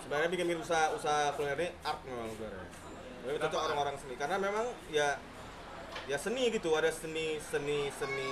sebenarnya 0.00 0.30
bikin 0.30 0.46
bikin 0.46 0.62
usaha 0.62 0.94
usaha 0.94 1.34
kuliner 1.34 1.58
ini 1.58 1.70
art 1.82 1.98
memang 2.06 2.30
sebenarnya 2.30 2.66
Tapi 3.26 3.36
cocok 3.42 3.58
orang-orang 3.60 3.96
seni 3.98 4.14
karena 4.14 4.36
memang 4.38 4.66
ya 4.88 5.18
ya 6.06 6.14
seni 6.14 6.46
gitu 6.48 6.78
ada 6.78 6.94
seni 6.94 7.42
seni 7.42 7.90
seni 7.90 8.30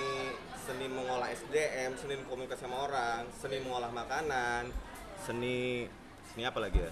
seni 0.55 0.85
mengolah 0.87 1.27
SDM 1.27 1.99
seni 1.99 2.15
komunikasi 2.23 2.63
sama 2.63 2.87
orang 2.87 3.27
seni 3.35 3.59
mengolah 3.59 3.91
makanan 3.91 4.71
seni 5.19 5.83
seni 6.31 6.47
apa 6.47 6.63
lagi 6.63 6.79
ya 6.79 6.87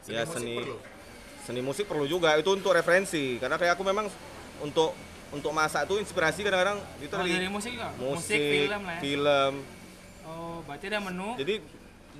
Seni 0.00 0.12
ya 0.12 0.22
musik 0.22 0.34
seni 0.34 0.54
perlu. 0.56 0.76
seni 1.40 1.60
musik 1.60 1.84
perlu 1.84 2.04
juga 2.04 2.34
itu 2.34 2.48
untuk 2.48 2.70
referensi 2.70 3.36
karena 3.36 3.54
kayak 3.54 3.74
aku 3.74 3.82
memang 3.82 4.06
untuk 4.60 4.92
untuk 5.30 5.50
masak 5.50 5.84
tuh 5.84 5.96
inspirasi 5.96 6.40
kadang-kadang 6.40 6.78
itu 6.98 7.10
Oh, 7.10 7.20
dari 7.20 7.32
dari 7.36 7.48
musik 7.48 7.70
juga 7.70 7.88
musik, 7.96 8.34
film 8.34 8.82
lah 8.82 8.94
ya 8.94 9.00
film. 9.00 9.52
oh 10.24 10.58
berarti 10.64 10.84
ada 10.86 10.98
menu 11.00 11.28
jadi 11.36 11.54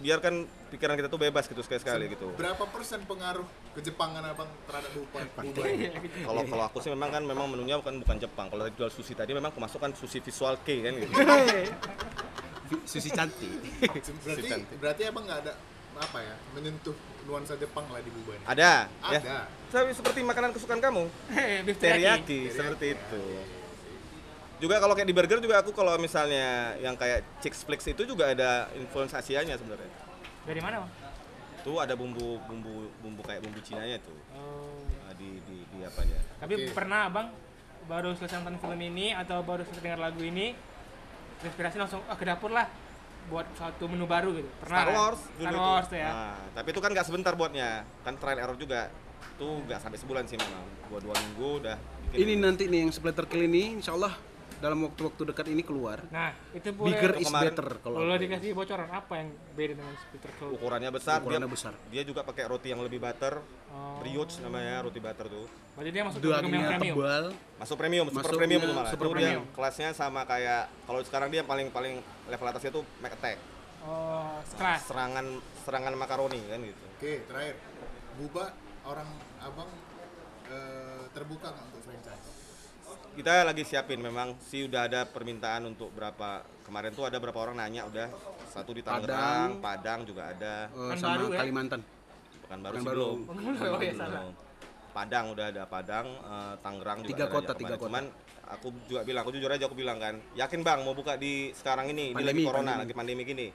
biarkan 0.00 0.34
pikiran 0.70 0.96
kita 0.96 1.08
tuh 1.08 1.20
bebas 1.20 1.44
gitu 1.44 1.60
sekali-sekali 1.60 2.08
gitu 2.08 2.32
Berapa 2.32 2.64
persen 2.64 3.04
pengaruh 3.04 3.44
kejepangan 3.74 4.22
abang 4.24 4.48
terhadap 4.64 4.90
Dubai? 4.90 5.28
Iya, 5.76 5.90
Kalau 6.24 6.42
kalau 6.46 6.64
aku 6.64 6.78
sih 6.80 6.88
memang 6.88 7.10
kan 7.10 7.20
memang 7.20 7.44
menunya 7.46 7.76
bukan 7.76 8.00
bukan 8.00 8.16
Jepang. 8.16 8.48
Kalau 8.48 8.64
tadi 8.64 8.74
jual 8.74 8.88
sushi 8.88 9.12
tadi 9.12 9.34
memang 9.34 9.50
kemasukan 9.50 9.92
sushi 9.92 10.22
visual 10.22 10.56
K 10.62 10.68
kan 10.80 10.92
gitu. 10.96 11.12
Susi 12.86 13.10
cantik. 13.10 13.50
berarti 14.22 14.42
cantik. 14.46 14.76
berarti 14.78 15.02
abang 15.04 15.26
nggak 15.26 15.40
ada 15.42 15.52
apa 16.00 16.18
ya 16.18 16.34
menyentuh 16.52 16.96
nuansa 17.24 17.54
Jepang 17.54 17.84
lah 17.86 18.00
di 18.00 18.08
Buba 18.08 18.32
ini. 18.32 18.44
Ada, 18.44 18.88
Ada. 19.00 19.18
ya. 19.20 19.40
Tapi 19.70 19.92
seperti 19.92 20.24
makanan 20.24 20.50
kesukaan 20.50 20.80
kamu, 20.80 21.04
beef 21.62 21.76
teriyaki, 21.76 21.78
Teriyaki. 21.78 22.40
seperti 22.50 22.86
itu. 22.96 23.22
Juga 24.58 24.76
kalau 24.76 24.92
kayak 24.92 25.08
di 25.08 25.14
burger 25.14 25.38
juga 25.38 25.60
aku 25.60 25.72
kalau 25.72 25.96
misalnya 25.96 26.76
yang 26.76 26.92
kayak 26.92 27.24
Chicks 27.40 27.64
Flix 27.64 27.80
itu 27.86 28.04
juga 28.04 28.28
ada 28.28 28.68
influence 28.74 29.12
Asianya 29.12 29.56
sebenarnya. 29.56 29.88
dari 30.40 30.60
mana 30.60 30.84
bang 30.84 30.92
Tuh 31.60 31.76
ada 31.76 31.92
bumbu 31.92 32.40
bumbu 32.44 32.88
bumbu 32.98 33.20
kayak 33.20 33.44
bumbu 33.44 33.60
Cinanya 33.60 34.00
tuh 34.00 34.16
oh 34.32 34.80
Nah, 35.04 35.12
di 35.16 35.36
di 35.44 35.64
di 35.66 35.78
apanya. 35.80 36.16
Tapi 36.40 36.52
Oke. 36.56 36.72
pernah 36.72 37.08
abang 37.08 37.28
baru 37.84 38.16
selesai 38.16 38.40
nonton 38.40 38.56
film 38.58 38.80
ini 38.80 39.12
atau 39.12 39.40
baru 39.40 39.64
selesai 39.64 39.82
dengar 39.82 40.00
lagu 40.00 40.20
ini, 40.22 40.52
inspirasi 41.42 41.76
langsung 41.76 42.00
ah 42.06 42.16
ke 42.16 42.24
dapur 42.24 42.48
lah 42.48 42.68
buat 43.30 43.46
suatu 43.54 43.86
menu 43.86 44.10
baru 44.10 44.34
gitu. 44.34 44.50
Pernah 44.60 44.76
Star 44.76 44.88
kan? 44.90 44.98
Wars 44.98 45.20
dulu 45.38 45.46
Star. 45.46 45.62
Wars 45.62 45.86
tuh 45.86 45.98
ya. 46.02 46.10
Nah, 46.10 46.36
tapi 46.52 46.68
itu 46.74 46.80
kan 46.82 46.90
nggak 46.90 47.06
sebentar 47.06 47.32
buatnya, 47.38 47.86
kan 48.02 48.14
trial 48.18 48.38
error 48.42 48.58
juga. 48.58 48.90
Tuh 49.38 49.62
nggak 49.64 49.78
sampai 49.78 49.98
sebulan 50.02 50.26
sih 50.26 50.36
memang. 50.36 50.66
Dua 50.90 50.98
dua 50.98 51.14
minggu 51.14 51.48
udah. 51.62 51.76
bikin. 52.10 52.26
Ini 52.26 52.32
nanti 52.42 52.66
nih 52.66 52.78
yang 52.82 52.90
splatter 52.90 53.24
kill 53.30 53.46
ini 53.46 53.78
insya 53.78 53.94
Allah 53.94 54.12
dalam 54.60 54.78
waktu-waktu 54.82 55.22
dekat 55.26 55.46
ini 55.48 55.60
keluar. 55.60 56.04
Nah, 56.06 56.36
itu 56.52 56.68
boleh 56.70 56.92
Bigger 56.92 57.10
Kalau 57.10 57.18
is 57.18 57.26
kemarin- 57.26 57.48
better 57.50 57.68
kalau 57.80 57.96
boleh 57.98 58.12
aku. 58.12 58.22
dikasih 58.22 58.50
bocoran 58.52 58.88
apa 58.88 59.12
yang 59.16 59.28
beda 59.50 59.72
dengan 59.74 59.94
Peter 60.06 60.30
Claw? 60.30 60.50
ukurannya 60.52 60.90
besar, 60.90 61.18
Ukurannya 61.18 61.40
dia 61.42 61.54
besar. 61.56 61.72
dia 61.88 62.02
juga 62.04 62.20
pakai 62.22 62.44
roti 62.44 62.68
yang 62.68 62.80
lebih 62.80 62.98
butter, 62.98 63.34
Oh. 63.70 63.98
brioche 63.98 64.36
namanya 64.38 64.84
roti 64.84 65.00
butter 65.00 65.26
tuh. 65.26 65.46
Berarti 65.72 65.90
dia 65.90 66.02
masuk 66.04 66.18
ke 66.18 66.26
yang 66.26 66.36
Dagingnya 66.38 66.68
premium. 66.70 66.94
tebal. 66.94 67.24
Masuk 67.56 67.76
premium, 67.76 68.06
super 68.06 68.20
Masuknya 68.20 68.36
premium 68.38 68.60
tuh 68.60 68.74
malah. 68.74 68.90
super 68.90 69.00
Itu 69.02 69.10
dia 69.10 69.16
premium. 69.32 69.44
kelasnya 69.50 69.88
sama 69.90 70.20
kayak 70.22 70.62
kalau 70.84 71.00
sekarang 71.00 71.28
dia 71.30 71.42
paling 71.42 71.68
paling 71.70 71.94
level 72.26 72.46
atasnya 72.46 72.70
tuh 72.70 72.84
Mac 73.00 73.12
Attack. 73.12 73.38
Oh, 73.80 74.36
keras. 74.54 74.80
Serangan 74.84 75.26
serangan 75.58 75.94
makaroni 75.94 76.36
kan 76.44 76.60
gitu. 76.60 76.84
Oke, 76.94 77.24
terakhir. 77.24 77.56
Buba 78.14 78.52
orang 78.82 79.08
abang 79.40 79.70
eh, 80.46 81.04
terbuka 81.12 81.48
nggak 81.48 81.64
untuk? 81.64 81.79
Kita 83.10 83.42
lagi 83.42 83.66
siapin 83.66 83.98
memang 83.98 84.38
sih 84.38 84.70
udah 84.70 84.86
ada 84.86 85.00
permintaan 85.02 85.66
untuk 85.66 85.90
berapa 85.92 86.46
kemarin 86.62 86.94
tuh 86.94 87.04
ada 87.10 87.18
berapa 87.18 87.36
orang 87.36 87.58
nanya 87.58 87.84
udah 87.90 88.06
satu 88.46 88.70
di 88.70 88.86
Tangerang, 88.86 89.58
Padang, 89.58 90.06
juga 90.06 90.30
ada. 90.30 90.70
Kan 90.70 90.96
sama 90.96 91.18
baru 91.18 91.26
ya? 91.34 91.38
Kalimantan. 91.42 91.80
Bukan 92.46 92.58
baru 92.62 92.74
Bukan 92.74 92.82
sih 92.82 92.90
belum. 92.94 93.18
Oh, 93.26 93.80
ya 93.82 93.94
salah. 93.98 94.22
Padang 94.90 95.24
udah 95.34 95.46
ada 95.54 95.64
Padang, 95.66 96.06
eh, 96.06 96.54
Tangerang 96.62 96.98
juga 97.02 97.10
Tiga 97.10 97.26
ada 97.26 97.34
kota, 97.34 97.52
tiga 97.54 97.74
kota. 97.78 97.86
Cuman 97.90 98.04
aku 98.50 98.66
juga 98.90 99.00
bilang, 99.06 99.22
aku 99.22 99.32
jujur 99.38 99.50
aja 99.50 99.64
aku 99.70 99.76
bilang 99.78 99.98
kan, 100.02 100.14
yakin 100.34 100.60
bang 100.66 100.78
mau 100.82 100.94
buka 100.94 101.14
di 101.14 101.54
sekarang 101.54 101.90
ini, 101.90 102.10
Pandemi, 102.10 102.18
ini 102.18 102.30
lagi 102.30 102.42
corona, 102.46 102.62
pandemi. 102.62 102.82
lagi 102.82 102.94
pandemi 102.94 103.22
gini. 103.26 103.48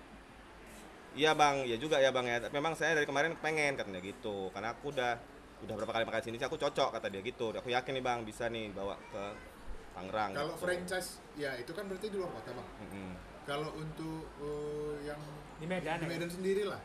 Iya 1.16 1.32
bang, 1.32 1.64
ya 1.64 1.80
juga 1.80 2.00
ya 2.00 2.12
bang 2.12 2.28
ya. 2.28 2.38
Tapi 2.44 2.54
memang 2.56 2.76
saya 2.76 2.96
dari 2.96 3.08
kemarin 3.08 3.36
pengen 3.40 3.76
katanya 3.80 4.00
gitu, 4.04 4.52
karena 4.52 4.76
aku 4.76 4.92
udah 4.96 5.16
udah 5.64 5.74
berapa 5.80 5.92
kali 5.96 6.04
makan 6.04 6.22
sini, 6.22 6.36
sih 6.36 6.48
aku 6.48 6.60
cocok 6.60 7.00
kata 7.00 7.08
dia 7.08 7.22
gitu. 7.24 7.56
Aku 7.56 7.72
yakin 7.72 7.92
nih 7.96 8.04
bang 8.04 8.20
bisa 8.28 8.52
nih 8.52 8.74
bawa 8.76 9.00
ke 9.00 9.24
Tangerang. 9.96 10.32
Kalau 10.36 10.54
gitu. 10.60 10.64
franchise, 10.68 11.10
ya 11.40 11.56
itu 11.56 11.72
kan 11.72 11.88
berarti 11.88 12.12
di 12.12 12.18
luar 12.20 12.32
kota 12.36 12.52
bang. 12.52 12.68
Mm-mm. 12.84 13.12
Kalau 13.48 13.70
untuk 13.80 14.28
eh, 14.44 14.96
yang 15.08 15.22
Di 15.56 15.66
Medan. 15.70 15.98
di 16.04 16.06
ya? 16.06 16.12
Medan 16.12 16.32
sendiri 16.32 16.64
lah. 16.68 16.82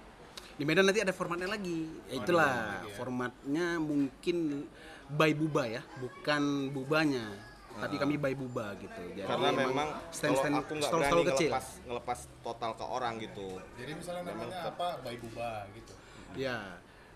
Di 0.55 0.64
Medan 0.68 0.87
nanti 0.87 1.01
ada 1.03 1.11
formatnya 1.11 1.51
lagi. 1.51 1.91
Ya 2.07 2.23
itulah 2.23 2.87
formatnya 2.95 3.83
mungkin 3.83 4.68
by 5.11 5.33
buba 5.35 5.66
ya, 5.66 5.83
bukan 5.99 6.71
bubanya. 6.71 7.27
Tapi 7.71 7.97
kami 7.97 8.14
by 8.21 8.35
buba 8.37 8.77
gitu. 8.79 9.03
Jadi 9.16 9.27
karena 9.27 9.49
emang 9.57 9.71
memang 9.73 9.89
stand 10.12 10.37
kalau 10.37 10.43
stand 10.43 10.57
aku 10.59 10.73
nggak 10.77 10.91
berani 10.91 11.07
stall 11.07 11.23
kecil. 11.33 11.51
ngelepas 11.51 11.66
ngelepas 11.87 12.18
total 12.45 12.71
ke 12.77 12.85
orang 12.85 13.14
gitu 13.23 13.49
Jadi 13.79 13.93
misalnya 13.95 14.23
namanya 14.27 14.59
apa? 14.68 14.89
Bay 15.01 15.16
Buba 15.16 15.51
gitu. 15.73 15.95
Ya, 16.37 16.59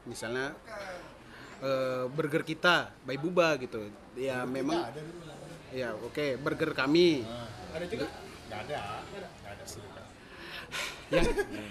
misalnya 0.08 0.56
eh, 1.64 2.04
burger 2.12 2.44
kita 2.44 2.92
by 3.08 3.16
buba 3.16 3.56
gitu. 3.56 3.88
Ya 4.14 4.44
memang 4.44 4.84
Ada 4.84 5.00
ya 5.74 5.88
oke 5.96 6.38
burger 6.38 6.70
kami. 6.76 7.24
Nah, 7.24 7.48
ada 7.74 7.84
juga? 7.88 8.06
Nggak 8.46 8.60
ada. 8.68 8.80
Nggak 9.40 9.52
ada 9.56 9.64
sih. 9.66 9.93
Yang 11.06 11.26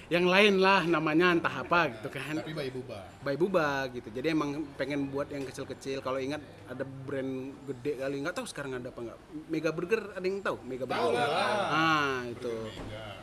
yang 0.10 0.26
lain 0.26 0.54
lah 0.58 0.86
namanya 0.86 1.34
entah 1.34 1.56
apa 1.58 1.90
gitu 1.90 2.08
kan. 2.08 2.38
Tapi 2.38 2.54
Bay 2.54 2.70
Buba. 2.70 3.00
by 3.20 3.36
buba 3.36 3.68
gitu 3.90 4.10
jadi 4.10 4.32
emang 4.32 4.50
pengen 4.76 5.08
buat 5.08 5.26
yang 5.28 5.42
kecil-kecil 5.44 6.00
kalau 6.00 6.18
ingat 6.18 6.38
ada 6.66 6.84
brand 6.84 7.34
gede 7.64 7.98
kali 7.98 8.20
nggak 8.20 8.36
tahu 8.36 8.44
sekarang 8.44 8.76
ada 8.76 8.88
apa 8.88 9.00
nggak 9.02 9.18
mega 9.48 9.72
burger 9.72 10.12
ada 10.12 10.22
yang 10.22 10.38
tahu 10.40 10.60
mega 10.62 10.84
burger 10.84 11.24
ah 11.24 12.20
itu 12.26 12.52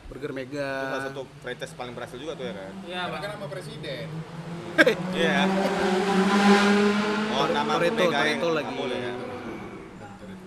burger 0.07 0.31
mega 0.31 0.67
itu 0.73 0.87
salah 0.89 1.05
satu 1.05 1.21
franchise 1.37 1.73
paling 1.73 1.93
berhasil 1.93 2.17
juga 2.17 2.33
tuh 2.33 2.43
ya 2.43 2.53
kan 2.55 2.71
Iya, 2.81 2.97
Karena 2.97 3.11
Bang. 3.11 3.21
kan 3.21 3.29
nama 3.31 3.47
presiden. 3.47 4.07
iya 5.13 5.37
oh 7.31 7.45
nama 7.47 7.71
Bu 7.71 7.77
Toretto, 7.77 8.01
Mega 8.01 8.19
yang 8.19 8.39
Toretto 8.39 8.47
nggak 8.47 8.65
lagi. 8.65 8.73
boleh 8.75 8.99
ya 8.99 9.13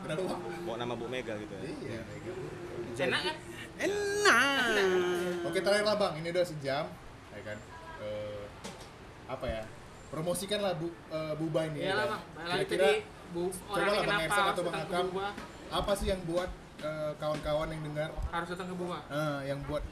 Kenapa? 0.03 0.23
Bawa 0.65 0.77
nama 0.77 0.95
Bu 0.95 1.07
Mega 1.07 1.33
gitu 1.37 1.55
ya 1.55 1.63
Iya. 1.65 2.01
Mega. 2.03 2.33
Enak 3.05 3.21
kan? 3.23 3.37
Enak 3.77 5.45
Oke 5.45 5.59
terakhir 5.61 5.85
lah 5.85 5.97
bang, 5.97 6.13
ini 6.19 6.29
udah 6.31 6.45
sejam, 6.45 6.85
ya 7.31 7.41
kan? 7.43 7.59
Eh, 8.01 8.45
apa 9.27 9.47
ya? 9.47 9.63
Promosikanlah 10.09 10.75
bu, 10.75 10.89
eh, 11.11 11.35
Buba 11.35 11.61
ini. 11.65 11.79
Iya 11.81 11.87
ya 11.87 11.95
lah, 11.95 12.07
kan? 12.07 12.11
Bang. 12.11 12.23
Lagi 12.45 12.65
Kira-kira 12.65 12.89
Bu, 13.31 13.43
coba 13.51 13.75
orang 13.75 13.87
lah 13.87 13.95
Bang 13.95 14.05
kenapa 14.05 14.25
Ersan 14.25 14.45
atau 14.47 14.63
Bang 14.63 14.77
Akam, 14.79 15.07
apa 15.71 15.93
sih 15.95 16.07
yang 16.07 16.21
buat 16.25 16.51
eh, 16.81 17.13
kawan-kawan 17.17 17.69
yang 17.71 17.83
dengar, 17.83 18.11
Harus 18.31 18.49
datang 18.51 18.69
ke 18.69 18.77
Buba. 18.77 18.99
eh, 19.05 19.39
yang 19.47 19.59
buat 19.65 19.83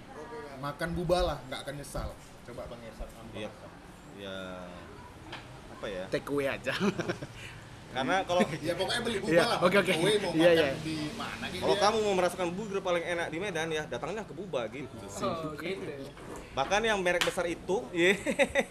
makan 0.59 0.89
Buba 0.95 1.19
lah, 1.23 1.39
nggak 1.47 1.61
akan 1.63 1.75
nyesal. 1.77 2.09
Coba 2.43 2.63
Bang 2.67 2.81
Ersan 2.81 3.09
sama. 3.09 3.31
Akam. 3.33 3.71
ya 4.13 4.39
apa 5.73 5.87
ya 5.89 6.05
take 6.15 6.29
away 6.31 6.47
aja 6.47 6.71
karena 7.93 8.17
kalau 8.29 8.41
Ya 8.59 8.73
pokoknya 8.73 9.01
beli 9.01 9.19
Buba 9.19 9.33
Iya, 9.33 9.45
lah. 9.47 9.59
oke, 9.61 9.77
oke. 9.79 9.93
Mau 9.93 10.03
Iya, 10.03 10.19
makan 10.19 10.53
iya. 10.53 10.71
di 10.81 10.97
mana 11.13 11.45
gitu 11.47 11.63
kalau 11.63 11.75
ya. 11.75 11.81
kamu 11.83 11.97
mau 12.01 12.15
merasakan 12.17 12.49
burger 12.51 12.81
paling 12.81 13.05
enak 13.07 13.27
di 13.29 13.39
Medan 13.39 13.69
ya 13.69 13.83
datangnya 13.85 14.23
ke 14.23 14.33
Buba 14.33 14.61
gitu 14.67 14.97
Oh, 15.19 15.53
gitu. 15.55 15.93
bahkan 16.53 16.81
yang 16.81 16.99
merek 16.99 17.23
besar 17.23 17.45
itu 17.45 17.77
iya, 17.91 18.17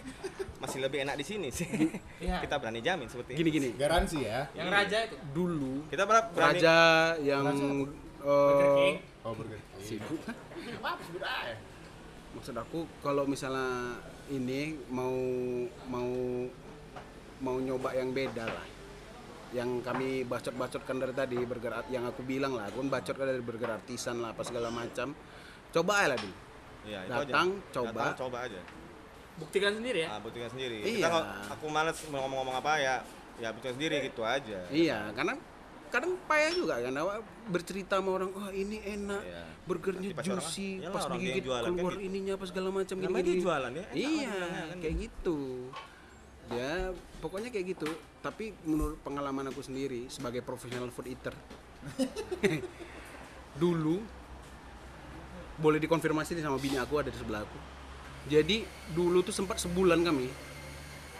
masih 0.62 0.78
lebih 0.78 1.02
enak 1.02 1.14
di 1.14 1.24
sini 1.24 1.48
sih 1.50 1.66
Iya. 2.18 2.38
kita 2.38 2.54
berani 2.56 2.78
jamin 2.78 3.06
seperti 3.06 3.34
gini 3.34 3.42
itu. 3.44 3.56
gini 3.56 3.68
Yang 3.68 3.80
Garansi 3.80 4.18
ya. 4.20 4.40
raja 4.54 4.98
itu. 5.04 5.16
dulu 5.32 5.74
kita 5.86 6.02
berapa 6.02 6.28
berani 6.30 6.58
raja 6.58 6.76
yang 7.18 7.42
King. 8.22 8.96
Oh 9.22 9.34
Burger 9.34 9.58
sibuk 9.78 10.18
sebut 11.06 11.22
aja? 11.22 11.54
maksud 12.32 12.54
aku 12.54 12.86
kalau 12.98 13.22
misalnya 13.22 13.98
ini 14.28 14.78
mau 14.88 15.12
mau 15.84 16.10
mau 17.38 17.56
nyoba 17.58 17.92
yang 17.92 18.10
beda 18.10 18.46
lah 18.46 18.66
yang 19.52 19.80
kami 19.80 20.24
bacot-bacotkan 20.24 20.96
dari 20.96 21.12
tadi 21.12 21.36
burger 21.38 21.72
art 21.74 21.88
yang 21.88 22.04
aku 22.04 22.20
bilang 22.22 22.52
lah 22.52 22.66
aku 22.66 22.80
kan 22.80 22.88
bacot 22.90 23.14
kan 23.14 23.26
dari 23.26 23.40
burger 23.40 23.70
artisan 23.70 24.18
lah 24.18 24.32
apa 24.32 24.42
segala 24.42 24.68
macam 24.68 25.12
coba 25.68 25.92
aja 25.98 26.08
lah 26.08 26.18
dulu 26.18 26.36
Iya, 26.82 26.98
itu 27.00 27.14
Datang, 27.14 27.48
aja. 27.48 27.70
coba. 27.70 28.00
Datang, 28.02 28.14
coba 28.18 28.38
aja 28.42 28.60
Buktikan 29.32 29.72
sendiri 29.72 29.98
ya. 30.02 30.08
ah, 30.08 30.18
buktikan 30.18 30.50
sendiri 30.50 30.76
Iya. 30.78 30.88
kita 30.98 31.08
kalau 31.08 31.24
aku 31.48 31.66
males 31.68 31.96
mau 32.08 32.18
ngomong-ngomong 32.22 32.56
apa 32.58 32.72
ya 32.76 32.94
ya 33.38 33.48
buktikan 33.50 33.74
sendiri 33.74 33.96
gitu 34.02 34.22
aja 34.22 34.58
iya 34.68 35.08
karena 35.12 35.38
kadang 35.88 36.16
payah 36.22 36.50
juga 36.50 36.74
kan 36.78 36.94
awak 36.96 37.20
bercerita 37.46 37.96
sama 37.96 38.10
orang 38.14 38.30
oh 38.30 38.48
ini 38.50 38.80
enak 38.82 39.22
Iya. 39.22 39.42
burgernya 39.62 40.08
pas 40.12 40.24
juicy 40.24 40.80
"Iyalah, 40.80 40.90
pas 40.90 41.04
digigit 41.10 41.42
jualan 41.42 41.62
kan 41.62 41.72
keluar 41.74 41.94
gitu." 41.94 42.02
ininya 42.02 42.32
apa 42.34 42.44
segala 42.44 42.68
macam 42.72 42.96
gini-gini. 42.98 43.40
jualan 43.40 43.70
ya, 43.70 43.84
enak 43.84 43.94
iya 43.94 44.32
kan 44.66 44.78
kayak 44.80 44.96
gitu 45.02 45.38
dia 46.50 46.90
pokoknya 47.22 47.54
kayak 47.54 47.78
gitu 47.78 47.88
tapi 48.18 48.54
menurut 48.66 48.98
pengalaman 49.06 49.50
aku 49.50 49.62
sendiri 49.62 50.10
sebagai 50.10 50.42
profesional 50.42 50.90
food 50.90 51.10
eater 51.10 51.34
dulu 53.62 54.02
boleh 55.60 55.78
dikonfirmasi 55.78 56.34
nih 56.38 56.44
sama 56.44 56.58
bini 56.58 56.80
aku 56.80 56.98
ada 56.98 57.12
di 57.12 57.18
sebelah 57.18 57.44
aku 57.44 57.58
jadi 58.26 58.66
dulu 58.94 59.22
tuh 59.22 59.34
sempat 59.34 59.58
sebulan 59.62 60.02
kami 60.02 60.30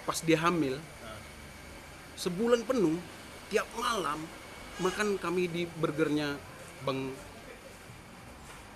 pas 0.02 0.18
dia 0.22 0.38
hamil 0.42 0.78
sebulan 2.18 2.66
penuh 2.66 2.98
tiap 3.50 3.66
malam 3.78 4.18
makan 4.80 5.20
kami 5.20 5.46
di 5.46 5.62
burgernya 5.78 6.34
bang 6.82 7.12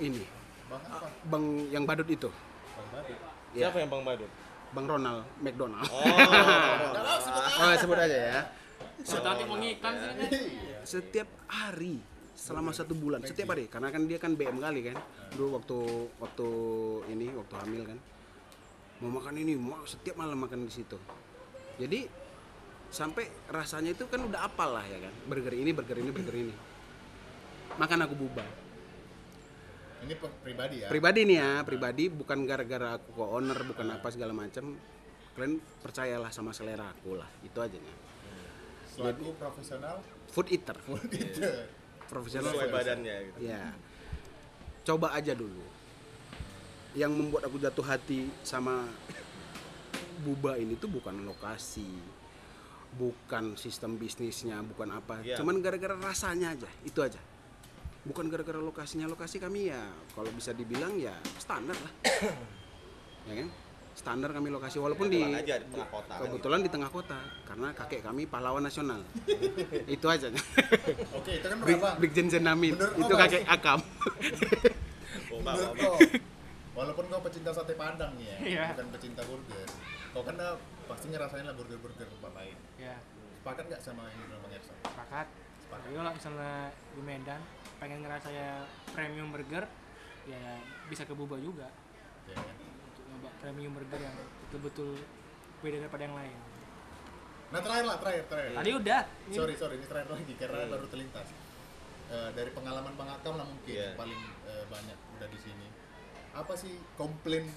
ini 0.03 0.25
Bang 0.67 0.83
apa? 0.91 1.09
bang 1.31 1.45
yang 1.71 1.85
badut 1.87 2.11
itu 2.11 2.29
Bang 2.77 2.89
Badut. 2.93 3.19
Iya. 3.55 3.71
siapa 3.71 3.77
yang 3.81 3.89
bang 3.89 4.03
badut 4.05 4.31
bang 4.73 4.87
Ronald 4.87 5.23
McDonald. 5.43 5.87
Oh. 5.91 6.03
Oh 7.63 7.73
sebut 7.79 7.99
aja 7.99 8.19
ya. 8.19 8.41
Sudah 9.07 9.37
nanti 9.37 9.45
mau 9.47 9.57
ngiklan 9.61 9.93
sini 9.97 10.15
kan. 10.19 10.29
setiap 10.83 11.29
hari 11.47 12.03
selama 12.35 12.71
satu 12.75 12.95
bulan 12.99 13.23
setiap 13.23 13.55
hari. 13.55 13.71
Karena 13.71 13.95
kan 13.95 14.03
dia 14.09 14.19
kan 14.19 14.35
BM 14.35 14.59
kali 14.59 14.81
kan. 14.91 14.97
Dulu 15.35 15.61
waktu 15.61 15.79
waktu 16.19 16.49
ini 17.15 17.27
waktu 17.37 17.55
hamil 17.63 17.83
kan. 17.87 17.99
Mau 19.05 19.11
makan 19.21 19.35
ini 19.37 19.53
mau 19.55 19.85
setiap 19.87 20.19
malam 20.19 20.41
makan 20.41 20.67
di 20.67 20.73
situ. 20.73 20.99
Jadi 21.77 22.09
sampai 22.89 23.29
rasanya 23.53 23.93
itu 23.93 24.09
kan 24.09 24.25
udah 24.25 24.47
apal 24.47 24.75
lah 24.75 24.85
ya 24.89 24.99
kan. 24.99 25.15
Burger 25.29 25.55
ini 25.55 25.71
burger 25.71 25.99
ini 26.03 26.11
burger 26.11 26.37
ini. 26.37 26.55
Makan 27.77 27.99
aku 28.09 28.15
bubar 28.17 28.66
Ini 30.05 30.15
pribadi 30.21 30.77
ya. 30.85 30.89
pribadi 30.93 31.21
nih 31.25 31.37
ya 31.41 31.51
pribadi 31.65 32.05
bukan 32.13 32.45
gara-gara 32.45 33.01
aku 33.01 33.17
ke 33.17 33.25
owner 33.25 33.59
bukan 33.65 33.87
apa 33.97 34.09
segala 34.13 34.37
macam 34.37 34.77
kalian 35.33 35.61
percayalah 35.85 36.33
sama 36.33 36.53
selera 36.53 36.93
aku 36.93 37.17
lah 37.17 37.29
itu 37.45 37.59
aja 37.61 37.77
nih. 37.77 37.97
Selaku 38.93 39.37
profesional? 39.37 40.01
Food 40.33 40.49
eater. 40.53 40.77
Gitu. 41.13 41.41
profesional 42.13 42.53
sesuai 42.53 42.69
food 42.69 42.73
eater. 42.73 42.81
badannya 42.81 43.17
gitu. 43.33 43.39
Ya 43.45 43.63
coba 44.87 45.17
aja 45.17 45.33
dulu. 45.33 45.65
Yang 46.97 47.13
membuat 47.13 47.43
aku 47.49 47.57
jatuh 47.61 47.85
hati 47.85 48.29
sama 48.41 48.89
buba 50.25 50.57
ini 50.57 50.81
tuh 50.81 50.89
bukan 50.89 51.29
lokasi 51.29 51.89
bukan 52.97 53.61
sistem 53.61 54.01
bisnisnya 54.01 54.65
bukan 54.65 54.89
apa. 54.97 55.21
Iya. 55.21 55.37
cuman 55.37 55.61
gara-gara 55.61 55.93
rasanya 56.01 56.57
aja 56.57 56.69
itu 56.81 56.97
aja 57.05 57.21
bukan 58.07 58.31
gara-gara 58.31 58.57
lokasinya 58.57 59.07
lokasi 59.07 59.37
kami 59.37 59.69
ya 59.69 59.83
kalau 60.15 60.31
bisa 60.31 60.51
dibilang 60.51 60.95
ya 60.97 61.15
standar 61.37 61.75
lah. 61.75 61.93
Ya 63.27 63.35
kan? 63.37 63.51
Standar 63.91 64.31
kami 64.31 64.55
lokasi 64.55 64.79
walaupun 64.79 65.11
di 65.11 65.19
Kebetulan 65.19 65.43
aja 65.43 65.55
di 65.59 65.67
tengah 65.67 65.89
kota 65.91 66.13
kan. 66.15 66.23
kebetulan 66.23 66.61
di 66.63 66.71
tengah 66.71 66.91
kota 66.93 67.19
karena 67.43 67.69
kakek 67.75 68.01
kami 68.01 68.23
pahlawan 68.25 68.63
nasional. 68.63 69.01
Itu 69.91 70.07
aja. 70.07 70.31
Oke, 71.19 71.31
itu 71.35 71.43
kan 71.43 71.59
Brig, 71.59 71.75
berapa? 71.75 71.99
Brigjen 71.99 72.31
Zenamin. 72.31 72.79
Bener 72.79 72.93
itu 72.95 73.11
kok, 73.11 73.19
kakek 73.19 73.43
akam. 73.49 73.83
Oh, 75.27 75.41
Mbak, 75.43 75.55
Menurut 75.59 75.75
Mbak, 75.75 75.83
kau, 75.83 75.97
walaupun 76.77 77.05
kau 77.09 77.21
pecinta 77.25 77.51
sate 77.51 77.75
padang 77.75 78.15
nih 78.15 78.27
ya, 78.31 78.37
Iya. 78.39 78.65
bukan 78.79 78.87
pecinta 78.95 79.23
burger, 79.25 79.67
kau 80.13 80.23
kan 80.23 80.35
dah 80.37 80.55
pasti 80.87 81.07
ngerasain 81.09 81.43
lah 81.43 81.55
burger-burger 81.57 82.07
tempat 82.07 82.33
lain. 82.37 82.57
Ya, 82.79 82.95
Sepakat 83.37 83.65
nggak 83.67 83.81
sama 83.81 84.07
yang 84.07 84.23
bilang 84.23 84.41
Bang 84.41 84.55
Ersan? 84.55 84.77
sepakat. 84.85 85.27
Tapi 85.67 85.89
kalau 85.91 86.13
misalnya 86.15 86.55
di 86.95 87.03
Medan 87.03 87.41
pengen 87.77 88.01
ngerasa 88.01 88.29
ya 88.29 88.51
premium 88.91 89.29
burger, 89.29 89.65
ya 90.25 90.43
bisa 90.87 91.03
ke 91.03 91.13
Buba 91.13 91.37
juga. 91.37 91.69
Ya, 92.25 92.35
kan? 92.35 92.57
Untuk 92.87 93.05
nyoba 93.07 93.29
premium 93.39 93.73
burger 93.73 94.01
yang 94.01 94.17
betul-betul 94.43 94.97
beda 95.59 95.77
daripada 95.81 96.03
yang 96.05 96.17
lain. 96.17 96.39
Nah 97.47 97.61
terakhir 97.61 97.85
lah, 97.85 97.97
terakhir, 97.99 98.25
terakhir. 98.27 98.55
Tadi 98.55 98.71
udah. 98.75 99.01
Ini 99.25 99.35
Sorry, 99.35 99.55
sorry, 99.55 99.75
ini 99.77 99.87
terakhir 99.87 100.11
lagi 100.13 100.33
karena 100.35 100.61
Hmm. 100.61 100.73
baru 100.73 100.87
terlintas. 100.89 101.29
Eh, 102.07 102.31
dari 102.33 102.51
pengalaman 102.51 102.95
Bang 102.95 103.11
Akam 103.11 103.35
lah 103.35 103.43
mungkin 103.43 103.67
Iya. 103.69 103.83
yang 103.85 103.99
paling 103.99 104.21
eh, 104.47 104.65
banyak 104.67 104.99
udah 105.19 105.29
di 105.29 105.39
sini. 105.39 105.67
Apa 106.33 106.55
sih 106.55 106.75
komplain 106.95 107.51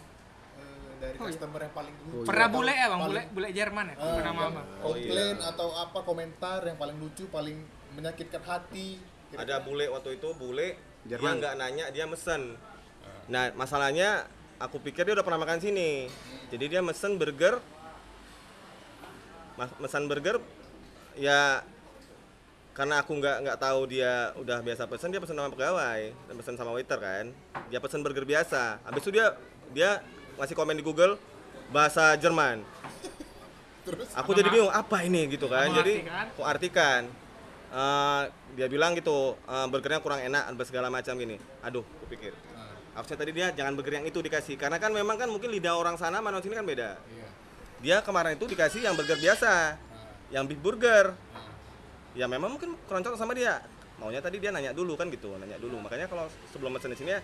eh, 0.55 0.91
dari 0.99 1.15
Oh, 1.15 1.25
iya. 1.25 1.31
customer 1.31 1.59
yang 1.61 1.71
paling 1.71 1.95
lucu? 2.03 2.25
Pernah 2.25 2.47
atau 2.49 2.55
bule 2.57 2.73
ya 2.73 2.85
bang, 2.87 2.99
bule 2.99 3.21
bule 3.29 3.47
Jerman 3.49 3.85
ya, 3.87 3.95
Eh, 3.95 4.15
pernah 4.17 4.33
mama. 4.35 4.61
komplain 4.81 5.35
Oh, 5.37 5.41
iya. 5.41 5.49
atau 5.53 5.67
apa 5.71 5.99
komentar 6.01 6.59
yang 6.61 6.75
paling 6.75 6.97
lucu, 6.97 7.25
paling 7.29 7.57
menyakitkan 7.93 8.41
hati? 8.41 8.97
Ada 9.35 9.61
bule 9.61 9.85
waktu 9.89 10.17
itu 10.17 10.29
bule 10.33 10.73
dia 11.05 11.15
Jerman. 11.15 11.37
nggak 11.37 11.53
nanya 11.57 11.85
dia 11.93 12.05
mesen. 12.05 12.57
Nah 13.29 13.53
masalahnya 13.53 14.25
aku 14.57 14.81
pikir 14.81 15.05
dia 15.05 15.13
udah 15.13 15.25
pernah 15.25 15.41
makan 15.41 15.61
sini. 15.61 16.09
Jadi 16.49 16.65
dia 16.65 16.81
mesen 16.81 17.15
burger 17.15 17.61
Mas- 19.53 19.75
mesen 19.77 20.07
burger 20.07 20.39
ya 21.19 21.61
karena 22.71 23.03
aku 23.03 23.11
nggak 23.11 23.43
nggak 23.43 23.59
tahu 23.59 23.91
dia 23.91 24.31
udah 24.39 24.63
biasa 24.63 24.87
pesen 24.87 25.11
dia 25.11 25.19
pesen 25.19 25.35
sama 25.35 25.51
pegawai 25.51 26.15
dan 26.15 26.33
pesen 26.39 26.55
sama 26.55 26.71
waiter 26.71 26.95
kan. 26.95 27.25
Dia 27.67 27.79
pesen 27.83 27.99
burger 27.99 28.23
biasa. 28.23 28.79
Habis 28.87 29.03
itu 29.03 29.19
dia 29.19 29.35
dia 29.75 29.99
ngasih 30.39 30.55
komen 30.55 30.79
di 30.79 30.83
Google 30.83 31.19
bahasa 31.69 32.15
Jerman. 32.15 32.63
Terus? 33.85 34.07
Aku 34.15 34.31
jadi 34.31 34.47
bingung 34.47 34.71
apa 34.71 35.03
ini 35.03 35.27
gitu 35.27 35.51
kan. 35.51 35.69
Jadi 35.71 36.07
aku 36.07 36.41
artikan. 36.43 37.07
Eh, 37.69 38.23
dia 38.57 38.65
bilang 38.65 38.97
gitu, 38.97 39.37
eh, 39.45 39.67
burgernya 39.69 40.01
kurang 40.01 40.25
enak 40.25 40.49
dan 40.49 40.65
segala 40.65 40.89
macam 40.89 41.13
gini. 41.13 41.37
Aduh, 41.61 41.85
aku 41.85 42.05
pikir. 42.09 42.33
Harusnya 42.97 43.17
tadi 43.21 43.31
dia 43.31 43.47
jangan 43.53 43.77
burger 43.77 44.01
yang 44.01 44.07
itu 44.09 44.19
dikasih 44.19 44.57
karena 44.57 44.81
kan 44.81 44.89
memang 44.89 45.15
kan 45.15 45.29
mungkin 45.29 45.53
lidah 45.53 45.77
orang 45.77 45.95
sana 45.95 46.17
sama 46.17 46.33
orang 46.33 46.41
sini 46.41 46.57
kan 46.57 46.65
beda. 46.65 46.97
Iya. 46.97 47.27
Dia 47.79 47.97
kemarin 48.01 48.35
itu 48.35 48.49
dikasih 48.49 48.89
yang 48.89 48.97
burger 48.97 49.21
biasa, 49.21 49.77
yang 50.33 50.49
big 50.49 50.57
burger. 50.59 51.13
Ya 52.17 52.25
memang 52.25 52.57
mungkin 52.57 52.73
kurang 52.89 53.05
cocok 53.05 53.21
sama 53.21 53.37
dia. 53.37 53.61
Maunya 54.01 54.19
tadi 54.19 54.41
dia 54.41 54.49
nanya 54.49 54.73
dulu 54.73 54.97
kan 54.97 55.07
gitu, 55.13 55.37
nanya 55.37 55.61
dulu. 55.61 55.77
Makanya 55.77 56.09
kalau 56.09 56.25
sebelum 56.49 56.73
pesan 56.75 56.91
di 56.91 56.97
sini 56.97 57.13
ya 57.13 57.21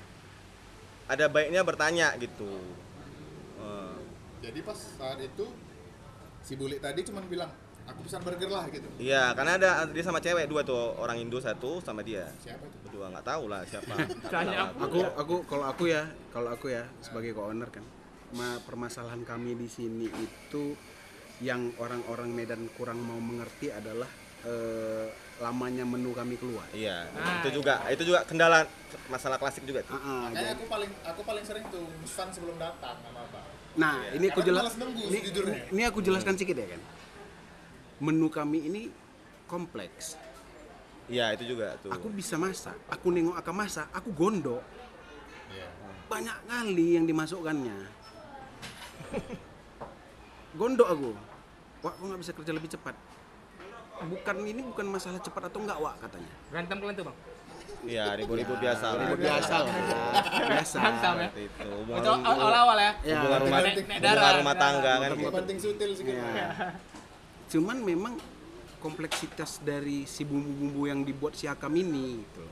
ada 1.09 1.25
baiknya 1.25 1.65
bertanya 1.65 2.13
gitu. 2.21 2.61
Eh, 3.57 3.97
Jadi 4.45 4.61
pas 4.61 4.77
saat 4.77 5.17
itu 5.17 5.49
si 6.45 6.53
Bulik 6.53 6.77
tadi 6.77 7.01
cuma 7.01 7.25
bilang 7.25 7.49
aku 7.85 7.99
pesan 8.01 8.21
burger 8.21 8.49
lah 8.49 8.65
gitu. 8.67 8.87
Iya, 8.97 9.33
karena 9.33 9.51
ada 9.55 9.69
dia 9.85 10.03
sama 10.03 10.17
cewek 10.17 10.45
dua 10.45 10.61
tuh, 10.61 10.97
orang 10.97 11.17
Indo 11.17 11.37
satu 11.37 11.77
sama 11.79 12.01
dia. 12.01 12.25
Siapa 12.39 12.61
itu? 12.61 12.77
Berdua 12.83 13.13
nggak 13.13 13.25
tahu 13.25 13.43
lah 13.45 13.61
siapa. 13.63 13.93
Tanya 14.33 14.73
aku 14.75 14.99
aku 15.13 15.35
kalau 15.45 15.65
aku 15.65 15.83
ya 15.87 16.03
kalau 16.29 16.49
aku 16.49 16.67
ya 16.67 16.83
sebagai 16.99 17.31
co-owner 17.31 17.69
kan 17.69 17.85
ma- 18.31 18.59
permasalahan 18.59 19.21
kami 19.21 19.53
di 19.53 19.67
sini 19.67 20.09
itu 20.09 20.73
yang 21.39 21.75
orang-orang 21.77 22.31
Medan 22.31 22.65
kurang 22.73 22.97
mau 22.99 23.19
mengerti 23.19 23.69
adalah 23.69 24.07
eh, 24.41 25.07
lamanya 25.35 25.83
menu 25.83 26.15
kami 26.15 26.37
keluar. 26.37 26.63
Iya, 26.71 27.09
Nah, 27.11 27.43
itu 27.43 27.59
juga 27.59 27.83
itu 27.89 28.03
juga 28.05 28.23
kendala 28.23 28.63
masalah 29.07 29.35
klasik 29.35 29.61
juga 29.61 29.83
tuh. 29.83 29.93
Makanya 29.93 30.31
jadi- 30.31 30.53
aku 30.53 30.65
paling 30.65 30.91
aku 31.03 31.21
paling 31.21 31.43
sering 31.43 31.65
tuh 31.67 31.85
pesan 32.01 32.27
sebelum 32.31 32.55
datang 32.55 32.97
sama 32.97 33.21
apa. 33.21 33.39
nah 33.75 33.99
ini 34.07 34.31
aku 34.31 34.39
jelas 34.39 34.71
ini, 34.79 35.19
ini 35.67 35.83
aku 35.83 35.99
jelaskan 35.99 36.39
sedikit 36.39 36.55
ya 36.55 36.67
kan. 36.71 36.81
Menu 38.05 38.29
kami 38.29 38.69
ini 38.69 38.81
kompleks. 39.49 40.13
Iya, 41.05 41.33
itu 41.33 41.53
juga 41.53 41.77
tuh. 41.81 41.89
Aku 41.89 42.09
bisa 42.09 42.37
masak, 42.37 42.77
aku 42.89 43.09
nengok 43.09 43.37
akan 43.37 43.55
masak, 43.57 43.87
aku 43.89 44.09
gondok. 44.13 44.61
Iya. 45.45 45.69
banyak 46.05 46.37
kali 46.45 46.87
yang 46.97 47.05
dimasukkannya 47.05 47.77
gondok 50.59 50.89
aku 50.89 51.09
wah 51.81 51.93
kok 51.93 52.01
nggak 52.01 52.21
bisa 52.21 52.31
kerja 52.33 52.51
lebih 52.53 52.69
cepat 52.71 52.95
bukan 54.05 54.35
ini 54.41 54.61
bukan 54.65 54.85
masalah 54.89 55.21
cepat 55.21 55.47
atau 55.47 55.59
enggak 55.61 55.77
wak 55.77 55.95
katanya 56.01 56.33
berantem 56.49 56.77
kalian 56.81 56.97
tuh 56.97 57.07
bang 57.09 57.17
Iya, 57.85 58.17
ribut-ribut 58.17 58.57
biasa 58.57 58.97
lah. 58.97 59.05
Ribut 59.05 59.19
biasa 59.21 59.55
lah 59.61 59.73
biasa 60.49 60.77
Berantem 60.81 61.13
ya 61.21 61.29
itu. 61.37 61.69
Awal-awal 62.25 62.77
ya 62.81 62.91
Ya, 63.05 63.15
hubungan 63.21 63.39
rumah, 63.45 63.61
rumah 64.41 64.55
tangga 64.57 64.93
kan 64.97 65.09
Yang 65.13 65.21
gitu. 65.21 65.37
penting 65.37 65.57
sutil 65.61 65.89
sih. 65.93 66.03
Ya. 66.09 66.49
Cuman 67.55 67.79
memang 67.79 68.19
kompleksitas 68.83 69.63
dari 69.63 70.03
si 70.03 70.27
bumbu-bumbu 70.27 70.91
yang 70.91 71.07
dibuat 71.07 71.39
si 71.39 71.47
akam 71.47 71.71
ini 71.71 72.19
gitu 72.19 72.45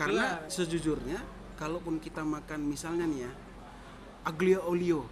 karena 0.00 0.40
sejujurnya 0.48 1.20
kalaupun 1.60 2.00
kita 2.00 2.24
makan 2.24 2.64
misalnya 2.64 3.04
nih 3.04 3.20
ya 3.28 3.32
aglio 4.24 4.60
olio. 4.68 5.04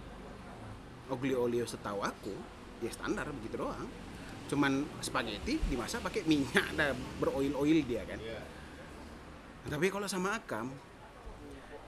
Aglio 1.09 1.49
olio 1.49 1.65
setahu 1.65 2.05
aku 2.05 2.33
ya 2.85 2.91
standar 2.93 3.29
begitu 3.33 3.61
doang. 3.61 3.89
Cuman 4.49 4.85
spaghetti 5.01 5.61
dimasak 5.69 6.01
pakai 6.05 6.25
minyak 6.25 6.73
ada 6.73 6.93
beroil-oil 7.21 7.79
dia 7.85 8.05
kan. 8.05 8.19
Iya. 8.21 8.41
tapi 9.69 9.91
kalau 9.93 10.09
sama 10.09 10.33
akam 10.33 10.71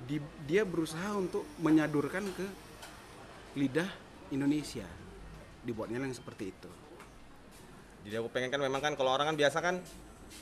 di- 0.06 0.22
dia 0.46 0.62
berusaha 0.62 1.18
untuk 1.18 1.48
menyadurkan 1.58 2.22
ke 2.36 2.46
lidah 3.58 3.90
Indonesia. 4.30 4.86
Dibuatnya 5.66 6.02
yang 6.02 6.14
seperti 6.14 6.54
itu 6.54 6.72
Jadi 8.02 8.16
aku 8.18 8.30
pengen 8.30 8.50
kan 8.50 8.60
memang 8.60 8.82
kan 8.82 8.94
kalau 8.94 9.14
orang 9.14 9.30
kan 9.30 9.38
biasa 9.38 9.58
kan 9.60 9.76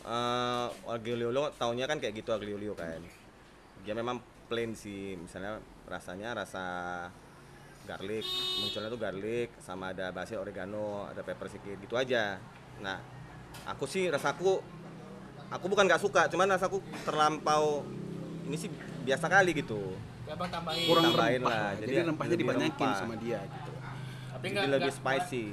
eh 0.05 0.67
aglio 0.85 1.27
taunya 1.57 1.85
kan 1.85 1.97
kayak 1.97 2.13
gitu 2.15 2.31
aglio 2.31 2.73
kan. 2.73 3.01
Dia 3.83 3.93
memang 3.93 4.19
plain 4.47 4.73
sih, 4.73 5.13
misalnya 5.15 5.59
rasanya 5.85 6.33
rasa 6.33 6.65
garlic, 7.85 8.25
munculnya 8.59 8.89
tuh 8.89 9.01
garlic 9.01 9.49
sama 9.57 9.91
ada 9.91 10.09
basil 10.09 10.37
oregano, 10.37 11.05
ada 11.05 11.21
pepper 11.21 11.49
sedikit 11.49 11.77
gitu 11.79 11.95
aja. 11.97 12.37
Nah, 12.79 13.01
aku 13.65 13.85
sih 13.85 14.07
rasaku 14.07 14.61
aku 15.49 15.65
bukan 15.65 15.89
nggak 15.89 15.99
suka, 15.99 16.29
cuman 16.29 16.53
rasaku 16.53 16.77
terlampau 17.01 17.81
ini 18.45 18.55
sih 18.55 18.69
biasa 19.03 19.25
kali 19.25 19.57
gitu. 19.57 19.97
ya 20.29 20.37
tambahin 20.37 20.85
kurang 20.85 21.09
Tambahin 21.09 21.41
rempah 21.41 21.49
lah, 21.49 21.71
jadi, 21.73 21.89
jadi 21.89 22.05
rempahnya 22.05 22.29
lebih 22.29 22.43
dibanyakin 22.45 22.85
rempah. 22.85 23.01
sama 23.01 23.15
dia 23.17 23.39
gitu 23.41 23.71
tapi 24.29 24.45
Jadi 24.45 24.53
nggak 24.53 24.65
lebih 24.69 24.81
nggak- 24.85 25.01
spicy. 25.01 25.45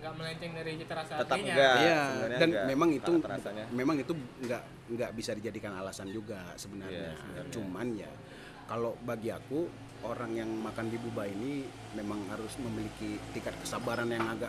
Nggak 0.00 0.12
melenceng 0.16 0.52
dari 0.56 0.72
cita 0.74 0.94
rasa 0.96 1.12
Tetap 1.20 1.36
aslinya. 1.36 1.52
enggak. 1.52 1.74
Iya, 1.76 2.00
sebenarnya 2.00 2.38
dan 2.40 2.48
enggak. 2.48 2.64
memang 2.66 2.88
itu 2.90 3.12
rasanya. 3.20 3.64
memang 3.70 3.96
itu 4.00 4.12
nggak 4.16 4.62
nggak 4.90 5.10
bisa 5.12 5.30
dijadikan 5.36 5.72
alasan 5.76 6.08
juga 6.08 6.40
sebenarnya. 6.56 7.12
Iya, 7.12 7.20
sebenarnya. 7.20 7.52
Cuman 7.52 7.86
ya 7.94 8.10
kalau 8.64 8.92
bagi 9.00 9.30
aku 9.30 9.68
orang 10.00 10.32
yang 10.32 10.48
makan 10.48 10.88
di 10.88 10.96
Buba 10.96 11.28
ini 11.28 11.62
memang 11.92 12.24
harus 12.28 12.56
memiliki 12.56 13.20
tingkat 13.30 13.52
kesabaran 13.60 14.08
yang 14.08 14.24
agak 14.26 14.48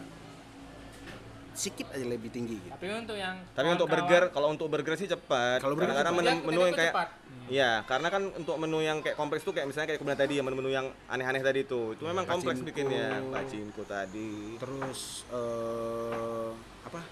sedikit 1.52 1.92
aja 1.92 2.08
lebih 2.08 2.32
tinggi 2.32 2.56
gitu. 2.56 2.72
tapi 2.72 2.88
untuk 2.96 3.20
yang 3.20 3.36
Tapi 3.52 3.68
untuk 3.76 3.92
burger, 3.92 4.32
kalau 4.32 4.56
untuk 4.56 4.72
burger 4.72 4.96
sih 4.96 5.04
cepat. 5.04 5.60
Kalau 5.60 5.76
burger 5.76 5.92
karena 5.92 6.08
cepat. 6.08 6.24
menu, 6.24 6.36
menu 6.48 6.60
yang 6.64 6.78
kayak 6.80 6.94
cepat. 6.96 7.10
Iya, 7.52 7.84
karena 7.84 8.08
kan 8.08 8.32
untuk 8.32 8.56
menu 8.56 8.80
yang 8.80 9.04
kayak 9.04 9.20
kompleks 9.20 9.44
tuh 9.44 9.52
kayak 9.52 9.68
misalnya 9.68 9.92
kayak 9.92 10.00
kemudian 10.00 10.16
tadi 10.16 10.40
ya 10.40 10.44
menu-menu 10.44 10.72
yang 10.72 10.88
aneh-aneh 11.06 11.44
tadi 11.44 11.68
itu. 11.68 12.00
Itu 12.00 12.08
memang 12.08 12.24
kompleks 12.24 12.64
Pacinku. 12.64 12.72
bikinnya. 12.72 13.20
Pacinku 13.28 13.84
tadi. 13.84 14.56
Terus 14.56 15.28
eh, 15.28 16.50
apa? 16.88 17.04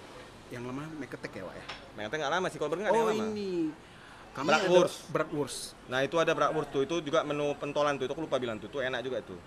Yang 0.47 0.63
lama 0.63 0.83
meketek 0.95 1.31
ya, 1.35 1.43
Wak 1.43 1.53
ya? 1.53 1.65
Ternyata 1.93 2.13
nggak 2.15 2.31
lama 2.31 2.47
sih 2.47 2.57
kalau 2.57 2.71
nggak 2.71 2.87
ada 2.87 2.95
Oh, 2.95 3.03
yang 3.03 3.11
lama. 3.11 3.25
ini. 3.29 3.51
Kami 4.29 4.47
Bratwurst. 4.47 4.95
ada 4.95 5.11
bratwurst. 5.11 5.59
Nah 5.91 5.99
itu 6.01 6.15
ada 6.15 6.31
bratwurst 6.31 6.69
tuh, 6.71 6.81
itu 6.87 6.95
juga 7.03 7.19
menu 7.27 7.51
pentolan 7.59 7.99
tuh. 7.99 8.07
Itu 8.07 8.15
aku 8.15 8.23
lupa 8.23 8.39
bilang 8.39 8.55
tuh, 8.55 8.71
itu 8.71 8.79
enak 8.79 9.01
juga 9.03 9.19
tuh. 9.19 9.39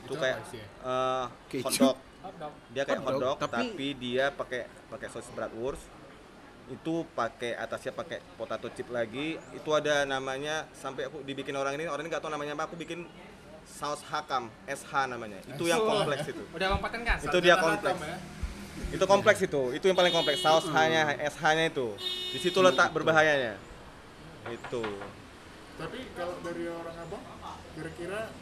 Itu 0.00 0.14
Itu 0.14 0.14
kayak 0.14 0.38
eh 0.46 1.24
Keju. 1.50 1.64
hotdog. 1.66 1.96
Hotdog. 2.22 2.52
Dia 2.70 2.82
kayak 2.86 3.00
Hotdog, 3.02 3.18
hotdog, 3.18 3.36
tapi- 3.42 3.74
tapi, 3.74 3.86
dia 3.98 4.30
pakai 4.30 4.60
pakai 4.86 5.08
sosis 5.10 5.34
bratwurst. 5.34 5.82
Itu 6.70 7.02
pakai 7.18 7.58
atasnya 7.58 7.90
pakai 7.90 8.22
potato 8.38 8.70
chip 8.70 8.86
lagi. 8.94 9.36
Itu 9.52 9.74
ada 9.74 10.06
namanya 10.06 10.70
sampai 10.70 11.10
aku 11.10 11.26
dibikin 11.26 11.58
orang 11.58 11.74
ini, 11.74 11.90
orang 11.90 12.06
ini 12.06 12.10
nggak 12.14 12.22
tahu 12.22 12.30
namanya 12.30 12.54
apa. 12.54 12.70
Aku 12.70 12.78
bikin 12.78 13.10
saus 13.66 14.02
hakam, 14.06 14.46
SH 14.70 14.92
namanya. 15.10 15.38
Itu 15.46 15.66
yang 15.66 15.82
kompleks 15.82 16.26
itu. 16.30 16.42
udah 16.54 16.68
lompatan 16.74 17.00
kan 17.06 17.16
Itu 17.22 17.38
dia 17.42 17.54
Sarjana 17.58 17.66
kompleks. 17.66 18.00
Ya. 18.00 18.18
Itu 18.90 19.04
kompleks 19.06 19.40
itu. 19.44 19.62
Itu 19.76 19.84
yang 19.90 19.98
paling 19.98 20.14
kompleks. 20.14 20.40
Saus 20.42 20.66
H-nya, 20.66 21.14
SH-nya 21.18 21.70
itu. 21.70 21.94
Di 22.34 22.38
situ 22.38 22.58
letak 22.58 22.90
berbahayanya. 22.90 23.54
Itu. 24.50 24.82
Tapi 25.78 25.98
kalau 26.12 26.36
dari 26.42 26.64
orang 26.68 26.96
abang, 26.96 27.24
kira-kira 27.76 28.34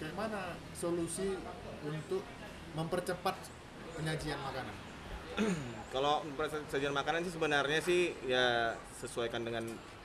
kayak 0.00 0.14
mana 0.18 0.58
solusi 0.74 1.38
untuk 1.84 2.22
mempercepat 2.74 3.36
penyajian 3.94 4.40
makanan? 4.40 4.76
Kalau 5.94 6.26
sajian 6.66 6.90
makanan 6.90 7.22
sih 7.22 7.30
sebenarnya 7.30 7.78
sih 7.78 8.00
ya 8.26 8.74
sesuaikan 8.98 9.46
dengan 9.46 9.62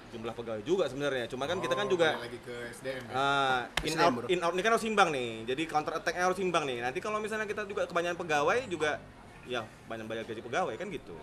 jumlah 0.09 0.33
pegawai 0.33 0.61
juga 0.61 0.85
sebenarnya. 0.85 1.25
Cuma 1.25 1.45
kan 1.45 1.57
kita 1.57 1.73
kan 1.73 1.85
Oh, 1.85 1.91
juga 1.91 2.13
lagi 2.15 2.37
ke 2.39 2.53
SDM 2.71 3.03
ya. 3.05 3.13
ah, 3.13 3.59
in 3.81 3.93
SDM, 3.93 4.05
out 4.05 4.13
bro. 4.15 4.25
in 4.29 4.39
out 4.39 4.53
ini 4.53 4.61
kan 4.61 4.71
harus 4.73 4.85
imbang 4.85 5.09
nih. 5.09 5.29
Jadi 5.45 5.63
counter 5.65 5.93
attack 5.97 6.13
harus 6.13 6.37
imbang 6.37 6.63
nih. 6.65 6.77
Nanti 6.81 7.01
kalau 7.01 7.17
misalnya 7.17 7.45
kita 7.45 7.65
juga 7.65 7.89
kebanyakan 7.89 8.17
pegawai 8.17 8.59
juga 8.65 9.01
ya 9.49 9.65
banyak 9.89 10.05
banyak 10.05 10.23
gaji 10.25 10.41
pegawai 10.45 10.73
kan 10.77 10.87
gitu. 10.89 11.17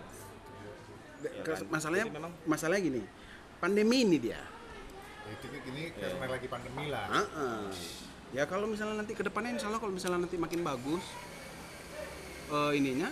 Ya 1.23 1.41
kan? 1.43 1.55
Masalahnya 1.67 2.05
Jadi 2.05 2.15
memang- 2.19 2.35
masalahnya 2.43 2.81
gini. 2.83 3.01
Pandemi 3.57 4.03
ini 4.03 4.17
dia. 4.19 4.37
Ya, 4.37 5.31
itu 5.33 5.45
ini 5.65 5.83
Iya. 5.89 6.11
karena 6.13 6.27
lagi 6.29 6.47
pandemi 6.47 6.85
lah. 6.87 7.07
Ah-ah. 7.09 7.67
Ya 8.31 8.43
kalau 8.43 8.67
misalnya 8.67 8.99
nanti 8.99 9.15
ke 9.15 9.23
depannya 9.23 9.55
insya 9.55 9.67
Allah 9.67 9.79
kalau 9.79 9.95
misalnya 9.95 10.27
nanti 10.27 10.35
makin 10.35 10.59
bagus 10.59 11.03
eh, 12.47 12.71
ininya 12.75 13.11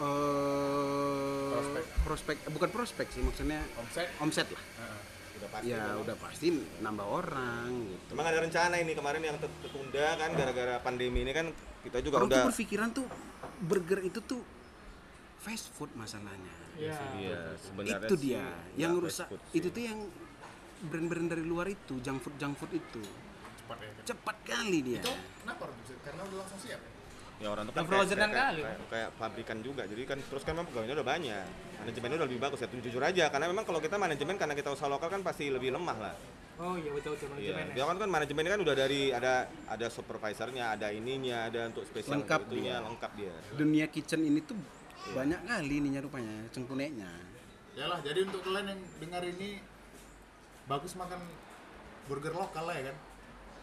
eh, 0.00 1.48
Prospek. 1.50 1.84
prospek 2.02 2.36
bukan 2.50 2.68
prospek 2.70 3.06
sih 3.08 3.20
maksudnya 3.20 3.60
Omset. 3.76 4.08
omset 4.18 4.48
lah. 4.48 4.64
Heeh. 4.76 5.00
Udah 5.36 5.48
pasti. 5.50 5.66
Ya 5.66 5.78
memang. 5.78 6.02
udah 6.02 6.16
pasti 6.18 6.46
nambah 6.80 7.06
orang 7.06 7.68
gitu. 7.86 8.10
Memang 8.12 8.26
ada 8.26 8.38
rencana 8.40 8.74
ini 8.76 8.92
kemarin 8.92 9.22
yang 9.22 9.36
ter- 9.36 9.58
tertunda 9.60 10.06
kan 10.14 10.30
gara-gara 10.34 10.74
pandemi 10.78 11.20
ini 11.20 11.32
kan 11.32 11.46
kita 11.80 11.98
juga 12.00 12.14
Orang 12.18 12.28
udah 12.28 12.38
tuh 12.38 12.48
berpikiran 12.50 12.88
tuh 12.90 13.06
burger 13.62 14.00
itu 14.02 14.20
tuh 14.22 14.42
fast 15.38 15.72
food 15.72 15.88
masalahnya. 15.94 16.52
Iya. 16.76 16.96
Iya, 17.14 17.40
sebenarnya 17.56 17.98
itu 18.02 18.14
sih 18.14 18.24
dia 18.26 18.40
nggak 18.40 18.76
yang 18.76 18.92
rusak. 18.96 19.26
food 19.26 19.40
sih. 19.48 19.56
Itu 19.56 19.68
tuh 19.70 19.82
yang 19.82 19.98
brand-brand 20.82 21.28
dari 21.28 21.44
luar 21.44 21.68
itu 21.68 22.00
junk 22.00 22.20
food 22.20 22.36
junk 22.36 22.56
food 22.56 22.72
itu 22.72 23.00
Cepat 23.58 23.76
ya. 23.78 23.90
cepat 24.06 24.36
kali 24.44 24.78
dia. 24.82 25.00
Itu 25.00 25.12
kenapa? 25.40 25.68
Karena 26.00 26.20
udah 26.24 26.36
langsung 26.38 26.56
siap. 26.58 26.80
ya? 26.80 26.90
Ya 27.40 27.48
orang 27.48 27.64
tuh 27.64 27.72
Udah 27.72 27.80
kan 27.80 27.84
kayak, 27.86 27.96
frozen-an 27.96 28.28
kayak, 28.28 28.44
kali. 28.44 28.60
kayak, 28.60 28.78
kayak 28.92 29.08
pabrikan 29.16 29.58
juga 29.60 29.82
jadi 29.88 30.02
kan 30.04 30.18
terus 30.20 30.42
kan 30.44 30.52
memang 30.52 30.68
pegawainya 30.68 30.94
udah 30.94 31.08
banyak 31.08 31.44
manajemennya 31.80 32.16
udah 32.20 32.28
lebih 32.28 32.40
bagus 32.40 32.58
ya 32.60 32.68
jujur 32.70 33.00
aja 33.00 33.24
karena 33.26 33.46
memang 33.48 33.64
kalau 33.64 33.80
kita 33.80 33.96
manajemen 33.96 34.36
karena 34.36 34.52
kita 34.52 34.68
usaha 34.70 34.86
lokal 34.86 35.08
kan 35.08 35.20
pasti 35.20 35.48
lebih 35.48 35.72
lemah 35.72 35.98
lah 35.98 36.14
Oh 36.60 36.76
iya 36.76 36.92
betul 36.92 37.16
betul 37.16 37.32
Iya, 37.40 37.56
manajemen 37.56 37.64
ya. 37.64 37.72
dia 37.72 37.84
kan 37.88 37.96
kan 37.96 38.08
manajemennya 38.12 38.50
kan 38.52 38.60
udah 38.60 38.74
dari 38.76 39.00
ada 39.08 39.32
ada 39.64 39.86
supervisornya, 39.88 40.76
ada 40.76 40.92
ininya, 40.92 41.48
ada 41.48 41.72
untuk 41.72 41.88
spesial 41.88 42.20
Lengkap 42.20 42.40
itunya, 42.44 42.76
dia. 42.76 42.84
lengkap 42.84 43.10
dia. 43.16 43.34
dunia 43.56 43.86
kitchen 43.88 44.20
ini 44.20 44.44
tuh 44.44 44.60
banyak 45.10 45.40
kali 45.40 45.74
ininya 45.80 46.04
rupanya 46.04 46.44
cengkuneknya 46.52 47.08
Yalah, 47.72 48.04
jadi 48.04 48.28
untuk 48.28 48.44
kalian 48.44 48.76
yang 48.76 48.80
dengar 49.00 49.22
ini 49.24 49.64
bagus 50.68 50.92
makan 50.94 51.16
burger 52.04 52.36
lokal 52.36 52.68
lah 52.68 52.76
ya 52.76 52.92
kan. 52.92 52.96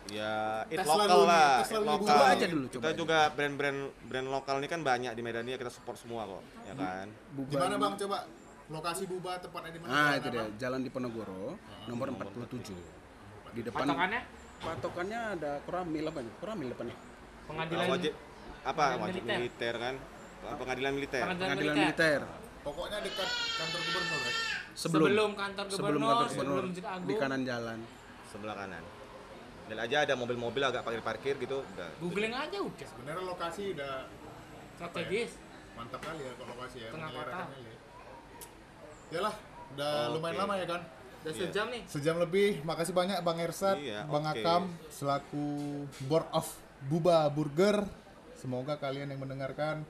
Ya, 0.09 0.33
it 0.65 0.77
Tes 0.77 0.87
lokal 0.87 1.03
lalu 1.03 1.19
nih, 1.19 1.27
lah, 1.27 1.51
tes 1.59 1.69
it 1.69 1.83
lokal. 1.83 2.17
aja 2.25 2.45
dulu, 2.47 2.65
Kita 2.65 2.73
coba 2.73 2.87
aja. 2.87 2.95
juga 2.95 3.17
brand-brand 3.29 3.79
brand 4.03 4.27
lokal 4.29 4.55
ini 4.57 4.67
kan 4.67 4.81
banyak 4.81 5.11
di 5.11 5.21
Medan 5.21 5.43
ya 5.43 5.55
kita 5.55 5.67
support 5.67 5.97
semua 5.97 6.23
kok, 6.25 6.43
ya 6.63 6.73
kan. 6.73 7.07
Buba 7.29 7.49
Di 7.49 7.55
mana 7.57 7.75
Bang 7.75 7.93
coba 7.97 8.17
lokasi 8.67 9.03
Buba 9.03 9.35
tepatnya 9.37 9.69
di 9.69 9.79
mana? 9.79 9.91
Ah 9.91 10.11
itu 10.15 10.27
dia? 10.29 10.45
Jalan 10.57 10.79
Diponegoro, 10.81 11.59
nomor 11.85 12.07
47. 12.09 12.71
Di 13.51 13.61
depan 13.61 13.83
Patokannya 13.83 14.21
patokannya 14.57 15.19
ada 15.35 15.51
koramil 15.61 16.05
apa 16.05 16.19
nih? 16.19 16.33
Koramil 16.37 16.67
depannya. 16.69 16.95
pengadilan 17.43 17.79
Ah, 17.79 17.89
wajib 17.89 18.13
apa 18.61 18.83
pengadilan 18.85 19.01
wajib 19.01 19.21
militer. 19.21 19.37
militer 19.37 19.73
kan? 19.77 19.95
Pengadilan 20.57 20.91
militer. 20.93 21.21
pengadilan, 21.21 21.47
Pengadilan 21.47 21.75
militer. 21.75 22.19
militer. 22.19 22.21
Pokoknya 22.61 22.97
dekat 22.99 23.29
kantor 23.57 23.79
gubernur 23.81 24.19
ya. 24.19 24.33
Sebelum 24.73 25.07
Sebelum 25.07 25.31
kantor 25.33 25.65
sebelum 25.65 25.79
gubernur, 25.97 26.07
kantor 26.09 26.27
gubernur 26.27 26.31
sebelum 26.31 26.65
Masjid 26.65 26.85
Agung. 26.85 27.07
di 27.07 27.13
kanan 27.13 27.41
jalan. 27.43 27.79
Sebelah 28.27 28.55
kanan. 28.57 28.83
Dan 29.67 29.77
aja 29.77 29.97
ada 30.01 30.13
mobil-mobil 30.13 30.63
agak 30.63 30.81
parkir-parkir 30.81 31.35
gitu, 31.37 31.59
udah. 31.61 31.89
Googling 31.99 32.31
aja 32.31 32.57
udah. 32.57 32.87
Sebenarnya 32.87 33.23
lokasi 33.25 33.63
udah 33.75 33.93
Strategis. 34.75 35.31
mantap 35.73 36.01
kali 36.01 36.23
ya 36.23 36.31
kalau 36.33 36.49
lokasi 36.55 36.77
ya. 36.81 36.89
Tengah 36.89 37.09
kota. 37.11 37.37
ya. 37.53 37.73
Yalah, 39.09 39.35
udah 39.73 39.91
Oke. 39.93 40.13
lumayan 40.15 40.37
lama 40.37 40.53
ya 40.55 40.65
kan. 40.65 40.81
Udah 41.17 41.33
Iya. 41.33 41.41
sejam 41.43 41.65
nih. 41.67 41.81
Sejam 41.85 42.15
lebih. 42.17 42.49
Makasih 42.63 42.93
banyak 42.93 43.17
Bang 43.21 43.39
Ersat, 43.39 43.77
Iya, 43.77 44.07
Bang 44.07 44.23
oke. 44.23 44.39
Akam 44.39 44.63
selaku 44.89 45.45
board 46.07 46.27
of 46.31 46.47
Buba 46.83 47.27
Burger. 47.27 47.83
Semoga 48.33 48.77
kalian 48.77 49.09
yang 49.09 49.19
mendengarkan 49.19 49.81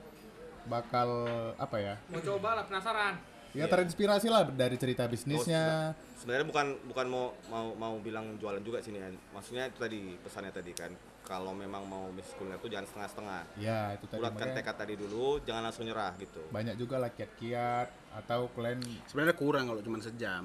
bakal 0.64 1.08
apa 1.54 1.76
ya? 1.78 1.94
Mau 2.08 2.18
coba 2.18 2.58
lah 2.58 2.64
penasaran. 2.64 3.14
Ya 3.50 3.64
Iya. 3.64 3.66
terinspirasi 3.66 4.28
lah 4.28 4.44
dari 4.46 4.76
cerita 4.76 5.08
bisnisnya. 5.08 5.96
Sebenarnya 6.14 6.46
bukan 6.46 6.66
bukan 6.84 7.06
mau 7.08 7.24
mau 7.48 7.66
mau 7.74 7.94
bilang 7.98 8.36
jualan 8.36 8.60
juga 8.60 8.78
sini 8.78 8.98
kan. 8.98 9.14
Maksudnya 9.32 9.64
itu 9.66 9.78
tadi 9.78 9.98
pesannya 10.20 10.52
tadi 10.52 10.72
kan. 10.72 10.92
Kalau 11.22 11.52
memang 11.52 11.84
mau 11.84 12.08
bisnis 12.10 12.32
kuliner 12.34 12.56
tuh 12.56 12.68
jangan 12.68 12.88
setengah-setengah. 12.88 13.40
Ya, 13.56 13.92
itu 13.92 14.04
tadi 14.04 14.16
Bulatkan 14.18 14.48
makanya 14.48 14.56
tekad 14.58 14.76
tadi 14.76 14.94
dulu, 14.96 15.26
jangan 15.42 15.62
langsung 15.62 15.84
nyerah 15.84 16.12
gitu. 16.16 16.40
banyak 16.48 16.74
juga 16.74 16.96
lah 16.96 17.10
kiat-kiat 17.10 17.88
atau 18.16 18.48
kalian 18.50 18.80
Sebenarnya 19.04 19.34
kurang 19.34 19.64
kalau 19.66 19.80
cuma 19.80 19.96
sejam. 19.98 20.44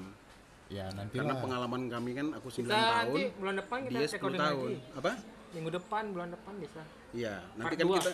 ya 0.64 0.88
nanti 0.92 1.20
Karena 1.20 1.36
pengalaman 1.36 1.88
kami 1.88 2.10
kan 2.14 2.26
aku 2.32 2.48
9 2.48 2.64
Kita 2.64 2.72
tahun, 2.72 2.88
nanti 3.06 3.22
bulan 3.36 3.54
depan 3.54 3.78
kita 3.82 3.92
dia 3.94 4.06
10 4.06 4.12
recording 4.14 4.40
tahun. 4.40 4.68
lagi. 4.70 4.76
Apa? 4.96 5.12
Minggu 5.54 5.70
depan, 5.72 6.02
bulan 6.10 6.28
depan 6.30 6.52
bisa. 6.56 6.82
Iya, 7.12 7.34
nanti 7.54 7.64
Part 7.64 7.72
kan 7.74 7.84
kita 7.84 8.12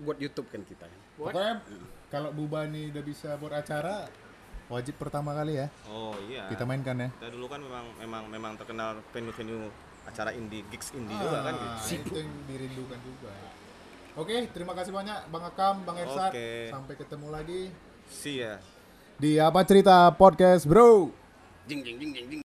buat 0.00 0.16
YouTube 0.16 0.46
kan 0.48 0.60
kita. 0.64 0.86
Buat 1.14 1.32
Pokoknya 1.32 1.54
kalau 2.08 2.30
Buba 2.32 2.60
nih 2.64 2.90
udah 2.90 3.04
bisa 3.04 3.30
buat 3.36 3.52
acara 3.52 4.10
wajib 4.70 4.94
pertama 4.96 5.34
kali 5.34 5.58
ya 5.58 5.66
Oh 5.84 6.14
iya. 6.24 6.46
kita 6.46 6.62
mainkan 6.62 6.94
ya. 6.96 7.08
Kita 7.12 7.28
dulu 7.28 7.46
kan 7.46 7.58
memang 7.58 7.84
memang 7.98 8.22
memang 8.26 8.52
terkenal 8.54 9.02
venue-venue 9.10 9.66
acara 10.02 10.30
indie, 10.30 10.62
gigs 10.68 10.90
indie 10.92 11.12
juga 11.12 11.42
kan 11.42 11.54
Ah, 11.54 11.76
gitu. 11.76 12.00
itu 12.00 12.14
yang 12.16 12.30
dirindukan 12.46 12.98
juga. 13.00 13.30
Oke, 14.12 14.48
terima 14.48 14.72
kasih 14.72 14.90
banyak 14.90 15.18
Bang 15.28 15.44
Akam, 15.44 15.82
Bang 15.82 15.94
Ersat. 15.96 16.30
Oke. 16.30 16.66
Sampai 16.68 16.94
ketemu 16.94 17.26
lagi 17.28 17.60
See 18.08 18.38
ya. 18.38 18.58
di 19.16 19.36
apa 19.36 19.62
cerita 19.62 20.10
podcast, 20.10 20.64
Bro. 20.64 21.14
Jing 21.66 21.82
jing 21.82 21.96
jing 21.98 22.10
jing 22.12 22.26
jing. 22.28 22.42